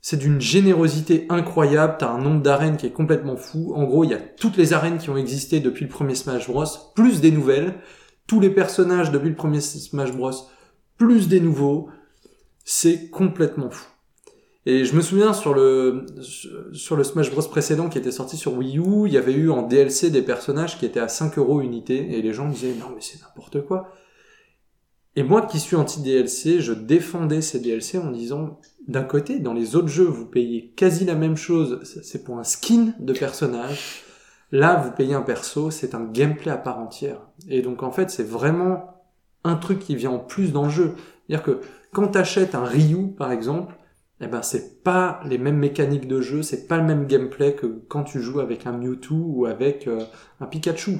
[0.05, 3.71] c'est d'une générosité incroyable, t'as un nombre d'arènes qui est complètement fou.
[3.73, 6.49] En gros, il y a toutes les arènes qui ont existé depuis le premier Smash
[6.49, 7.75] Bros, plus des nouvelles.
[8.27, 10.33] Tous les personnages depuis le premier Smash Bros,
[10.97, 11.87] plus des nouveaux.
[12.65, 13.87] C'est complètement fou.
[14.65, 16.05] Et je me souviens sur le
[16.73, 19.49] sur le Smash Bros précédent qui était sorti sur Wii U, il y avait eu
[19.51, 22.87] en DLC des personnages qui étaient à 5 euros unité et les gens disaient non
[22.93, 23.93] mais c'est n'importe quoi.
[25.15, 29.75] Et moi qui suis anti-DLC, je défendais ces DLC en disant d'un côté, dans les
[29.75, 34.03] autres jeux, vous payez quasi la même chose, c'est pour un skin de personnage.
[34.51, 37.19] Là, vous payez un perso, c'est un gameplay à part entière.
[37.47, 39.03] Et donc en fait, c'est vraiment
[39.43, 40.95] un truc qui vient en plus dans le jeu.
[41.27, 41.61] C'est-à-dire que
[41.91, 43.75] quand t'achètes un Ryu, par exemple,
[44.21, 47.67] eh ben c'est pas les mêmes mécaniques de jeu, c'est pas le même gameplay que
[47.87, 50.03] quand tu joues avec un Mewtwo ou avec euh,
[50.39, 50.99] un Pikachu.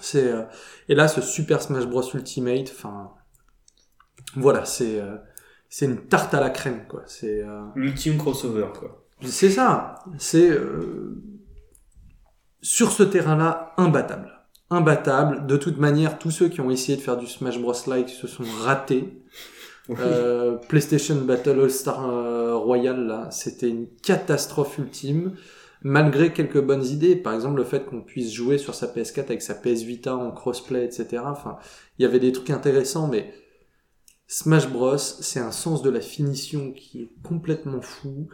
[0.00, 0.42] C'est euh,
[0.88, 3.12] et là ce Super Smash Bros Ultimate, enfin
[4.34, 5.16] voilà, c'est euh,
[5.68, 7.02] c'est une tarte à la crème quoi.
[7.06, 9.04] C'est euh, L'ultime crossover, quoi.
[9.22, 9.96] c'est ça.
[10.18, 11.22] C'est euh,
[12.60, 14.32] sur ce terrain-là imbattable.
[14.70, 15.46] Imbattable.
[15.46, 18.26] De toute manière, tous ceux qui ont essayé de faire du Smash Bros like se
[18.26, 19.22] sont ratés.
[19.90, 25.34] Euh, PlayStation Battle All Star euh, Royale, là, c'était une catastrophe ultime.
[25.82, 29.42] Malgré quelques bonnes idées, par exemple le fait qu'on puisse jouer sur sa PS4 avec
[29.42, 31.22] sa PS Vita en crossplay, etc.
[31.24, 31.58] Enfin,
[31.98, 33.32] il y avait des trucs intéressants, mais
[34.28, 38.28] Smash Bros, c'est un sens de la finition qui est complètement fou.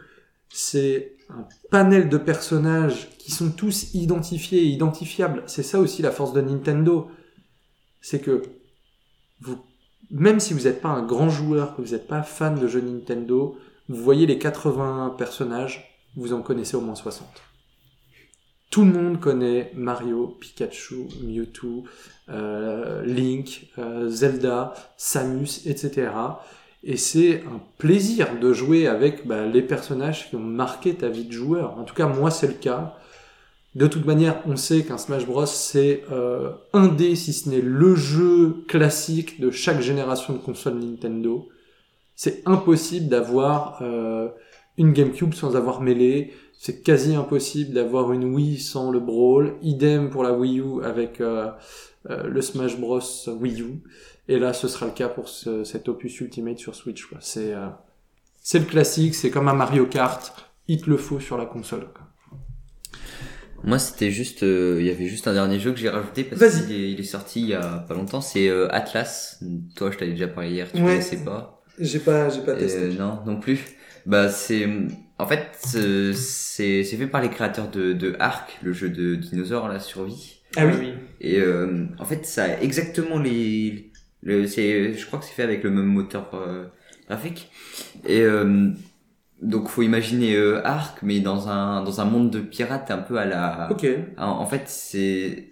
[0.49, 5.43] C'est un panel de personnages qui sont tous identifiés et identifiables.
[5.47, 7.09] C'est ça aussi la force de Nintendo.
[8.01, 8.41] C'est que
[9.41, 9.57] vous,
[10.09, 12.81] même si vous n'êtes pas un grand joueur, que vous n'êtes pas fan de jeux
[12.81, 13.57] Nintendo,
[13.89, 17.27] vous voyez les 80 personnages, vous en connaissez au moins 60.
[18.73, 21.83] Tout le monde connaît Mario, Pikachu, Mewtwo,
[22.29, 26.09] euh, Link, euh, Zelda, Samus, etc.
[26.83, 31.25] Et c'est un plaisir de jouer avec bah, les personnages qui ont marqué ta vie
[31.25, 31.77] de joueur.
[31.77, 32.97] En tout cas, moi, c'est le cas.
[33.75, 37.61] De toute manière, on sait qu'un Smash Bros, c'est euh, un des, si ce n'est
[37.61, 41.47] le jeu classique de chaque génération de console Nintendo.
[42.15, 43.83] C'est impossible d'avoir
[44.79, 46.33] une GameCube sans avoir mêlé.
[46.65, 49.55] C'est quasi impossible d'avoir une Wii sans le Brawl.
[49.63, 51.49] Idem pour la Wii U avec euh,
[52.09, 53.81] euh, le Smash Bros Wii U.
[54.29, 57.03] Et là, ce sera le cas pour ce, cet opus Ultimate sur Switch.
[57.05, 57.17] Quoi.
[57.19, 57.67] C'est, euh,
[58.41, 60.33] c'est le classique, c'est comme un Mario Kart.
[60.69, 61.89] Il te le faut sur la console.
[61.93, 62.07] Quoi.
[63.65, 66.61] Moi, c'était juste, euh, il y avait juste un dernier jeu que j'ai rajouté parce
[66.61, 68.21] qu'il est, il est sorti il y a pas longtemps.
[68.21, 69.43] C'est euh, Atlas.
[69.75, 70.71] Toi, je t'avais déjà parlé hier.
[70.71, 70.91] Tu Ouais.
[70.91, 71.61] connaissais pas.
[71.77, 73.59] J'ai pas, j'ai pas Euh, non, non plus.
[74.05, 74.65] Bah, c'est,
[75.19, 79.15] en fait, euh, c'est, c'est fait par les créateurs de, de Ark, le jeu de
[79.15, 80.41] dinosaures, la survie.
[80.55, 80.93] Ah oui.
[81.21, 83.91] Et euh, en fait, ça a exactement les,
[84.21, 86.65] le, c'est, je crois que c'est fait avec le même moteur euh,
[87.07, 87.51] graphique.
[88.05, 88.69] Et euh,
[89.41, 93.17] donc, faut imaginer euh, Ark, mais dans un dans un monde de pirates, un peu
[93.17, 93.67] à la.
[93.71, 93.85] Ok.
[94.17, 95.49] En, en fait, c'est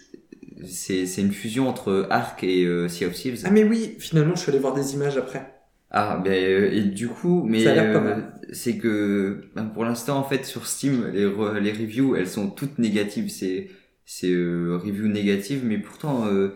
[0.66, 3.42] c'est c'est une fusion entre Ark et euh, Sea of Thieves.
[3.44, 5.52] Ah mais oui, finalement, je suis allé voir des images après.
[5.90, 8.40] Ah, ben euh, et du coup, mais Ça a l'air pas mal.
[8.52, 12.50] C'est que ben, pour l'instant en fait sur Steam les re- les reviews elles sont
[12.50, 13.70] toutes négatives, c'est
[14.04, 16.50] c'est euh, reviews négatives, mais pourtant euh,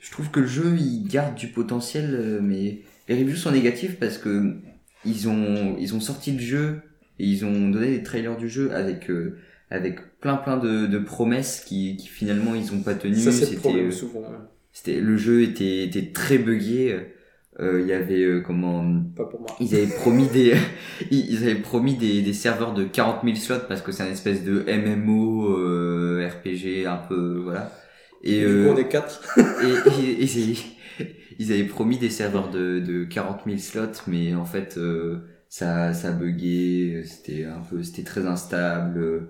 [0.00, 3.96] je trouve que le jeu il garde du potentiel, euh, mais les reviews sont négatives
[4.00, 4.54] parce que
[5.04, 6.80] ils ont ils ont sorti le jeu
[7.18, 9.36] et ils ont donné des trailers du jeu avec euh,
[9.70, 13.16] avec plein plein de, de promesses qui, qui finalement ils ont pas tenu.
[13.16, 14.20] C'était euh, souvent.
[14.20, 14.26] ouais.
[14.72, 16.98] c'était le jeu était était très buggé.
[17.60, 18.84] Euh, Il y avait euh, comment
[19.16, 19.56] Pas pour moi.
[19.60, 20.54] ils avaient promis des
[21.10, 24.44] ils avaient promis des, des serveurs de 40 000 slots parce que c'est un espèce
[24.44, 27.72] de MMO euh, RPG un peu voilà
[28.22, 29.22] et du euh, coup, on est quatre.
[29.58, 30.56] et, et- et c'est-
[31.38, 35.92] ils avaient promis des serveurs de, de 40 000 slots mais en fait euh, ça
[35.94, 39.28] ça a bugué c'était un peu c'était très instable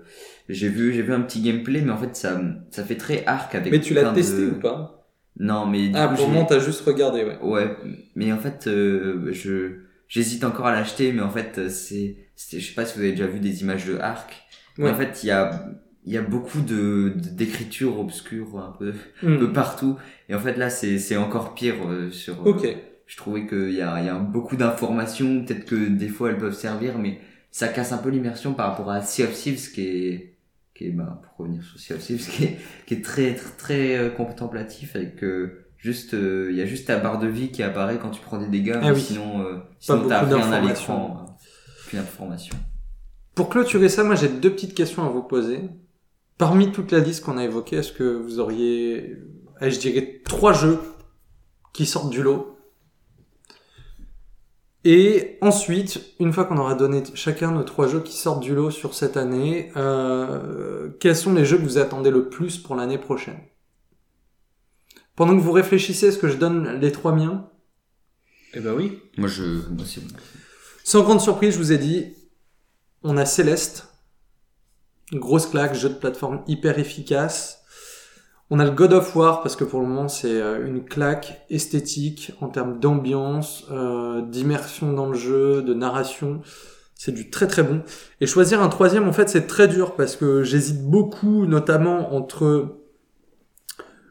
[0.49, 2.39] j'ai vu j'ai vu un petit gameplay mais en fait ça
[2.71, 4.94] ça fait très arc avec Mais tu l'as de- testé ou pas?
[5.39, 7.37] Non mais du Ah, coup, pour le moment, t'as juste regardé, ouais.
[7.41, 7.75] Ouais,
[8.15, 12.59] mais en fait, euh, je j'hésite encore à l'acheter, mais en fait, euh, c'est, c'est,
[12.59, 14.43] je sais pas si vous avez déjà vu des images de Arc.
[14.81, 14.91] Mais Ouais.
[14.91, 15.65] en fait, il y a,
[16.05, 18.93] il y a beaucoup de, d'écriture obscure un peu,
[19.23, 19.37] un Hmm.
[19.39, 19.97] peu partout.
[20.29, 22.45] Et en fait, là, c'est, c'est encore pire euh, sur.
[22.45, 22.67] euh, Ok.
[23.07, 25.43] je trouvais qu'il y a, il y a beaucoup d'informations.
[25.43, 27.19] Peut-être que des fois, elles peuvent servir, mais
[27.51, 30.34] ça casse un peu l'immersion par rapport à Sea of Thieves, qui est,
[30.75, 34.09] qui est, bah, pour revenir sur Sea qui est, qui est très, très, très euh,
[34.09, 37.97] contemplatif avec euh, juste, euh, il y a juste ta barre de vie qui apparaît
[37.97, 38.99] quand tu prends des dégâts, Ah oui.
[38.99, 41.37] sinon, euh, sinon t'as rien à l'écran,
[41.87, 42.57] plus d'informations.
[43.35, 45.61] Pour clôturer ça, moi, j'ai deux petites questions à vous poser.
[46.37, 49.17] Parmi toute la liste qu'on a évoquée, est-ce que vous auriez,
[49.61, 50.79] je dirais, trois jeux
[51.73, 52.54] qui sortent du lot?
[54.87, 58.69] Et ensuite, une fois qu'on aura donné chacun nos trois jeux qui sortent du lot
[58.69, 62.99] sur cette année, euh, quels sont les jeux que vous attendez le plus pour l'année
[62.99, 63.39] prochaine?
[65.15, 67.49] Pendant que vous réfléchissez, est-ce que je donne les trois miens?
[68.53, 69.01] Eh ben oui.
[69.17, 70.13] Moi, je, moi, c'est bon.
[70.83, 72.13] Sans grande surprise, je vous ai dit,
[73.01, 73.87] on a Céleste.
[75.11, 77.64] Grosse claque, jeu de plateforme hyper efficace.
[78.51, 81.45] On a le God of War parce que pour le moment c'est euh, une claque
[81.49, 86.41] esthétique en termes d'ambiance, euh, d'immersion dans le jeu, de narration.
[86.93, 87.81] C'est du très très bon.
[88.21, 92.77] Et choisir un troisième en fait c'est très dur parce que j'hésite beaucoup notamment entre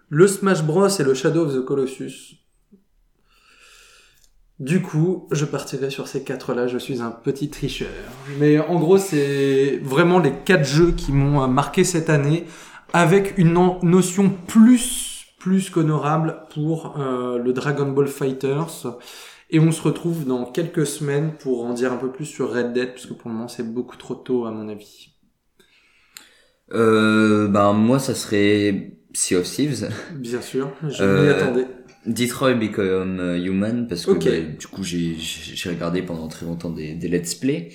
[0.08, 2.44] le Smash Bros et le Shadow of the Colossus.
[4.60, 6.68] Du coup, je partirai sur ces quatre-là.
[6.68, 7.88] Je suis un petit tricheur.
[8.38, 12.46] Mais en gros, c'est vraiment les quatre jeux qui m'ont euh, marqué cette année,
[12.94, 18.86] avec une no- notion plus plus qu'honorable pour euh, le Dragon Ball Fighters.
[19.50, 22.72] Et on se retrouve dans quelques semaines pour en dire un peu plus sur Red
[22.72, 25.10] Dead, parce que pour le moment, c'est beaucoup trop tôt à mon avis.
[26.72, 29.88] Euh, ben, moi, ça serait Sea of Thieves.
[30.10, 31.66] Bien sûr, je Euh, m'y attendais.
[32.06, 34.24] Detroit Become Human parce que Ok.
[34.24, 35.16] bah, du coup j'ai
[35.70, 37.70] regardé pendant très longtemps des, des let's play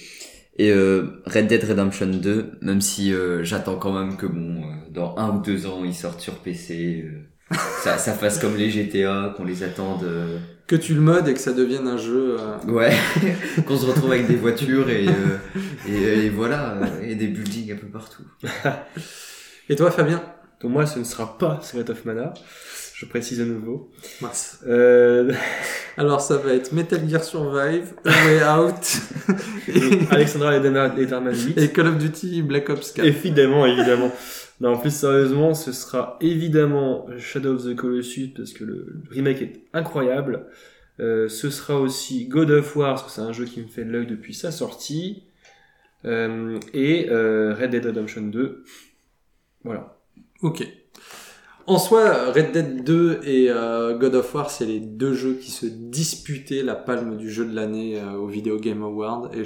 [0.60, 4.92] Et euh, Red Dead Redemption 2, même si euh, j'attends quand même que bon, euh,
[4.92, 8.70] dans un ou deux ans, ils sortent sur PC, euh, ça, ça fasse comme les
[8.70, 10.04] GTA, qu'on les attende.
[10.04, 10.38] euh,
[10.68, 12.38] Que tu le modes et que ça devienne un jeu.
[12.40, 12.94] euh, Ouais,
[13.68, 15.38] qu'on se retrouve avec des voitures et, euh,
[15.88, 18.24] et, et voilà, euh, et des buildings un peu partout.
[19.70, 20.24] Et toi, Fabien?
[20.62, 22.34] Donc moi, ce ne sera pas Secret of Mana.
[23.00, 23.90] Je précise à nouveau.
[24.20, 24.60] Mince.
[24.68, 25.32] Euh,
[25.98, 29.00] Alors, ça va être Metal Gear Survive, A Way Out
[29.70, 31.58] et, Alexandra Lederman 8.
[31.58, 33.06] et Call of Duty Black Ops 4.
[33.08, 34.12] Évidemment, évidemment.
[34.60, 39.16] Non, en plus, sérieusement, ce sera évidemment Shadow of the Colossus parce que le le
[39.16, 40.48] remake est incroyable.
[41.00, 43.86] Euh, ce sera aussi God of War parce que c'est un jeu qui me fait
[43.86, 45.24] de l'œil depuis sa sortie.
[46.04, 48.66] Euh, et euh, Red Dead Redemption 2.
[49.64, 49.98] Voilà.
[50.42, 50.68] Ok.
[51.70, 55.52] En soi, Red Dead 2 et euh, God of War, c'est les deux jeux qui
[55.52, 59.30] se disputaient la palme du jeu de l'année euh, au Video Game Award.
[59.36, 59.44] Et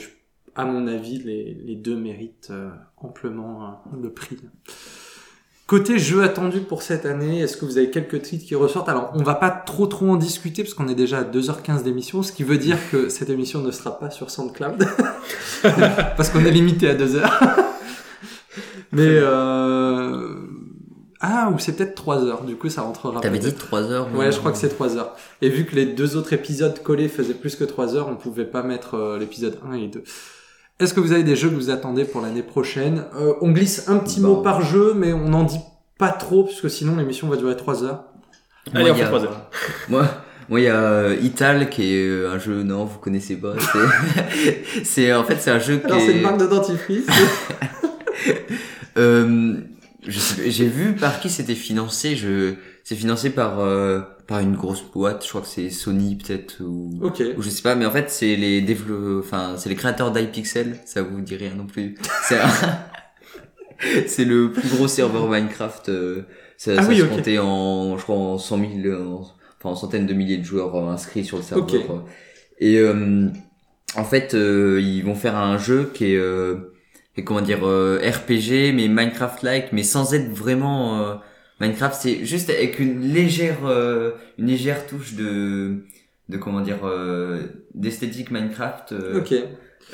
[0.55, 4.37] à mon avis, les, deux méritent euh, amplement le prix.
[5.67, 8.87] Côté jeu attendu pour cette année, est-ce que vous avez quelques titres qui ressortent?
[8.87, 12.23] Alors, on va pas trop trop en discuter parce qu'on est déjà à 2h15 d'émission,
[12.23, 14.87] ce qui veut dire que cette émission ne sera pas sur SoundCloud
[15.61, 17.41] parce qu'on est limité à 2 heures.
[18.93, 20.42] Mais euh...
[21.25, 22.43] ah, ou c'est peut-être 3 heures.
[22.43, 23.21] Du coup, ça rentrera.
[23.21, 25.15] T'avais dit 3 heures Ouais, je crois que c'est 3 heures.
[25.41, 28.43] Et vu que les deux autres épisodes collés faisaient plus que 3 heures, on pouvait
[28.45, 30.03] pas mettre euh, l'épisode 1 et 2.
[30.79, 33.05] Est-ce que vous avez des jeux que vous attendez pour l'année prochaine?
[33.15, 34.27] Euh, On glisse un petit Bah.
[34.27, 35.59] mot par jeu, mais on n'en dit
[35.97, 38.03] pas trop, puisque sinon l'émission va durer 3 heures.
[38.73, 39.49] Allez, on fait a- 3 heures.
[39.89, 40.05] Moi,
[40.49, 43.53] moi, il y a euh, Ital qui est euh, un jeu, non, vous connaissez pas.
[43.59, 46.15] C'est, c'est en fait, c'est un jeu qui Alors, c'est est.
[46.17, 47.07] une marque de dentifrice.
[48.97, 49.55] Euh,
[50.07, 52.15] j'ai vu par qui c'était financé.
[52.15, 55.23] Je, c'est financé par euh, par une grosse boîte.
[55.23, 56.91] Je crois que c'est Sony peut-être ou.
[57.01, 57.21] ok.
[57.37, 59.19] Ou je sais pas, mais en fait c'est les dévelop...
[59.19, 61.95] enfin c'est les créateurs d'iPixel, ça vous dit rien non plus.
[62.27, 62.39] C'est
[64.07, 65.89] c'est le plus gros serveur Minecraft.
[65.89, 66.21] euh,
[66.57, 67.09] ça Ah ça oui, se ok.
[67.09, 69.21] comptait en, je crois en 100 000, en-
[69.59, 71.67] enfin en centaines de milliers de joueurs euh, inscrits sur le serveur.
[71.91, 71.99] Euh.
[72.59, 73.27] Et euh,
[73.95, 76.17] en fait euh, ils vont faire un jeu qui est,
[77.17, 81.15] est, comment dire euh, RPG mais Minecraft-like, mais sans être vraiment euh,
[81.59, 81.95] Minecraft.
[81.99, 85.85] C'est juste avec une légère euh, une légère touche de
[86.29, 87.43] de comment dire euh,
[87.75, 89.33] d'esthétique Minecraft euh, Ok.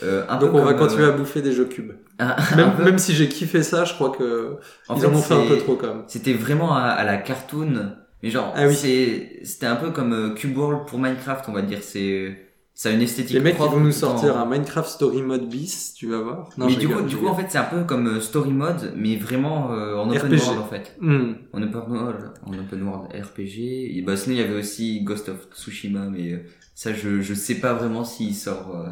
[0.03, 1.93] euh, un Donc peu on va continuer à bouffer des jeux cubes.
[2.19, 2.35] un-
[2.83, 5.57] Même, si j'ai kiffé ça, je crois que en ils en ont fait un peu
[5.57, 6.03] trop quand même.
[6.07, 8.75] c'était vraiment à, à la cartoon mais genre Ah oui.
[8.75, 12.35] c'est c'était un peu comme Cube World pour Minecraft on va dire c'est
[12.79, 15.93] ça a une esthétique Les mecs vont nous en- sortir un Minecraft Story Mode bis,
[15.93, 16.49] tu vas voir.
[16.57, 18.93] Non, mais du coup, du coup, en fait, c'est un peu comme euh, Story Mode,
[18.95, 20.39] mais vraiment euh, en open RPG.
[20.45, 20.95] world, en fait.
[21.01, 21.33] Hmm.
[21.51, 23.97] En open world, en open world RPG.
[23.97, 26.37] Et bah, sinon, il y avait aussi Ghost of Tsushima, mais euh,
[26.73, 28.87] ça, je, je sais pas vraiment s'il sort euh,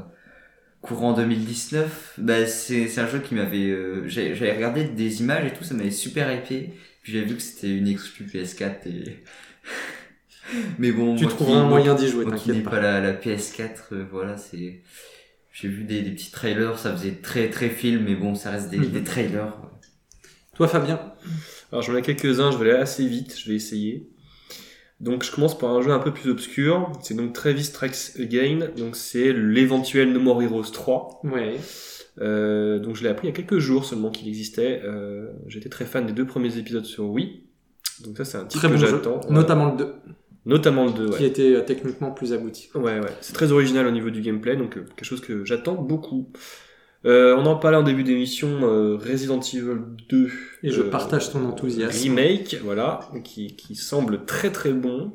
[0.81, 2.15] courant 2019.
[2.17, 5.75] Bah, c'est, c'est un jeu qui m'avait, euh, j'avais regardé des images et tout, ça
[5.75, 6.73] m'avait super hypé.
[7.03, 9.23] Puis j'avais vu que c'était une exclu PS4 et,
[10.79, 11.15] mais bon.
[11.15, 12.81] Tu moi trouveras qui- un moyen d'y jouer, moi qui n'ai t'inquiète pas pas.
[12.81, 14.81] la, la PS4, euh, voilà, c'est.
[15.53, 18.69] J'ai vu des, des petits trailers, ça faisait très très film, mais bon, ça reste
[18.69, 18.89] des, Mhm.
[18.91, 19.53] des trailers.
[20.55, 20.99] Toi Fabien?
[21.71, 24.07] Alors j'en ai quelques-uns, je vais aller assez vite, je vais essayer.
[24.99, 28.69] Donc je commence par un jeu un peu plus obscur, c'est donc Travis Strikes Again,
[28.77, 31.21] donc c'est l'éventuel No More Heroes 3.
[31.23, 31.57] Ouais.
[32.19, 34.81] Euh, donc je l'ai appris il y a quelques jours seulement qu'il existait.
[34.83, 37.43] Euh, J'étais très fan des deux premiers épisodes sur Wii.
[38.03, 39.19] Donc ça c'est un titre Très que bon j'attends.
[39.29, 39.93] Notamment le 2,
[40.47, 42.69] Notamment le 2, qui était euh, techniquement plus abouti.
[42.73, 43.11] Ouais, ouais.
[43.21, 46.31] C'est très original au niveau du gameplay, donc euh, quelque chose que j'attends beaucoup.
[47.05, 50.29] Euh, on en parlait en début d'émission, euh, Resident Evil 2.
[50.63, 52.01] Et je partage ton enthousiasme.
[52.01, 55.13] Remake, voilà, qui, qui semble très très bon.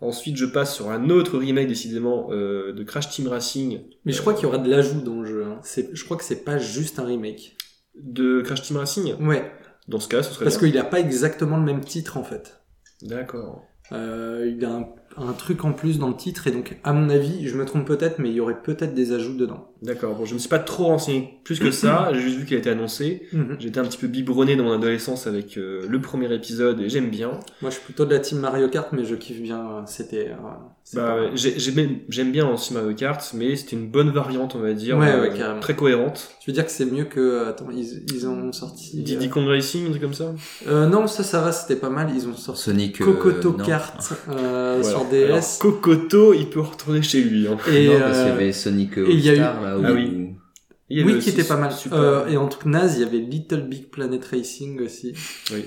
[0.00, 4.34] Ensuite, je passe sur un autre remake, décidément, de Crash Team Racing, Mais je crois
[4.34, 5.44] qu'il y aura de l'ajout dans le jeu.
[5.44, 5.60] hein.
[5.92, 7.56] Je crois que c'est pas juste un remake.
[7.94, 9.14] de Crash Team Racing?
[9.24, 9.52] Ouais.
[9.88, 12.60] Dans ce cas, ce serait Parce qu'il a pas exactement le même titre en fait.
[13.02, 13.62] D'accord.
[13.92, 17.08] Euh, il a un, un truc en plus dans le titre et donc à mon
[17.10, 19.71] avis, je me trompe peut-être, mais il y aurait peut-être des ajouts dedans.
[19.82, 20.14] D'accord.
[20.14, 22.10] Bon, je me suis pas trop renseigné plus que ça.
[22.14, 23.22] J'ai juste vu qu'il a été annoncé.
[23.32, 23.56] Mhm.
[23.58, 27.10] J'étais un petit peu biberonné dans mon adolescence avec euh, le premier épisode et j'aime
[27.10, 27.30] bien.
[27.60, 29.58] Moi, je suis plutôt de la team Mario Kart, mais je kiffe bien.
[29.58, 30.28] euh, C'était.
[30.30, 30.34] euh,
[30.84, 34.60] c'est Bah, pas- j'aime j'aime bien aussi Mario Kart, mais c'était une bonne variante, on
[34.60, 34.98] va dire.
[34.98, 35.60] Ouais, euh, ouais, carrément.
[35.60, 36.28] Très cohérente.
[36.40, 37.48] Tu veux dire que c'est mieux que.
[37.48, 39.02] Attends, ils, ils ont sorti.
[39.02, 40.32] Diddy Kong Racing, un truc comme ça?
[40.68, 42.08] Euh, non, ça, ça va, c'était pas mal.
[42.14, 43.00] Ils ont sorti Sonic.
[43.00, 43.52] euh, Cocoto.
[43.54, 43.94] Kart
[44.30, 44.96] euh, Voilà.
[44.96, 45.24] sur DS.
[45.24, 47.48] Alors, Cocoto, il peut retourner chez lui.
[47.48, 47.56] Hein.
[47.72, 49.92] et, non, parce qu'il y euh, avait Sonic et il y a eu- là, Ah
[49.92, 50.30] oui.
[50.88, 51.72] Il y avait oui, qui était pas mal.
[51.72, 51.98] Super.
[51.98, 55.14] Euh, et en truc naze, il y avait Little Big Planet Racing aussi.
[55.52, 55.64] Oui.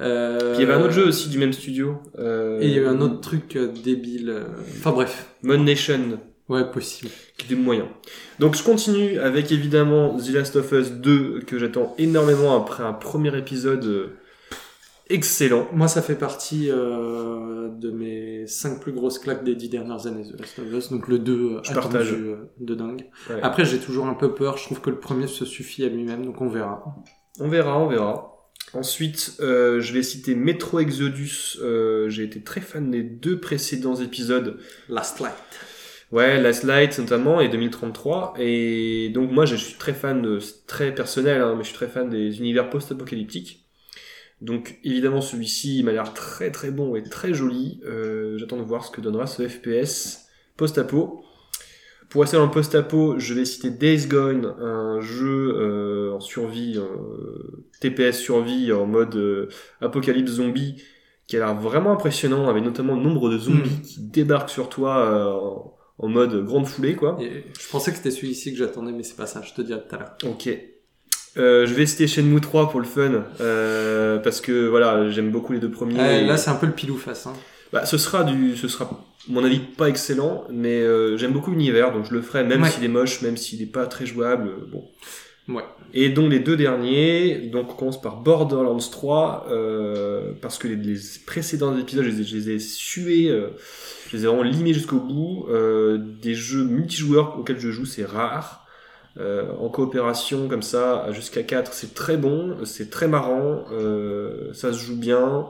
[0.00, 1.96] Euh, Puis il y avait un autre jeu aussi du même studio.
[2.18, 4.44] Euh, Et il y a eu un autre truc euh, débile.
[4.76, 5.26] Enfin bref.
[5.42, 6.20] Mon Nation.
[6.48, 7.10] Ouais, possible.
[7.36, 7.88] qui était moyen.
[8.38, 12.94] Donc je continue avec évidemment The Last of Us 2 que j'attends énormément après un
[12.94, 14.16] premier épisode euh,
[15.10, 15.68] excellent.
[15.72, 20.24] Moi, ça fait partie euh, de mes cinq plus grosses claques des dix dernières années
[20.24, 20.90] The Last of Us.
[20.90, 22.12] Donc le 2 euh, Je attendu, partage.
[22.12, 23.06] euh, de dingue.
[23.30, 23.40] Ouais.
[23.42, 24.56] Après, j'ai toujours un peu peur.
[24.58, 26.84] Je trouve que le premier se suffit à lui-même, donc on verra.
[27.40, 28.34] On verra, on verra.
[28.74, 31.58] Ensuite, euh, je vais citer Metro Exodus.
[31.62, 34.58] Euh, J'ai été très fan des deux précédents épisodes.
[34.88, 35.32] Last Light.
[36.10, 38.34] Ouais, Last Light notamment et 2033.
[38.38, 41.76] Et donc moi, je suis très fan de, c'est très personnel, hein, mais je suis
[41.76, 43.67] très fan des univers post-apocalyptiques.
[44.40, 47.80] Donc évidemment, celui-ci, il m'a l'air très très bon et très joli.
[47.84, 50.26] Euh, J'attends de voir ce que donnera ce FPS
[50.56, 51.24] post-apo.
[52.08, 56.78] Pour rester dans le post-apo, je vais citer Days Gone, un jeu euh, en survie,
[56.78, 59.50] euh, TPS survie en mode
[59.82, 60.82] apocalypse zombie,
[61.26, 65.36] qui a l'air vraiment impressionnant, avec notamment le nombre de zombies qui débarquent sur toi
[65.42, 67.18] en, en mode grande foulée, quoi.
[67.20, 69.42] Et je pensais que c'était celui-ci que j'attendais, mais c'est pas ça.
[69.42, 70.16] Je te dirai tout à l'heure.
[70.24, 70.48] Ok.
[71.36, 75.52] Euh, je vais citer Shenmue 3 pour le fun, euh, parce que voilà, j'aime beaucoup
[75.52, 76.00] les deux premiers.
[76.00, 77.26] Euh, là, c'est un peu le pile ou face.
[77.26, 77.34] Hein.
[77.72, 81.92] bah, ce sera du, ce sera, mon avis, pas excellent, mais euh, j'aime beaucoup l'univers,
[81.92, 82.70] donc je le ferai, même Ouais.
[82.70, 84.84] s'il est moche, même s'il est pas très jouable, euh, bon.
[85.48, 85.62] Ouais.
[85.94, 90.76] Et donc les deux derniers, donc on commence par Borderlands 3, euh, parce que les,
[90.76, 93.48] les précédents épisodes, je les ai, je les ai sués, euh,
[94.10, 95.46] je les ai vraiment limés jusqu'au bout.
[95.50, 98.66] Euh, des jeux multijoueurs auxquels je joue, c'est rare.
[99.18, 104.72] Euh, en coopération comme ça, jusqu'à 4, c'est très bon, c'est très marrant, euh, ça
[104.72, 105.48] se joue bien.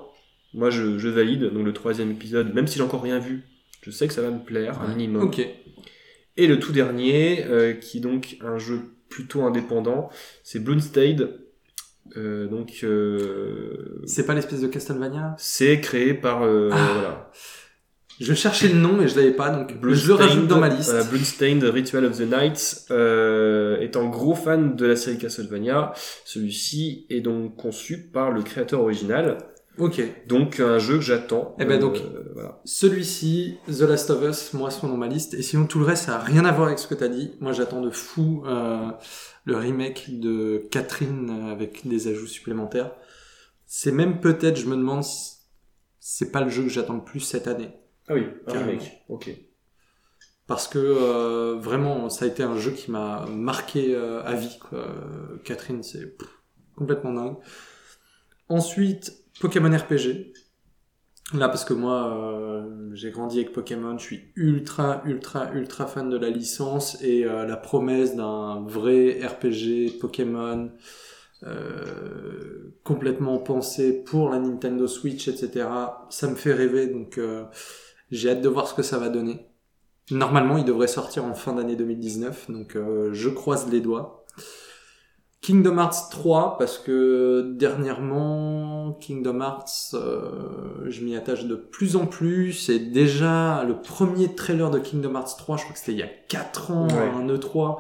[0.54, 1.52] Moi, je, je valide.
[1.52, 3.44] Donc le troisième épisode, même si j'ai encore rien vu,
[3.82, 5.22] je sais que ça va me plaire, un minimum.
[5.24, 5.46] Ok.
[6.36, 8.80] Et le tout dernier, euh, qui est donc un jeu
[9.10, 10.08] plutôt indépendant,
[10.42, 11.38] c'est Bloomstade.
[12.16, 12.86] Euh, donc
[14.06, 15.34] C'est pas l'espèce de Castlevania?
[15.36, 16.46] c'est créé par Ah.
[16.94, 17.30] voilà,
[18.20, 20.90] Je cherchais le nom, mais je l'avais pas, donc je le rajoute dans ma liste.
[20.90, 25.92] Voilà, Bloodstained Ritual of the Night, euh, étant gros fan de la série Castlevania,
[26.24, 29.38] celui-ci est donc conçu par le créateur original,
[29.78, 30.02] Ok.
[30.26, 31.54] donc un jeu que j'attends.
[31.60, 32.02] Eh ben Euh, donc.
[32.34, 32.60] voilà.
[32.64, 35.34] Celui-ci, The Last of Us, moi, sont dans ma liste.
[35.34, 37.30] Et sinon, tout le reste, ça a rien à voir avec ce que t'as dit.
[37.40, 38.88] Moi, j'attends de fou euh,
[39.44, 42.90] le remake de Catherine euh, avec des ajouts supplémentaires.
[43.66, 45.04] C'est même peut-être, je me demande,
[46.00, 47.70] c'est pas le jeu que j'attends le plus cette année.
[48.08, 48.70] Ah oui, un Carrément.
[48.72, 49.04] remake.
[49.08, 49.30] Ok.
[50.46, 54.58] Parce que euh, vraiment, ça a été un jeu qui m'a marqué euh, à vie.
[54.58, 54.86] Quoi.
[55.44, 56.16] Catherine, c'est
[56.74, 57.36] complètement dingue.
[58.48, 60.32] Ensuite, Pokémon RPG.
[61.34, 66.08] Là, parce que moi, euh, j'ai grandi avec Pokémon, je suis ultra, ultra, ultra fan
[66.08, 70.70] de la licence et euh, la promesse d'un vrai RPG Pokémon
[71.42, 75.68] euh, complètement pensé pour la Nintendo Switch, etc.
[76.08, 77.44] Ça me fait rêver, donc euh,
[78.10, 79.46] j'ai hâte de voir ce que ça va donner.
[80.10, 84.24] Normalement, il devrait sortir en fin d'année 2019, donc euh, je croise les doigts.
[85.40, 92.06] Kingdom Hearts 3, parce que dernièrement, Kingdom Hearts, euh, je m'y attache de plus en
[92.06, 95.98] plus, et déjà le premier trailer de Kingdom Hearts 3, je crois que c'était il
[95.98, 97.10] y a 4 ans, Ouais.
[97.16, 97.78] un E3,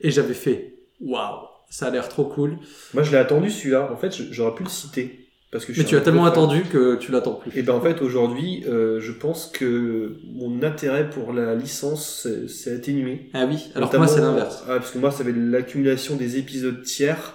[0.00, 2.58] et j'avais fait, waouh, ça a l'air trop cool.
[2.94, 3.90] Moi, je l'ai attendu celui-là.
[3.92, 5.19] En fait, j'aurais pu le citer.
[5.52, 7.50] Parce que je Mais tu as tellement attendu que tu l'attends plus.
[7.58, 12.72] Et ben en fait aujourd'hui, euh, je pense que mon intérêt pour la licence s'est-
[12.72, 13.30] atténué.
[13.34, 14.62] Ah oui, alors Notamment- moi c'est l'inverse.
[14.68, 17.34] Ah, parce que moi, ça avait l'accumulation des épisodes tiers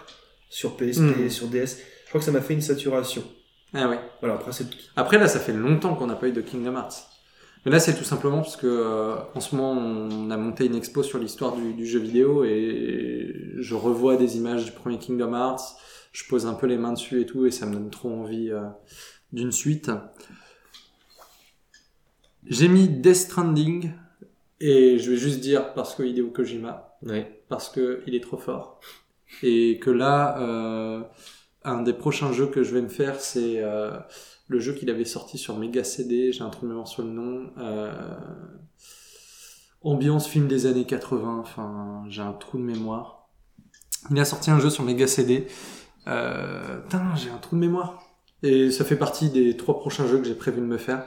[0.50, 1.26] sur PSP Hmm.
[1.26, 1.78] et sur DS.
[2.06, 3.24] Je crois que ça m'a fait une saturation.
[3.74, 4.00] Ah ouais.
[4.22, 7.08] Voilà, après c'est Après là, ça fait longtemps qu'on n'a pas eu de Kingdom Hearts.
[7.66, 10.76] Mais là, c'est tout simplement parce que euh, en ce moment, on a monté une
[10.76, 15.34] expo sur l'histoire du, du jeu vidéo et je revois des images du premier Kingdom
[15.34, 15.76] Hearts.
[16.16, 18.50] Je pose un peu les mains dessus et tout, et ça me donne trop envie
[18.50, 18.64] euh,
[19.34, 19.92] d'une suite.
[22.46, 23.92] J'ai mis Death Stranding
[24.62, 26.98] et je vais juste dire parce que Hideo Kojima,
[27.50, 28.80] parce que il est trop fort.
[29.44, 31.04] Et que là euh,
[31.66, 33.98] un des prochains jeux que je vais me faire c'est euh,
[34.48, 37.10] le jeu qu'il avait sorti sur Mega CD j'ai un trou de mémoire sur le
[37.10, 37.52] nom
[39.82, 43.28] ambiance film des années 80 enfin j'ai un trou de mémoire.
[44.12, 45.48] Il a sorti un jeu sur Mega CD
[46.08, 48.04] euh, putain j'ai un trou de mémoire
[48.44, 51.04] et ça fait partie des trois prochains jeux que j'ai prévu de me faire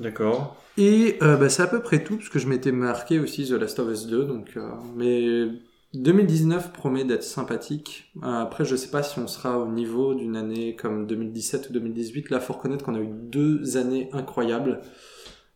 [0.00, 0.56] D'accord.
[0.76, 3.52] et euh, bah, c'est à peu près tout, parce que je m'étais marqué aussi The
[3.52, 5.48] Last of Us 2, donc, euh, mais
[5.94, 8.12] 2019 promet d'être sympathique.
[8.22, 11.72] Euh, après, je sais pas si on sera au niveau d'une année comme 2017 ou
[11.72, 12.30] 2018.
[12.30, 14.82] Là, faut reconnaître qu'on a eu deux années incroyables.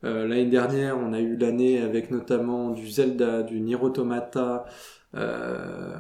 [0.03, 4.65] Euh, L'année dernière, on a eu l'année avec notamment du Zelda, du Nier Automata,
[5.15, 5.95] euh,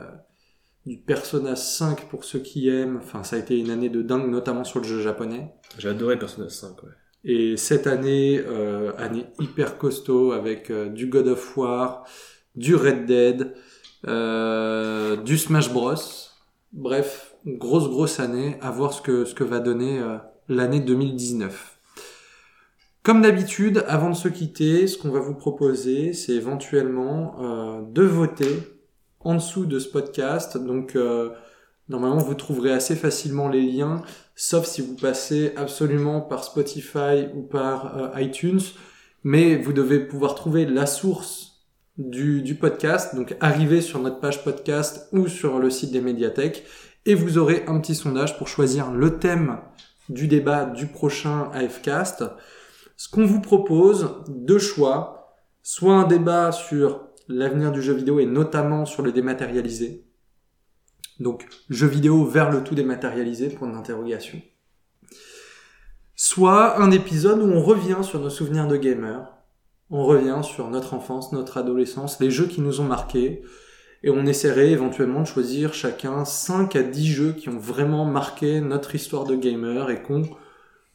[0.87, 2.99] du Persona 5 pour ceux qui aiment.
[2.99, 5.55] Enfin, ça a été une année de dingue, notamment sur le jeu japonais.
[5.79, 6.91] J'ai adoré Persona 5, ouais.
[7.27, 12.05] Et cette année, euh, année hyper costaud avec euh, du God of War,
[12.55, 13.55] du Red Dead,
[14.07, 15.95] euh, du Smash Bros.
[16.73, 18.57] Bref, grosse grosse année.
[18.61, 21.79] À voir ce que ce que va donner euh, l'année 2019.
[23.03, 28.03] Comme d'habitude, avant de se quitter, ce qu'on va vous proposer, c'est éventuellement euh, de
[28.03, 28.74] voter
[29.25, 30.57] en dessous de ce podcast.
[30.57, 31.31] Donc euh,
[31.89, 34.03] normalement, vous trouverez assez facilement les liens,
[34.36, 38.61] sauf si vous passez absolument par Spotify ou par euh, iTunes.
[39.23, 41.55] Mais vous devez pouvoir trouver la source
[41.97, 46.65] du, du podcast, donc arriver sur notre page podcast ou sur le site des médiathèques,
[47.07, 49.59] et vous aurez un petit sondage pour choisir le thème
[50.09, 52.25] du débat du prochain AFcast.
[52.97, 58.27] Ce qu'on vous propose, deux choix, soit un débat sur l'avenir du jeu vidéo et
[58.27, 60.05] notamment sur le dématérialisé.
[61.20, 64.41] Donc, jeu vidéo vers le tout dématérialisé, point d'interrogation.
[66.17, 69.31] Soit un épisode où on revient sur nos souvenirs de gamer.
[69.91, 73.43] On revient sur notre enfance, notre adolescence, les jeux qui nous ont marqués.
[74.03, 78.61] Et on essaierait éventuellement de choisir chacun 5 à 10 jeux qui ont vraiment marqué
[78.61, 80.25] notre histoire de gamer et qu'on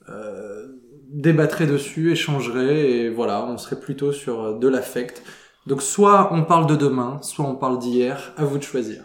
[0.10, 0.68] euh,
[1.10, 5.24] débattrait dessus, échangerait, et voilà, on serait plutôt sur de l'affect.
[5.66, 9.04] Donc soit on parle de demain, soit on parle d'hier, à vous de choisir.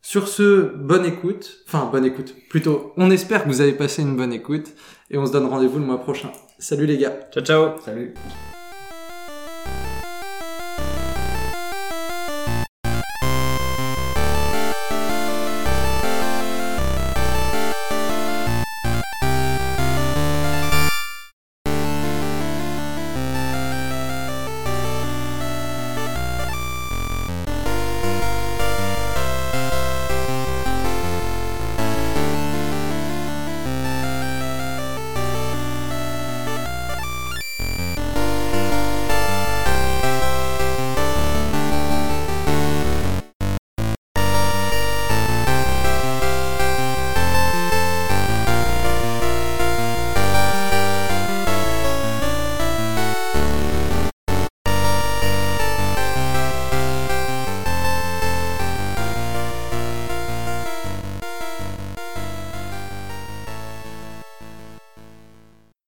[0.00, 4.16] Sur ce, bonne écoute, enfin bonne écoute, plutôt, on espère que vous avez passé une
[4.16, 4.72] bonne écoute,
[5.10, 6.32] et on se donne rendez-vous le mois prochain.
[6.58, 8.14] Salut les gars Ciao, ciao Salut.